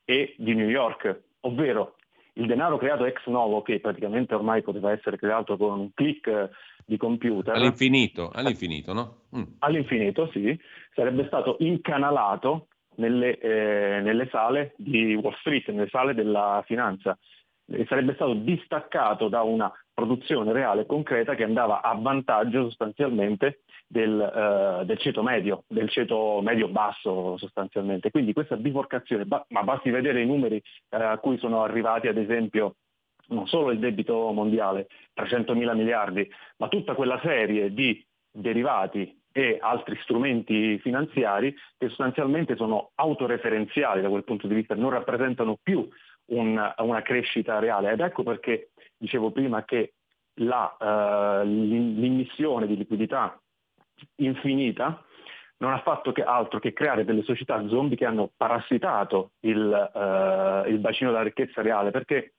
e 0.05 0.35
di 0.37 0.55
New 0.55 0.69
York, 0.69 1.23
ovvero 1.45 1.97
il 2.35 2.47
denaro 2.47 2.79
creato 2.79 3.05
ex 3.05 3.25
novo, 3.27 3.63
che 3.63 3.81
praticamente 3.81 4.35
ormai 4.35 4.63
poteva 4.63 4.91
essere 4.91 5.17
creato 5.17 5.57
con 5.57 5.79
un 5.79 5.95
click 5.95 6.51
di 6.85 6.97
computer. 6.97 7.55
All'infinito, 7.55 8.31
all'infinito, 8.33 8.93
no? 8.93 9.17
Mm. 9.37 9.43
All'infinito, 9.61 10.29
sì, 10.33 10.59
sarebbe 10.95 11.27
stato 11.27 11.57
incanalato 11.61 12.69
nelle, 12.97 13.39
eh, 13.39 14.01
nelle, 14.01 14.29
sale 14.31 14.75
di 14.77 15.15
Wall 15.15 15.37
Street, 15.39 15.69
nelle 15.69 15.89
sale 15.89 16.15
della 16.15 16.63
finanza. 16.67 17.17
E 17.67 17.87
sarebbe 17.89 18.15
stato 18.15 18.35
distaccato 18.35 19.29
da 19.29 19.43
una 19.43 19.73
produzione 19.95 20.53
reale 20.53 20.87
concreta 20.87 21.35
che 21.35 21.45
andava 21.45 21.81
a 21.81 21.95
vantaggio 21.95 22.65
sostanzialmente 22.65 23.61
del, 23.87 24.81
uh, 24.81 24.85
del, 24.85 24.99
ceto 24.99 25.23
medio, 25.23 25.65
del 25.69 25.89
ceto 25.89 26.41
medio-basso 26.43 27.37
sostanzialmente. 27.39 28.11
Quindi 28.11 28.33
questa 28.33 28.57
biforcazione, 28.57 29.25
ma 29.49 29.63
basti 29.63 29.91
vedere 29.91 30.21
i 30.21 30.27
numeri 30.27 30.57
uh, 30.57 30.97
a 30.97 31.19
cui 31.19 31.39
sono 31.39 31.63
arrivati 31.63 32.09
ad 32.09 32.19
esempio 32.19 32.75
non 33.29 33.47
solo 33.47 33.71
il 33.71 33.79
debito 33.79 34.31
mondiale, 34.33 34.89
300 35.15 35.55
mila 35.55 35.73
miliardi, 35.73 36.29
ma 36.59 36.69
tutta 36.69 36.95
quella 36.95 37.19
serie 37.23 37.73
di 37.73 38.05
derivati 38.31 39.19
e 39.33 39.59
altri 39.61 39.99
strumenti 40.03 40.79
finanziari 40.79 41.55
che 41.77 41.89
sostanzialmente 41.89 42.55
sono 42.57 42.91
autoreferenziali 42.95 44.03
da 44.03 44.09
quel 44.09 44.25
punto 44.25 44.47
di 44.47 44.55
vista, 44.55 44.75
non 44.75 44.91
rappresentano 44.91 45.59
più 45.61 45.89
un, 46.27 46.75
una 46.79 47.03
crescita 47.03 47.59
reale. 47.59 47.93
Ed 47.93 48.01
ecco 48.01 48.23
perché 48.23 48.71
dicevo 48.97 49.31
prima 49.31 49.65
che 49.65 49.95
la, 50.39 50.77
uh, 50.79 51.47
l'immissione 51.47 52.67
di 52.67 52.77
liquidità 52.77 53.41
infinita 54.17 55.03
non 55.59 55.73
ha 55.73 55.81
fatto 55.81 56.13
che 56.13 56.23
altro 56.23 56.59
che 56.59 56.73
creare 56.73 57.05
delle 57.05 57.23
società 57.23 57.67
zombie 57.69 57.97
che 57.97 58.05
hanno 58.05 58.31
parassitato 58.37 59.33
il, 59.41 59.59
uh, 59.59 60.69
il 60.69 60.79
bacino 60.79 61.11
della 61.11 61.23
ricchezza 61.23 61.63
reale, 61.63 61.91
perché 61.91 62.35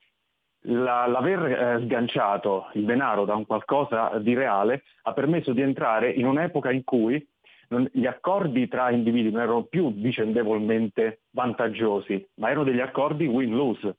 la, 0.68 1.06
l'aver 1.08 1.46
eh, 1.46 1.82
sganciato 1.84 2.70
il 2.74 2.86
denaro 2.86 3.26
da 3.26 3.36
un 3.36 3.46
qualcosa 3.46 4.18
di 4.20 4.34
reale 4.34 4.84
ha 5.04 5.14
permesso 5.14 5.54
di 5.54 5.62
entrare 5.62 6.10
in 6.10 6.26
un'epoca 6.26 6.72
in 6.72 6.84
cui 6.84 7.26
non, 7.70 7.88
gli 7.92 8.06
accordi 8.06 8.68
tra 8.68 8.92
individui 8.92 9.32
non 9.32 9.42
erano 9.42 9.64
più 9.64 9.94
vicendevolmente 9.94 11.22
vantaggiosi, 11.32 12.30
ma 12.36 12.50
erano 12.50 12.64
degli 12.64 12.80
accordi 12.80 13.26
win-lose, 13.26 13.98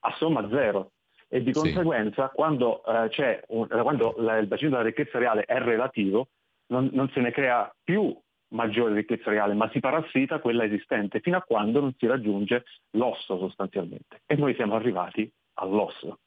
a 0.00 0.14
somma 0.16 0.48
zero. 0.48 0.92
E 1.34 1.42
di 1.42 1.50
conseguenza 1.50 2.28
sì. 2.28 2.34
quando, 2.34 2.84
eh, 2.84 3.42
un, 3.48 3.66
quando 3.66 4.14
la, 4.18 4.36
il 4.36 4.46
bacino 4.46 4.72
della 4.72 4.82
ricchezza 4.82 5.18
reale 5.18 5.44
è 5.44 5.58
relativo, 5.58 6.28
non, 6.66 6.90
non 6.92 7.08
se 7.08 7.20
ne 7.20 7.30
crea 7.30 7.74
più 7.82 8.14
maggiore 8.48 8.92
ricchezza 8.92 9.30
reale, 9.30 9.54
ma 9.54 9.70
si 9.70 9.80
parassita 9.80 10.40
quella 10.40 10.64
esistente 10.64 11.20
fino 11.20 11.38
a 11.38 11.42
quando 11.42 11.80
non 11.80 11.94
si 11.96 12.06
raggiunge 12.06 12.64
l'osso 12.98 13.38
sostanzialmente. 13.38 14.20
E 14.26 14.36
noi 14.36 14.54
siamo 14.56 14.74
arrivati 14.74 15.30
all'osso. 15.54 16.18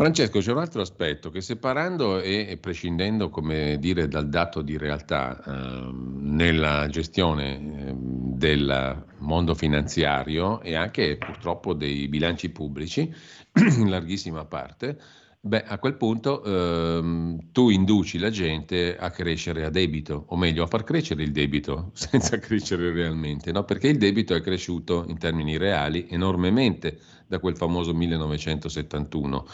Francesco, 0.00 0.38
c'è 0.38 0.52
un 0.52 0.60
altro 0.60 0.80
aspetto 0.80 1.28
che 1.28 1.42
separando 1.42 2.22
e 2.22 2.56
prescindendo, 2.58 3.30
dire, 3.78 4.08
dal 4.08 4.30
dato 4.30 4.62
di 4.62 4.78
realtà 4.78 5.38
eh, 5.44 5.92
nella 5.92 6.88
gestione 6.88 7.56
eh, 7.56 7.94
del 7.94 9.04
mondo 9.18 9.54
finanziario 9.54 10.62
e 10.62 10.74
anche 10.74 11.18
purtroppo 11.18 11.74
dei 11.74 12.08
bilanci 12.08 12.48
pubblici, 12.48 13.14
in 13.56 13.90
larghissima 13.90 14.46
parte, 14.46 14.96
Beh, 15.42 15.64
a 15.64 15.78
quel 15.78 15.96
punto 15.96 16.44
ehm, 16.44 17.50
tu 17.50 17.70
induci 17.70 18.18
la 18.18 18.28
gente 18.28 18.94
a 18.98 19.10
crescere 19.10 19.64
a 19.64 19.70
debito, 19.70 20.24
o 20.28 20.36
meglio, 20.36 20.64
a 20.64 20.66
far 20.66 20.84
crescere 20.84 21.22
il 21.22 21.32
debito 21.32 21.92
senza 21.96 22.38
crescere 22.38 22.92
realmente, 22.92 23.50
no? 23.50 23.64
perché 23.64 23.88
il 23.88 23.96
debito 23.96 24.34
è 24.34 24.42
cresciuto 24.42 25.06
in 25.08 25.16
termini 25.16 25.56
reali 25.56 26.06
enormemente 26.10 26.98
da 27.26 27.38
quel 27.38 27.56
famoso 27.56 27.94
1971. 27.94 29.46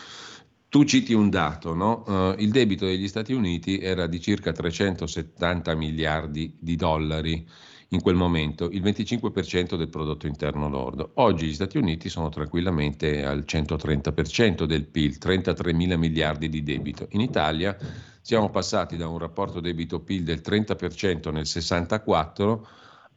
Tu 0.76 0.84
citi 0.84 1.14
un 1.14 1.30
dato, 1.30 1.72
no? 1.72 2.04
uh, 2.06 2.34
il 2.36 2.50
debito 2.50 2.84
degli 2.84 3.08
Stati 3.08 3.32
Uniti 3.32 3.78
era 3.78 4.06
di 4.06 4.20
circa 4.20 4.52
370 4.52 5.74
miliardi 5.74 6.54
di 6.60 6.76
dollari 6.76 7.48
in 7.88 8.02
quel 8.02 8.14
momento 8.14 8.68
il 8.68 8.82
25% 8.82 9.74
del 9.76 9.88
prodotto 9.88 10.26
interno 10.26 10.68
lordo. 10.68 11.12
Oggi 11.14 11.46
gli 11.46 11.54
Stati 11.54 11.78
Uniti 11.78 12.10
sono 12.10 12.28
tranquillamente 12.28 13.24
al 13.24 13.46
130% 13.48 14.64
del 14.64 14.84
PIL, 14.84 15.16
33 15.16 15.72
mila 15.72 15.96
miliardi 15.96 16.50
di 16.50 16.62
debito. 16.62 17.06
In 17.12 17.22
Italia 17.22 17.74
siamo 18.20 18.50
passati 18.50 18.98
da 18.98 19.08
un 19.08 19.16
rapporto 19.16 19.60
debito-PIL 19.60 20.24
del 20.24 20.42
30% 20.44 21.32
nel 21.32 21.46
64 21.46 22.68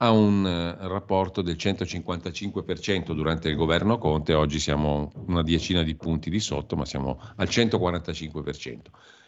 a 0.02 0.12
un 0.12 0.44
uh, 0.44 0.88
rapporto 0.88 1.42
del 1.42 1.56
155% 1.56 3.14
durante 3.14 3.50
il 3.50 3.56
governo 3.56 3.98
Conte, 3.98 4.34
oggi 4.34 4.60
siamo 4.60 5.12
una 5.28 5.44
decina 5.44 5.84
di 5.84 5.96
punti 5.96 6.30
di 6.30 6.40
sotto, 6.40 6.76
ma 6.76 6.86
siamo 6.86 7.20
al 7.36 7.48
145%. 7.48 8.78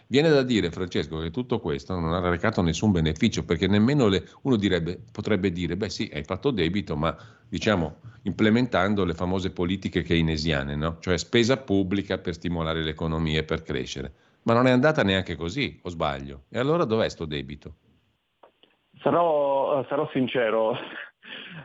Viene 0.07 0.29
da 0.29 0.43
dire, 0.43 0.71
Francesco, 0.71 1.19
che 1.19 1.31
tutto 1.31 1.59
questo 1.59 1.97
non 1.97 2.13
ha 2.13 2.19
recato 2.29 2.61
nessun 2.61 2.91
beneficio, 2.91 3.43
perché 3.43 3.67
nemmeno 3.67 4.07
le, 4.07 4.27
uno 4.41 4.57
direbbe, 4.57 4.99
potrebbe 5.11 5.51
dire, 5.51 5.77
beh 5.77 5.89
sì, 5.89 6.09
hai 6.13 6.23
fatto 6.23 6.51
debito, 6.51 6.95
ma 6.97 7.15
diciamo 7.47 7.99
implementando 8.23 9.03
le 9.05 9.13
famose 9.13 9.51
politiche 9.51 10.03
keynesiane, 10.03 10.75
no? 10.75 10.97
cioè 10.99 11.17
spesa 11.17 11.57
pubblica 11.57 12.17
per 12.17 12.33
stimolare 12.33 12.83
l'economia 12.83 13.39
e 13.39 13.43
per 13.43 13.63
crescere. 13.63 14.13
Ma 14.43 14.53
non 14.53 14.67
è 14.67 14.71
andata 14.71 15.03
neanche 15.03 15.35
così, 15.35 15.79
o 15.81 15.89
sbaglio? 15.89 16.43
E 16.49 16.59
allora 16.59 16.83
dov'è 16.83 17.07
sto 17.07 17.25
debito? 17.25 17.75
Sarò, 19.01 19.85
sarò 19.87 20.09
sincero, 20.11 20.77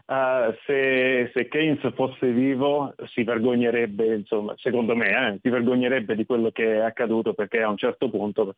Uh, 0.06 0.54
se, 0.66 1.30
se, 1.34 1.48
Keynes 1.48 1.92
fosse 1.94 2.30
vivo 2.30 2.94
si 3.06 3.24
vergognerebbe, 3.24 4.14
insomma, 4.14 4.54
secondo 4.58 4.94
me, 4.94 5.08
eh, 5.08 5.38
si 5.42 5.48
vergognerebbe 5.48 6.14
di 6.14 6.24
quello 6.24 6.50
che 6.50 6.76
è 6.76 6.78
accaduto 6.78 7.34
perché 7.34 7.62
a 7.62 7.68
un 7.68 7.76
certo 7.76 8.08
punto 8.10 8.54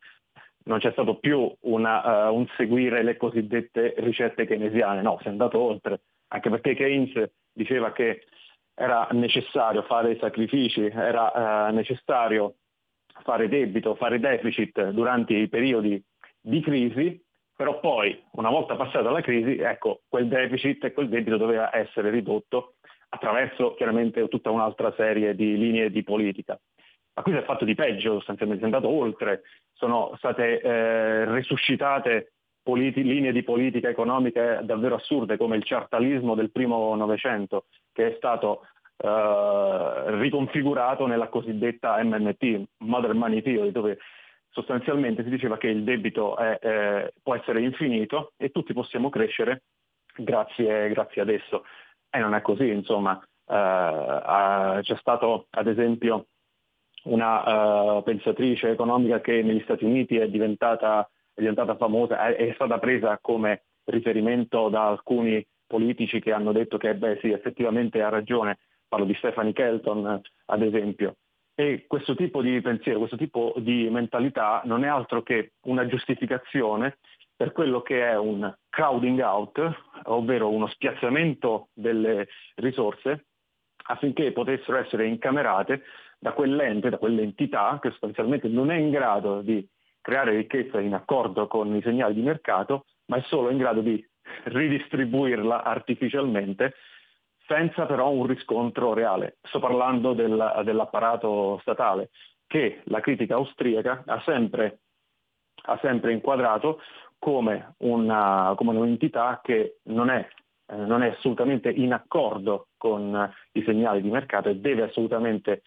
non 0.65 0.79
c'è 0.79 0.91
stato 0.91 1.15
più 1.15 1.51
una, 1.61 2.29
uh, 2.29 2.35
un 2.35 2.45
seguire 2.57 3.01
le 3.01 3.17
cosiddette 3.17 3.95
ricette 3.97 4.45
keynesiane, 4.45 5.01
no, 5.01 5.17
si 5.21 5.27
è 5.27 5.29
andato 5.29 5.57
oltre, 5.57 6.01
anche 6.27 6.49
perché 6.49 6.75
Keynes 6.75 7.31
diceva 7.51 7.91
che 7.91 8.25
era 8.75 9.07
necessario 9.11 9.81
fare 9.83 10.17
sacrifici, 10.19 10.85
era 10.85 11.67
eh, 11.67 11.71
necessario 11.73 12.55
fare 13.23 13.49
debito, 13.49 13.95
fare 13.95 14.19
deficit 14.19 14.91
durante 14.91 15.33
i 15.33 15.49
periodi 15.49 16.01
di 16.39 16.61
crisi, 16.61 17.21
però 17.59 17.77
poi, 17.81 18.17
una 18.35 18.49
volta 18.49 18.77
passata 18.77 19.11
la 19.11 19.19
crisi, 19.19 19.57
ecco, 19.57 20.03
quel 20.07 20.29
deficit 20.29 20.81
e 20.85 20.93
quel 20.93 21.09
debito 21.09 21.35
doveva 21.35 21.75
essere 21.75 22.09
ridotto 22.09 22.75
attraverso 23.09 23.73
chiaramente 23.73 24.25
tutta 24.29 24.49
un'altra 24.49 24.93
serie 24.95 25.35
di 25.35 25.57
linee 25.57 25.91
di 25.91 26.01
politica. 26.01 26.57
Ma 27.15 27.21
qui 27.21 27.33
si 27.33 27.39
è 27.39 27.43
fatto 27.43 27.65
di 27.65 27.75
peggio, 27.75 28.13
sostanzialmente 28.13 28.61
è 28.61 28.65
andato 28.65 28.87
oltre, 28.87 29.41
sono 29.73 30.13
state 30.15 30.61
eh, 30.61 31.25
resuscitate 31.25 32.31
politi- 32.63 33.03
linee 33.03 33.33
di 33.33 33.43
politica 33.43 33.89
economica 33.89 34.61
davvero 34.61 34.95
assurde 34.95 35.35
come 35.35 35.57
il 35.57 35.65
chartalismo 35.65 36.35
del 36.35 36.51
primo 36.51 36.95
Novecento, 36.95 37.65
che 37.91 38.13
è 38.13 38.15
stato 38.15 38.67
eh, 38.95 40.17
riconfigurato 40.17 41.07
nella 41.07 41.27
cosiddetta 41.27 42.01
MMT, 42.01 42.67
Modern 42.85 43.17
Money 43.17 43.41
Theory, 43.41 43.71
dove 43.71 43.97
sostanzialmente 44.59 45.23
si 45.23 45.29
diceva 45.29 45.57
che 45.57 45.67
il 45.67 45.83
debito 45.83 46.35
è, 46.37 46.59
eh, 46.61 47.13
può 47.23 47.35
essere 47.35 47.61
infinito 47.61 48.33
e 48.37 48.49
tutti 48.49 48.73
possiamo 48.73 49.09
crescere 49.09 49.63
grazie, 50.15 50.89
grazie 50.89 51.21
ad 51.21 51.29
esso. 51.29 51.65
E 52.09 52.19
non 52.19 52.33
è 52.33 52.41
così, 52.41 52.67
insomma. 52.67 53.19
Eh, 53.45 54.79
c'è 54.81 54.95
stato 54.97 55.47
ad 55.51 55.67
esempio 55.67 56.27
una 57.03 57.95
uh, 57.95 58.03
pensatrice 58.03 58.69
economica 58.69 59.21
che 59.21 59.41
negli 59.41 59.61
Stati 59.61 59.85
Uniti 59.85 60.17
è 60.17 60.27
diventata, 60.27 61.09
è 61.33 61.39
diventata 61.39 61.75
famosa, 61.77 62.27
è, 62.27 62.35
è, 62.35 62.53
stata 62.55 62.77
presa 62.77 63.17
come 63.21 63.63
riferimento 63.85 64.67
da 64.67 64.87
alcuni 64.87 65.45
politici 65.65 66.19
che 66.19 66.33
hanno 66.33 66.51
detto 66.51 66.77
che 66.77 66.95
beh 66.95 67.19
sì, 67.21 67.31
effettivamente 67.31 68.01
ha 68.01 68.09
ragione, 68.09 68.59
parlo 68.87 69.05
di 69.05 69.13
Stephanie 69.15 69.53
Kelton 69.53 70.21
ad 70.45 70.61
esempio. 70.61 71.15
E 71.59 71.83
questo 71.87 72.15
tipo 72.15 72.41
di 72.41 72.61
pensiero, 72.61 72.99
questo 72.99 73.17
tipo 73.17 73.53
di 73.57 73.89
mentalità 73.89 74.61
non 74.63 74.85
è 74.85 74.87
altro 74.87 75.23
che 75.23 75.55
una 75.63 75.85
giustificazione 75.87 76.99
per 77.35 77.51
quello 77.51 77.81
che 77.81 78.01
è 78.01 78.17
un 78.17 78.49
crowding 78.69 79.19
out, 79.19 79.59
ovvero 80.03 80.49
uno 80.49 80.67
spiazzamento 80.67 81.67
delle 81.73 82.29
risorse 82.55 83.25
affinché 83.87 84.31
potessero 84.31 84.77
essere 84.77 85.05
incamerate 85.07 85.83
da 86.17 86.31
quell'ente, 86.31 86.91
da 86.91 86.97
quell'entità 86.97 87.77
che 87.81 87.89
sostanzialmente 87.89 88.47
non 88.47 88.71
è 88.71 88.77
in 88.77 88.89
grado 88.89 89.41
di 89.41 89.67
creare 89.99 90.37
ricchezza 90.37 90.79
in 90.79 90.93
accordo 90.93 91.47
con 91.47 91.75
i 91.75 91.81
segnali 91.81 92.13
di 92.13 92.21
mercato, 92.21 92.85
ma 93.07 93.17
è 93.17 93.21
solo 93.23 93.49
in 93.49 93.57
grado 93.57 93.81
di 93.81 94.01
ridistribuirla 94.45 95.65
artificialmente 95.65 96.75
senza 97.49 97.87
però 97.87 98.11
un 98.11 98.27
riscontro 98.27 98.93
reale. 98.93 99.37
Sto 99.41 99.59
parlando 99.59 100.13
del, 100.13 100.61
dell'apparato 100.63 101.57
statale 101.61 102.11
che 102.45 102.81
la 102.85 102.99
critica 102.99 103.35
austriaca 103.35 104.03
ha 104.05 104.21
sempre, 104.23 104.81
ha 105.63 105.77
sempre 105.81 106.13
inquadrato 106.13 106.79
come, 107.17 107.73
una, 107.79 108.53
come, 108.55 108.77
un'entità 108.77 109.41
che 109.43 109.79
non 109.85 110.09
è, 110.09 110.27
eh, 110.67 110.75
non 110.75 111.01
è 111.01 111.09
assolutamente 111.09 111.69
in 111.69 111.91
accordo 111.91 112.67
con 112.77 113.33
i 113.53 113.63
segnali 113.63 114.01
di 114.01 114.09
mercato 114.09 114.49
e 114.49 114.57
deve 114.57 114.83
assolutamente 114.83 115.63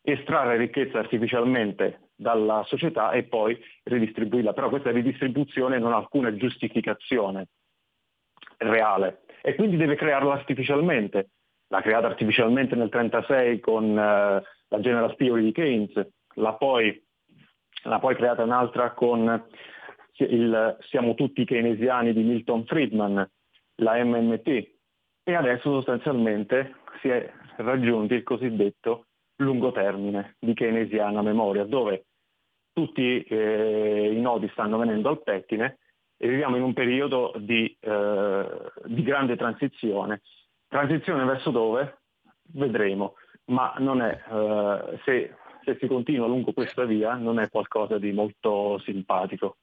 estrarre 0.00 0.56
ricchezza 0.56 0.98
artificialmente 0.98 2.10
dalla 2.14 2.62
società 2.64 3.10
e 3.10 3.24
poi 3.24 3.58
ridistribuirla. 3.84 4.54
Però 4.54 4.70
questa 4.70 4.90
ridistribuzione 4.90 5.78
non 5.78 5.92
ha 5.92 5.96
alcuna 5.96 6.34
giustificazione 6.34 7.48
reale. 8.58 9.22
E 9.42 9.54
quindi 9.54 9.76
deve 9.76 9.94
crearla 9.94 10.32
artificialmente. 10.32 11.30
L'ha 11.68 11.80
creata 11.80 12.06
artificialmente 12.06 12.74
nel 12.74 12.88
1936 12.92 13.60
con 13.60 13.84
uh, 13.90 14.42
la 14.68 14.80
General 14.80 15.14
Theory 15.16 15.42
di 15.42 15.52
Keynes, 15.52 16.08
l'ha 16.34 16.54
poi, 16.54 17.02
l'ha 17.84 17.98
poi 17.98 18.14
creata 18.14 18.42
un'altra 18.42 18.92
con 18.92 19.44
il 20.18 20.76
Siamo 20.80 21.14
tutti 21.14 21.44
keynesiani 21.44 22.12
di 22.12 22.22
Milton 22.22 22.64
Friedman, 22.64 23.28
la 23.76 24.04
MMT, 24.04 24.48
e 25.22 25.34
adesso 25.34 25.72
sostanzialmente 25.72 26.76
si 27.00 27.08
è 27.08 27.30
raggiunto 27.56 28.14
il 28.14 28.22
cosiddetto 28.22 29.06
lungo 29.36 29.72
termine 29.72 30.36
di 30.38 30.54
keynesiana 30.54 31.20
memoria, 31.20 31.64
dove 31.64 32.06
tutti 32.72 33.22
eh, 33.22 34.12
i 34.12 34.20
nodi 34.20 34.48
stanno 34.52 34.78
venendo 34.78 35.08
al 35.08 35.22
pettine 35.22 35.78
e 36.16 36.28
viviamo 36.28 36.56
in 36.56 36.62
un 36.62 36.72
periodo 36.72 37.32
di, 37.38 37.76
eh, 37.80 38.72
di 38.84 39.02
grande 39.02 39.36
transizione. 39.36 40.22
Transizione 40.68 41.24
verso 41.24 41.50
dove? 41.50 41.98
Vedremo, 42.52 43.14
ma 43.46 43.74
non 43.78 44.00
è, 44.00 44.22
eh, 44.30 45.00
se, 45.04 45.34
se 45.64 45.76
si 45.78 45.86
continua 45.86 46.26
lungo 46.26 46.52
questa 46.52 46.84
via 46.84 47.14
non 47.14 47.38
è 47.38 47.48
qualcosa 47.50 47.98
di 47.98 48.12
molto 48.12 48.78
simpatico. 48.78 49.58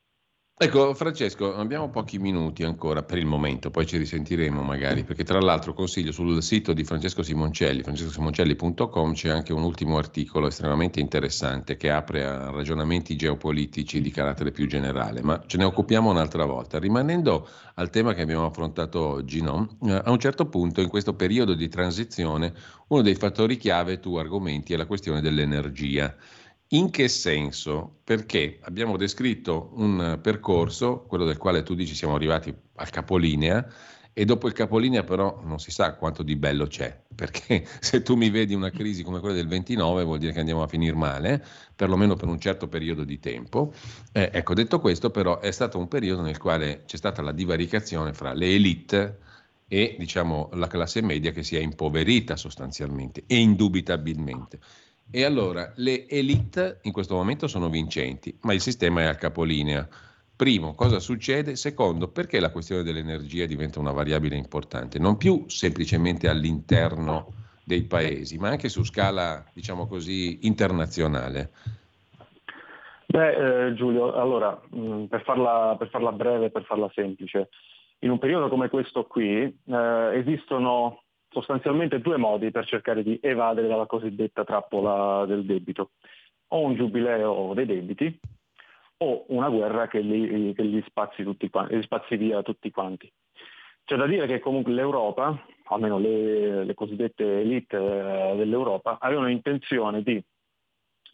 Ecco, 0.55 0.93
Francesco, 0.93 1.55
abbiamo 1.55 1.89
pochi 1.89 2.19
minuti 2.19 2.63
ancora 2.63 3.01
per 3.01 3.17
il 3.17 3.25
momento, 3.25 3.71
poi 3.71 3.87
ci 3.87 3.97
risentiremo 3.97 4.61
magari, 4.61 5.03
perché 5.03 5.23
tra 5.23 5.39
l'altro 5.39 5.73
consiglio 5.73 6.11
sul 6.11 6.43
sito 6.43 6.73
di 6.73 6.83
Francesco 6.83 7.23
Simoncelli, 7.23 7.81
francescosimoncelli.com, 7.81 9.13
c'è 9.13 9.29
anche 9.29 9.51
un 9.51 9.63
ultimo 9.63 9.97
articolo 9.97 10.47
estremamente 10.47 10.99
interessante 10.99 11.75
che 11.75 11.89
apre 11.89 12.23
a 12.23 12.51
ragionamenti 12.51 13.15
geopolitici 13.15 13.99
di 13.99 14.11
carattere 14.11 14.51
più 14.51 14.67
generale, 14.67 15.23
ma 15.23 15.41
ce 15.47 15.57
ne 15.57 15.63
occupiamo 15.63 16.11
un'altra 16.11 16.45
volta. 16.45 16.77
Rimanendo 16.77 17.49
al 17.73 17.89
tema 17.89 18.13
che 18.13 18.21
abbiamo 18.21 18.45
affrontato 18.45 19.01
oggi, 19.01 19.41
no? 19.41 19.67
Eh, 19.81 20.01
a 20.05 20.11
un 20.11 20.19
certo 20.19 20.45
punto 20.45 20.81
in 20.81 20.87
questo 20.87 21.15
periodo 21.15 21.55
di 21.55 21.67
transizione 21.67 22.53
uno 22.89 23.01
dei 23.01 23.15
fattori 23.15 23.57
chiave, 23.57 23.99
tu 23.99 24.15
argomenti, 24.17 24.73
è 24.73 24.77
la 24.77 24.85
questione 24.85 25.19
dell'energia. 25.19 26.15
In 26.73 26.89
che 26.89 27.07
senso? 27.07 27.99
Perché 28.03 28.57
abbiamo 28.61 28.97
descritto 28.97 29.69
un 29.75 30.17
percorso, 30.19 31.03
quello 31.07 31.23
del 31.23 31.37
quale 31.37 31.61
tu 31.61 31.75
dici 31.75 31.93
siamo 31.93 32.15
arrivati 32.15 32.51
al 32.75 32.89
capolinea, 32.89 33.63
e 34.11 34.25
dopo 34.25 34.47
il 34.47 34.53
capolinea 34.53 35.03
però 35.03 35.39
non 35.43 35.59
si 35.59 35.69
sa 35.69 35.93
quanto 35.93 36.23
di 36.23 36.35
bello 36.35 36.65
c'è, 36.65 36.99
perché 37.13 37.63
se 37.79 38.01
tu 38.01 38.15
mi 38.15 38.31
vedi 38.31 38.55
una 38.55 38.71
crisi 38.71 39.03
come 39.03 39.19
quella 39.19 39.35
del 39.35 39.47
29 39.47 40.03
vuol 40.03 40.17
dire 40.17 40.33
che 40.33 40.39
andiamo 40.39 40.63
a 40.63 40.67
finire 40.67 40.95
male, 40.95 41.45
perlomeno 41.75 42.15
per 42.15 42.27
un 42.27 42.39
certo 42.39 42.67
periodo 42.67 43.03
di 43.03 43.19
tempo. 43.19 43.71
Eh, 44.11 44.31
ecco, 44.33 44.55
detto 44.55 44.79
questo 44.79 45.11
però 45.11 45.41
è 45.41 45.51
stato 45.51 45.77
un 45.77 45.87
periodo 45.87 46.23
nel 46.23 46.39
quale 46.39 46.85
c'è 46.87 46.97
stata 46.97 47.21
la 47.21 47.33
divaricazione 47.33 48.13
fra 48.13 48.33
le 48.33 48.47
elite 48.47 49.19
e 49.67 49.95
diciamo 49.99 50.49
la 50.53 50.67
classe 50.67 51.01
media 51.01 51.31
che 51.31 51.43
si 51.43 51.55
è 51.55 51.59
impoverita 51.59 52.35
sostanzialmente 52.35 53.25
e 53.27 53.37
indubitabilmente. 53.37 54.59
E 55.11 55.23
allora 55.23 55.71
le 55.75 56.07
elite 56.07 56.79
in 56.83 56.91
questo 56.91 57.15
momento 57.15 57.47
sono 57.47 57.69
vincenti, 57.69 58.37
ma 58.41 58.53
il 58.53 58.61
sistema 58.61 59.01
è 59.01 59.05
a 59.05 59.15
capolinea. 59.15 59.87
Primo, 60.35 60.73
cosa 60.73 60.99
succede? 60.99 61.55
Secondo, 61.55 62.07
perché 62.07 62.39
la 62.39 62.51
questione 62.51 62.83
dell'energia 62.83 63.45
diventa 63.45 63.79
una 63.79 63.91
variabile 63.91 64.35
importante? 64.35 64.97
Non 64.97 65.17
più 65.17 65.45
semplicemente 65.47 66.27
all'interno 66.27 67.33
dei 67.63 67.83
paesi, 67.83 68.37
ma 68.37 68.49
anche 68.49 68.69
su 68.69 68.83
scala, 68.83 69.45
diciamo 69.53 69.87
così, 69.87 70.45
internazionale. 70.47 71.51
Beh, 73.05 73.67
eh, 73.67 73.73
Giulio, 73.75 74.13
allora, 74.13 74.59
mh, 74.69 74.79
mm, 74.79 75.03
per, 75.05 75.21
farla, 75.23 75.75
per, 75.77 75.89
farla, 75.89 76.11
breve, 76.11 76.49
per 76.49 76.63
farla 76.63 76.89
semplice, 76.93 77.49
in 77.99 78.09
un 78.09 78.17
periodo 78.17 78.49
come 78.49 78.69
questo 78.69 79.05
qui 79.05 79.43
eh, 79.43 80.11
esistono 80.15 81.03
sostanzialmente 81.33 81.99
due 81.99 82.17
modi 82.17 82.51
per 82.51 82.65
cercare 82.65 83.03
di 83.03 83.19
evadere 83.21 83.67
dalla 83.67 83.87
cosiddetta 83.87 84.45
trappola 84.45 85.25
del 85.25 85.43
debito. 85.43 85.91
O 86.49 86.61
un 86.61 86.75
giubileo 86.75 87.53
dei 87.55 87.65
debiti 87.65 88.19
o 88.97 89.25
una 89.29 89.49
guerra 89.49 89.87
che 89.87 89.99
li, 89.99 90.53
che 90.53 90.61
li, 90.61 90.81
spazi, 90.85 91.23
tutti, 91.23 91.49
li 91.69 91.81
spazi 91.81 92.15
via 92.15 92.41
tutti 92.43 92.71
quanti. 92.71 93.11
C'è 93.83 93.97
da 93.97 94.05
dire 94.05 94.27
che 94.27 94.39
comunque 94.39 94.71
l'Europa, 94.71 95.45
almeno 95.65 95.97
le, 95.99 96.63
le 96.63 96.73
cosiddette 96.73 97.41
elite 97.41 97.75
eh, 97.75 98.35
dell'Europa, 98.37 98.97
avevano 98.99 99.29
intenzione 99.29 100.03
di 100.03 100.23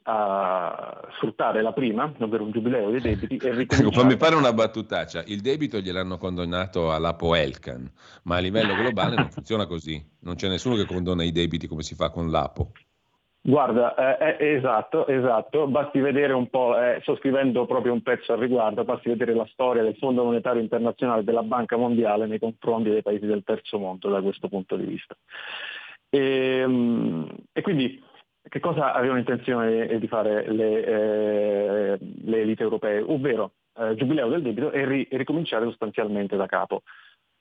a 0.10 1.08
sfruttare 1.16 1.62
la 1.62 1.72
prima, 1.72 2.12
ovvero 2.20 2.44
un 2.44 2.52
giubileo 2.52 2.90
dei 2.90 3.02
debiti, 3.02 3.36
e 3.36 3.50
ricominciare... 3.52 3.82
Ecco, 3.82 3.92
fammi 3.92 4.18
fare 4.18 4.36
una 4.36 4.54
battutaccia. 4.54 5.24
Il 5.28 5.42
debito 5.42 5.80
gliel'hanno 5.80 6.18
condonato 6.18 6.92
all'Apo 6.92 7.36
Elkan, 7.36 7.90
ma 8.24 8.38
a 8.38 8.40
livello 8.40 8.76
globale 8.76 9.16
non 9.16 9.30
funziona 9.30 9.66
così. 9.66 10.04
Non 10.22 10.36
c'è 10.36 10.48
nessuno 10.48 10.76
che 10.76 10.86
condona 10.86 11.24
i 11.24 11.32
debiti 11.32 11.68
come 11.68 11.84
si 11.84 11.96
fa 11.96 12.10
con 12.10 12.30
l'Apo. 12.30 12.72
Guarda, 13.42 14.18
eh, 14.18 14.36
eh, 14.38 14.56
esatto, 14.56 15.08
esatto, 15.08 15.68
basti 15.68 16.00
vedere 16.00 16.34
un 16.34 16.50
po', 16.50 16.78
eh, 16.78 17.00
sto 17.02 17.16
scrivendo 17.16 17.66
proprio 17.66 17.94
un 17.94 18.02
pezzo 18.02 18.34
al 18.34 18.40
riguardo, 18.40 18.84
basti 18.84 19.08
vedere 19.08 19.34
la 19.34 19.48
storia 19.52 19.82
del 19.82 19.96
Fondo 19.96 20.26
Monetario 20.26 20.62
Internazionale 20.62 21.24
della 21.24 21.42
Banca 21.42 21.78
Mondiale 21.78 22.28
nei 22.28 22.38
confronti 22.38 22.90
dei 22.90 23.02
paesi 23.02 23.26
del 23.26 23.44
terzo 23.46 23.80
mondo 23.80 24.10
da 24.10 24.22
questo 24.22 24.50
punto 24.50 24.76
di 24.76 24.84
vista. 24.84 25.16
E, 26.10 26.20
ehm, 26.20 27.30
e 27.54 27.62
quindi 27.62 28.04
che 28.50 28.60
cosa 28.60 28.94
avevano 28.94 29.20
intenzione 29.20 29.98
di 30.00 30.08
fare 30.08 30.52
le, 30.52 30.86
eh, 30.86 31.98
le 32.00 32.42
elite 32.42 32.64
europee? 32.64 33.02
Ovvero 33.02 33.54
eh, 33.78 33.96
giubileo 33.96 34.28
del 34.28 34.42
debito 34.42 34.72
e, 34.72 34.86
ri, 34.86 35.04
e 35.04 35.18
ricominciare 35.18 35.66
sostanzialmente 35.66 36.36
da 36.36 36.48
capo, 36.48 36.82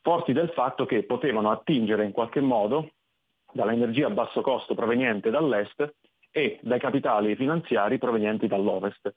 forti 0.02 0.32
del 0.32 0.50
fatto 0.50 0.86
che 0.86 1.04
potevano 1.04 1.50
attingere 1.50 2.04
in 2.04 2.12
qualche 2.12 2.40
modo 2.40 2.90
dall'energia 3.52 4.06
a 4.06 4.10
basso 4.10 4.40
costo 4.42 4.74
proveniente 4.74 5.30
dall'est 5.30 5.94
e 6.30 6.58
dai 6.62 6.78
capitali 6.78 7.34
finanziari 7.34 7.98
provenienti 7.98 8.46
dall'ovest. 8.46 9.12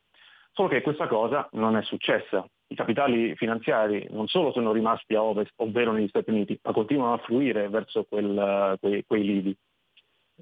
Solo 0.53 0.67
che 0.69 0.81
questa 0.81 1.07
cosa 1.07 1.47
non 1.53 1.77
è 1.77 1.83
successa. 1.83 2.45
I 2.67 2.75
capitali 2.75 3.35
finanziari 3.35 4.07
non 4.11 4.27
solo 4.27 4.51
sono 4.51 4.71
rimasti 4.71 5.15
a 5.15 5.23
ovest, 5.23 5.51
ovvero 5.57 5.91
negli 5.91 6.07
Stati 6.07 6.29
Uniti, 6.29 6.57
ma 6.63 6.71
continuano 6.71 7.13
a 7.13 7.17
fluire 7.19 7.69
verso 7.69 8.05
quel, 8.07 8.77
quei, 8.79 9.03
quei 9.05 9.23
lidi 9.23 9.55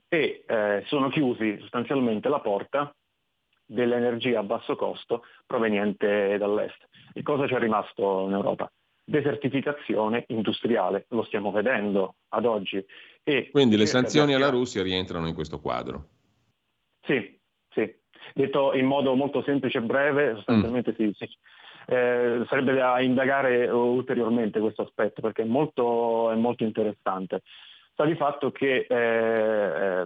e 0.10 0.44
eh, 0.46 0.84
sono 0.88 1.10
chiusi 1.10 1.58
sostanzialmente 1.60 2.28
la 2.28 2.40
porta 2.40 2.94
dell'energia 3.64 4.40
a 4.40 4.44
basso 4.44 4.76
costo 4.76 5.24
proveniente 5.46 6.38
dall'est. 6.38 6.88
E 7.14 7.22
cosa 7.22 7.46
c'è 7.46 7.60
rimasto 7.60 8.26
in 8.26 8.34
Europa? 8.34 8.72
Desertificazione 9.04 10.26
industriale, 10.28 11.06
lo 11.10 11.24
stiamo 11.24 11.52
vedendo 11.52 12.16
ad 12.30 12.46
oggi. 12.46 12.84
E 13.24 13.50
Quindi 13.52 13.78
le 13.78 13.86
sanzioni 13.86 14.34
alla 14.34 14.50
Russia 14.50 14.82
rientrano 14.82 15.28
in 15.28 15.36
questo 15.36 15.60
quadro? 15.60 16.08
Sì, 17.02 17.40
sì. 17.70 17.96
Detto 18.34 18.74
in 18.74 18.86
modo 18.86 19.16
molto 19.16 19.44
semplice 19.44 19.78
e 19.78 19.82
breve, 19.82 20.36
sostanzialmente 20.36 20.92
mm. 20.92 20.96
sì, 20.96 21.14
sì. 21.16 21.38
Eh, 21.92 22.46
sarebbe 22.48 22.74
da 22.74 23.02
indagare 23.02 23.68
ulteriormente 23.68 24.60
questo 24.60 24.84
aspetto 24.84 25.22
perché 25.22 25.42
è 25.42 25.46
molto, 25.46 26.30
è 26.32 26.36
molto 26.36 26.64
interessante. 26.64 27.42
Sta 28.00 28.08
di 28.08 28.16
fatto 28.16 28.50
che 28.54 28.86
eh, 28.88 30.06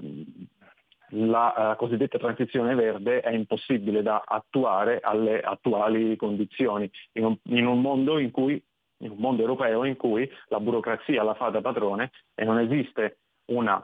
la 1.09 1.53
uh, 1.55 1.75
cosiddetta 1.75 2.17
transizione 2.17 2.73
verde 2.73 3.19
è 3.19 3.29
impossibile 3.29 4.01
da 4.01 4.23
attuare 4.25 4.99
alle 4.99 5.39
attuali 5.41 6.15
condizioni, 6.15 6.89
in 7.11 7.25
un, 7.25 7.37
in 7.49 7.67
un 7.67 7.81
mondo 7.81 8.17
in 8.17 8.31
cui 8.31 8.59
in 9.03 9.11
un 9.11 9.17
mondo 9.17 9.43
europeo 9.43 9.83
in 9.83 9.95
cui 9.95 10.27
la 10.47 10.59
burocrazia 10.59 11.21
la 11.21 11.35
fa 11.35 11.49
da 11.49 11.61
padrone 11.61 12.09
e 12.33 12.43
non 12.45 12.57
esiste 12.57 13.19
una, 13.51 13.79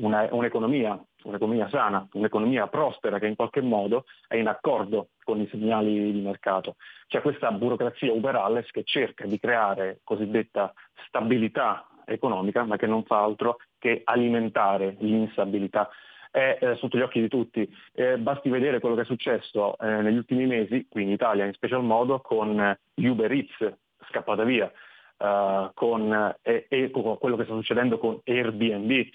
una, 0.00 0.26
un'economia, 0.32 1.00
un'economia 1.22 1.68
sana, 1.68 2.08
un'economia 2.14 2.66
prospera 2.66 3.20
che 3.20 3.28
in 3.28 3.36
qualche 3.36 3.60
modo 3.60 4.06
è 4.26 4.34
in 4.34 4.48
accordo 4.48 5.10
con 5.22 5.40
i 5.40 5.46
segnali 5.48 6.10
di 6.10 6.20
mercato. 6.22 6.74
C'è 7.06 7.20
questa 7.20 7.52
burocrazia 7.52 8.12
uberales 8.12 8.68
che 8.72 8.82
cerca 8.82 9.26
di 9.26 9.38
creare 9.38 10.00
cosiddetta 10.02 10.72
stabilità 11.06 11.86
economica, 12.08 12.64
ma 12.64 12.76
che 12.76 12.86
non 12.86 13.04
fa 13.04 13.22
altro 13.22 13.58
che 13.78 14.02
alimentare 14.04 14.96
l'instabilità 15.00 15.88
è 16.30 16.58
eh, 16.60 16.76
sotto 16.76 16.98
gli 16.98 17.02
occhi 17.02 17.20
di 17.20 17.28
tutti. 17.28 17.68
Eh, 17.92 18.18
basti 18.18 18.48
vedere 18.48 18.80
quello 18.80 18.94
che 18.94 19.02
è 19.02 19.06
successo 19.06 19.78
eh, 19.78 20.02
negli 20.02 20.16
ultimi 20.16 20.46
mesi, 20.46 20.86
qui 20.88 21.02
in 21.02 21.10
Italia 21.10 21.44
in 21.44 21.52
special 21.52 21.82
modo, 21.82 22.20
con 22.20 22.76
Uber 22.94 23.32
Eats 23.32 23.76
scappata 24.08 24.44
via, 24.44 24.70
eh, 25.16 25.70
con, 25.74 26.36
e, 26.42 26.90
con 26.90 27.18
quello 27.18 27.36
che 27.36 27.44
sta 27.44 27.54
succedendo 27.54 27.98
con 27.98 28.20
Airbnb. 28.24 29.08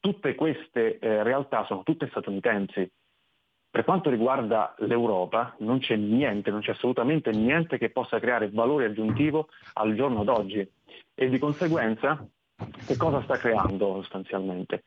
Tutte 0.00 0.34
queste 0.34 0.98
eh, 0.98 1.22
realtà 1.22 1.64
sono 1.66 1.82
tutte 1.82 2.08
statunitensi. 2.08 2.90
Per 3.70 3.84
quanto 3.84 4.10
riguarda 4.10 4.74
l'Europa 4.78 5.54
non 5.58 5.78
c'è 5.78 5.96
niente, 5.96 6.50
non 6.50 6.60
c'è 6.60 6.72
assolutamente 6.72 7.30
niente 7.30 7.78
che 7.78 7.90
possa 7.90 8.18
creare 8.18 8.50
valore 8.50 8.86
aggiuntivo 8.86 9.48
al 9.74 9.94
giorno 9.94 10.24
d'oggi 10.24 10.66
e 11.14 11.28
di 11.28 11.38
conseguenza 11.38 12.26
che 12.86 12.96
cosa 12.96 13.22
sta 13.22 13.36
creando 13.36 13.94
sostanzialmente? 13.96 14.82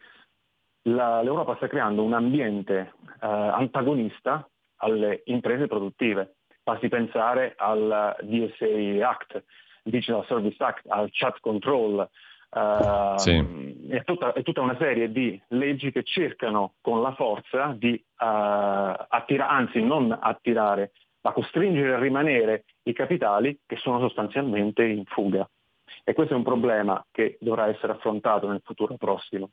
la, 0.83 1.21
l'Europa 1.21 1.55
sta 1.55 1.67
creando 1.67 2.03
un 2.03 2.13
ambiente 2.13 2.93
eh, 3.21 3.27
antagonista 3.27 4.47
alle 4.77 5.21
imprese 5.25 5.67
produttive. 5.67 6.35
Basti 6.63 6.87
pensare 6.87 7.53
al 7.57 8.15
DSA 8.21 9.07
Act, 9.07 9.43
Digital 9.83 10.25
Service 10.25 10.63
Act, 10.63 10.85
al 10.87 11.09
chat 11.11 11.39
control, 11.39 12.07
Uh, 12.53 13.17
sì. 13.17 13.87
è, 13.89 14.03
tutta, 14.03 14.33
è, 14.33 14.43
tutta, 14.43 14.59
una 14.59 14.75
serie 14.77 15.09
di 15.09 15.41
leggi 15.49 15.89
che 15.89 16.03
cercano 16.03 16.73
con 16.81 17.01
la 17.01 17.13
forza 17.15 17.73
di 17.77 17.93
uh, 17.93 18.03
attirare, 18.17 19.53
anzi 19.53 19.81
non 19.81 20.17
attirare, 20.19 20.91
ma 21.21 21.31
costringere 21.31 21.93
a 21.93 21.99
rimanere 21.99 22.65
i 22.83 22.93
capitali 22.93 23.57
che 23.65 23.77
sono 23.77 23.99
sostanzialmente 23.99 24.83
in 24.83 25.05
fuga. 25.05 25.49
E 26.03 26.13
questo 26.13 26.33
è 26.33 26.37
un 26.37 26.43
problema 26.43 27.01
che 27.09 27.37
dovrà 27.39 27.67
essere 27.67 27.93
affrontato 27.93 28.49
nel 28.49 28.61
futuro 28.63 28.95
prossimo. 28.97 29.51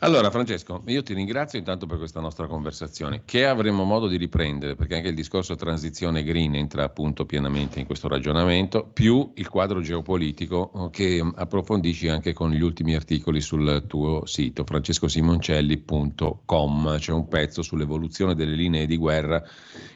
Allora 0.00 0.30
Francesco, 0.30 0.84
io 0.86 1.02
ti 1.02 1.12
ringrazio 1.12 1.58
intanto 1.58 1.86
per 1.86 1.98
questa 1.98 2.20
nostra 2.20 2.46
conversazione, 2.46 3.22
che 3.24 3.46
avremo 3.46 3.82
modo 3.82 4.06
di 4.06 4.16
riprendere, 4.16 4.76
perché 4.76 4.94
anche 4.94 5.08
il 5.08 5.16
discorso 5.16 5.56
transizione 5.56 6.22
green 6.22 6.54
entra 6.54 6.84
appunto 6.84 7.26
pienamente 7.26 7.80
in 7.80 7.86
questo 7.86 8.06
ragionamento, 8.06 8.88
più 8.92 9.32
il 9.34 9.48
quadro 9.48 9.80
geopolitico 9.80 10.70
oh, 10.72 10.88
che 10.90 11.20
approfondisci 11.34 12.06
anche 12.06 12.32
con 12.32 12.52
gli 12.52 12.62
ultimi 12.62 12.94
articoli 12.94 13.40
sul 13.40 13.86
tuo 13.88 14.24
sito, 14.24 14.62
francescosimoncelli.com. 14.62 16.98
C'è 16.98 17.10
un 17.10 17.26
pezzo 17.26 17.62
sull'evoluzione 17.62 18.36
delle 18.36 18.54
linee 18.54 18.86
di 18.86 18.96
guerra 18.96 19.42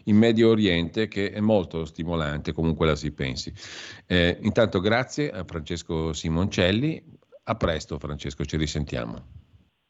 in 0.05 0.17
Medio 0.17 0.49
Oriente 0.49 1.07
che 1.07 1.31
è 1.31 1.39
molto 1.39 1.85
stimolante, 1.85 2.53
comunque 2.53 2.87
la 2.87 2.97
si 2.97 3.13
pensi. 3.13 3.53
Eh, 4.07 4.37
intanto 4.41 4.81
grazie 4.81 5.31
a 5.31 5.45
Francesco 5.45 6.13
Simoncelli, 6.13 7.01
a 7.45 7.55
presto 7.55 8.01
Francesco, 8.01 8.45
ci 8.45 8.57
risentiamo. 8.57 9.42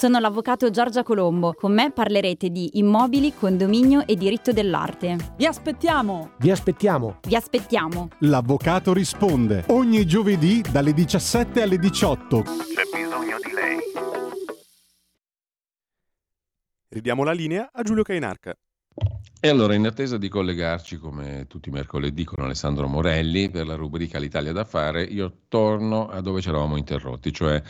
Sono 0.00 0.18
l'avvocato 0.18 0.70
Giorgia 0.70 1.02
Colombo. 1.02 1.52
Con 1.52 1.74
me 1.74 1.90
parlerete 1.92 2.48
di 2.48 2.78
immobili, 2.78 3.34
condominio 3.34 4.06
e 4.06 4.16
diritto 4.16 4.50
dell'arte. 4.50 5.34
Vi 5.36 5.44
aspettiamo! 5.44 6.36
Vi 6.38 6.50
aspettiamo! 6.50 7.18
Vi 7.20 7.36
aspettiamo! 7.36 8.08
L'avvocato 8.20 8.94
risponde 8.94 9.64
ogni 9.66 10.06
giovedì 10.06 10.62
dalle 10.72 10.94
17 10.94 11.60
alle 11.60 11.76
18. 11.76 12.42
C'è 12.42 12.96
bisogno 12.96 13.36
di 13.44 13.52
lei. 13.52 13.78
Ridiamo 16.88 17.22
la 17.22 17.32
linea 17.32 17.68
a 17.70 17.82
Giulio 17.82 18.02
Cainarca. 18.02 18.54
E 19.38 19.48
allora, 19.50 19.74
in 19.74 19.84
attesa 19.84 20.16
di 20.16 20.30
collegarci 20.30 20.96
come 20.96 21.44
tutti 21.46 21.68
i 21.68 21.72
mercoledì 21.72 22.24
con 22.24 22.42
Alessandro 22.42 22.88
Morelli 22.88 23.50
per 23.50 23.66
la 23.66 23.74
rubrica 23.74 24.18
L'Italia 24.18 24.52
da 24.52 24.64
fare, 24.64 25.02
io 25.02 25.40
torno 25.48 26.08
a 26.08 26.22
dove 26.22 26.40
ci 26.40 26.48
eravamo 26.48 26.78
interrotti, 26.78 27.30
cioè 27.34 27.62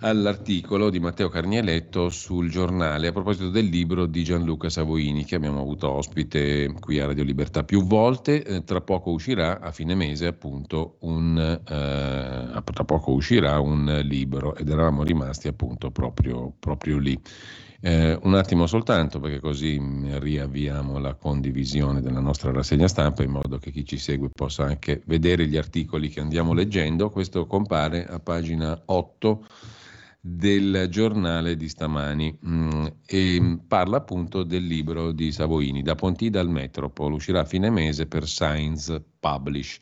all'articolo 0.00 0.90
di 0.90 1.00
Matteo 1.00 1.28
Carnieletto 1.28 2.08
sul 2.08 2.50
giornale 2.50 3.08
a 3.08 3.12
proposito 3.12 3.50
del 3.50 3.66
libro 3.66 4.06
di 4.06 4.22
Gianluca 4.22 4.68
Savoini 4.68 5.24
che 5.24 5.34
abbiamo 5.34 5.60
avuto 5.60 5.90
ospite 5.90 6.72
qui 6.78 7.00
a 7.00 7.06
Radio 7.06 7.24
Libertà 7.24 7.64
più 7.64 7.84
volte. 7.84 8.44
Eh, 8.44 8.64
tra 8.64 8.80
poco 8.80 9.10
uscirà 9.10 9.60
a 9.60 9.72
fine 9.72 9.94
mese 9.94 10.26
appunto 10.26 10.98
un, 11.00 11.36
eh, 11.38 12.62
uscirà 13.06 13.58
un 13.58 14.00
libro 14.04 14.54
ed 14.54 14.68
eravamo 14.68 15.02
rimasti 15.02 15.48
appunto 15.48 15.90
proprio, 15.90 16.52
proprio 16.58 16.98
lì. 16.98 17.20
Eh, 17.80 18.18
un 18.22 18.34
attimo 18.34 18.66
soltanto 18.66 19.20
perché 19.20 19.38
così 19.38 19.80
riavviamo 20.18 20.98
la 20.98 21.14
condivisione 21.14 22.00
della 22.00 22.18
nostra 22.18 22.50
rassegna 22.50 22.88
stampa 22.88 23.22
in 23.22 23.30
modo 23.30 23.58
che 23.58 23.70
chi 23.70 23.84
ci 23.84 23.98
segue 23.98 24.30
possa 24.30 24.64
anche 24.64 25.02
vedere 25.06 25.46
gli 25.46 25.56
articoli 25.56 26.08
che 26.08 26.20
andiamo 26.20 26.52
leggendo. 26.52 27.10
Questo 27.10 27.46
compare 27.46 28.06
a 28.06 28.18
pagina 28.20 28.80
8 28.84 29.46
del 30.20 30.88
giornale 30.90 31.56
di 31.56 31.68
stamani 31.68 32.36
mm, 32.44 32.86
e 33.06 33.58
parla 33.66 33.98
appunto 33.98 34.42
del 34.42 34.66
libro 34.66 35.12
di 35.12 35.30
Savoini, 35.30 35.82
Da 35.82 35.94
Pontida 35.94 36.40
al 36.40 36.48
Metropol, 36.48 37.12
uscirà 37.12 37.40
a 37.40 37.44
fine 37.44 37.70
mese 37.70 38.06
per 38.06 38.26
Science 38.26 39.02
Publish. 39.20 39.80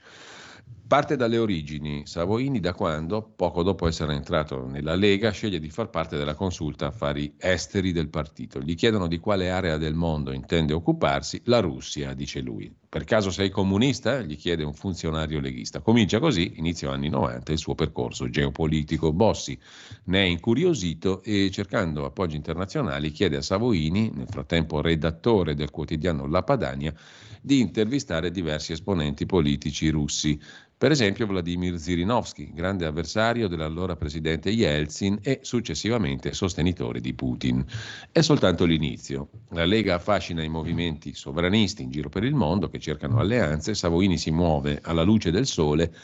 Parte 0.87 1.17
dalle 1.17 1.39
origini. 1.39 2.07
Savoini, 2.07 2.61
da 2.61 2.73
quando, 2.73 3.21
poco 3.35 3.65
dopo 3.65 3.89
essere 3.89 4.15
entrato 4.15 4.69
nella 4.69 4.95
Lega, 4.95 5.33
sceglie 5.33 5.59
di 5.59 5.69
far 5.69 5.91
parte 5.91 6.17
della 6.17 6.37
consulta 6.37 6.87
affari 6.87 7.35
esteri 7.39 7.91
del 7.91 8.09
partito. 8.09 8.61
Gli 8.61 8.77
chiedono 8.77 9.09
di 9.09 9.19
quale 9.19 9.51
area 9.51 9.79
del 9.79 9.95
mondo 9.95 10.31
intende 10.31 10.75
occuparsi. 10.75 11.41
La 11.47 11.59
Russia, 11.59 12.15
dice 12.15 12.41
lui. 12.41 12.73
Per 12.89 13.03
caso 13.03 13.31
sei 13.31 13.51
comunista? 13.51 14.23
gli 14.23 14.37
chiede 14.37 14.63
un 14.63 14.73
funzionario 14.75 15.41
leghista. 15.41 15.81
Comincia 15.81 16.21
così, 16.21 16.53
inizio 16.55 16.91
anni 16.91 17.09
90, 17.09 17.51
il 17.51 17.59
suo 17.59 17.75
percorso 17.75 18.31
geopolitico. 18.31 19.13
Bossi 19.13 19.59
ne 20.05 20.23
è 20.23 20.27
incuriosito 20.27 21.21
e 21.25 21.51
cercando 21.51 22.05
appoggi 22.05 22.37
internazionali 22.37 23.11
chiede 23.11 23.39
a 23.39 23.43
Savoini, 23.43 24.13
nel 24.15 24.29
frattempo 24.29 24.81
redattore 24.81 25.57
del 25.57 25.71
quotidiano 25.71 26.27
La 26.29 26.45
Padania, 26.45 26.95
di 27.43 27.61
intervistare 27.61 28.31
diversi 28.31 28.73
esponenti 28.73 29.27
politici 29.27 29.89
russi. 29.89 30.41
Per 30.79 30.91
esempio 30.91 31.27
Vladimir 31.27 31.79
Zirinovsky, 31.79 32.53
grande 32.53 32.85
avversario 32.85 33.49
dell'allora 33.49 33.97
presidente 33.97 34.51
Yeltsin 34.51 35.21
e 35.23 35.39
successivamente 35.41 36.35
sostenitore 36.35 37.01
di 37.01 37.15
Putin. 37.15 37.65
È 38.13 38.21
soltanto 38.21 38.67
l'inizio. 38.67 39.31
La 39.53 39.65
Lega 39.65 39.95
affascina 39.95 40.43
i 40.43 40.51
movimenti 40.51 41.15
sovranisti 41.15 41.83
in 41.83 41.91
giro 41.91 42.11
per 42.11 42.25
il 42.25 42.35
mondo 42.35 42.69
che 42.69 42.79
cercano 42.79 43.19
alleanze, 43.19 43.75
Savoini 43.75 44.19
si 44.19 44.31
muove 44.31 44.81
alla 44.83 45.03
luce 45.03 45.31
del 45.31 45.47
sole 45.47 45.95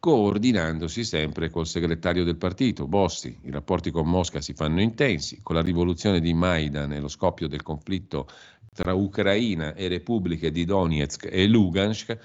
coordinandosi 0.00 1.04
sempre 1.04 1.48
col 1.48 1.68
segretario 1.68 2.24
del 2.24 2.36
partito, 2.36 2.88
Bossi. 2.88 3.38
I 3.44 3.52
rapporti 3.52 3.92
con 3.92 4.08
Mosca 4.08 4.40
si 4.40 4.54
fanno 4.54 4.80
intensi, 4.80 5.38
con 5.40 5.54
la 5.54 5.62
rivoluzione 5.62 6.18
di 6.18 6.34
Maidan 6.34 6.92
e 6.92 6.98
lo 6.98 7.08
scoppio 7.08 7.46
del 7.46 7.62
conflitto 7.62 8.26
tra 8.74 8.92
Ucraina 8.92 9.72
e 9.74 9.86
repubbliche 9.86 10.50
di 10.50 10.64
Donetsk 10.64 11.28
e 11.30 11.46
Lugansk, 11.46 12.18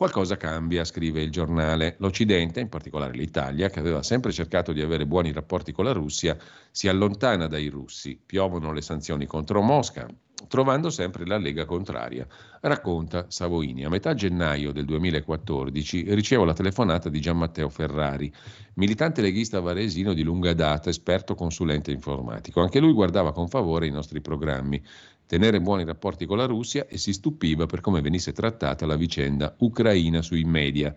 Qualcosa 0.00 0.38
cambia, 0.38 0.82
scrive 0.86 1.20
il 1.20 1.30
giornale. 1.30 1.96
L'Occidente, 1.98 2.58
in 2.58 2.70
particolare 2.70 3.12
l'Italia, 3.12 3.68
che 3.68 3.80
aveva 3.80 4.02
sempre 4.02 4.32
cercato 4.32 4.72
di 4.72 4.80
avere 4.80 5.04
buoni 5.04 5.30
rapporti 5.30 5.72
con 5.72 5.84
la 5.84 5.92
Russia, 5.92 6.38
si 6.70 6.88
allontana 6.88 7.46
dai 7.48 7.68
russi. 7.68 8.18
Piovono 8.24 8.72
le 8.72 8.80
sanzioni 8.80 9.26
contro 9.26 9.60
Mosca, 9.60 10.08
trovando 10.48 10.88
sempre 10.88 11.26
la 11.26 11.36
Lega 11.36 11.66
contraria. 11.66 12.26
Racconta 12.62 13.26
Savoini. 13.28 13.84
A 13.84 13.90
metà 13.90 14.14
gennaio 14.14 14.72
del 14.72 14.86
2014 14.86 16.14
ricevo 16.14 16.44
la 16.44 16.54
telefonata 16.54 17.10
di 17.10 17.20
Gian 17.20 17.36
Matteo 17.36 17.68
Ferrari, 17.68 18.32
militante 18.76 19.20
leghista 19.20 19.60
varesino 19.60 20.14
di 20.14 20.22
lunga 20.22 20.54
data, 20.54 20.88
esperto 20.88 21.34
consulente 21.34 21.90
informatico. 21.90 22.62
Anche 22.62 22.80
lui 22.80 22.92
guardava 22.92 23.32
con 23.32 23.48
favore 23.48 23.86
i 23.86 23.90
nostri 23.90 24.22
programmi 24.22 24.82
tenere 25.30 25.60
buoni 25.60 25.84
rapporti 25.84 26.26
con 26.26 26.38
la 26.38 26.44
Russia 26.44 26.88
e 26.88 26.98
si 26.98 27.12
stupiva 27.12 27.64
per 27.66 27.80
come 27.80 28.00
venisse 28.00 28.32
trattata 28.32 28.84
la 28.84 28.96
vicenda 28.96 29.54
ucraina 29.58 30.22
sui 30.22 30.42
media. 30.42 30.92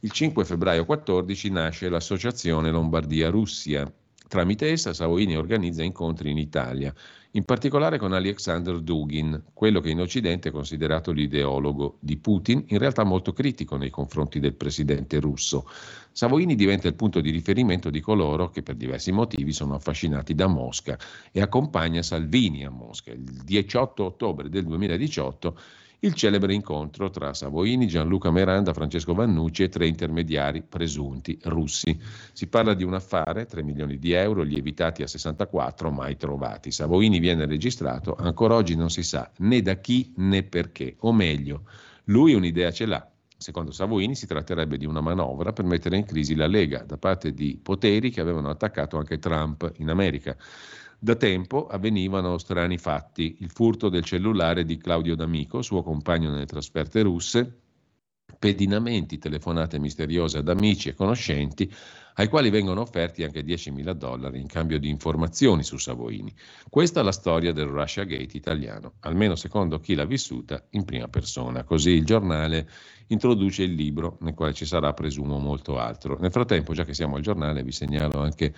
Il 0.00 0.10
5 0.10 0.42
febbraio 0.42 0.86
14 0.86 1.50
nasce 1.50 1.90
l'associazione 1.90 2.70
Lombardia-Russia. 2.70 3.92
Tramite 4.26 4.70
essa 4.70 4.94
Savoini 4.94 5.36
organizza 5.36 5.82
incontri 5.82 6.30
in 6.30 6.38
Italia 6.38 6.94
in 7.36 7.44
particolare 7.44 7.98
con 7.98 8.12
Alexander 8.12 8.78
Dugin, 8.78 9.42
quello 9.52 9.80
che 9.80 9.90
in 9.90 10.00
Occidente 10.00 10.50
è 10.50 10.52
considerato 10.52 11.10
l'ideologo 11.10 11.96
di 11.98 12.16
Putin, 12.16 12.64
in 12.68 12.78
realtà 12.78 13.02
molto 13.02 13.32
critico 13.32 13.76
nei 13.76 13.90
confronti 13.90 14.38
del 14.38 14.54
presidente 14.54 15.18
russo. 15.18 15.68
Savoini 16.12 16.54
diventa 16.54 16.86
il 16.86 16.94
punto 16.94 17.20
di 17.20 17.30
riferimento 17.30 17.90
di 17.90 18.00
coloro 18.00 18.50
che 18.50 18.62
per 18.62 18.76
diversi 18.76 19.10
motivi 19.10 19.52
sono 19.52 19.74
affascinati 19.74 20.36
da 20.36 20.46
Mosca 20.46 20.96
e 21.32 21.40
accompagna 21.40 22.02
Salvini 22.02 22.64
a 22.64 22.70
Mosca. 22.70 23.10
Il 23.10 23.24
18 23.24 24.04
ottobre 24.04 24.48
del 24.48 24.64
2018 24.64 25.58
il 26.04 26.12
celebre 26.12 26.52
incontro 26.52 27.08
tra 27.08 27.32
Savoini, 27.32 27.86
Gianluca 27.86 28.30
Miranda, 28.30 28.74
Francesco 28.74 29.14
Vannucci 29.14 29.62
e 29.62 29.68
tre 29.70 29.86
intermediari 29.86 30.62
presunti 30.62 31.38
russi. 31.44 31.98
Si 32.32 32.46
parla 32.46 32.74
di 32.74 32.84
un 32.84 32.92
affare, 32.92 33.46
3 33.46 33.62
milioni 33.62 33.98
di 33.98 34.12
euro, 34.12 34.42
lievitati 34.42 35.02
a 35.02 35.06
64, 35.06 35.90
mai 35.90 36.18
trovati. 36.18 36.70
Savoini 36.70 37.18
viene 37.20 37.46
registrato, 37.46 38.14
ancora 38.16 38.54
oggi 38.54 38.76
non 38.76 38.90
si 38.90 39.02
sa 39.02 39.30
né 39.38 39.62
da 39.62 39.76
chi 39.76 40.12
né 40.16 40.42
perché, 40.42 40.96
o 41.00 41.12
meglio, 41.12 41.62
lui 42.04 42.34
un'idea 42.34 42.70
ce 42.70 42.84
l'ha. 42.84 43.08
Secondo 43.36 43.72
Savoini 43.72 44.14
si 44.14 44.26
tratterebbe 44.26 44.76
di 44.76 44.84
una 44.84 45.00
manovra 45.00 45.52
per 45.52 45.64
mettere 45.64 45.96
in 45.96 46.04
crisi 46.04 46.34
la 46.34 46.46
Lega 46.46 46.82
da 46.84 46.98
parte 46.98 47.32
di 47.32 47.58
poteri 47.62 48.10
che 48.10 48.20
avevano 48.20 48.50
attaccato 48.50 48.98
anche 48.98 49.18
Trump 49.18 49.72
in 49.78 49.88
America. 49.88 50.36
Da 51.04 51.16
tempo 51.16 51.66
avvenivano 51.66 52.38
strani 52.38 52.78
fatti, 52.78 53.36
il 53.40 53.50
furto 53.50 53.90
del 53.90 54.04
cellulare 54.04 54.64
di 54.64 54.78
Claudio 54.78 55.14
D'Amico, 55.14 55.60
suo 55.60 55.82
compagno 55.82 56.30
nelle 56.30 56.46
trasferte 56.46 57.02
russe, 57.02 57.60
pedinamenti, 58.38 59.18
telefonate 59.18 59.78
misteriose 59.78 60.38
ad 60.38 60.48
amici 60.48 60.88
e 60.88 60.94
conoscenti, 60.94 61.70
ai 62.14 62.26
quali 62.28 62.48
vengono 62.48 62.80
offerti 62.80 63.22
anche 63.22 63.44
10.000 63.44 63.90
dollari 63.92 64.40
in 64.40 64.46
cambio 64.46 64.78
di 64.78 64.88
informazioni 64.88 65.62
su 65.62 65.76
Savoini. 65.76 66.34
Questa 66.70 67.00
è 67.00 67.02
la 67.02 67.12
storia 67.12 67.52
del 67.52 67.66
Russia 67.66 68.04
Gate 68.04 68.38
italiano, 68.38 68.94
almeno 69.00 69.34
secondo 69.34 69.80
chi 69.80 69.94
l'ha 69.94 70.06
vissuta 70.06 70.64
in 70.70 70.86
prima 70.86 71.08
persona. 71.08 71.64
Così 71.64 71.90
il 71.90 72.06
giornale 72.06 72.66
introduce 73.08 73.62
il 73.62 73.74
libro, 73.74 74.16
nel 74.20 74.34
quale 74.34 74.52
ci 74.52 74.64
sarà, 74.64 74.92
presumo, 74.92 75.38
molto 75.38 75.78
altro. 75.78 76.16
Nel 76.20 76.30
frattempo, 76.30 76.72
già 76.72 76.84
che 76.84 76.94
siamo 76.94 77.16
al 77.16 77.22
giornale, 77.22 77.62
vi 77.62 77.72
segnalo 77.72 78.20
anche 78.20 78.54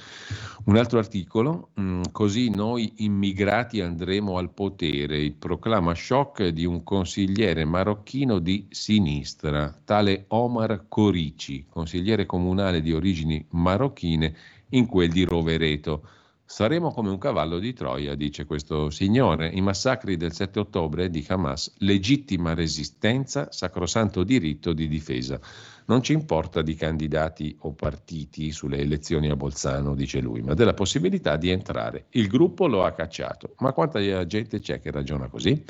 un 0.65 0.77
altro 0.77 0.99
articolo, 0.99 1.71
mm, 1.81 2.03
così 2.13 2.51
noi 2.51 2.93
immigrati 2.97 3.81
andremo 3.81 4.39
al 4.39 4.53
potere, 4.53 5.19
il 5.19 5.35
proclama 5.35 5.95
shock 5.95 6.47
di 6.49 6.65
un 6.65 6.83
consigliere 6.83 7.65
marocchino 7.65 8.39
di 8.39 8.67
sinistra, 8.71 9.77
tale 9.85 10.25
Omar 10.29 10.85
Corici, 10.89 11.67
consigliere 11.69 12.27
comunale 12.27 12.81
di 12.81 12.93
origini 12.93 13.45
marocchine 13.51 14.35
in 14.71 14.87
quel 14.87 15.11
di 15.11 15.25
Rovereto. 15.25 16.09
Saremo 16.49 16.93
come 16.93 17.11
un 17.11 17.19
cavallo 17.19 17.59
di 17.59 17.73
Troia, 17.73 18.15
dice 18.15 18.45
questo 18.45 18.89
signore. 18.89 19.49
I 19.49 19.61
massacri 19.61 20.17
del 20.17 20.33
7 20.33 20.61
ottobre 20.61 21.11
di 21.11 21.25
Hamas, 21.27 21.75
legittima 21.79 22.55
resistenza, 22.55 23.51
sacrosanto 23.51 24.23
diritto 24.23 24.73
di 24.73 24.87
difesa. 24.87 25.41
Non 25.87 26.05
ci 26.05 26.13
importa 26.13 26.63
di 26.63 26.77
candidati 26.77 27.57
o 27.63 27.73
partiti 27.73 28.53
sulle 28.53 28.79
elezioni 28.79 29.29
a 29.29 29.35
Bolzano, 29.35 29.97
dice 29.97 30.21
lui, 30.21 30.41
ma 30.41 30.55
della 30.55 30.73
possibilità 30.73 31.37
di 31.37 31.51
entrare. 31.51 32.07
Il 32.11 32.29
gruppo 32.29 32.69
lo 32.69 32.85
ha 32.85 32.93
cacciato. 32.93 33.55
Ma 33.59 33.73
quanta 33.73 34.25
gente 34.27 34.61
c'è 34.61 34.81
che 34.81 34.93
ragiona 34.93 35.27
così? 35.27 35.65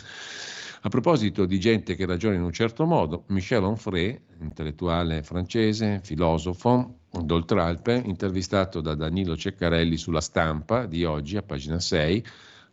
A 0.82 0.88
proposito 0.90 1.46
di 1.46 1.58
gente 1.58 1.96
che 1.96 2.04
ragiona 2.04 2.36
in 2.36 2.42
un 2.42 2.52
certo 2.52 2.84
modo, 2.84 3.24
Michel 3.28 3.64
Onfray, 3.64 4.20
intellettuale 4.40 5.22
francese, 5.22 6.00
filosofo 6.04 6.98
d'Oltralpe, 7.22 8.02
intervistato 8.04 8.80
da 8.80 8.94
Danilo 8.94 9.36
Ceccarelli 9.36 9.96
sulla 9.96 10.20
stampa 10.20 10.86
di 10.86 11.04
oggi 11.04 11.36
a 11.36 11.42
pagina 11.42 11.80
6, 11.80 12.24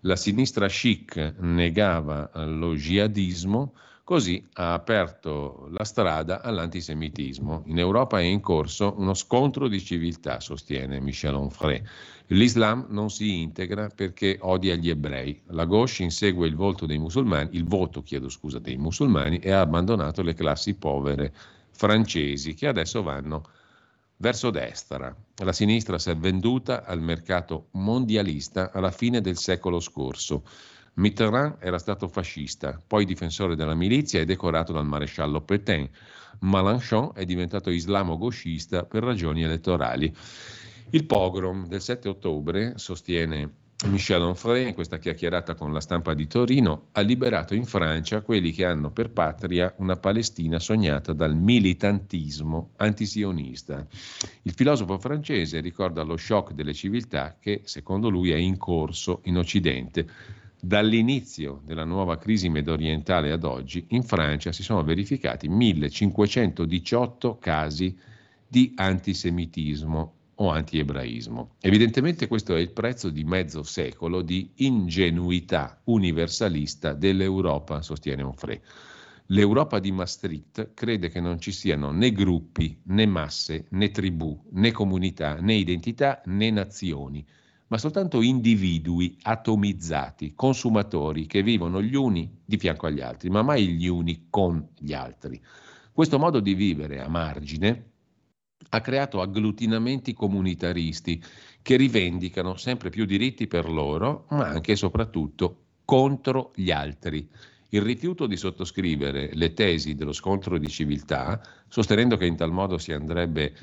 la 0.01 0.15
sinistra 0.15 0.67
chic 0.67 1.35
negava 1.39 2.29
lo 2.45 2.75
jihadismo, 2.75 3.73
Così 4.05 4.45
ha 4.55 4.73
aperto 4.73 5.69
la 5.71 5.85
strada 5.85 6.41
all'antisemitismo. 6.41 7.63
In 7.67 7.79
Europa 7.79 8.19
è 8.19 8.23
in 8.23 8.41
corso 8.41 8.95
uno 8.97 9.13
scontro 9.13 9.69
di 9.69 9.79
civiltà, 9.79 10.41
sostiene 10.41 10.99
Michel 10.99 11.35
Onfray. 11.35 11.81
L'Islam 12.27 12.87
non 12.89 13.09
si 13.09 13.39
integra 13.41 13.87
perché 13.87 14.37
odia 14.41 14.75
gli 14.75 14.89
ebrei. 14.89 15.41
La 15.47 15.63
Gauche 15.63 16.03
insegue 16.03 16.47
il, 16.47 16.55
voto 16.55 16.85
dei 16.85 16.97
musulmani, 16.97 17.51
il 17.53 17.63
voto 17.63 18.01
chiedo 18.01 18.27
scusa, 18.27 18.59
dei 18.59 18.75
musulmani 18.75 19.37
e 19.37 19.51
ha 19.51 19.61
abbandonato 19.61 20.21
le 20.21 20.33
classi 20.33 20.73
povere 20.73 21.33
francesi 21.71 22.55
che 22.55 22.67
adesso 22.67 23.03
vanno 23.03 23.47
verso 24.23 24.51
destra. 24.51 25.13
La 25.43 25.51
sinistra 25.51 25.99
si 25.99 26.09
è 26.09 26.15
venduta 26.15 26.85
al 26.85 27.01
mercato 27.01 27.67
mondialista 27.71 28.71
alla 28.71 28.89
fine 28.89 29.19
del 29.19 29.35
secolo 29.35 29.81
scorso. 29.81 30.45
Mitterrand 30.93 31.57
era 31.59 31.77
stato 31.77 32.07
fascista, 32.07 32.81
poi 32.87 33.03
difensore 33.03 33.57
della 33.57 33.73
milizia 33.73 34.21
e 34.21 34.25
decorato 34.25 34.71
dal 34.71 34.85
maresciallo 34.85 35.41
Pétain. 35.41 35.89
Mélenchon 36.39 37.11
è 37.13 37.25
diventato 37.25 37.69
islamo-gauchista 37.69 38.85
per 38.85 39.03
ragioni 39.03 39.43
elettorali. 39.43 40.15
Il 40.91 41.05
pogrom 41.05 41.67
del 41.67 41.81
7 41.81 42.07
ottobre, 42.07 42.77
sostiene 42.77 43.62
Michel 43.85 44.21
Onfray, 44.21 44.67
in 44.67 44.73
questa 44.73 44.97
chiacchierata 44.97 45.55
con 45.55 45.71
la 45.71 45.79
stampa 45.79 46.13
di 46.13 46.27
Torino, 46.27 46.87
ha 46.93 47.01
liberato 47.01 47.53
in 47.53 47.65
Francia 47.65 48.21
quelli 48.21 48.51
che 48.51 48.65
hanno 48.65 48.91
per 48.91 49.11
patria 49.11 49.73
una 49.77 49.95
Palestina 49.95 50.59
sognata 50.59 51.13
dal 51.13 51.35
militantismo 51.35 52.71
antisionista. 52.77 53.85
Il 54.43 54.53
filosofo 54.53 54.97
francese 54.97 55.59
ricorda 55.59 56.03
lo 56.03 56.17
shock 56.17 56.53
delle 56.53 56.73
civiltà 56.73 57.37
che, 57.39 57.61
secondo 57.65 58.09
lui, 58.09 58.31
è 58.31 58.37
in 58.37 58.57
corso 58.57 59.21
in 59.25 59.37
Occidente 59.37 60.07
Dall'inizio 60.65 61.61
della 61.65 61.83
nuova 61.83 62.17
crisi 62.17 62.47
mediorientale 62.47 63.33
ad 63.33 63.43
oggi, 63.43 63.83
in 63.89 64.01
Francia 64.01 64.53
si 64.53 64.63
sono 64.63 64.81
verificati 64.81 65.49
1518 65.49 67.37
casi 67.37 67.93
di 68.47 68.71
antisemitismo 68.73 70.13
o 70.35 70.49
antiebraismo. 70.49 71.55
Evidentemente 71.59 72.27
questo 72.27 72.55
è 72.55 72.59
il 72.59 72.71
prezzo 72.71 73.09
di 73.09 73.23
mezzo 73.23 73.63
secolo 73.63 74.21
di 74.21 74.51
ingenuità 74.55 75.79
universalista 75.85 76.93
dell'Europa, 76.93 77.81
sostiene 77.81 78.23
Onfray. 78.23 78.59
L'Europa 79.27 79.79
di 79.79 79.91
Maastricht 79.91 80.73
crede 80.73 81.09
che 81.09 81.21
non 81.21 81.39
ci 81.39 81.51
siano 81.51 81.91
né 81.91 82.11
gruppi, 82.11 82.77
né 82.85 83.05
masse, 83.05 83.67
né 83.69 83.89
tribù, 83.89 84.37
né 84.51 84.71
comunità, 84.71 85.35
né 85.35 85.53
identità, 85.53 86.21
né 86.25 86.51
nazioni, 86.51 87.25
ma 87.67 87.77
soltanto 87.77 88.21
individui 88.21 89.17
atomizzati, 89.21 90.33
consumatori 90.35 91.25
che 91.25 91.41
vivono 91.41 91.81
gli 91.81 91.95
uni 91.95 92.29
di 92.43 92.57
fianco 92.57 92.85
agli 92.85 93.01
altri, 93.01 93.29
ma 93.29 93.41
mai 93.41 93.69
gli 93.69 93.87
uni 93.87 94.27
con 94.29 94.67
gli 94.77 94.93
altri. 94.93 95.41
Questo 95.91 96.19
modo 96.19 96.39
di 96.39 96.53
vivere 96.53 97.01
a 97.01 97.07
margine 97.07 97.92
ha 98.69 98.81
creato 98.81 99.21
agglutinamenti 99.21 100.13
comunitaristi 100.13 101.21
che 101.61 101.75
rivendicano 101.75 102.55
sempre 102.55 102.89
più 102.89 103.05
diritti 103.05 103.47
per 103.47 103.69
loro, 103.69 104.25
ma 104.29 104.47
anche 104.47 104.73
e 104.73 104.75
soprattutto 104.75 105.57
contro 105.85 106.51
gli 106.55 106.71
altri. 106.71 107.27
Il 107.69 107.81
rifiuto 107.81 108.27
di 108.27 108.37
sottoscrivere 108.37 109.31
le 109.33 109.53
tesi 109.53 109.95
dello 109.95 110.13
scontro 110.13 110.57
di 110.57 110.67
civiltà, 110.67 111.41
sostenendo 111.67 112.17
che 112.17 112.25
in 112.25 112.35
tal 112.35 112.51
modo 112.51 112.77
si 112.77 112.91
andrebbe 112.91 113.53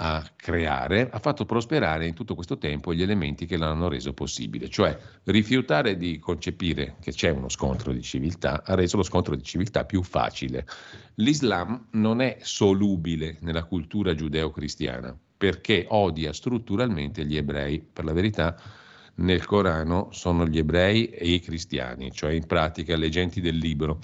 a 0.00 0.24
creare, 0.36 1.08
ha 1.10 1.18
fatto 1.18 1.44
prosperare 1.44 2.06
in 2.06 2.14
tutto 2.14 2.34
questo 2.34 2.56
tempo 2.58 2.94
gli 2.94 3.02
elementi 3.02 3.46
che 3.46 3.56
l'hanno 3.56 3.88
reso 3.88 4.12
possibile, 4.12 4.68
cioè 4.68 4.96
rifiutare 5.24 5.96
di 5.96 6.18
concepire 6.18 6.96
che 7.00 7.10
c'è 7.10 7.30
uno 7.30 7.48
scontro 7.48 7.92
di 7.92 8.02
civiltà 8.02 8.62
ha 8.64 8.74
reso 8.74 8.96
lo 8.96 9.02
scontro 9.02 9.34
di 9.34 9.42
civiltà 9.42 9.84
più 9.84 10.02
facile. 10.02 10.66
L'Islam 11.14 11.88
non 11.92 12.20
è 12.20 12.38
solubile 12.40 13.38
nella 13.40 13.64
cultura 13.64 14.14
giudeo-cristiana 14.14 15.16
perché 15.36 15.86
odia 15.88 16.32
strutturalmente 16.32 17.24
gli 17.24 17.36
ebrei, 17.36 17.80
per 17.80 18.04
la 18.04 18.12
verità 18.12 18.56
nel 19.16 19.44
Corano 19.46 20.08
sono 20.12 20.46
gli 20.46 20.58
ebrei 20.58 21.06
e 21.08 21.28
i 21.28 21.40
cristiani, 21.40 22.12
cioè 22.12 22.32
in 22.32 22.46
pratica 22.46 22.96
le 22.96 23.08
genti 23.08 23.40
del 23.40 23.56
libro, 23.56 23.98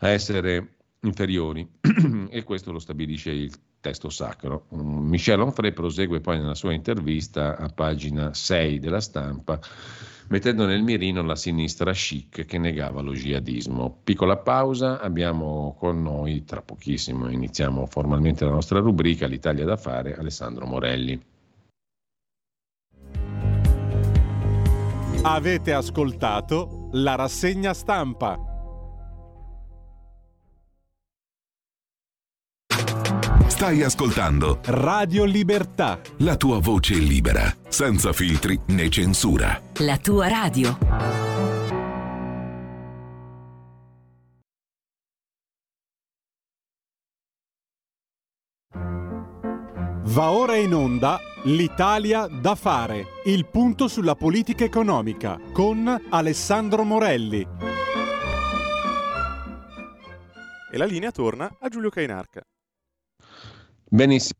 a 0.00 0.08
essere 0.08 0.78
inferiori 1.02 1.68
e 2.28 2.42
questo 2.42 2.72
lo 2.72 2.78
stabilisce 2.78 3.30
il 3.30 3.52
testo 3.80 4.10
sacro. 4.10 4.66
Michel 4.70 5.40
Onfray 5.40 5.72
prosegue 5.72 6.20
poi 6.20 6.38
nella 6.38 6.54
sua 6.54 6.72
intervista 6.72 7.56
a 7.56 7.68
pagina 7.68 8.34
6 8.34 8.78
della 8.78 9.00
stampa 9.00 9.58
mettendo 10.30 10.64
nel 10.64 10.82
mirino 10.82 11.22
la 11.22 11.36
sinistra 11.36 11.92
chic 11.92 12.44
che 12.46 12.58
negava 12.58 13.00
lo 13.00 13.12
jihadismo. 13.12 14.00
Piccola 14.02 14.36
pausa, 14.36 15.00
abbiamo 15.00 15.74
con 15.78 16.02
noi, 16.02 16.44
tra 16.44 16.62
pochissimo 16.62 17.28
iniziamo 17.28 17.86
formalmente 17.86 18.44
la 18.44 18.52
nostra 18.52 18.78
rubrica 18.78 19.26
L'Italia 19.26 19.64
da 19.64 19.76
fare, 19.76 20.16
Alessandro 20.16 20.66
Morelli. 20.66 21.20
Avete 25.22 25.72
ascoltato 25.74 26.88
la 26.92 27.14
rassegna 27.14 27.74
stampa. 27.74 28.49
Stai 33.50 33.82
ascoltando 33.82 34.60
Radio 34.66 35.24
Libertà. 35.24 36.00
La 36.18 36.36
tua 36.36 36.60
voce 36.60 36.94
libera, 36.94 37.52
senza 37.68 38.12
filtri 38.12 38.58
né 38.68 38.88
censura. 38.88 39.60
La 39.80 39.98
tua 39.98 40.28
radio. 40.28 40.78
Va 50.04 50.30
ora 50.30 50.54
in 50.54 50.72
onda 50.72 51.20
L'Italia 51.44 52.28
da 52.28 52.54
fare, 52.54 53.04
il 53.24 53.46
punto 53.46 53.88
sulla 53.88 54.14
politica 54.14 54.64
economica 54.64 55.38
con 55.52 56.06
Alessandro 56.08 56.84
Morelli. 56.84 57.46
E 60.72 60.76
la 60.78 60.84
linea 60.84 61.10
torna 61.10 61.56
a 61.58 61.68
Giulio 61.68 61.90
Cainarca. 61.90 62.42
Benissimo. 63.92 64.38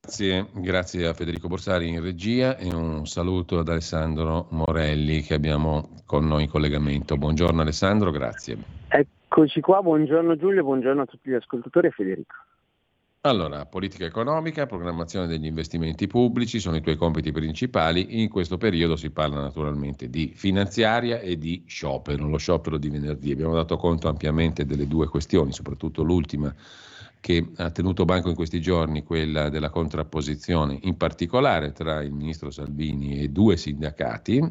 Grazie, 0.00 0.46
grazie 0.52 1.06
a 1.08 1.12
Federico 1.12 1.48
Borsari 1.48 1.88
in 1.88 2.00
regia 2.00 2.56
e 2.56 2.72
un 2.72 3.04
saluto 3.04 3.58
ad 3.58 3.68
Alessandro 3.68 4.46
Morelli 4.50 5.22
che 5.22 5.34
abbiamo 5.34 5.96
con 6.06 6.24
noi 6.24 6.44
in 6.44 6.48
collegamento. 6.48 7.16
Buongiorno 7.16 7.62
Alessandro, 7.62 8.12
grazie. 8.12 8.56
Eccoci 8.86 9.60
qua, 9.60 9.82
buongiorno 9.82 10.36
Giulio, 10.36 10.62
buongiorno 10.62 11.02
a 11.02 11.06
tutti 11.06 11.30
gli 11.30 11.34
ascoltatori 11.34 11.88
e 11.88 11.90
Federico. 11.90 12.34
Allora, 13.22 13.66
politica 13.66 14.04
economica, 14.04 14.66
programmazione 14.66 15.26
degli 15.26 15.46
investimenti 15.46 16.06
pubblici 16.06 16.60
sono 16.60 16.76
i 16.76 16.80
tuoi 16.80 16.96
compiti 16.96 17.32
principali. 17.32 18.22
In 18.22 18.28
questo 18.28 18.56
periodo 18.56 18.94
si 18.94 19.10
parla 19.10 19.40
naturalmente 19.40 20.08
di 20.08 20.32
finanziaria 20.32 21.18
e 21.18 21.38
di 21.38 21.64
sciopero, 21.66 22.28
lo 22.28 22.38
sciopero 22.38 22.78
di 22.78 22.88
venerdì. 22.88 23.32
Abbiamo 23.32 23.54
dato 23.54 23.76
conto 23.76 24.08
ampiamente 24.08 24.64
delle 24.64 24.86
due 24.86 25.08
questioni, 25.08 25.52
soprattutto 25.52 26.04
l'ultima 26.04 26.54
che 27.22 27.52
ha 27.58 27.70
tenuto 27.70 28.04
banco 28.04 28.28
in 28.28 28.34
questi 28.34 28.60
giorni, 28.60 29.04
quella 29.04 29.48
della 29.48 29.70
contrapposizione, 29.70 30.76
in 30.82 30.96
particolare 30.96 31.70
tra 31.70 32.02
il 32.02 32.10
ministro 32.10 32.50
Salvini 32.50 33.20
e 33.20 33.28
due 33.28 33.56
sindacati, 33.56 34.42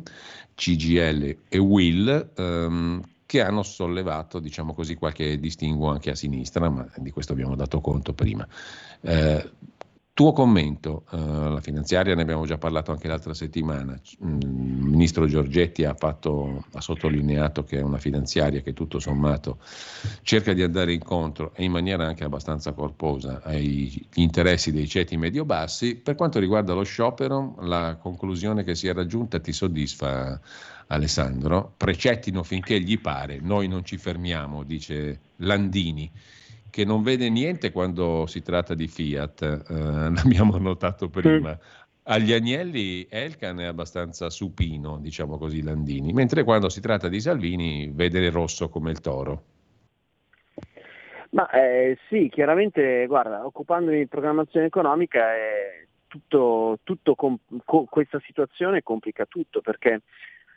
CGL 0.55 1.37
e 1.49 1.57
Will, 1.57 2.31
ehm, 2.33 3.03
che 3.25 3.41
hanno 3.41 3.63
sollevato, 3.63 4.39
diciamo 4.39 4.73
così, 4.73 4.95
qualche 4.95 5.37
distinguo 5.37 5.89
anche 5.89 6.11
a 6.11 6.15
sinistra, 6.15 6.69
ma 6.69 6.89
di 6.95 7.11
questo 7.11 7.33
abbiamo 7.33 7.55
dato 7.55 7.81
conto 7.81 8.13
prima. 8.13 8.47
Eh, 9.01 9.49
tuo 10.13 10.33
commento, 10.33 11.05
uh, 11.11 11.53
la 11.53 11.61
finanziaria 11.61 12.13
ne 12.15 12.23
abbiamo 12.23 12.45
già 12.45 12.57
parlato 12.57 12.91
anche 12.91 13.07
l'altra 13.07 13.33
settimana, 13.33 13.99
mm, 14.23 14.39
il 14.41 14.47
ministro 14.47 15.25
Giorgetti 15.25 15.85
ha, 15.85 15.93
fatto, 15.93 16.65
ha, 16.73 16.81
sottolineato 16.81 17.63
che 17.63 17.77
è 17.77 17.81
una 17.81 17.97
finanziaria 17.97 18.59
che 18.61 18.73
tutto 18.73 18.99
sommato 18.99 19.59
cerca 20.21 20.51
di 20.51 20.63
andare 20.63 20.91
incontro 20.91 21.53
e 21.55 21.63
in 21.63 21.71
maniera 21.71 22.05
anche 22.05 22.25
abbastanza 22.25 22.73
corposa 22.73 23.41
agli 23.41 24.05
interessi 24.15 24.73
dei 24.73 24.87
ceti 24.87 25.15
medio-bassi. 25.15 25.95
Per 25.95 26.15
quanto 26.15 26.39
riguarda 26.39 26.73
lo 26.73 26.83
sciopero, 26.83 27.55
la 27.61 27.95
conclusione 27.95 28.65
che 28.65 28.75
si 28.75 28.89
è 28.89 28.93
raggiunta 28.93 29.39
ti 29.39 29.53
soddisfa 29.53 30.39
Alessandro? 30.87 31.73
Precettino 31.77 32.43
finché 32.43 32.81
gli 32.81 32.99
pare, 32.99 33.39
noi 33.41 33.69
non 33.69 33.85
ci 33.85 33.97
fermiamo, 33.97 34.63
dice 34.63 35.19
Landini 35.37 36.11
che 36.71 36.85
non 36.85 37.03
vede 37.03 37.29
niente 37.29 37.71
quando 37.71 38.25
si 38.25 38.41
tratta 38.41 38.73
di 38.73 38.87
Fiat, 38.87 39.41
eh, 39.43 39.73
l'abbiamo 40.09 40.57
notato 40.57 41.09
prima. 41.09 41.55
Agli 42.03 42.33
agnelli 42.33 43.05
Elkan 43.07 43.59
è 43.59 43.65
abbastanza 43.65 44.31
supino, 44.31 44.97
diciamo 44.97 45.37
così, 45.37 45.61
Landini, 45.61 46.11
mentre 46.13 46.43
quando 46.43 46.67
si 46.69 46.81
tratta 46.81 47.07
di 47.07 47.21
Salvini 47.21 47.91
vede 47.93 48.19
il 48.19 48.31
rosso 48.31 48.69
come 48.69 48.89
il 48.89 48.99
toro. 49.01 49.43
Ma 51.29 51.47
eh, 51.51 51.97
sì, 52.09 52.27
chiaramente, 52.29 53.05
guarda, 53.05 53.45
occupandomi 53.45 53.99
di 53.99 54.07
programmazione 54.07 54.65
economica, 54.65 55.35
eh, 55.35 55.87
tutto, 56.07 56.79
tutto 56.83 57.15
com- 57.15 57.37
co- 57.63 57.85
questa 57.85 58.19
situazione 58.25 58.81
complica 58.81 59.25
tutto 59.25 59.61
perché 59.61 60.01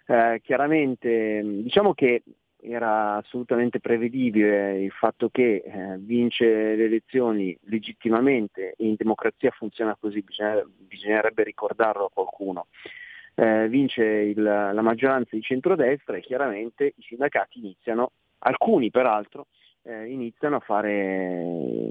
eh, 0.07 0.41
chiaramente 0.43 1.41
diciamo 1.63 1.95
che 1.95 2.23
era 2.65 3.17
assolutamente 3.17 3.79
prevedibile 3.79 4.83
il 4.83 4.91
fatto 4.91 5.29
che 5.29 5.63
eh, 5.65 5.97
vince 5.99 6.45
le 6.47 6.85
elezioni 6.85 7.57
legittimamente 7.65 8.75
in 8.79 8.95
democrazia 8.97 9.51
funziona 9.51 9.97
così, 9.99 10.23
bisogna, 10.23 10.63
bisognerebbe 10.67 11.43
ricordarlo 11.43 12.07
a 12.07 12.11
qualcuno. 12.13 12.67
Eh, 13.35 13.69
vince 13.69 14.05
il, 14.05 14.43
la 14.43 14.81
maggioranza 14.81 15.31
di 15.33 15.43
centrodestra 15.43 16.17
e 16.17 16.21
chiaramente 16.21 16.95
i 16.97 17.03
sindacati 17.03 17.59
iniziano, 17.59 18.13
alcuni 18.39 18.91
peraltro, 18.91 19.49
eh, 19.83 20.07
iniziano 20.07 20.57
a 20.57 20.61
fare 20.61 21.43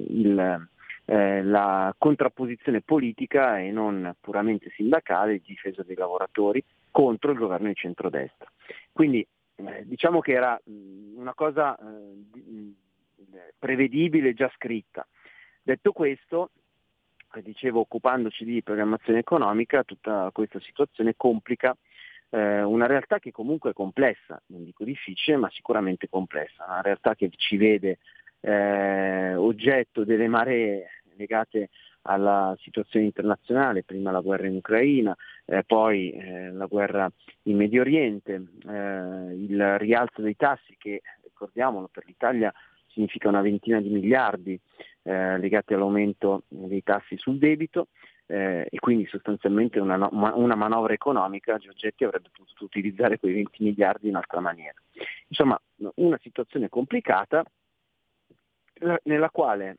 il, 0.07 0.67
eh, 1.05 1.43
la 1.43 1.93
contrapposizione 1.97 2.81
politica 2.81 3.59
e 3.59 3.71
non 3.71 4.15
puramente 4.19 4.71
sindacale, 4.75 5.41
difesa 5.43 5.83
dei 5.83 5.95
lavoratori 5.95 6.63
contro 6.89 7.31
il 7.31 7.37
governo 7.37 7.67
di 7.67 7.75
centrodestra. 7.75 8.49
Quindi 8.91 9.25
diciamo 9.83 10.19
che 10.19 10.33
era 10.33 10.59
mh, 10.63 11.17
una 11.17 11.33
cosa 11.33 11.77
eh, 11.77 12.39
mh, 12.39 12.75
prevedibile, 13.57 14.33
già 14.33 14.51
scritta. 14.55 15.07
Detto 15.61 15.91
questo, 15.91 16.51
eh, 17.33 17.41
dicevo, 17.41 17.81
occupandoci 17.81 18.43
di 18.45 18.63
programmazione 18.63 19.19
economica, 19.19 19.83
tutta 19.83 20.29
questa 20.33 20.59
situazione 20.59 21.13
complica 21.15 21.75
eh, 22.29 22.63
una 22.63 22.87
realtà 22.87 23.19
che 23.19 23.31
comunque 23.31 23.71
è 23.71 23.73
complessa, 23.73 24.41
non 24.47 24.63
dico 24.63 24.83
difficile, 24.83 25.37
ma 25.37 25.49
sicuramente 25.51 26.09
complessa, 26.09 26.65
una 26.65 26.81
realtà 26.81 27.15
che 27.15 27.29
ci 27.35 27.57
vede 27.57 27.99
eh, 28.39 29.35
oggetto 29.35 30.03
delle 30.03 30.27
maree 30.27 31.01
legate 31.15 31.69
alla 32.03 32.55
situazione 32.59 33.05
internazionale, 33.05 33.83
prima 33.83 34.11
la 34.11 34.19
guerra 34.19 34.47
in 34.47 34.55
Ucraina, 34.55 35.15
eh, 35.45 35.63
poi 35.63 36.11
eh, 36.11 36.51
la 36.51 36.65
guerra 36.65 37.11
in 37.43 37.57
Medio 37.57 37.81
Oriente, 37.81 38.33
eh, 38.33 39.35
il 39.35 39.77
rialzo 39.77 40.21
dei 40.21 40.35
tassi 40.35 40.75
che, 40.77 41.01
ricordiamolo, 41.23 41.89
per 41.91 42.05
l'Italia 42.05 42.53
significa 42.87 43.27
una 43.27 43.41
ventina 43.41 43.81
di 43.81 43.89
miliardi 43.89 44.59
eh, 45.03 45.37
legati 45.37 45.73
all'aumento 45.73 46.43
dei 46.47 46.83
tassi 46.83 47.17
sul 47.17 47.39
debito 47.39 47.87
eh, 48.27 48.67
e 48.69 48.79
quindi 48.79 49.05
sostanzialmente 49.07 49.79
una, 49.79 50.07
una, 50.11 50.55
manovra 50.55 50.93
economica, 50.93 51.57
Giorgetti 51.57 52.05
avrebbe 52.05 52.29
potuto 52.31 52.63
utilizzare 52.63 53.19
quei 53.19 53.33
20 53.33 53.63
miliardi 53.63 54.07
in 54.07 54.15
altra 54.15 54.39
maniera. 54.39 54.79
Insomma, 55.27 55.59
una 55.95 56.19
situazione 56.21 56.69
complicata 56.69 57.43
nella 59.03 59.29
quale 59.29 59.77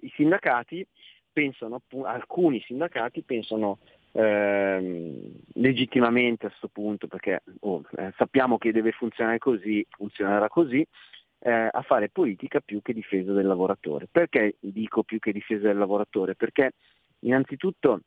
i 0.00 0.10
sindacati 0.14 0.86
pensano, 1.32 1.82
alcuni 2.04 2.60
sindacati 2.60 3.22
pensano 3.22 3.78
eh, 4.12 5.32
legittimamente 5.54 6.46
a 6.46 6.48
questo 6.48 6.68
punto, 6.68 7.06
perché 7.06 7.42
oh, 7.60 7.82
eh, 7.96 8.12
sappiamo 8.16 8.58
che 8.58 8.72
deve 8.72 8.92
funzionare 8.92 9.38
così, 9.38 9.86
funzionerà 9.90 10.48
così, 10.48 10.86
eh, 11.42 11.68
a 11.70 11.82
fare 11.82 12.08
politica 12.08 12.60
più 12.60 12.82
che 12.82 12.92
difesa 12.92 13.32
del 13.32 13.46
lavoratore. 13.46 14.08
Perché 14.10 14.56
dico 14.60 15.02
più 15.02 15.18
che 15.18 15.32
difesa 15.32 15.68
del 15.68 15.78
lavoratore? 15.78 16.34
Perché 16.34 16.72
innanzitutto 17.20 18.00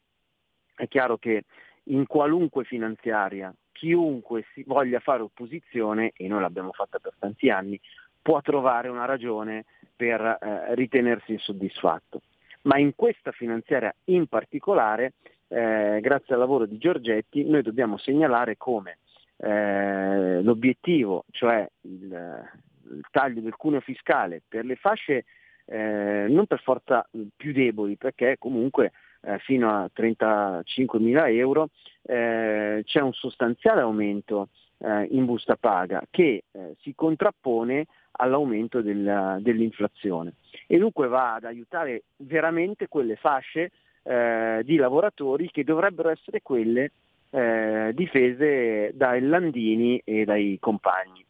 è 0.76 0.88
chiaro 0.88 1.18
che 1.18 1.44
in 1.86 2.06
qualunque 2.06 2.64
finanziaria 2.64 3.54
chiunque 3.72 4.46
si 4.54 4.64
voglia 4.66 5.00
fare 5.00 5.24
opposizione, 5.24 6.12
e 6.16 6.28
noi 6.28 6.42
l'abbiamo 6.42 6.72
fatta 6.72 7.00
per 7.00 7.14
tanti 7.20 7.50
anni, 7.50 7.80
può 8.22 8.40
trovare 8.42 8.88
una 8.88 9.06
ragione 9.06 9.66
per 9.96 10.22
eh, 10.22 10.76
ritenersi 10.76 11.34
insoddisfatto. 11.34 12.22
Ma 12.64 12.78
in 12.78 12.94
questa 12.96 13.32
finanziaria 13.32 13.94
in 14.06 14.28
particolare, 14.28 15.14
eh, 15.54 16.00
grazie 16.02 16.34
al 16.34 16.40
lavoro 16.40 16.66
di 16.66 16.80
Giorgetti, 16.80 17.48
noi 17.48 17.62
dobbiamo 17.62 17.98
segnalare 17.98 18.58
come 18.58 18.98
eh, 19.38 20.42
l'obiettivo, 20.42 21.26
cioè 21.30 21.70
il, 21.82 22.50
il, 22.92 23.02
taglio 23.12 23.42
del 23.42 23.56
cuneo 23.56 23.80
fiscale 23.80 24.42
per 24.48 24.66
le 24.66 24.76
fasce 24.76 25.26
eh, 25.66 26.26
non 26.28 26.48
per 26.48 26.60
forza 26.60 27.08
più 27.36 27.54
deboli, 27.54 27.98
perché 27.98 28.38
comunque 28.40 28.94
eh, 29.22 29.38
fino 29.40 29.70
a 29.70 29.90
35 29.94 31.00
mila 31.00 31.30
euro 31.30 31.70
eh, 32.02 32.82
c'è 32.84 33.00
un 33.02 33.14
sostanziale 33.14 33.82
aumento 33.82 34.50
eh, 34.80 35.08
in 35.12 35.26
busta 35.26 35.56
paga 35.56 36.04
che 36.10 36.46
si 36.82 36.96
contrappone 36.96 37.86
all'aumento 38.14 38.82
del, 38.82 39.38
dell'inflazione. 39.40 40.34
E 40.66 40.80
dunque 40.80 41.08
va 41.08 41.36
ad 41.36 41.44
aiutare 41.44 42.06
veramente 42.18 42.88
quelle 42.88 43.16
fasce 43.16 43.70
eh, 44.04 44.62
di 44.64 44.76
lavoratori 44.76 45.50
che 45.50 45.64
dovrebbero 45.64 46.10
essere 46.10 46.42
quelle 46.42 46.92
eh, 47.30 47.92
difese 47.94 48.92
dai 48.94 49.22
Landini 49.22 50.02
e 50.04 50.26
dai 50.26 50.58
compagni. 50.60 51.26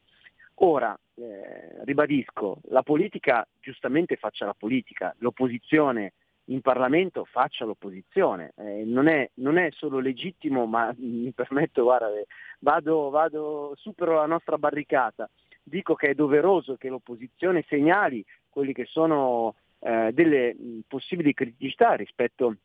Ora, 0.56 0.98
eh, 1.16 1.84
ribadisco, 1.84 2.60
la 2.70 2.84
politica 2.84 3.48
giustamente 3.60 4.16
faccia 4.16 4.46
la 4.46 4.56
politica, 4.58 5.16
l'opposizione 5.20 6.14
in 6.46 6.62
Parlamento 6.62 7.26
faccia 7.26 7.66
l'opposizione. 7.66 8.54
Eh, 8.58 8.84
non, 8.86 9.08
è, 9.08 9.30
non, 9.36 9.58
è, 9.58 9.70
solo 9.72 10.00
legittimo, 10.00 10.66
ma 10.66 10.94
mi 10.98 11.32
permetto, 11.32 11.84
guarda, 11.84 12.08
vado, 12.60 13.10
vado, 13.10 13.74
supero 13.78 14.16
la 14.16 14.26
nostra 14.26 14.58
barricata. 14.58 15.30
Dico 15.64 15.96
che 15.96 16.10
è 16.10 16.14
doveroso 16.14 16.76
che 16.76 16.90
l'opposizione 16.90 17.64
segnali 17.70 18.24
quelli 18.50 18.74
che 18.74 18.86
sono 18.86 19.56
eh, 19.84 20.12
delle 20.14 20.56
possibili 20.88 21.34
criticità 21.34 21.94
rispetto 21.94 22.56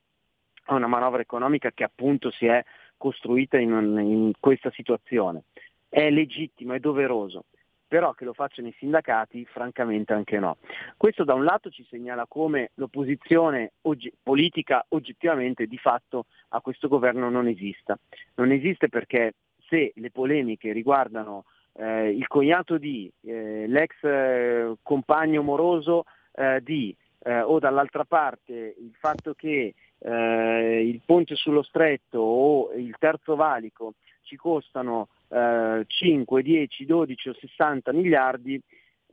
a 0.64 0.74
una 0.74 0.86
manovra 0.86 1.20
economica 1.20 1.70
che 1.72 1.84
appunto 1.84 2.30
si 2.30 2.46
è 2.46 2.62
costruita 2.96 3.58
in, 3.58 3.70
in 3.70 4.32
questa 4.38 4.70
situazione. 4.70 5.42
È 5.88 6.10
legittimo, 6.10 6.74
è 6.74 6.78
doveroso 6.78 7.44
però 7.88 8.12
che 8.12 8.26
lo 8.26 8.34
facciano 8.34 8.68
i 8.68 8.74
sindacati 8.78 9.46
francamente 9.46 10.12
anche 10.12 10.38
no. 10.38 10.58
Questo 10.98 11.24
da 11.24 11.32
un 11.32 11.44
lato 11.44 11.70
ci 11.70 11.84
segnala 11.88 12.26
come 12.28 12.70
l'opposizione 12.74 13.72
oggi, 13.82 14.12
politica 14.22 14.84
oggettivamente 14.90 15.66
di 15.66 15.78
fatto 15.78 16.26
a 16.48 16.60
questo 16.60 16.86
governo 16.86 17.30
non 17.30 17.48
esista. 17.48 17.98
Non 18.34 18.52
esiste 18.52 18.90
perché 18.90 19.32
se 19.68 19.92
le 19.94 20.10
polemiche 20.10 20.72
riguardano 20.72 21.44
eh, 21.72 22.10
il 22.10 22.26
cognato 22.26 22.76
di, 22.76 23.10
eh, 23.22 23.66
l'ex 23.66 24.02
eh, 24.02 24.74
compagno 24.82 25.42
moroso 25.42 26.04
eh, 26.34 26.60
di, 26.62 26.94
eh, 27.20 27.40
o 27.40 27.58
dall'altra 27.58 28.04
parte 28.04 28.76
il 28.78 28.94
fatto 28.98 29.34
che 29.34 29.74
eh, 29.98 30.82
il 30.86 31.00
ponte 31.04 31.34
sullo 31.34 31.62
stretto 31.62 32.18
o 32.18 32.72
il 32.74 32.94
terzo 32.98 33.34
valico 33.34 33.94
ci 34.22 34.36
costano 34.36 35.08
eh, 35.28 35.84
5, 35.86 36.42
10, 36.42 36.84
12 36.84 37.28
o 37.30 37.34
60 37.34 37.92
miliardi, 37.92 38.60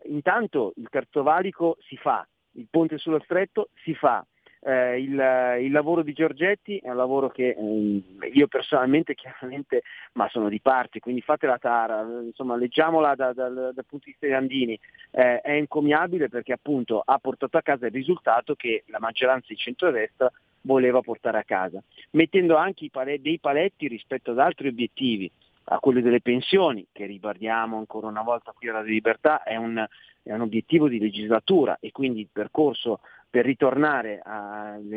intanto 0.06 0.74
il 0.76 0.88
terzo 0.90 1.24
valico 1.24 1.78
si 1.88 1.96
fa, 1.96 2.28
il 2.52 2.68
ponte 2.70 2.98
sullo 2.98 3.22
stretto 3.24 3.70
si 3.84 3.94
fa, 3.94 4.26
eh, 4.66 5.00
il, 5.00 5.12
il, 5.66 5.72
lavoro 5.72 6.02
di 6.02 6.12
Giorgetti 6.14 6.78
è 6.80 6.90
un 6.90 6.98
lavoro 6.98 7.30
che 7.30 7.50
eh, 7.50 8.02
io 8.34 8.48
personalmente 8.48 9.14
chiaramente, 9.14 9.84
ma 10.14 10.28
sono 10.30 10.50
di 10.50 10.60
parte, 10.60 11.00
quindi 11.00 11.22
fate 11.22 11.46
la 11.46 11.60
tara, 11.60 12.02
insomma 12.02 12.56
leggiamola 12.56 13.14
da, 13.14 13.32
da, 13.32 13.48
dal 13.50 13.86
punto 13.88 14.06
di 14.06 14.12
vista 14.12 14.26
di 14.26 14.34
Andini, 14.34 14.80
eh, 15.12 15.40
è 15.42 15.52
encomiabile 15.52 16.30
perché 16.30 16.54
appunto 16.54 17.02
ha 17.06 17.20
portato 17.20 17.58
a 17.58 17.62
casa 17.62 17.86
il 17.86 17.92
risultato 17.92 18.56
che 18.56 18.84
la 18.88 19.00
maggioranza 19.00 19.48
di 19.50 19.56
centrodestra 19.56 20.32
voleva 20.62 21.02
portare 21.02 21.38
a 21.38 21.44
casa, 21.44 21.80
mettendo 22.12 22.56
anche 22.56 22.90
paletti, 22.92 23.22
dei 23.22 23.40
paletti 23.40 23.88
rispetto 23.88 24.32
ad 24.32 24.40
altri 24.40 24.70
obiettivi, 24.70 25.32
a 25.66 25.80
quelli 25.80 26.02
delle 26.02 26.22
pensioni, 26.22 26.88
che 26.92 27.06
ribadiamo 27.06 27.78
ancora 27.78 28.08
una 28.08 28.24
volta 28.24 28.52
qui 28.52 28.70
alla 28.70 28.82
Libertà, 28.82 29.44
è 29.44 29.56
un, 29.58 29.84
è 30.24 30.34
un 30.34 30.42
obiettivo 30.42 30.88
di 30.88 31.00
legislatura 31.00 31.78
e 31.80 31.92
quindi 31.92 32.22
il 32.22 32.30
percorso 32.32 33.02
per 33.36 33.44
ritornare 33.44 34.22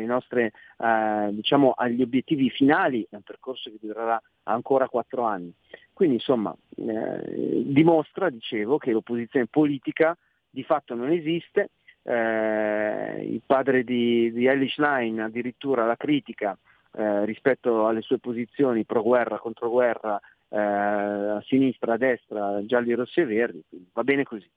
nostre, 0.05 0.53
uh, 0.77 1.29
diciamo, 1.29 1.73
agli 1.75 2.01
obiettivi 2.01 2.49
finali 2.49 3.05
è 3.09 3.15
un 3.15 3.21
percorso 3.21 3.69
che 3.69 3.75
durerà 3.81 4.17
ancora 4.43 4.87
quattro 4.87 5.23
anni. 5.23 5.53
Quindi 5.91 6.15
insomma 6.15 6.55
eh, 6.77 7.63
dimostra, 7.65 8.29
dicevo, 8.29 8.77
che 8.77 8.91
l'opposizione 8.91 9.47
politica 9.47 10.17
di 10.49 10.63
fatto 10.63 10.95
non 10.95 11.11
esiste, 11.11 11.71
eh, 12.03 13.27
il 13.29 13.41
padre 13.45 13.83
di, 13.83 14.31
di 14.31 14.45
Elish 14.45 14.77
Line 14.77 15.21
addirittura 15.21 15.85
la 15.85 15.97
critica 15.97 16.57
eh, 16.93 17.25
rispetto 17.25 17.87
alle 17.87 17.99
sue 17.99 18.19
posizioni 18.19 18.85
pro 18.85 19.03
guerra, 19.03 19.37
contro 19.37 19.69
guerra, 19.69 20.17
eh, 20.47 20.57
a 20.57 21.43
sinistra, 21.45 21.95
a 21.95 21.97
destra, 21.97 22.65
gialli, 22.65 22.93
rossi 22.93 23.19
e 23.19 23.25
verdi, 23.25 23.61
va 23.91 24.03
bene 24.05 24.23
così. 24.23 24.49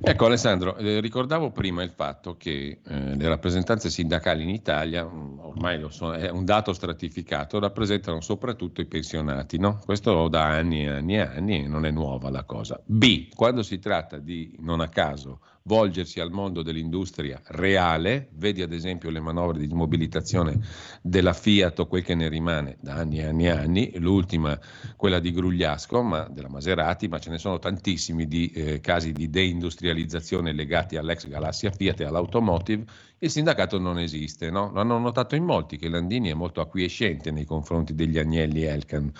Ecco 0.00 0.26
Alessandro, 0.26 0.76
eh, 0.76 1.00
ricordavo 1.00 1.50
prima 1.50 1.82
il 1.82 1.90
fatto 1.90 2.36
che 2.36 2.80
eh, 2.84 3.16
le 3.16 3.28
rappresentanze 3.28 3.88
sindacali 3.88 4.42
in 4.42 4.50
Italia, 4.50 5.04
mm, 5.04 5.38
ormai 5.38 5.78
lo 5.78 5.88
so, 5.88 6.12
è 6.12 6.28
un 6.30 6.44
dato 6.44 6.72
stratificato, 6.72 7.58
rappresentano 7.58 8.20
soprattutto 8.20 8.80
i 8.80 8.86
pensionati, 8.86 9.58
no? 9.58 9.80
Questo 9.84 10.28
da 10.28 10.44
anni 10.44 10.84
e 10.84 10.90
anni 10.90 11.16
e 11.16 11.20
anni 11.20 11.64
e 11.64 11.68
non 11.68 11.86
è 11.86 11.90
nuova 11.90 12.30
la 12.30 12.44
cosa. 12.44 12.80
B, 12.84 13.28
quando 13.34 13.62
si 13.62 13.78
tratta 13.78 14.18
di, 14.18 14.54
non 14.58 14.80
a 14.80 14.88
caso, 14.88 15.40
volgersi 15.66 16.20
al 16.20 16.30
mondo 16.30 16.60
dell'industria 16.60 17.40
reale, 17.46 18.28
vedi 18.32 18.60
ad 18.60 18.70
esempio 18.70 19.08
le 19.08 19.20
manovre 19.20 19.58
di 19.58 19.66
mobilitazione 19.72 20.60
della 21.00 21.32
Fiat 21.32 21.78
o 21.78 21.86
quel 21.86 22.02
che 22.02 22.14
ne 22.14 22.28
rimane 22.28 22.76
da 22.82 22.96
anni 22.96 23.20
e 23.20 23.24
anni 23.24 23.46
e 23.46 23.50
anni, 23.50 23.92
l'ultima 23.98 24.60
quella 24.94 25.20
di 25.20 25.32
Grugliasco, 25.32 26.02
ma 26.02 26.28
della 26.28 26.50
Maserati, 26.50 27.08
ma 27.08 27.18
ce 27.18 27.30
ne 27.30 27.38
sono 27.38 27.58
tantissimi 27.58 28.28
di 28.28 28.50
eh, 28.50 28.80
casi 28.80 29.12
di 29.12 29.30
deindustrializzazione 29.30 30.52
legati 30.52 30.96
all'ex 30.96 31.26
galassia 31.28 31.70
Fiat 31.70 32.00
e 32.00 32.04
all'automotive, 32.04 32.84
il 33.20 33.30
sindacato 33.30 33.78
non 33.78 33.98
esiste, 33.98 34.50
no? 34.50 34.70
Hanno 34.74 34.98
notato 34.98 35.34
in 35.34 35.44
molti 35.44 35.78
che 35.78 35.88
Landini 35.88 36.28
è 36.28 36.34
molto 36.34 36.60
acquiescente 36.60 37.30
nei 37.30 37.46
confronti 37.46 37.94
degli 37.94 38.18
Agnelli 38.18 38.64
Elkan. 38.64 39.10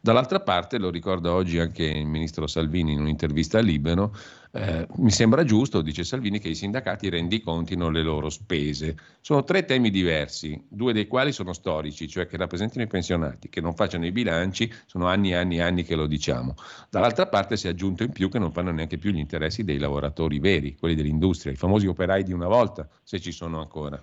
Dall'altra 0.00 0.40
parte, 0.40 0.78
lo 0.78 0.90
ricorda 0.90 1.32
oggi 1.32 1.60
anche 1.60 1.84
il 1.84 2.06
ministro 2.06 2.48
Salvini 2.48 2.94
in 2.94 2.98
un'intervista 2.98 3.58
a 3.58 3.62
Libero, 3.62 4.12
eh, 4.54 4.86
mi 4.96 5.10
sembra 5.10 5.44
giusto, 5.44 5.80
dice 5.80 6.04
Salvini, 6.04 6.38
che 6.38 6.48
i 6.48 6.54
sindacati 6.54 7.08
rendicontino 7.08 7.88
le 7.88 8.02
loro 8.02 8.28
spese. 8.28 8.96
Sono 9.22 9.44
tre 9.44 9.64
temi 9.64 9.88
diversi, 9.88 10.62
due 10.68 10.92
dei 10.92 11.06
quali 11.06 11.32
sono 11.32 11.54
storici, 11.54 12.06
cioè 12.06 12.26
che 12.26 12.36
rappresentino 12.36 12.84
i 12.84 12.86
pensionati, 12.86 13.48
che 13.48 13.62
non 13.62 13.74
facciano 13.74 14.04
i 14.04 14.12
bilanci, 14.12 14.70
sono 14.84 15.06
anni 15.06 15.30
e 15.30 15.36
anni 15.36 15.56
e 15.56 15.62
anni 15.62 15.84
che 15.84 15.94
lo 15.94 16.06
diciamo. 16.06 16.54
Dall'altra 16.90 17.28
parte 17.28 17.56
si 17.56 17.66
è 17.66 17.70
aggiunto 17.70 18.02
in 18.02 18.12
più 18.12 18.28
che 18.28 18.38
non 18.38 18.52
fanno 18.52 18.72
neanche 18.72 18.98
più 18.98 19.10
gli 19.10 19.18
interessi 19.18 19.64
dei 19.64 19.78
lavoratori 19.78 20.38
veri, 20.38 20.76
quelli 20.76 20.94
dell'industria, 20.94 21.52
i 21.52 21.56
famosi 21.56 21.86
operai 21.86 22.22
di 22.22 22.34
una 22.34 22.46
volta, 22.46 22.86
se 23.02 23.20
ci 23.20 23.32
sono 23.32 23.58
ancora. 23.58 24.02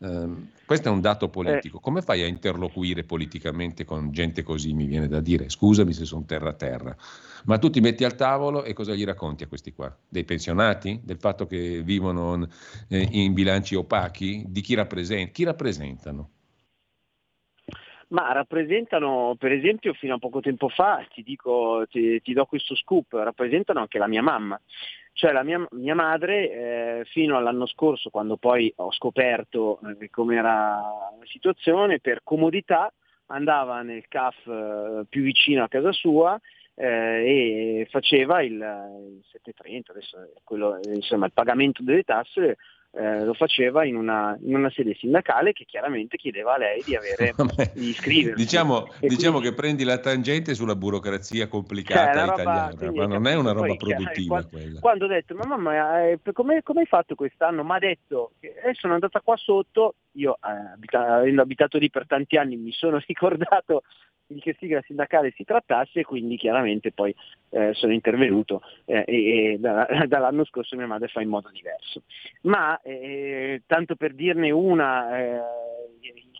Um, 0.00 0.50
questo 0.64 0.88
è 0.88 0.92
un 0.92 1.00
dato 1.00 1.28
politico. 1.28 1.80
Come 1.80 2.02
fai 2.02 2.22
a 2.22 2.26
interloquire 2.26 3.02
politicamente 3.02 3.84
con 3.84 4.12
gente 4.12 4.42
così? 4.42 4.72
Mi 4.72 4.86
viene 4.86 5.08
da 5.08 5.20
dire, 5.20 5.48
scusami 5.48 5.92
se 5.92 6.04
sono 6.04 6.24
terra 6.24 6.50
a 6.50 6.54
terra. 6.54 6.96
Ma 7.46 7.58
tu 7.58 7.68
ti 7.70 7.80
metti 7.80 8.04
al 8.04 8.14
tavolo 8.14 8.62
e 8.62 8.74
cosa 8.74 8.94
gli 8.94 9.04
racconti 9.04 9.42
a 9.42 9.48
questi 9.48 9.72
qua? 9.72 9.94
Dei 10.08 10.24
pensionati? 10.24 11.00
Del 11.02 11.18
fatto 11.18 11.46
che 11.46 11.82
vivono 11.82 12.46
eh, 12.88 13.08
in 13.10 13.32
bilanci 13.32 13.74
opachi? 13.74 14.44
Di 14.46 14.60
chi, 14.60 14.74
rappresent- 14.74 15.32
chi 15.32 15.44
rappresentano? 15.44 16.30
Ma 18.08 18.32
rappresentano, 18.32 19.36
per 19.38 19.52
esempio, 19.52 19.92
fino 19.92 20.14
a 20.14 20.18
poco 20.18 20.40
tempo 20.40 20.68
fa, 20.68 21.06
ti, 21.12 21.22
dico, 21.22 21.84
ti, 21.90 22.22
ti 22.22 22.32
do 22.32 22.46
questo 22.46 22.74
scoop, 22.74 23.12
rappresentano 23.12 23.80
anche 23.80 23.98
la 23.98 24.06
mia 24.06 24.22
mamma. 24.22 24.58
Cioè 25.18 25.32
la 25.32 25.42
mia, 25.42 25.66
mia 25.72 25.96
madre 25.96 26.48
eh, 27.00 27.04
fino 27.06 27.36
all'anno 27.36 27.66
scorso, 27.66 28.08
quando 28.08 28.36
poi 28.36 28.72
ho 28.76 28.92
scoperto 28.92 29.80
eh, 30.00 30.08
com'era 30.10 30.76
la 31.18 31.24
situazione, 31.24 31.98
per 31.98 32.20
comodità 32.22 32.92
andava 33.26 33.82
nel 33.82 34.06
CAF 34.06 34.46
eh, 34.46 35.06
più 35.08 35.22
vicino 35.22 35.64
a 35.64 35.68
casa 35.68 35.90
sua 35.90 36.40
eh, 36.76 36.86
e 37.80 37.88
faceva 37.90 38.42
il, 38.42 38.52
il 38.52 39.24
730, 39.32 39.90
adesso 39.90 40.18
quello, 40.44 40.78
insomma, 40.84 41.26
il 41.26 41.32
pagamento 41.32 41.82
delle 41.82 42.04
tasse 42.04 42.56
eh, 42.90 43.24
lo 43.24 43.34
faceva 43.34 43.84
in 43.84 43.96
una, 43.96 44.36
in 44.40 44.54
una, 44.54 44.70
sede 44.70 44.94
sindacale 44.94 45.52
che 45.52 45.64
chiaramente 45.66 46.16
chiedeva 46.16 46.54
a 46.54 46.58
lei 46.58 46.82
di, 46.84 46.96
avere, 46.96 47.34
di 47.74 47.88
iscriversi. 47.90 48.42
Diciamo, 48.42 48.88
diciamo 48.98 49.38
quindi, 49.38 49.48
che 49.50 49.54
prendi 49.54 49.84
la 49.84 49.98
tangente 49.98 50.54
sulla 50.54 50.74
burocrazia 50.74 51.48
complicata 51.48 52.12
cioè, 52.12 52.32
italiana, 52.32 52.74
roba, 52.78 52.92
ma 52.92 53.06
non 53.06 53.26
è 53.26 53.34
una 53.34 53.52
roba 53.52 53.74
produttiva 53.74 54.42
quando, 54.42 54.80
quando, 54.80 55.04
ho 55.04 55.08
detto, 55.08 55.34
ma 55.34 55.46
mamma, 55.46 56.08
eh, 56.08 56.18
come, 56.32 56.62
come, 56.62 56.80
hai 56.80 56.86
fatto 56.86 57.14
quest'anno? 57.14 57.62
Mi 57.62 57.72
ha 57.72 57.78
detto, 57.78 58.32
che 58.40 58.54
eh, 58.64 58.74
sono 58.74 58.94
andata 58.94 59.20
qua 59.20 59.36
sotto, 59.36 59.94
io 60.12 60.36
eh, 60.36 60.72
abita, 60.72 61.16
avendo 61.16 61.42
abitato 61.42 61.76
lì 61.76 61.90
per 61.90 62.06
tanti 62.06 62.36
anni 62.36 62.56
mi 62.56 62.72
sono 62.72 63.00
ricordato 63.06 63.82
di 64.28 64.40
che 64.40 64.54
sigla 64.58 64.82
sindacale 64.82 65.32
si 65.34 65.44
trattasse 65.44 66.00
e 66.00 66.04
quindi 66.04 66.36
chiaramente 66.36 66.92
poi 66.92 67.14
eh, 67.50 67.72
sono 67.72 67.92
intervenuto 67.92 68.62
eh, 68.84 69.04
e, 69.06 69.52
e 69.54 69.58
da, 69.58 69.86
dall'anno 70.06 70.44
scorso 70.44 70.76
mia 70.76 70.86
madre 70.86 71.08
fa 71.08 71.22
in 71.22 71.28
modo 71.28 71.48
diverso. 71.50 72.02
Ma 72.42 72.80
eh, 72.82 73.62
tanto 73.66 73.96
per 73.96 74.14
dirne 74.14 74.50
una, 74.50 75.18
eh, 75.18 75.40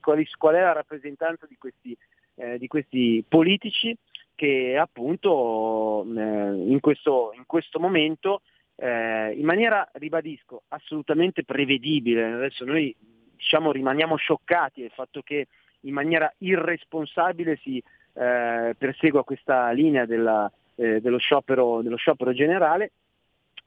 qual, 0.01 0.23
qual, 0.37 0.55
è 0.55 0.61
la 0.61 0.73
rappresentanza 0.73 1.47
di 1.47 1.57
questi, 1.57 1.97
eh, 2.37 2.59
di 2.59 2.67
questi 2.67 3.25
politici 3.27 3.97
che 4.35 4.77
appunto 4.79 6.05
eh, 6.05 6.21
in 6.21 6.79
questo, 6.81 7.33
in, 7.35 7.45
questo, 7.47 7.81
momento 7.81 8.43
in 8.81 9.45
maniera, 9.45 9.91
ribadisco, 9.95 10.63
assolutamente 10.69 11.43
prevedibile, 11.43 12.25
adesso 12.27 12.65
noi 12.65 12.95
diciamo 13.35 13.73
rimaniamo 13.73 14.15
scioccati 14.15 14.83
del 14.83 14.93
fatto 14.95 15.21
che 15.23 15.49
in 15.83 15.93
maniera 15.93 16.33
irresponsabile 16.39 17.57
si 17.63 17.83
eh, 18.15 18.75
persegua 18.77 19.25
questa 19.25 19.71
linea 19.71 20.05
della, 20.05 20.51
eh, 20.75 21.01
dello, 21.01 21.19
sciopero, 21.19 21.83
dello, 21.83 21.97
sciopero, 21.97 22.33
generale, 22.33 22.93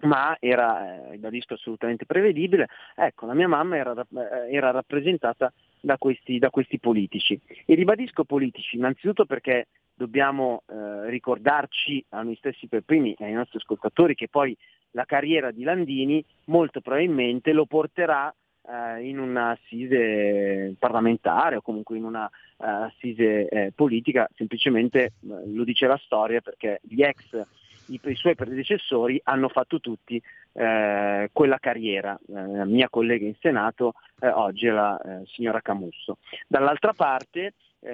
ma 0.01 0.35
era, 0.39 1.05
eh, 1.05 1.11
ribadisco, 1.11 1.53
assolutamente 1.53 2.05
prevedibile. 2.05 2.67
Ecco, 2.95 3.25
la 3.25 3.33
mia 3.33 3.47
mamma 3.47 3.77
era, 3.77 3.93
eh, 3.93 4.53
era 4.53 4.71
rappresentata 4.71 5.51
da 5.79 5.97
questi, 5.97 6.37
da 6.37 6.49
questi, 6.49 6.79
politici. 6.79 7.39
E 7.65 7.75
ribadisco 7.75 8.23
politici, 8.23 8.75
innanzitutto 8.75 9.25
perché 9.25 9.67
dobbiamo 9.93 10.63
eh, 10.67 11.09
ricordarci 11.09 12.03
a 12.09 12.23
noi 12.23 12.35
stessi 12.35 12.67
per 12.67 12.81
primi 12.81 13.13
e 13.13 13.25
ai 13.25 13.33
nostri 13.33 13.59
ascoltatori 13.59 14.15
che 14.15 14.27
poi 14.27 14.57
la 14.91 15.05
carriera 15.05 15.51
di 15.51 15.63
Landini 15.63 16.23
molto 16.45 16.81
probabilmente 16.81 17.53
lo 17.53 17.65
porterà 17.65 18.33
eh, 18.67 19.07
in 19.07 19.19
un'assise 19.19 20.75
parlamentare 20.77 21.55
o 21.55 21.61
comunque 21.61 21.97
in 21.97 22.03
una 22.03 22.25
uh, 22.25 22.63
assise 22.63 23.47
eh, 23.47 23.71
politica, 23.73 24.29
semplicemente 24.35 25.03
eh, 25.03 25.11
lo 25.47 25.63
dice 25.63 25.87
la 25.87 25.97
storia 25.97 26.41
perché 26.41 26.79
gli 26.83 27.01
ex, 27.01 27.41
i, 27.87 27.99
i 28.03 28.15
suoi 28.15 28.35
predecessori 28.35 29.19
hanno 29.23 29.49
fatto 29.49 29.79
tutti 29.79 30.21
eh, 30.53 31.29
quella 31.31 31.57
carriera. 31.59 32.19
la 32.27 32.65
mia 32.65 32.89
collega 32.89 33.25
in 33.25 33.35
Senato 33.39 33.93
oggi 34.19 34.67
è 34.67 34.71
la 34.71 34.99
signora 35.25 35.61
Camusso. 35.61 36.17
Dall'altra 36.47 36.93
parte 36.93 37.53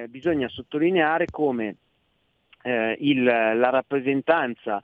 bisogna 0.09 0.49
sottolineare 0.49 1.27
come 1.31 1.75
il, 2.63 3.23
la 3.23 3.69
rappresentanza 3.69 4.81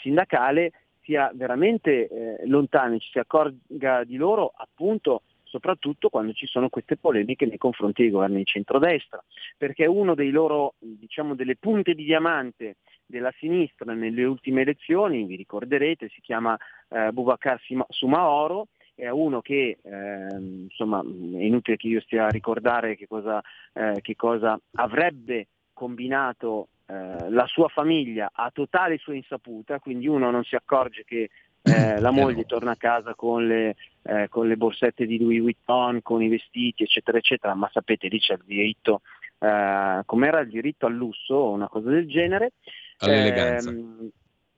sindacale 0.00 0.72
sia 1.02 1.30
veramente 1.34 2.08
eh, 2.08 2.46
lontana 2.46 2.94
e 2.94 3.00
ci 3.00 3.10
si 3.10 3.18
accorga 3.18 4.04
di 4.04 4.16
loro 4.16 4.52
appunto 4.54 5.22
soprattutto 5.50 6.08
quando 6.10 6.32
ci 6.32 6.46
sono 6.46 6.68
queste 6.68 6.96
polemiche 6.96 7.44
nei 7.44 7.58
confronti 7.58 8.02
dei 8.02 8.12
governi 8.12 8.36
di 8.36 8.44
centrodestra, 8.44 9.22
perché 9.58 9.84
uno 9.84 10.14
dei 10.14 10.30
loro, 10.30 10.74
diciamo, 10.78 11.34
delle 11.34 11.56
punte 11.56 11.94
di 11.94 12.04
diamante 12.04 12.76
della 13.04 13.32
sinistra 13.36 13.92
nelle 13.92 14.22
ultime 14.22 14.60
elezioni, 14.60 15.24
vi 15.24 15.34
ricorderete, 15.34 16.08
si 16.08 16.20
chiama 16.20 16.56
eh, 16.88 17.10
Boubacar 17.10 17.60
Sumaoro, 17.88 18.68
è 18.94 19.08
uno 19.08 19.40
che, 19.40 19.78
eh, 19.82 20.36
insomma, 20.38 21.00
è 21.00 21.42
inutile 21.42 21.76
che 21.76 21.88
io 21.88 22.00
stia 22.00 22.26
a 22.26 22.30
ricordare 22.30 22.96
che 22.96 23.08
cosa, 23.08 23.42
eh, 23.72 23.98
che 24.02 24.14
cosa 24.14 24.60
avrebbe 24.74 25.48
combinato 25.72 26.68
eh, 26.90 27.30
la 27.30 27.46
sua 27.46 27.68
famiglia 27.68 28.30
a 28.32 28.50
totale 28.52 28.98
sua 28.98 29.14
insaputa, 29.14 29.78
quindi 29.78 30.08
uno 30.08 30.30
non 30.30 30.42
si 30.42 30.56
accorge 30.56 31.04
che 31.04 31.30
eh, 31.62 32.00
la 32.00 32.10
moglie 32.10 32.46
torna 32.46 32.72
a 32.72 32.76
casa 32.76 33.14
con 33.14 33.46
le, 33.46 33.76
eh, 34.02 34.26
con 34.28 34.48
le, 34.48 34.56
borsette 34.56 35.06
di 35.06 35.18
Louis 35.18 35.40
Vuitton, 35.40 36.02
con 36.02 36.20
i 36.20 36.28
vestiti, 36.28 36.82
eccetera, 36.82 37.18
eccetera, 37.18 37.54
ma 37.54 37.70
sapete 37.72 38.08
lì 38.08 38.18
c'è 38.18 38.34
il 38.34 38.42
diritto, 38.44 39.02
eh, 39.38 40.02
com'era 40.04 40.40
il 40.40 40.48
diritto 40.48 40.86
al 40.86 40.94
lusso 40.94 41.34
o 41.34 41.52
una 41.52 41.68
cosa 41.68 41.90
del 41.90 42.08
genere. 42.08 42.52
All'eleganza. 42.98 43.70
Ehm, 43.70 44.10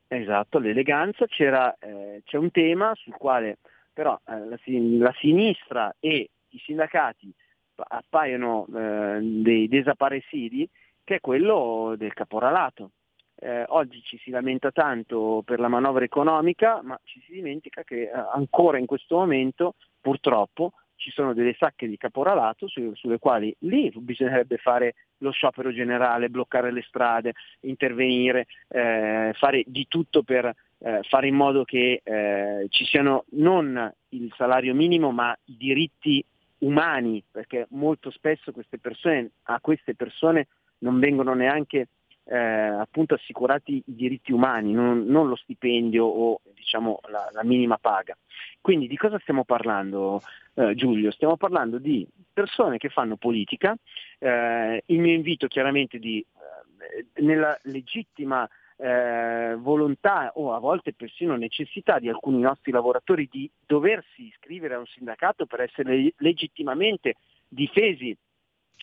esatto, 0.09 0.59
l'eleganza. 0.59 1.27
C'era, 1.27 1.77
eh, 1.81 2.23
c'è 2.25 2.39
un 2.39 2.51
tema 2.51 2.93
sul 2.95 3.15
quale 3.15 3.59
però 3.93 4.19
eh, 4.27 4.39
la, 4.49 4.59
la, 5.05 5.15
sinistra 5.19 5.95
e 6.01 6.31
i 6.49 6.59
sindacati 6.65 7.31
appaiono 7.75 8.67
dei 8.69 9.67
desaparecidi 9.67 10.69
che 11.05 11.17
è 11.17 11.21
quello 11.21 11.95
del 11.97 12.13
caporalato. 12.13 12.91
Eh, 13.35 13.65
oggi 13.69 14.01
ci 14.03 14.19
si 14.19 14.31
lamenta 14.31 14.71
tanto 14.71 15.43
per 15.45 15.59
la 15.59 15.69
manovra 15.69 16.05
economica, 16.05 16.81
ma 16.83 16.99
ci 17.03 17.21
si 17.27 17.33
dimentica 17.33 17.83
che 17.83 18.03
eh, 18.03 18.11
ancora 18.33 18.79
in 18.79 18.87
questo 18.87 19.17
momento, 19.17 19.75
purtroppo, 20.01 20.75
ci 21.03 21.11
sono 21.11 21.35
delle 21.35 21.57
sacche 21.59 21.89
di 21.89 21.97
caporalato 21.97 22.69
su, 22.69 22.95
sulle 22.95 23.19
quali 23.19 23.53
lì 23.61 23.93
bisognerebbe 23.97 24.59
fare 24.59 24.95
lo 25.19 25.33
sciopero 25.33 25.73
generale, 25.73 26.31
bloccare 26.31 26.71
le 26.71 26.83
strade, 26.83 27.33
intervenire, 27.63 28.47
eh, 28.69 29.33
fare 29.35 29.65
di 29.67 29.87
tutto 29.89 30.23
per 30.23 30.55
eh, 30.79 31.01
fare 31.03 31.27
in 31.27 31.35
modo 31.35 31.65
che 31.65 32.01
eh, 32.05 32.67
ci 32.69 32.85
siano 32.85 33.25
non 33.31 33.93
il 34.11 34.33
salario 34.37 34.75
minimo 34.75 35.11
ma 35.11 35.37
i 35.47 35.57
diritti 35.57 36.25
umani, 36.59 37.23
perché 37.29 37.67
molto 37.71 38.11
spesso 38.11 38.53
queste 38.53 38.79
persone, 38.79 39.31
a 39.45 39.59
queste 39.61 39.97
persone 39.97 40.47
non 40.83 40.99
vengono 40.99 41.35
neanche 41.35 41.89
eh, 42.25 42.37
appunto 42.37 43.15
assicurati 43.15 43.83
i 43.87 43.95
diritti 43.95 44.33
umani, 44.33 44.73
non, 44.73 45.05
non 45.07 45.29
lo 45.29 45.37
stipendio 45.37 46.05
o 46.05 46.41
diciamo 46.55 47.01
la, 47.09 47.29
la, 47.33 47.45
minima 47.45 47.79
paga. 47.79 48.17
Quindi 48.61 48.87
di 48.87 48.97
cosa 48.97 49.19
stiamo 49.19 49.45
parlando 49.45 50.23
eh, 50.55 50.75
Giulio? 50.75 51.11
Stiamo 51.11 51.37
parlando 51.37 51.79
di 51.79 52.07
persone 52.33 52.79
che 52.79 52.91
fanno 52.91 53.17
politica, 53.17 53.75
eh, 54.19 54.83
il 54.87 55.01
mio 55.01 55.13
invito 55.13 55.49
chiaramente 55.49 55.99
di, 55.99 56.25
eh, 56.25 57.23
nella 57.23 57.59
legittima 57.65 58.49
eh, 58.77 59.57
volontà 59.59 60.33
o 60.35 60.55
a 60.55 60.59
volte 60.59 60.93
persino 60.93 61.37
necessità 61.37 61.99
di 61.99 62.09
alcuni 62.09 62.41
nostri 62.41 62.73
lavoratori 62.73 63.29
di 63.31 63.51
doversi 63.65 64.27
iscrivere 64.27 64.75
a 64.75 64.79
un 64.79 64.87
sindacato 64.87 65.47
per 65.47 65.61
essere 65.61 66.13
legittimamente 66.17 67.17
difesi 67.49 68.17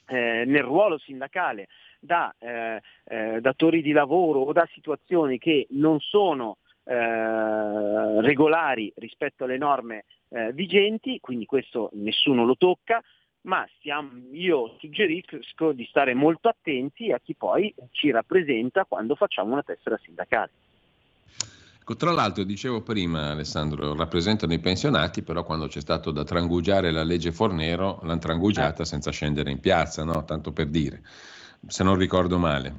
eh, 0.10 0.44
nel 0.45 0.64
ruolo 0.64 0.98
sindacale 0.98 1.68
da 1.99 2.34
eh, 2.40 2.81
eh, 3.06 3.41
datori 3.41 3.81
di 3.81 3.91
lavoro 3.91 4.40
o 4.40 4.52
da 4.52 4.68
situazioni 4.73 5.38
che 5.38 5.68
non 5.72 5.99
sono 5.99 6.57
eh, 6.84 8.22
regolari 8.22 8.91
rispetto 8.95 9.44
alle 9.44 9.57
norme 9.57 10.06
eh, 10.30 10.52
vigenti, 10.53 11.19
quindi 11.19 11.45
questo 11.45 11.90
nessuno 11.94 12.45
lo 12.45 12.56
tocca, 12.56 13.02
ma 13.41 13.68
stiamo, 13.77 14.11
io 14.31 14.76
suggerisco 14.80 15.72
di 15.72 15.86
stare 15.86 16.14
molto 16.14 16.49
attenti 16.49 17.11
a 17.11 17.19
chi 17.19 17.36
poi 17.36 17.73
ci 17.91 18.11
rappresenta 18.11 18.86
quando 18.86 19.15
facciamo 19.15 19.53
una 19.53 19.64
tessera 19.64 19.98
sindacale. 20.02 20.52
Ecco, 21.90 21.98
tra 21.98 22.11
l'altro, 22.11 22.44
dicevo 22.44 22.84
prima, 22.84 23.32
Alessandro, 23.32 23.95
rappresentano 23.95 24.53
i 24.53 24.60
pensionati, 24.60 25.24
però 25.24 25.44
quando 25.44 25.66
c'è 25.66 25.80
stato 25.80 26.11
da 26.11 26.24
trangugiare 26.24 26.91
la 26.91 27.02
legge 27.02 27.32
Fornero, 27.32 27.99
l'hanno 28.03 28.20
trangugiata 28.20 28.84
eh. 28.84 28.86
senza 28.86 29.10
scendere 29.10 29.49
in 29.49 29.60
piazza, 29.60 30.03
no? 30.03 30.24
tanto 30.24 30.52
per 30.52 30.68
dire 30.68 31.02
se 31.66 31.84
non 31.84 31.95
ricordo 31.95 32.38
male. 32.38 32.76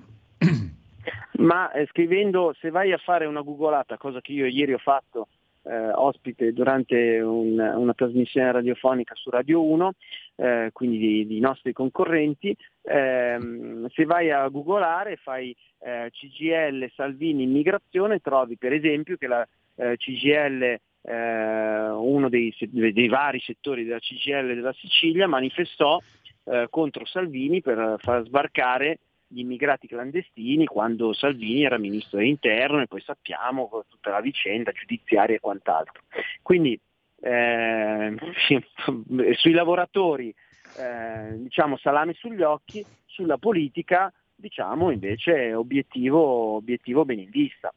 Ma 1.42 1.72
eh, 1.72 1.88
scrivendo, 1.90 2.54
se 2.60 2.70
vai 2.70 2.92
a 2.92 2.98
fare 2.98 3.26
una 3.26 3.40
googolata, 3.40 3.96
cosa 3.96 4.20
che 4.20 4.30
io 4.30 4.46
ieri 4.46 4.74
ho 4.74 4.78
fatto 4.78 5.26
eh, 5.62 5.90
ospite 5.92 6.52
durante 6.52 7.20
un, 7.20 7.58
una 7.58 7.94
trasmissione 7.94 8.52
radiofonica 8.52 9.14
su 9.14 9.30
Radio 9.30 9.62
1, 9.64 9.92
eh, 10.36 10.70
quindi 10.72 11.26
di, 11.26 11.40
nostri 11.40 11.72
concorrenti, 11.72 12.56
ehm, 12.82 13.88
se 13.88 14.04
vai 14.04 14.30
a 14.30 14.46
googolare 14.48 15.16
fai 15.16 15.54
eh, 15.80 16.10
CGL 16.10 16.90
Salvini 16.94 17.42
immigrazione, 17.42 18.20
trovi 18.20 18.56
per 18.56 18.72
esempio 18.72 19.16
che 19.16 19.26
la 19.26 19.46
eh, 19.76 19.96
CGL 19.96 20.78
eh, 21.02 21.88
uno 21.90 22.28
dei, 22.28 22.54
dei, 22.58 23.08
vari 23.08 23.40
settori 23.40 23.84
della 23.84 23.98
CGL 23.98 24.54
della 24.54 24.74
Sicilia 24.74 25.26
manifestò 25.26 25.98
eh, 26.44 26.66
contro 26.68 27.06
Salvini 27.06 27.62
per 27.62 27.96
far 27.98 28.24
sbarcare 28.24 28.98
gli 29.32 29.40
immigrati 29.40 29.86
clandestini 29.86 30.66
quando 30.66 31.12
Salvini 31.12 31.62
era 31.62 31.78
ministro 31.78 32.18
dell'interno 32.18 32.80
e 32.80 32.88
poi 32.88 33.00
sappiamo 33.00 33.84
tutta 33.88 34.10
la 34.10 34.20
vicenda 34.20 34.72
giudiziaria 34.72 35.36
e 35.36 35.40
quant'altro. 35.40 36.02
Quindi 36.42 36.78
eh, 37.20 38.14
sui 39.36 39.52
lavoratori 39.52 40.34
eh, 40.76 41.36
diciamo 41.36 41.76
salame 41.76 42.14
sugli 42.14 42.42
occhi, 42.42 42.84
sulla 43.06 43.38
politica 43.38 44.12
diciamo 44.34 44.90
invece 44.90 45.54
obiettivo, 45.54 46.56
obiettivo 46.56 47.04
ben 47.04 47.20
in 47.20 47.30
vista. 47.30 47.72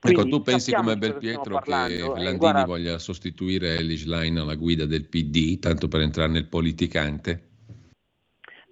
Ecco, 0.00 0.26
tu 0.26 0.42
pensi 0.42 0.72
come 0.72 0.96
Belpietro 0.96 1.58
che 1.60 1.70
Landini 1.70 2.26
eh, 2.26 2.36
guarda... 2.36 2.64
voglia 2.64 2.98
sostituire 2.98 3.76
Elish 3.76 4.06
Line 4.06 4.40
alla 4.40 4.54
guida 4.54 4.86
del 4.86 5.06
PD, 5.06 5.58
tanto 5.58 5.88
per 5.88 6.00
entrare 6.00 6.30
nel 6.30 6.46
politicante? 6.46 7.55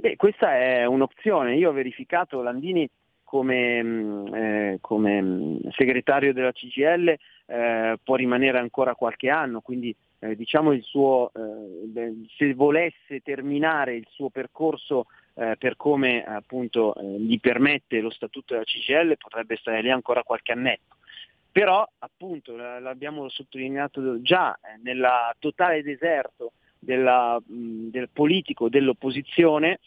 Beh, 0.05 0.17
questa 0.17 0.55
è 0.59 0.85
un'opzione. 0.85 1.57
Io 1.57 1.71
ho 1.71 1.73
verificato 1.73 2.43
Landini 2.43 2.87
come, 3.23 3.83
mm, 3.83 4.35
eh, 4.35 4.79
come 4.83 5.23
mm, 5.23 5.57
segretario 5.71 6.35
della 6.35 6.53
CGL 6.53 7.17
eh, 7.47 7.99
può 8.05 8.15
rimanere 8.15 8.59
ancora 8.59 8.95
qualche 8.95 9.31
anno, 9.31 9.63
quindi 9.63 9.97
eh, 10.19 10.37
diciamo 10.37 10.73
il 10.73 10.83
suo, 10.83 11.33
eh, 11.35 12.27
se 12.37 12.53
volesse 12.53 13.21
terminare 13.23 13.95
il 13.95 14.07
suo 14.11 14.29
percorso 14.29 15.07
eh, 15.37 15.57
per 15.59 15.77
come 15.77 16.23
appunto 16.23 16.95
eh, 16.97 17.19
gli 17.21 17.41
permette 17.41 18.03
lo 18.03 18.11
statuto 18.11 18.53
della 18.53 18.67
CGL 18.67 19.17
potrebbe 19.17 19.57
stare 19.57 19.81
lì 19.81 19.91
ancora 19.91 20.23
qualche 20.23 20.53
annetto. 20.53 20.97
Però 21.51 21.89
appunto 22.01 22.57
l'abbiamo 22.57 23.31
sottolineato 23.31 24.21
già 24.21 24.55
nel 24.83 25.09
totale 25.39 25.83
deserto 25.83 26.53
della, 26.85 27.41
del 27.47 28.09
politico 28.13 28.69
dell'opposizione, 28.69 29.81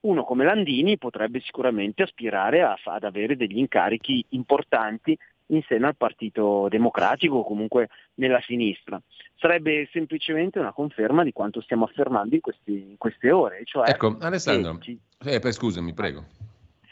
uno 0.00 0.24
come 0.24 0.44
Landini 0.44 0.98
potrebbe 0.98 1.40
sicuramente 1.40 2.02
aspirare 2.02 2.62
a, 2.62 2.76
ad 2.82 3.04
avere 3.04 3.36
degli 3.36 3.58
incarichi 3.58 4.24
importanti 4.30 5.16
in 5.46 5.62
seno 5.66 5.86
al 5.86 5.96
Partito 5.96 6.68
Democratico 6.68 7.36
o 7.36 7.44
comunque 7.44 7.88
nella 8.14 8.40
sinistra. 8.40 9.00
Sarebbe 9.36 9.88
semplicemente 9.92 10.58
una 10.58 10.72
conferma 10.72 11.24
di 11.24 11.32
quanto 11.32 11.60
stiamo 11.60 11.84
affermando 11.84 12.34
in, 12.34 12.40
questi, 12.40 12.72
in 12.72 12.96
queste 12.96 13.30
ore. 13.30 13.60
Cioè 13.64 13.90
ecco, 13.90 14.16
Alessandro, 14.20 14.78
che, 14.78 14.98
eh, 15.18 15.52
scusami, 15.52 15.92
prego. 15.92 16.24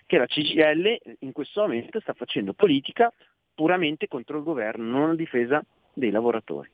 Che 0.06 0.18
la 0.18 0.26
CGL 0.26 1.16
in 1.20 1.32
questo 1.32 1.62
momento 1.62 2.00
sta 2.00 2.12
facendo 2.12 2.52
politica 2.52 3.12
puramente 3.54 4.08
contro 4.08 4.38
il 4.38 4.44
governo, 4.44 4.98
non 4.98 5.10
a 5.10 5.14
difesa 5.14 5.62
dei 5.92 6.10
lavoratori. 6.10 6.70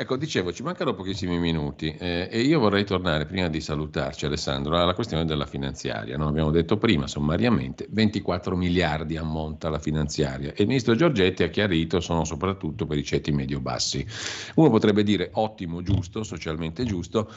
Ecco, 0.00 0.16
dicevo, 0.16 0.50
ci 0.50 0.62
mancano 0.62 0.94
pochissimi 0.94 1.38
minuti 1.38 1.94
eh, 1.98 2.26
e 2.32 2.40
io 2.40 2.58
vorrei 2.58 2.86
tornare, 2.86 3.26
prima 3.26 3.48
di 3.48 3.60
salutarci 3.60 4.24
Alessandro, 4.24 4.78
alla 4.78 4.94
questione 4.94 5.26
della 5.26 5.44
finanziaria. 5.44 6.16
No? 6.16 6.26
Abbiamo 6.26 6.50
detto 6.50 6.78
prima, 6.78 7.06
sommariamente, 7.06 7.86
24 7.90 8.56
miliardi 8.56 9.18
ammonta 9.18 9.68
la 9.68 9.78
finanziaria 9.78 10.54
e 10.54 10.62
il 10.62 10.68
ministro 10.68 10.94
Giorgetti 10.94 11.42
ha 11.42 11.48
chiarito 11.48 12.00
sono 12.00 12.24
soprattutto 12.24 12.86
per 12.86 12.96
i 12.96 13.04
ceti 13.04 13.30
medio-bassi. 13.30 14.06
Uno 14.54 14.70
potrebbe 14.70 15.02
dire 15.02 15.28
ottimo, 15.34 15.82
giusto, 15.82 16.22
socialmente 16.22 16.86
giusto, 16.86 17.30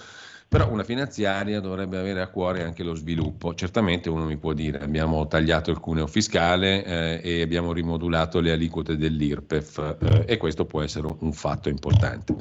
però 0.53 0.69
una 0.69 0.83
finanziaria 0.83 1.59
dovrebbe 1.59 1.97
avere 1.97 2.21
a 2.21 2.27
cuore 2.27 2.61
anche 2.61 2.83
lo 2.83 2.93
sviluppo. 2.93 3.55
Certamente 3.55 4.07
uno 4.07 4.25
mi 4.25 4.37
può 4.37 4.53
dire 4.53 4.81
abbiamo 4.81 5.25
tagliato 5.25 5.71
il 5.71 5.79
cuneo 5.79 6.05
fiscale 6.05 6.85
eh, 6.85 7.21
e 7.23 7.41
abbiamo 7.41 7.73
rimodulato 7.73 8.39
le 8.39 8.51
aliquote 8.51 8.95
dell'IRPEF 8.95 9.97
eh, 9.99 10.25
e 10.27 10.37
questo 10.37 10.65
può 10.65 10.83
essere 10.83 11.07
un, 11.17 11.33
fatto 11.33 11.69
importante. 11.69 12.35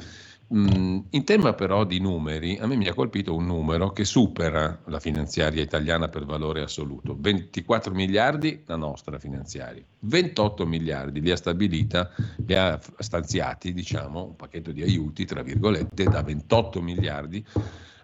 Mm, 0.53 0.99
in 1.09 1.23
tema 1.23 1.53
però 1.53 1.85
di 1.85 1.99
numeri, 1.99 2.55
a 2.59 2.67
me 2.67 2.75
mi 2.75 2.87
ha 2.87 2.93
colpito 2.93 3.33
un 3.33 3.47
numero 3.47 3.89
che 3.89 4.05
supera 4.05 4.79
la 4.85 4.99
finanziaria 4.99 5.63
italiana 5.63 6.07
per 6.07 6.25
valore 6.25 6.61
assoluto. 6.61 7.17
24 7.17 7.95
miliardi 7.95 8.61
la 8.67 8.75
nostra 8.75 9.17
finanziaria, 9.17 9.81
28 10.01 10.67
miliardi 10.67 11.19
li 11.19 11.31
ha 11.31 11.35
stabilita, 11.35 12.11
li 12.45 12.53
ha 12.53 12.79
stanziati, 12.99 13.73
diciamo, 13.73 14.23
un 14.23 14.35
pacchetto 14.35 14.71
di 14.71 14.83
aiuti, 14.83 15.25
tra 15.25 15.41
virgolette, 15.41 16.03
da 16.03 16.21
28 16.21 16.79
miliardi 16.79 17.43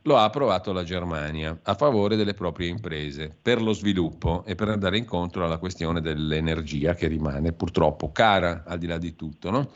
lo 0.09 0.17
ha 0.17 0.23
approvato 0.23 0.73
la 0.73 0.83
Germania 0.83 1.59
a 1.61 1.75
favore 1.75 2.15
delle 2.15 2.33
proprie 2.33 2.67
imprese 2.67 3.31
per 3.39 3.61
lo 3.61 3.73
sviluppo 3.73 4.43
e 4.43 4.55
per 4.55 4.69
andare 4.69 4.97
incontro 4.97 5.45
alla 5.45 5.59
questione 5.59 6.01
dell'energia 6.01 6.95
che 6.95 7.07
rimane 7.07 7.51
purtroppo 7.51 8.11
cara 8.11 8.63
al 8.65 8.79
di 8.79 8.87
là 8.87 8.97
di 8.97 9.15
tutto. 9.15 9.51
No? 9.51 9.69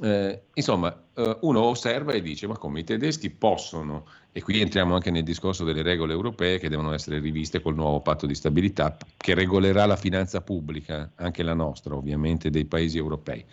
Eh, 0.00 0.44
insomma, 0.54 1.04
eh, 1.14 1.36
uno 1.42 1.60
osserva 1.64 2.12
e 2.12 2.22
dice 2.22 2.46
ma 2.46 2.56
come 2.56 2.80
i 2.80 2.84
tedeschi 2.84 3.28
possono, 3.28 4.06
e 4.32 4.40
qui 4.42 4.62
entriamo 4.62 4.94
anche 4.94 5.10
nel 5.10 5.22
discorso 5.22 5.64
delle 5.64 5.82
regole 5.82 6.14
europee 6.14 6.58
che 6.58 6.70
devono 6.70 6.94
essere 6.94 7.18
riviste 7.18 7.60
col 7.60 7.74
nuovo 7.74 8.00
patto 8.00 8.24
di 8.24 8.34
stabilità 8.34 8.96
che 9.18 9.34
regolerà 9.34 9.84
la 9.84 9.96
finanza 9.96 10.40
pubblica, 10.40 11.12
anche 11.16 11.42
la 11.42 11.54
nostra 11.54 11.94
ovviamente, 11.94 12.48
dei 12.48 12.64
paesi 12.64 12.96
europei 12.96 13.44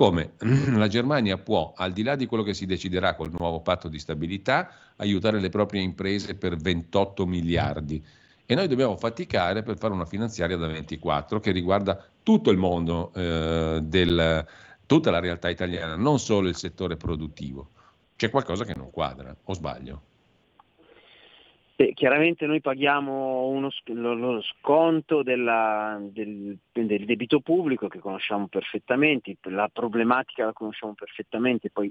come 0.00 0.32
la 0.78 0.88
Germania 0.88 1.36
può, 1.36 1.74
al 1.76 1.92
di 1.92 2.02
là 2.02 2.16
di 2.16 2.24
quello 2.24 2.42
che 2.42 2.54
si 2.54 2.64
deciderà 2.64 3.14
col 3.14 3.30
nuovo 3.36 3.60
patto 3.60 3.86
di 3.86 3.98
stabilità, 3.98 4.72
aiutare 4.96 5.38
le 5.38 5.50
proprie 5.50 5.82
imprese 5.82 6.36
per 6.36 6.56
28 6.56 7.26
miliardi. 7.26 8.02
E 8.46 8.54
noi 8.54 8.66
dobbiamo 8.66 8.96
faticare 8.96 9.62
per 9.62 9.76
fare 9.76 9.92
una 9.92 10.06
finanziaria 10.06 10.56
da 10.56 10.68
24 10.68 11.38
che 11.38 11.50
riguarda 11.50 12.02
tutto 12.22 12.50
il 12.50 12.56
mondo, 12.56 13.12
eh, 13.12 13.80
del, 13.82 14.46
tutta 14.86 15.10
la 15.10 15.20
realtà 15.20 15.50
italiana, 15.50 15.96
non 15.96 16.18
solo 16.18 16.48
il 16.48 16.56
settore 16.56 16.96
produttivo. 16.96 17.68
C'è 18.16 18.30
qualcosa 18.30 18.64
che 18.64 18.74
non 18.74 18.90
quadra, 18.90 19.36
o 19.44 19.52
sbaglio? 19.52 20.02
Beh, 21.80 21.94
chiaramente 21.94 22.44
noi 22.44 22.60
paghiamo 22.60 23.46
uno, 23.46 23.70
lo, 23.84 24.42
sconto 24.42 25.22
della, 25.22 25.98
del, 25.98 26.54
del, 26.70 27.06
debito 27.06 27.40
pubblico 27.40 27.88
che 27.88 28.00
conosciamo 28.00 28.48
perfettamente, 28.48 29.34
la 29.44 29.70
problematica 29.72 30.44
la 30.44 30.52
conosciamo 30.52 30.92
perfettamente, 30.92 31.70
poi 31.70 31.90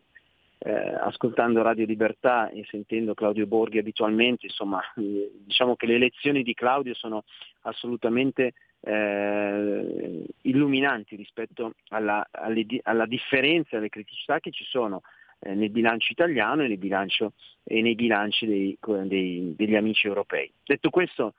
eh, 0.59 0.71
ascoltando 0.71 1.63
Radio 1.63 1.87
Libertà 1.87 2.51
e 2.51 2.67
sentendo 2.69 3.15
Claudio 3.15 3.47
Borghi 3.47 3.79
abitualmente, 3.79 4.45
insomma, 4.45 4.79
eh, 4.95 5.31
diciamo 5.43 5.75
che 5.75 5.87
le 5.87 5.97
lezioni 5.97 6.43
di 6.43 6.53
Claudio 6.53 6.93
sono 6.93 7.23
assolutamente 7.61 8.53
eh, 8.81 10.23
illuminanti 10.41 11.15
rispetto 11.15 11.73
alla, 11.87 12.27
alle, 12.29 12.63
alla 12.83 13.07
differenza, 13.07 13.77
alle 13.77 13.89
criticità 13.89 14.39
che 14.39 14.51
ci 14.51 14.65
sono 14.65 15.01
eh, 15.39 15.53
nel 15.53 15.69
bilancio 15.69 16.11
italiano 16.11 16.63
e, 16.63 16.67
nel 16.67 16.77
bilancio, 16.77 17.33
e 17.63 17.81
nei 17.81 17.95
bilanci 17.95 18.45
dei, 18.45 18.77
dei, 19.05 19.53
degli 19.55 19.75
amici 19.75 20.07
europei. 20.07 20.51
Detto 20.63 20.89
questo, 20.89 21.33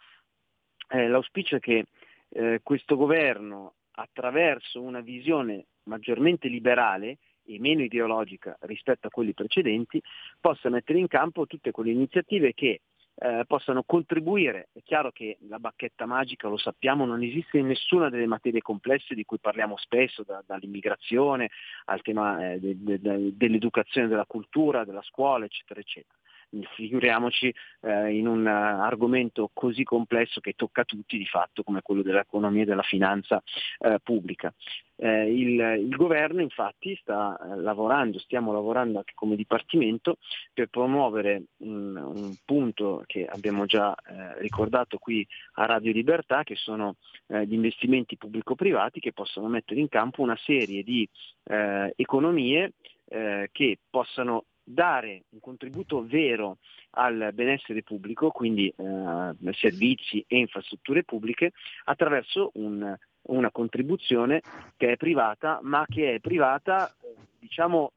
eh, 0.88 1.08
l'auspicio 1.08 1.56
è 1.56 1.60
che 1.60 1.86
eh, 2.30 2.60
questo 2.62 2.96
governo, 2.96 3.74
attraverso 3.92 4.80
una 4.80 5.00
visione 5.00 5.66
maggiormente 5.84 6.48
liberale 6.48 7.18
e 7.44 7.58
meno 7.58 7.82
ideologica 7.82 8.56
rispetto 8.60 9.08
a 9.08 9.10
quelli 9.10 9.34
precedenti, 9.34 10.00
possa 10.40 10.70
mettere 10.70 10.98
in 10.98 11.08
campo 11.08 11.46
tutte 11.46 11.70
quelle 11.70 11.90
iniziative 11.90 12.54
che 12.54 12.80
eh, 13.14 13.44
possano 13.46 13.82
contribuire. 13.84 14.68
È 14.72 14.80
chiaro 14.82 15.10
che 15.10 15.38
la 15.48 15.58
bacchetta 15.58 16.06
magica, 16.06 16.48
lo 16.48 16.56
sappiamo, 16.56 17.04
non 17.04 17.22
esiste 17.22 17.58
in 17.58 17.66
nessuna 17.66 18.08
delle 18.08 18.26
materie 18.26 18.62
complesse 18.62 19.14
di 19.14 19.24
cui 19.24 19.38
parliamo 19.38 19.76
spesso, 19.76 20.22
da, 20.22 20.42
dall'immigrazione 20.46 21.50
al 21.86 22.02
tema 22.02 22.52
eh, 22.52 22.60
de, 22.60 22.76
de, 22.78 23.00
de, 23.00 23.36
dell'educazione, 23.36 24.08
della 24.08 24.26
cultura, 24.26 24.84
della 24.84 25.02
scuola, 25.02 25.44
eccetera, 25.44 25.80
eccetera 25.80 26.19
figuriamoci 26.74 27.54
eh, 27.82 28.16
in 28.16 28.26
un 28.26 28.44
uh, 28.44 28.82
argomento 28.82 29.50
così 29.52 29.84
complesso 29.84 30.40
che 30.40 30.54
tocca 30.54 30.84
tutti 30.84 31.16
di 31.16 31.26
fatto 31.26 31.62
come 31.62 31.82
quello 31.82 32.02
dell'economia 32.02 32.62
e 32.62 32.66
della 32.66 32.82
finanza 32.82 33.42
eh, 33.78 33.98
pubblica. 34.02 34.52
Eh, 35.02 35.32
il, 35.32 35.58
il, 35.86 35.96
governo 35.96 36.42
infatti 36.42 36.94
sta 37.00 37.38
eh, 37.38 37.56
lavorando, 37.56 38.18
stiamo 38.18 38.52
lavorando 38.52 38.98
anche 38.98 39.14
come 39.14 39.34
Dipartimento 39.34 40.18
per 40.52 40.66
promuovere 40.66 41.44
un, 41.58 41.96
un 41.96 42.36
punto 42.44 43.02
che 43.06 43.24
abbiamo 43.24 43.64
già 43.64 43.94
eh, 43.94 44.38
ricordato 44.40 44.98
qui 44.98 45.26
a 45.54 45.64
Radio 45.64 45.92
Libertà, 45.92 46.42
che 46.42 46.54
sono 46.56 46.96
eh, 47.28 47.46
gli 47.46 47.54
investimenti 47.54 48.18
pubblico-privati 48.18 49.00
che 49.00 49.14
possono 49.14 49.48
mettere 49.48 49.80
in 49.80 49.88
campo 49.88 50.20
una 50.20 50.38
serie 50.44 50.82
di 50.82 51.08
economie 51.96 52.74
che 53.50 53.78
possano 53.90 54.44
dare 54.72 55.24
un 55.30 55.40
contributo 55.40 56.04
vero 56.06 56.58
al 56.92 57.30
benessere 57.32 57.82
pubblico, 57.82 58.30
quindi 58.30 58.72
eh, 58.76 59.52
servizi 59.52 60.24
e 60.26 60.38
infrastrutture 60.38 61.04
pubbliche, 61.04 61.52
attraverso 61.84 62.50
un, 62.54 62.96
una 63.22 63.50
contribuzione 63.50 64.42
che 64.76 64.92
è 64.92 64.96
privata, 64.96 65.60
ma 65.62 65.84
che 65.88 66.14
è 66.14 66.20
privata 66.20 66.94
diciamo 67.38 67.92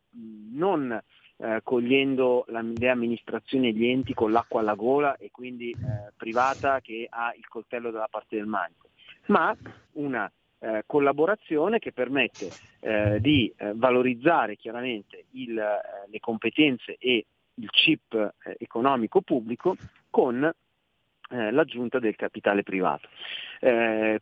non 0.53 1.01
eh, 1.37 1.59
cogliendo 1.63 2.45
la, 2.47 2.61
le 2.61 2.89
amministrazioni 2.89 3.69
e 3.69 3.73
gli 3.73 3.85
enti 3.85 4.13
con 4.13 4.31
l'acqua 4.31 4.61
alla 4.61 4.75
gola 4.75 5.17
e 5.17 5.29
quindi 5.31 5.71
eh, 5.71 6.11
privata 6.15 6.79
che 6.81 7.07
ha 7.09 7.33
il 7.35 7.47
coltello 7.47 7.91
dalla 7.91 8.07
parte 8.09 8.35
del 8.35 8.45
manico, 8.45 8.89
ma 9.27 9.55
una 9.93 10.31
eh, 10.63 10.83
collaborazione 10.85 11.77
che 11.77 11.91
permette 11.91 12.49
eh, 12.79 13.19
di 13.19 13.53
eh, 13.57 13.73
valorizzare 13.75 14.55
chiaramente 14.55 15.25
il, 15.31 15.57
eh, 15.57 16.09
le 16.09 16.19
competenze 16.21 16.95
e 16.99 17.25
il 17.55 17.69
chip 17.69 18.13
eh, 18.13 18.55
economico 18.57 19.21
pubblico 19.21 19.75
con 20.09 20.51
l'aggiunta 21.29 21.97
del 21.97 22.15
capitale 22.15 22.61
privato. 22.61 23.09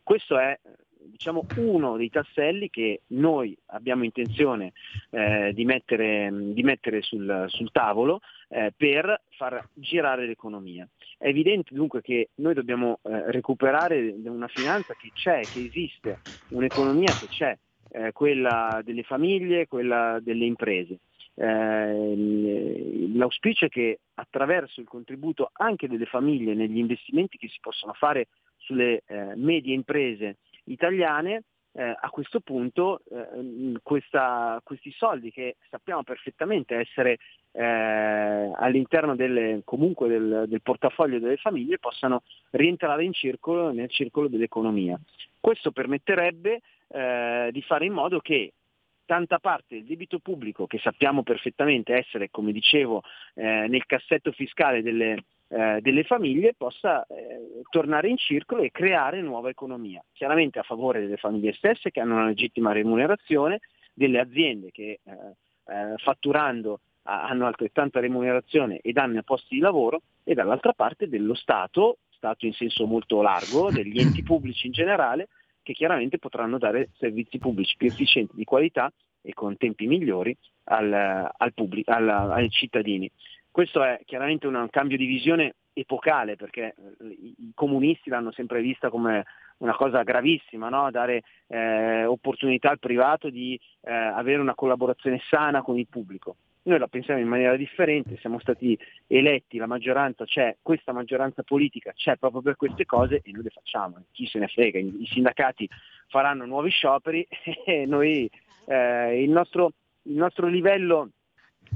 questo 0.02 0.38
è 0.38 0.58
diciamo, 1.06 1.46
uno 1.56 1.96
dei 1.96 2.10
tasselli 2.10 2.70
che 2.70 3.02
noi 3.08 3.56
abbiamo 3.66 4.04
intenzione 4.04 4.72
eh, 5.10 5.52
di 5.54 5.64
mettere, 5.64 6.30
di 6.32 6.62
mettere 6.62 7.02
sul, 7.02 7.44
sul, 7.48 7.70
tavolo 7.70 8.20
eh, 8.48 8.72
per 8.76 9.22
far 9.30 9.66
girare 9.74 10.26
l'economia. 10.26 10.86
È 11.18 11.26
evidente 11.26 11.74
dunque 11.74 12.00
che 12.02 12.30
noi 12.36 12.54
dobbiamo 12.54 12.98
eh, 13.02 13.30
recuperare 13.30 14.14
una 14.24 14.48
finanza 14.48 14.94
che 14.94 15.10
c'è, 15.14 15.42
che 15.48 15.64
esiste, 15.64 16.20
un'economia 16.48 17.14
che 17.18 17.26
c'è, 17.28 17.56
eh, 17.92 18.12
quella 18.12 18.80
delle 18.84 19.02
famiglie, 19.02 19.68
quella 19.68 20.18
delle 20.22 20.44
imprese. 20.44 20.98
Eh, 21.34 23.10
l'auspicio 23.14 23.64
è 23.64 23.68
che 23.68 24.00
attraverso 24.14 24.80
il 24.80 24.86
contributo 24.86 25.50
anche 25.54 25.88
delle 25.88 26.04
famiglie 26.04 26.54
negli 26.54 26.76
investimenti 26.76 27.38
che 27.38 27.48
si 27.48 27.58
possono 27.60 27.94
fare 27.94 28.28
sulle 28.58 29.02
eh, 29.06 29.34
medie 29.34 29.74
imprese 29.74 30.36
italiane, 30.64 31.44
eh, 31.74 31.82
a 31.82 32.10
questo 32.10 32.40
punto 32.40 33.00
eh, 33.10 33.78
questa, 33.82 34.60
questi 34.62 34.90
soldi 34.92 35.30
che 35.30 35.56
sappiamo 35.70 36.02
perfettamente 36.02 36.76
essere 36.76 37.18
eh, 37.52 38.52
all'interno 38.54 39.16
delle, 39.16 39.62
comunque 39.64 40.08
del, 40.08 40.44
del, 40.48 40.60
portafoglio 40.62 41.18
delle 41.18 41.38
famiglie 41.38 41.78
possano 41.78 42.22
rientrare 42.50 43.04
in 43.04 43.12
circolo, 43.12 43.72
nel 43.72 43.88
circolo 43.88 44.28
dell'economia. 44.28 44.98
Questo 45.40 45.70
permetterebbe 45.70 46.60
eh, 46.88 47.48
di 47.50 47.62
fare 47.62 47.86
in 47.86 47.92
modo 47.92 48.20
che 48.20 48.52
tanta 49.06 49.38
parte 49.38 49.76
del 49.76 49.84
debito 49.84 50.18
pubblico, 50.18 50.66
che 50.66 50.78
sappiamo 50.78 51.22
perfettamente 51.22 51.94
essere, 51.94 52.30
come 52.30 52.52
dicevo, 52.52 53.02
eh, 53.34 53.66
nel 53.68 53.84
cassetto 53.86 54.30
fiscale 54.32 54.82
delle, 54.82 55.24
eh, 55.52 55.80
delle 55.82 56.02
famiglie 56.04 56.54
possa 56.56 57.04
eh, 57.04 57.60
tornare 57.68 58.08
in 58.08 58.16
circolo 58.16 58.62
e 58.62 58.70
creare 58.70 59.20
nuova 59.20 59.50
economia, 59.50 60.02
chiaramente 60.12 60.58
a 60.58 60.62
favore 60.62 61.00
delle 61.00 61.18
famiglie 61.18 61.52
stesse 61.52 61.90
che 61.90 62.00
hanno 62.00 62.14
una 62.14 62.26
legittima 62.26 62.72
remunerazione, 62.72 63.60
delle 63.92 64.18
aziende 64.18 64.70
che 64.70 65.00
eh, 65.02 65.12
eh 65.66 65.94
fatturando 65.98 66.80
hanno 67.04 67.46
altrettanta 67.46 68.00
remunerazione 68.00 68.78
e 68.78 68.92
danno 68.92 69.22
posti 69.22 69.56
di 69.56 69.60
lavoro 69.60 70.02
e 70.24 70.34
dall'altra 70.34 70.72
parte 70.72 71.08
dello 71.08 71.34
Stato, 71.34 71.98
Stato 72.08 72.46
in 72.46 72.54
senso 72.54 72.86
molto 72.86 73.20
largo, 73.20 73.68
degli 73.72 73.98
enti 73.98 74.22
pubblici 74.22 74.66
in 74.68 74.72
generale, 74.72 75.28
che 75.62 75.74
chiaramente 75.74 76.18
potranno 76.18 76.56
dare 76.56 76.88
servizi 76.96 77.38
pubblici 77.38 77.76
più 77.76 77.88
efficienti, 77.88 78.36
di 78.36 78.44
qualità 78.44 78.90
e 79.20 79.34
con 79.34 79.56
tempi 79.58 79.86
migliori 79.86 80.34
al, 80.64 81.28
al 81.36 81.52
pubblico, 81.52 81.90
al, 81.90 82.08
ai 82.08 82.48
cittadini. 82.48 83.10
Questo 83.52 83.82
è 83.82 84.00
chiaramente 84.06 84.46
un 84.46 84.66
cambio 84.70 84.96
di 84.96 85.04
visione 85.04 85.56
epocale 85.74 86.36
perché 86.36 86.74
eh, 86.74 87.04
i 87.04 87.52
comunisti 87.54 88.08
l'hanno 88.08 88.32
sempre 88.32 88.62
vista 88.62 88.88
come 88.88 89.24
una 89.58 89.74
cosa 89.74 90.02
gravissima, 90.02 90.70
no? 90.70 90.90
dare 90.90 91.22
eh, 91.48 92.06
opportunità 92.06 92.70
al 92.70 92.78
privato 92.78 93.28
di 93.28 93.58
eh, 93.82 93.92
avere 93.92 94.40
una 94.40 94.54
collaborazione 94.54 95.20
sana 95.28 95.60
con 95.60 95.78
il 95.78 95.86
pubblico. 95.86 96.36
Noi 96.62 96.78
la 96.78 96.86
pensiamo 96.86 97.20
in 97.20 97.28
maniera 97.28 97.54
differente, 97.56 98.16
siamo 98.20 98.38
stati 98.38 98.78
eletti, 99.06 99.58
la 99.58 99.66
maggioranza 99.66 100.24
c'è, 100.24 100.56
questa 100.62 100.92
maggioranza 100.92 101.42
politica 101.42 101.92
c'è 101.92 102.16
proprio 102.16 102.40
per 102.40 102.56
queste 102.56 102.86
cose 102.86 103.20
e 103.22 103.32
noi 103.32 103.42
le 103.42 103.50
facciamo. 103.50 104.02
Chi 104.12 104.26
se 104.26 104.38
ne 104.38 104.46
frega, 104.46 104.78
i 104.78 105.06
sindacati 105.10 105.68
faranno 106.08 106.46
nuovi 106.46 106.70
scioperi 106.70 107.26
e 107.66 107.84
noi 107.84 108.30
eh, 108.64 109.22
il, 109.22 109.30
nostro, 109.30 109.72
il 110.04 110.14
nostro 110.14 110.46
livello 110.46 111.10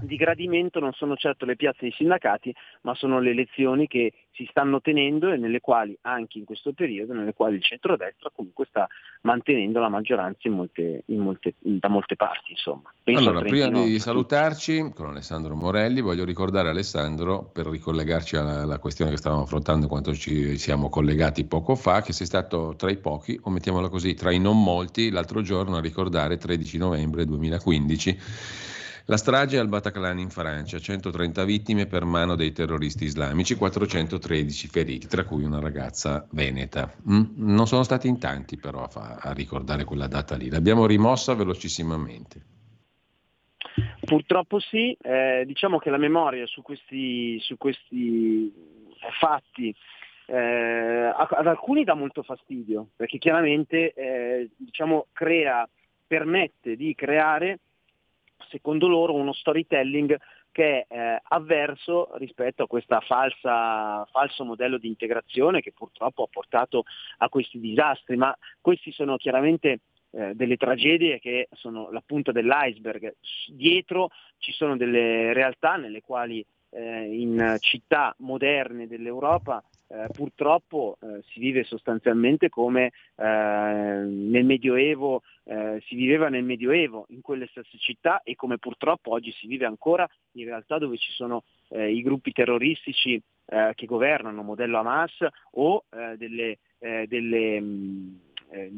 di 0.00 0.16
gradimento 0.16 0.78
non 0.78 0.92
sono 0.92 1.16
certo 1.16 1.44
le 1.44 1.56
piazze 1.56 1.78
dei 1.80 1.92
sindacati, 1.92 2.54
ma 2.82 2.94
sono 2.94 3.18
le 3.18 3.30
elezioni 3.30 3.86
che 3.86 4.12
si 4.32 4.46
stanno 4.50 4.82
tenendo 4.82 5.30
e 5.30 5.38
nelle 5.38 5.60
quali, 5.60 5.96
anche 6.02 6.38
in 6.38 6.44
questo 6.44 6.72
periodo, 6.72 7.14
nelle 7.14 7.32
quali 7.32 7.56
il 7.56 7.62
centrodestra 7.62 8.30
comunque 8.34 8.66
sta 8.68 8.86
mantenendo 9.22 9.80
la 9.80 9.88
maggioranza 9.88 10.46
in 10.48 10.54
molte, 10.54 11.02
in 11.06 11.20
molte, 11.20 11.54
da 11.58 11.88
molte 11.88 12.16
parti. 12.16 12.52
Insomma. 12.52 12.92
Allora, 13.04 13.40
prima 13.40 13.68
di 13.68 13.98
salutarci 13.98 14.92
con 14.94 15.08
Alessandro 15.08 15.54
Morelli, 15.54 16.02
voglio 16.02 16.24
ricordare 16.24 16.68
Alessandro, 16.68 17.50
per 17.50 17.66
ricollegarci 17.66 18.36
alla, 18.36 18.60
alla 18.60 18.78
questione 18.78 19.10
che 19.10 19.16
stavamo 19.16 19.42
affrontando 19.42 19.88
quando 19.88 20.12
ci 20.14 20.58
siamo 20.58 20.90
collegati 20.90 21.46
poco 21.46 21.74
fa, 21.74 22.02
che 22.02 22.12
sei 22.12 22.26
stato 22.26 22.74
tra 22.76 22.90
i 22.90 22.98
pochi, 22.98 23.38
o 23.42 23.50
mettiamola 23.50 23.88
così, 23.88 24.14
tra 24.14 24.30
i 24.30 24.38
non 24.38 24.62
molti, 24.62 25.10
l'altro 25.10 25.40
giorno 25.40 25.76
a 25.76 25.80
ricordare 25.80 26.36
13 26.36 26.76
novembre 26.76 27.24
2015 27.24 28.18
la 29.08 29.16
strage 29.16 29.58
al 29.58 29.68
Bataclan 29.68 30.18
in 30.18 30.30
Francia, 30.30 30.80
130 30.80 31.44
vittime 31.44 31.86
per 31.86 32.04
mano 32.04 32.34
dei 32.34 32.50
terroristi 32.50 33.04
islamici, 33.04 33.54
413 33.54 34.66
feriti, 34.66 35.06
tra 35.06 35.24
cui 35.24 35.44
una 35.44 35.60
ragazza 35.60 36.26
veneta. 36.32 36.92
Mm? 37.08 37.22
Non 37.36 37.68
sono 37.68 37.84
stati 37.84 38.08
in 38.08 38.18
tanti 38.18 38.56
però 38.56 38.82
a, 38.82 38.88
fa- 38.88 39.18
a 39.20 39.32
ricordare 39.32 39.84
quella 39.84 40.08
data 40.08 40.34
lì, 40.34 40.50
l'abbiamo 40.50 40.86
rimossa 40.86 41.34
velocissimamente. 41.34 42.54
Purtroppo 44.04 44.58
sì, 44.58 44.96
eh, 45.00 45.44
diciamo 45.46 45.78
che 45.78 45.90
la 45.90 45.98
memoria 45.98 46.46
su 46.46 46.62
questi, 46.62 47.38
su 47.40 47.56
questi 47.56 48.52
fatti 49.20 49.74
eh, 50.26 51.12
ad 51.14 51.46
alcuni 51.46 51.84
dà 51.84 51.94
molto 51.94 52.22
fastidio, 52.22 52.88
perché 52.96 53.18
chiaramente 53.18 53.92
eh, 53.92 54.50
diciamo, 54.56 55.06
crea, 55.12 55.68
permette 56.06 56.74
di 56.74 56.94
creare 56.96 57.60
secondo 58.48 58.88
loro 58.88 59.14
uno 59.14 59.32
storytelling 59.32 60.18
che 60.52 60.86
è 60.88 60.94
eh, 60.94 61.20
avverso 61.22 62.16
rispetto 62.16 62.62
a 62.62 62.66
questo 62.66 62.98
falso 63.00 64.44
modello 64.44 64.78
di 64.78 64.88
integrazione 64.88 65.60
che 65.60 65.72
purtroppo 65.72 66.22
ha 66.22 66.28
portato 66.30 66.84
a 67.18 67.28
questi 67.28 67.60
disastri, 67.60 68.16
ma 68.16 68.34
questi 68.60 68.90
sono 68.90 69.16
chiaramente 69.16 69.80
eh, 70.12 70.34
delle 70.34 70.56
tragedie 70.56 71.18
che 71.18 71.48
sono 71.52 71.90
la 71.90 72.02
punta 72.04 72.32
dell'iceberg. 72.32 73.16
Dietro 73.48 74.08
ci 74.38 74.52
sono 74.52 74.76
delle 74.76 75.34
realtà 75.34 75.76
nelle 75.76 76.00
quali 76.00 76.42
eh, 76.70 77.04
in 77.04 77.56
città 77.60 78.14
moderne 78.20 78.86
dell'Europa 78.86 79.62
eh, 79.88 80.06
purtroppo 80.12 80.98
eh, 81.00 81.22
si 81.28 81.38
vive 81.38 81.62
sostanzialmente 81.64 82.48
come 82.48 82.92
eh, 83.14 83.24
nel 83.24 84.44
Medioevo, 84.44 85.22
eh, 85.44 85.80
si 85.86 85.94
viveva 85.94 86.28
nel 86.28 86.42
Medioevo 86.42 87.06
in 87.10 87.20
quelle 87.20 87.46
stesse 87.46 87.78
città 87.78 88.22
e 88.24 88.34
come 88.34 88.58
purtroppo 88.58 89.12
oggi 89.12 89.30
si 89.32 89.46
vive 89.46 89.64
ancora 89.64 90.08
in 90.32 90.44
realtà 90.44 90.78
dove 90.78 90.96
ci 90.96 91.12
sono 91.12 91.44
eh, 91.68 91.92
i 91.92 92.02
gruppi 92.02 92.32
terroristici 92.32 93.20
eh, 93.46 93.72
che 93.74 93.86
governano, 93.86 94.42
modello 94.42 94.78
Hamas 94.78 95.24
o 95.52 95.84
delle, 96.16 96.58
delle, 96.78 97.60
mh, 97.60 98.20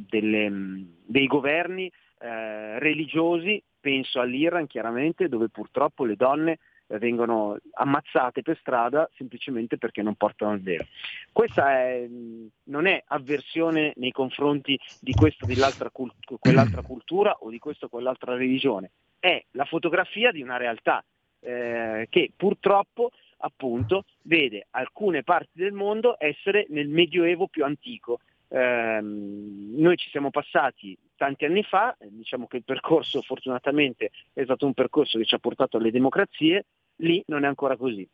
delle, 0.09 0.49
mh, 0.51 0.89
dei 1.07 1.27
governi 1.27 1.91
religiosi, 2.19 3.63
penso 3.81 4.21
all'Iran 4.21 4.67
chiaramente, 4.67 5.29
dove 5.29 5.49
purtroppo 5.49 6.05
le 6.05 6.17
donne 6.17 6.59
vengono 6.97 7.59
ammazzate 7.73 8.43
per 8.43 8.57
strada 8.61 9.09
semplicemente 9.15 9.77
perché 9.77 10.03
non 10.03 10.15
portano 10.15 10.55
il 10.55 10.63
velo. 10.63 10.87
Questa 11.33 11.71
è, 11.73 12.09
non 12.65 12.87
è 12.87 13.03
avversione 13.09 13.93
nei 13.97 14.13
confronti 14.13 14.79
di 15.01 15.13
questa 15.13 15.45
o 15.45 15.49
dell'altra 15.49 15.91
quell'altra 15.91 16.81
cultura 16.83 17.37
o 17.41 17.51
di 17.51 17.59
questa 17.59 17.87
o 17.87 17.89
quell'altra 17.89 18.35
religione, 18.35 18.91
è 19.19 19.43
la 19.53 19.65
fotografia 19.65 20.31
di 20.31 20.43
una 20.43 20.57
realtà 20.57 21.05
eh, 21.41 22.07
che 22.09 22.33
purtroppo 22.35 23.11
appunto 23.39 24.05
vede 24.23 24.67
alcune 24.71 25.23
parti 25.23 25.51
del 25.55 25.73
mondo 25.73 26.17
essere 26.19 26.67
nel 26.71 26.89
medioevo 26.89 27.47
più 27.49 27.65
antico. 27.65 28.21
Eh, 28.49 29.01
noi 29.03 29.97
ci 29.97 30.09
siamo 30.09 30.31
passati 30.31 30.97
tanti 31.17 31.45
anni 31.45 31.63
fa, 31.63 31.95
diciamo 32.01 32.47
che 32.47 32.59
il 32.59 32.65
percorso 32.65 33.21
fortunatamente 33.21 34.11
è 34.33 34.45
stato 34.45 34.65
un 34.65 34.73
percorso 34.73 35.19
che 35.19 35.25
ci 35.25 35.35
ha 35.35 35.39
portato 35.39 35.77
alle 35.77 35.91
democrazie, 35.91 36.65
lì 36.99 37.23
non 37.27 37.45
è 37.45 37.47
ancora 37.47 37.77
così. 37.77 38.09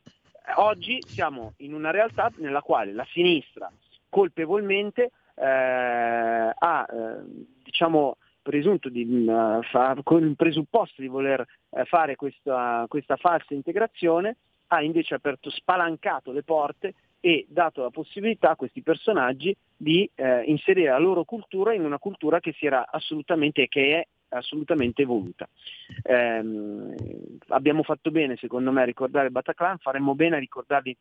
Oggi 0.57 1.01
siamo 1.05 1.53
in 1.57 1.73
una 1.73 1.91
realtà 1.91 2.31
nella 2.37 2.61
quale 2.61 2.93
la 2.93 3.05
sinistra 3.11 3.71
colpevolmente 4.09 5.11
eh, 5.35 5.45
ha 5.45 6.87
eh, 6.89 7.45
diciamo, 7.63 8.17
presunto 8.41 8.89
di, 8.89 9.03
uh, 9.27 9.61
fa, 9.63 9.97
con 10.03 10.23
il 10.23 10.35
presupposto 10.35 11.01
di 11.01 11.07
voler 11.07 11.43
uh, 11.69 11.83
fare 11.85 12.15
questa, 12.15 12.85
questa 12.87 13.15
falsa 13.17 13.55
integrazione, 13.55 14.37
ha 14.67 14.81
invece 14.81 15.15
aperto, 15.15 15.49
spalancato 15.49 16.31
le 16.31 16.43
porte 16.43 16.93
e 17.19 17.47
dato 17.49 17.81
la 17.81 17.89
possibilità 17.89 18.51
a 18.51 18.55
questi 18.55 18.83
personaggi 18.83 19.55
di 19.75 20.07
eh, 20.13 20.43
inserire 20.43 20.91
la 20.91 20.99
loro 20.99 21.23
cultura 21.23 21.73
in 21.73 21.83
una 21.83 21.97
cultura 21.97 22.39
che 22.39 22.53
si 22.53 22.67
era 22.67 22.85
assolutamente, 22.87 23.67
che 23.67 23.99
è 23.99 24.07
assolutamente 24.29 25.01
evoluta. 25.01 25.47
Eh, 26.01 26.95
abbiamo 27.47 27.83
fatto 27.83 28.11
bene, 28.11 28.35
secondo 28.37 28.71
me, 28.71 28.81
a 28.81 28.85
ricordare 28.85 29.29
Bataclan, 29.29 29.77
faremmo 29.79 30.15
bene 30.15 30.37
a 30.37 30.39
ricordarvi 30.39 30.95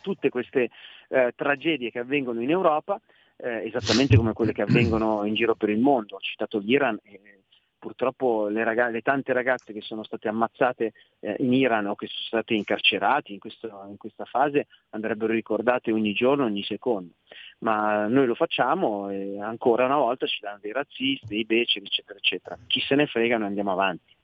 tutte 0.00 0.28
queste 0.28 0.70
eh, 1.08 1.32
tragedie 1.34 1.90
che 1.90 2.00
avvengono 2.00 2.40
in 2.40 2.50
Europa, 2.50 3.00
eh, 3.36 3.66
esattamente 3.66 4.16
come 4.16 4.32
quelle 4.32 4.52
che 4.52 4.62
avvengono 4.62 5.24
in 5.24 5.34
giro 5.34 5.54
per 5.54 5.70
il 5.70 5.78
mondo. 5.78 6.16
Ho 6.16 6.20
citato 6.20 6.58
l'Iran 6.58 6.98
e 7.02 7.44
purtroppo 7.86 8.48
le, 8.48 8.64
ragazze, 8.64 8.90
le, 8.90 9.00
tante 9.00 9.32
ragazze 9.32 9.72
che 9.72 9.80
sono 9.80 10.02
state 10.02 10.26
ammazzate 10.26 10.92
eh, 11.20 11.36
in 11.38 11.52
Iran 11.52 11.86
o 11.86 11.94
che 11.94 12.08
sono 12.08 12.26
state 12.26 12.54
incarcerate 12.54 13.30
in, 13.30 13.38
questo, 13.38 13.68
in, 13.88 13.96
questa 13.96 14.24
fase 14.24 14.66
andrebbero 14.90 15.32
ricordate 15.32 15.92
ogni 15.92 16.12
giorno, 16.12 16.46
ogni 16.46 16.64
secondo. 16.64 17.12
Ma 17.60 18.08
noi 18.08 18.26
lo 18.26 18.34
facciamo 18.34 19.08
e 19.10 19.40
ancora 19.40 19.84
una 19.84 19.98
volta 19.98 20.26
ci 20.26 20.40
danno 20.40 20.58
dei 20.60 20.72
razzisti, 20.72 21.26
dei 21.26 21.44
beceri, 21.44 21.86
eccetera, 21.86 22.18
eccetera. 22.18 22.58
Chi 22.66 22.80
se 22.80 22.96
ne 22.96 23.06
frega, 23.06 23.38
noi 23.38 23.46
andiamo 23.46 23.70
avanti. 23.70 24.16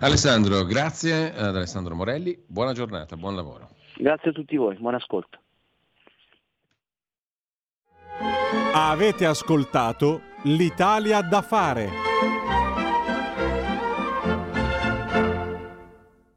Alessandro, 0.00 0.64
grazie 0.64 1.34
ad 1.34 1.54
Alessandro 1.54 1.94
Morelli, 1.94 2.42
buona 2.46 2.72
giornata, 2.72 3.14
buon 3.16 3.36
lavoro. 3.36 3.68
Grazie 3.94 4.30
a 4.30 4.32
tutti 4.32 4.56
voi, 4.56 4.74
buon 4.76 4.94
ascolto. 4.94 5.38
Avete 8.72 9.26
ascoltato 9.26 10.22
l'Italia 10.44 11.20
da 11.20 11.42
fare. 11.42 12.08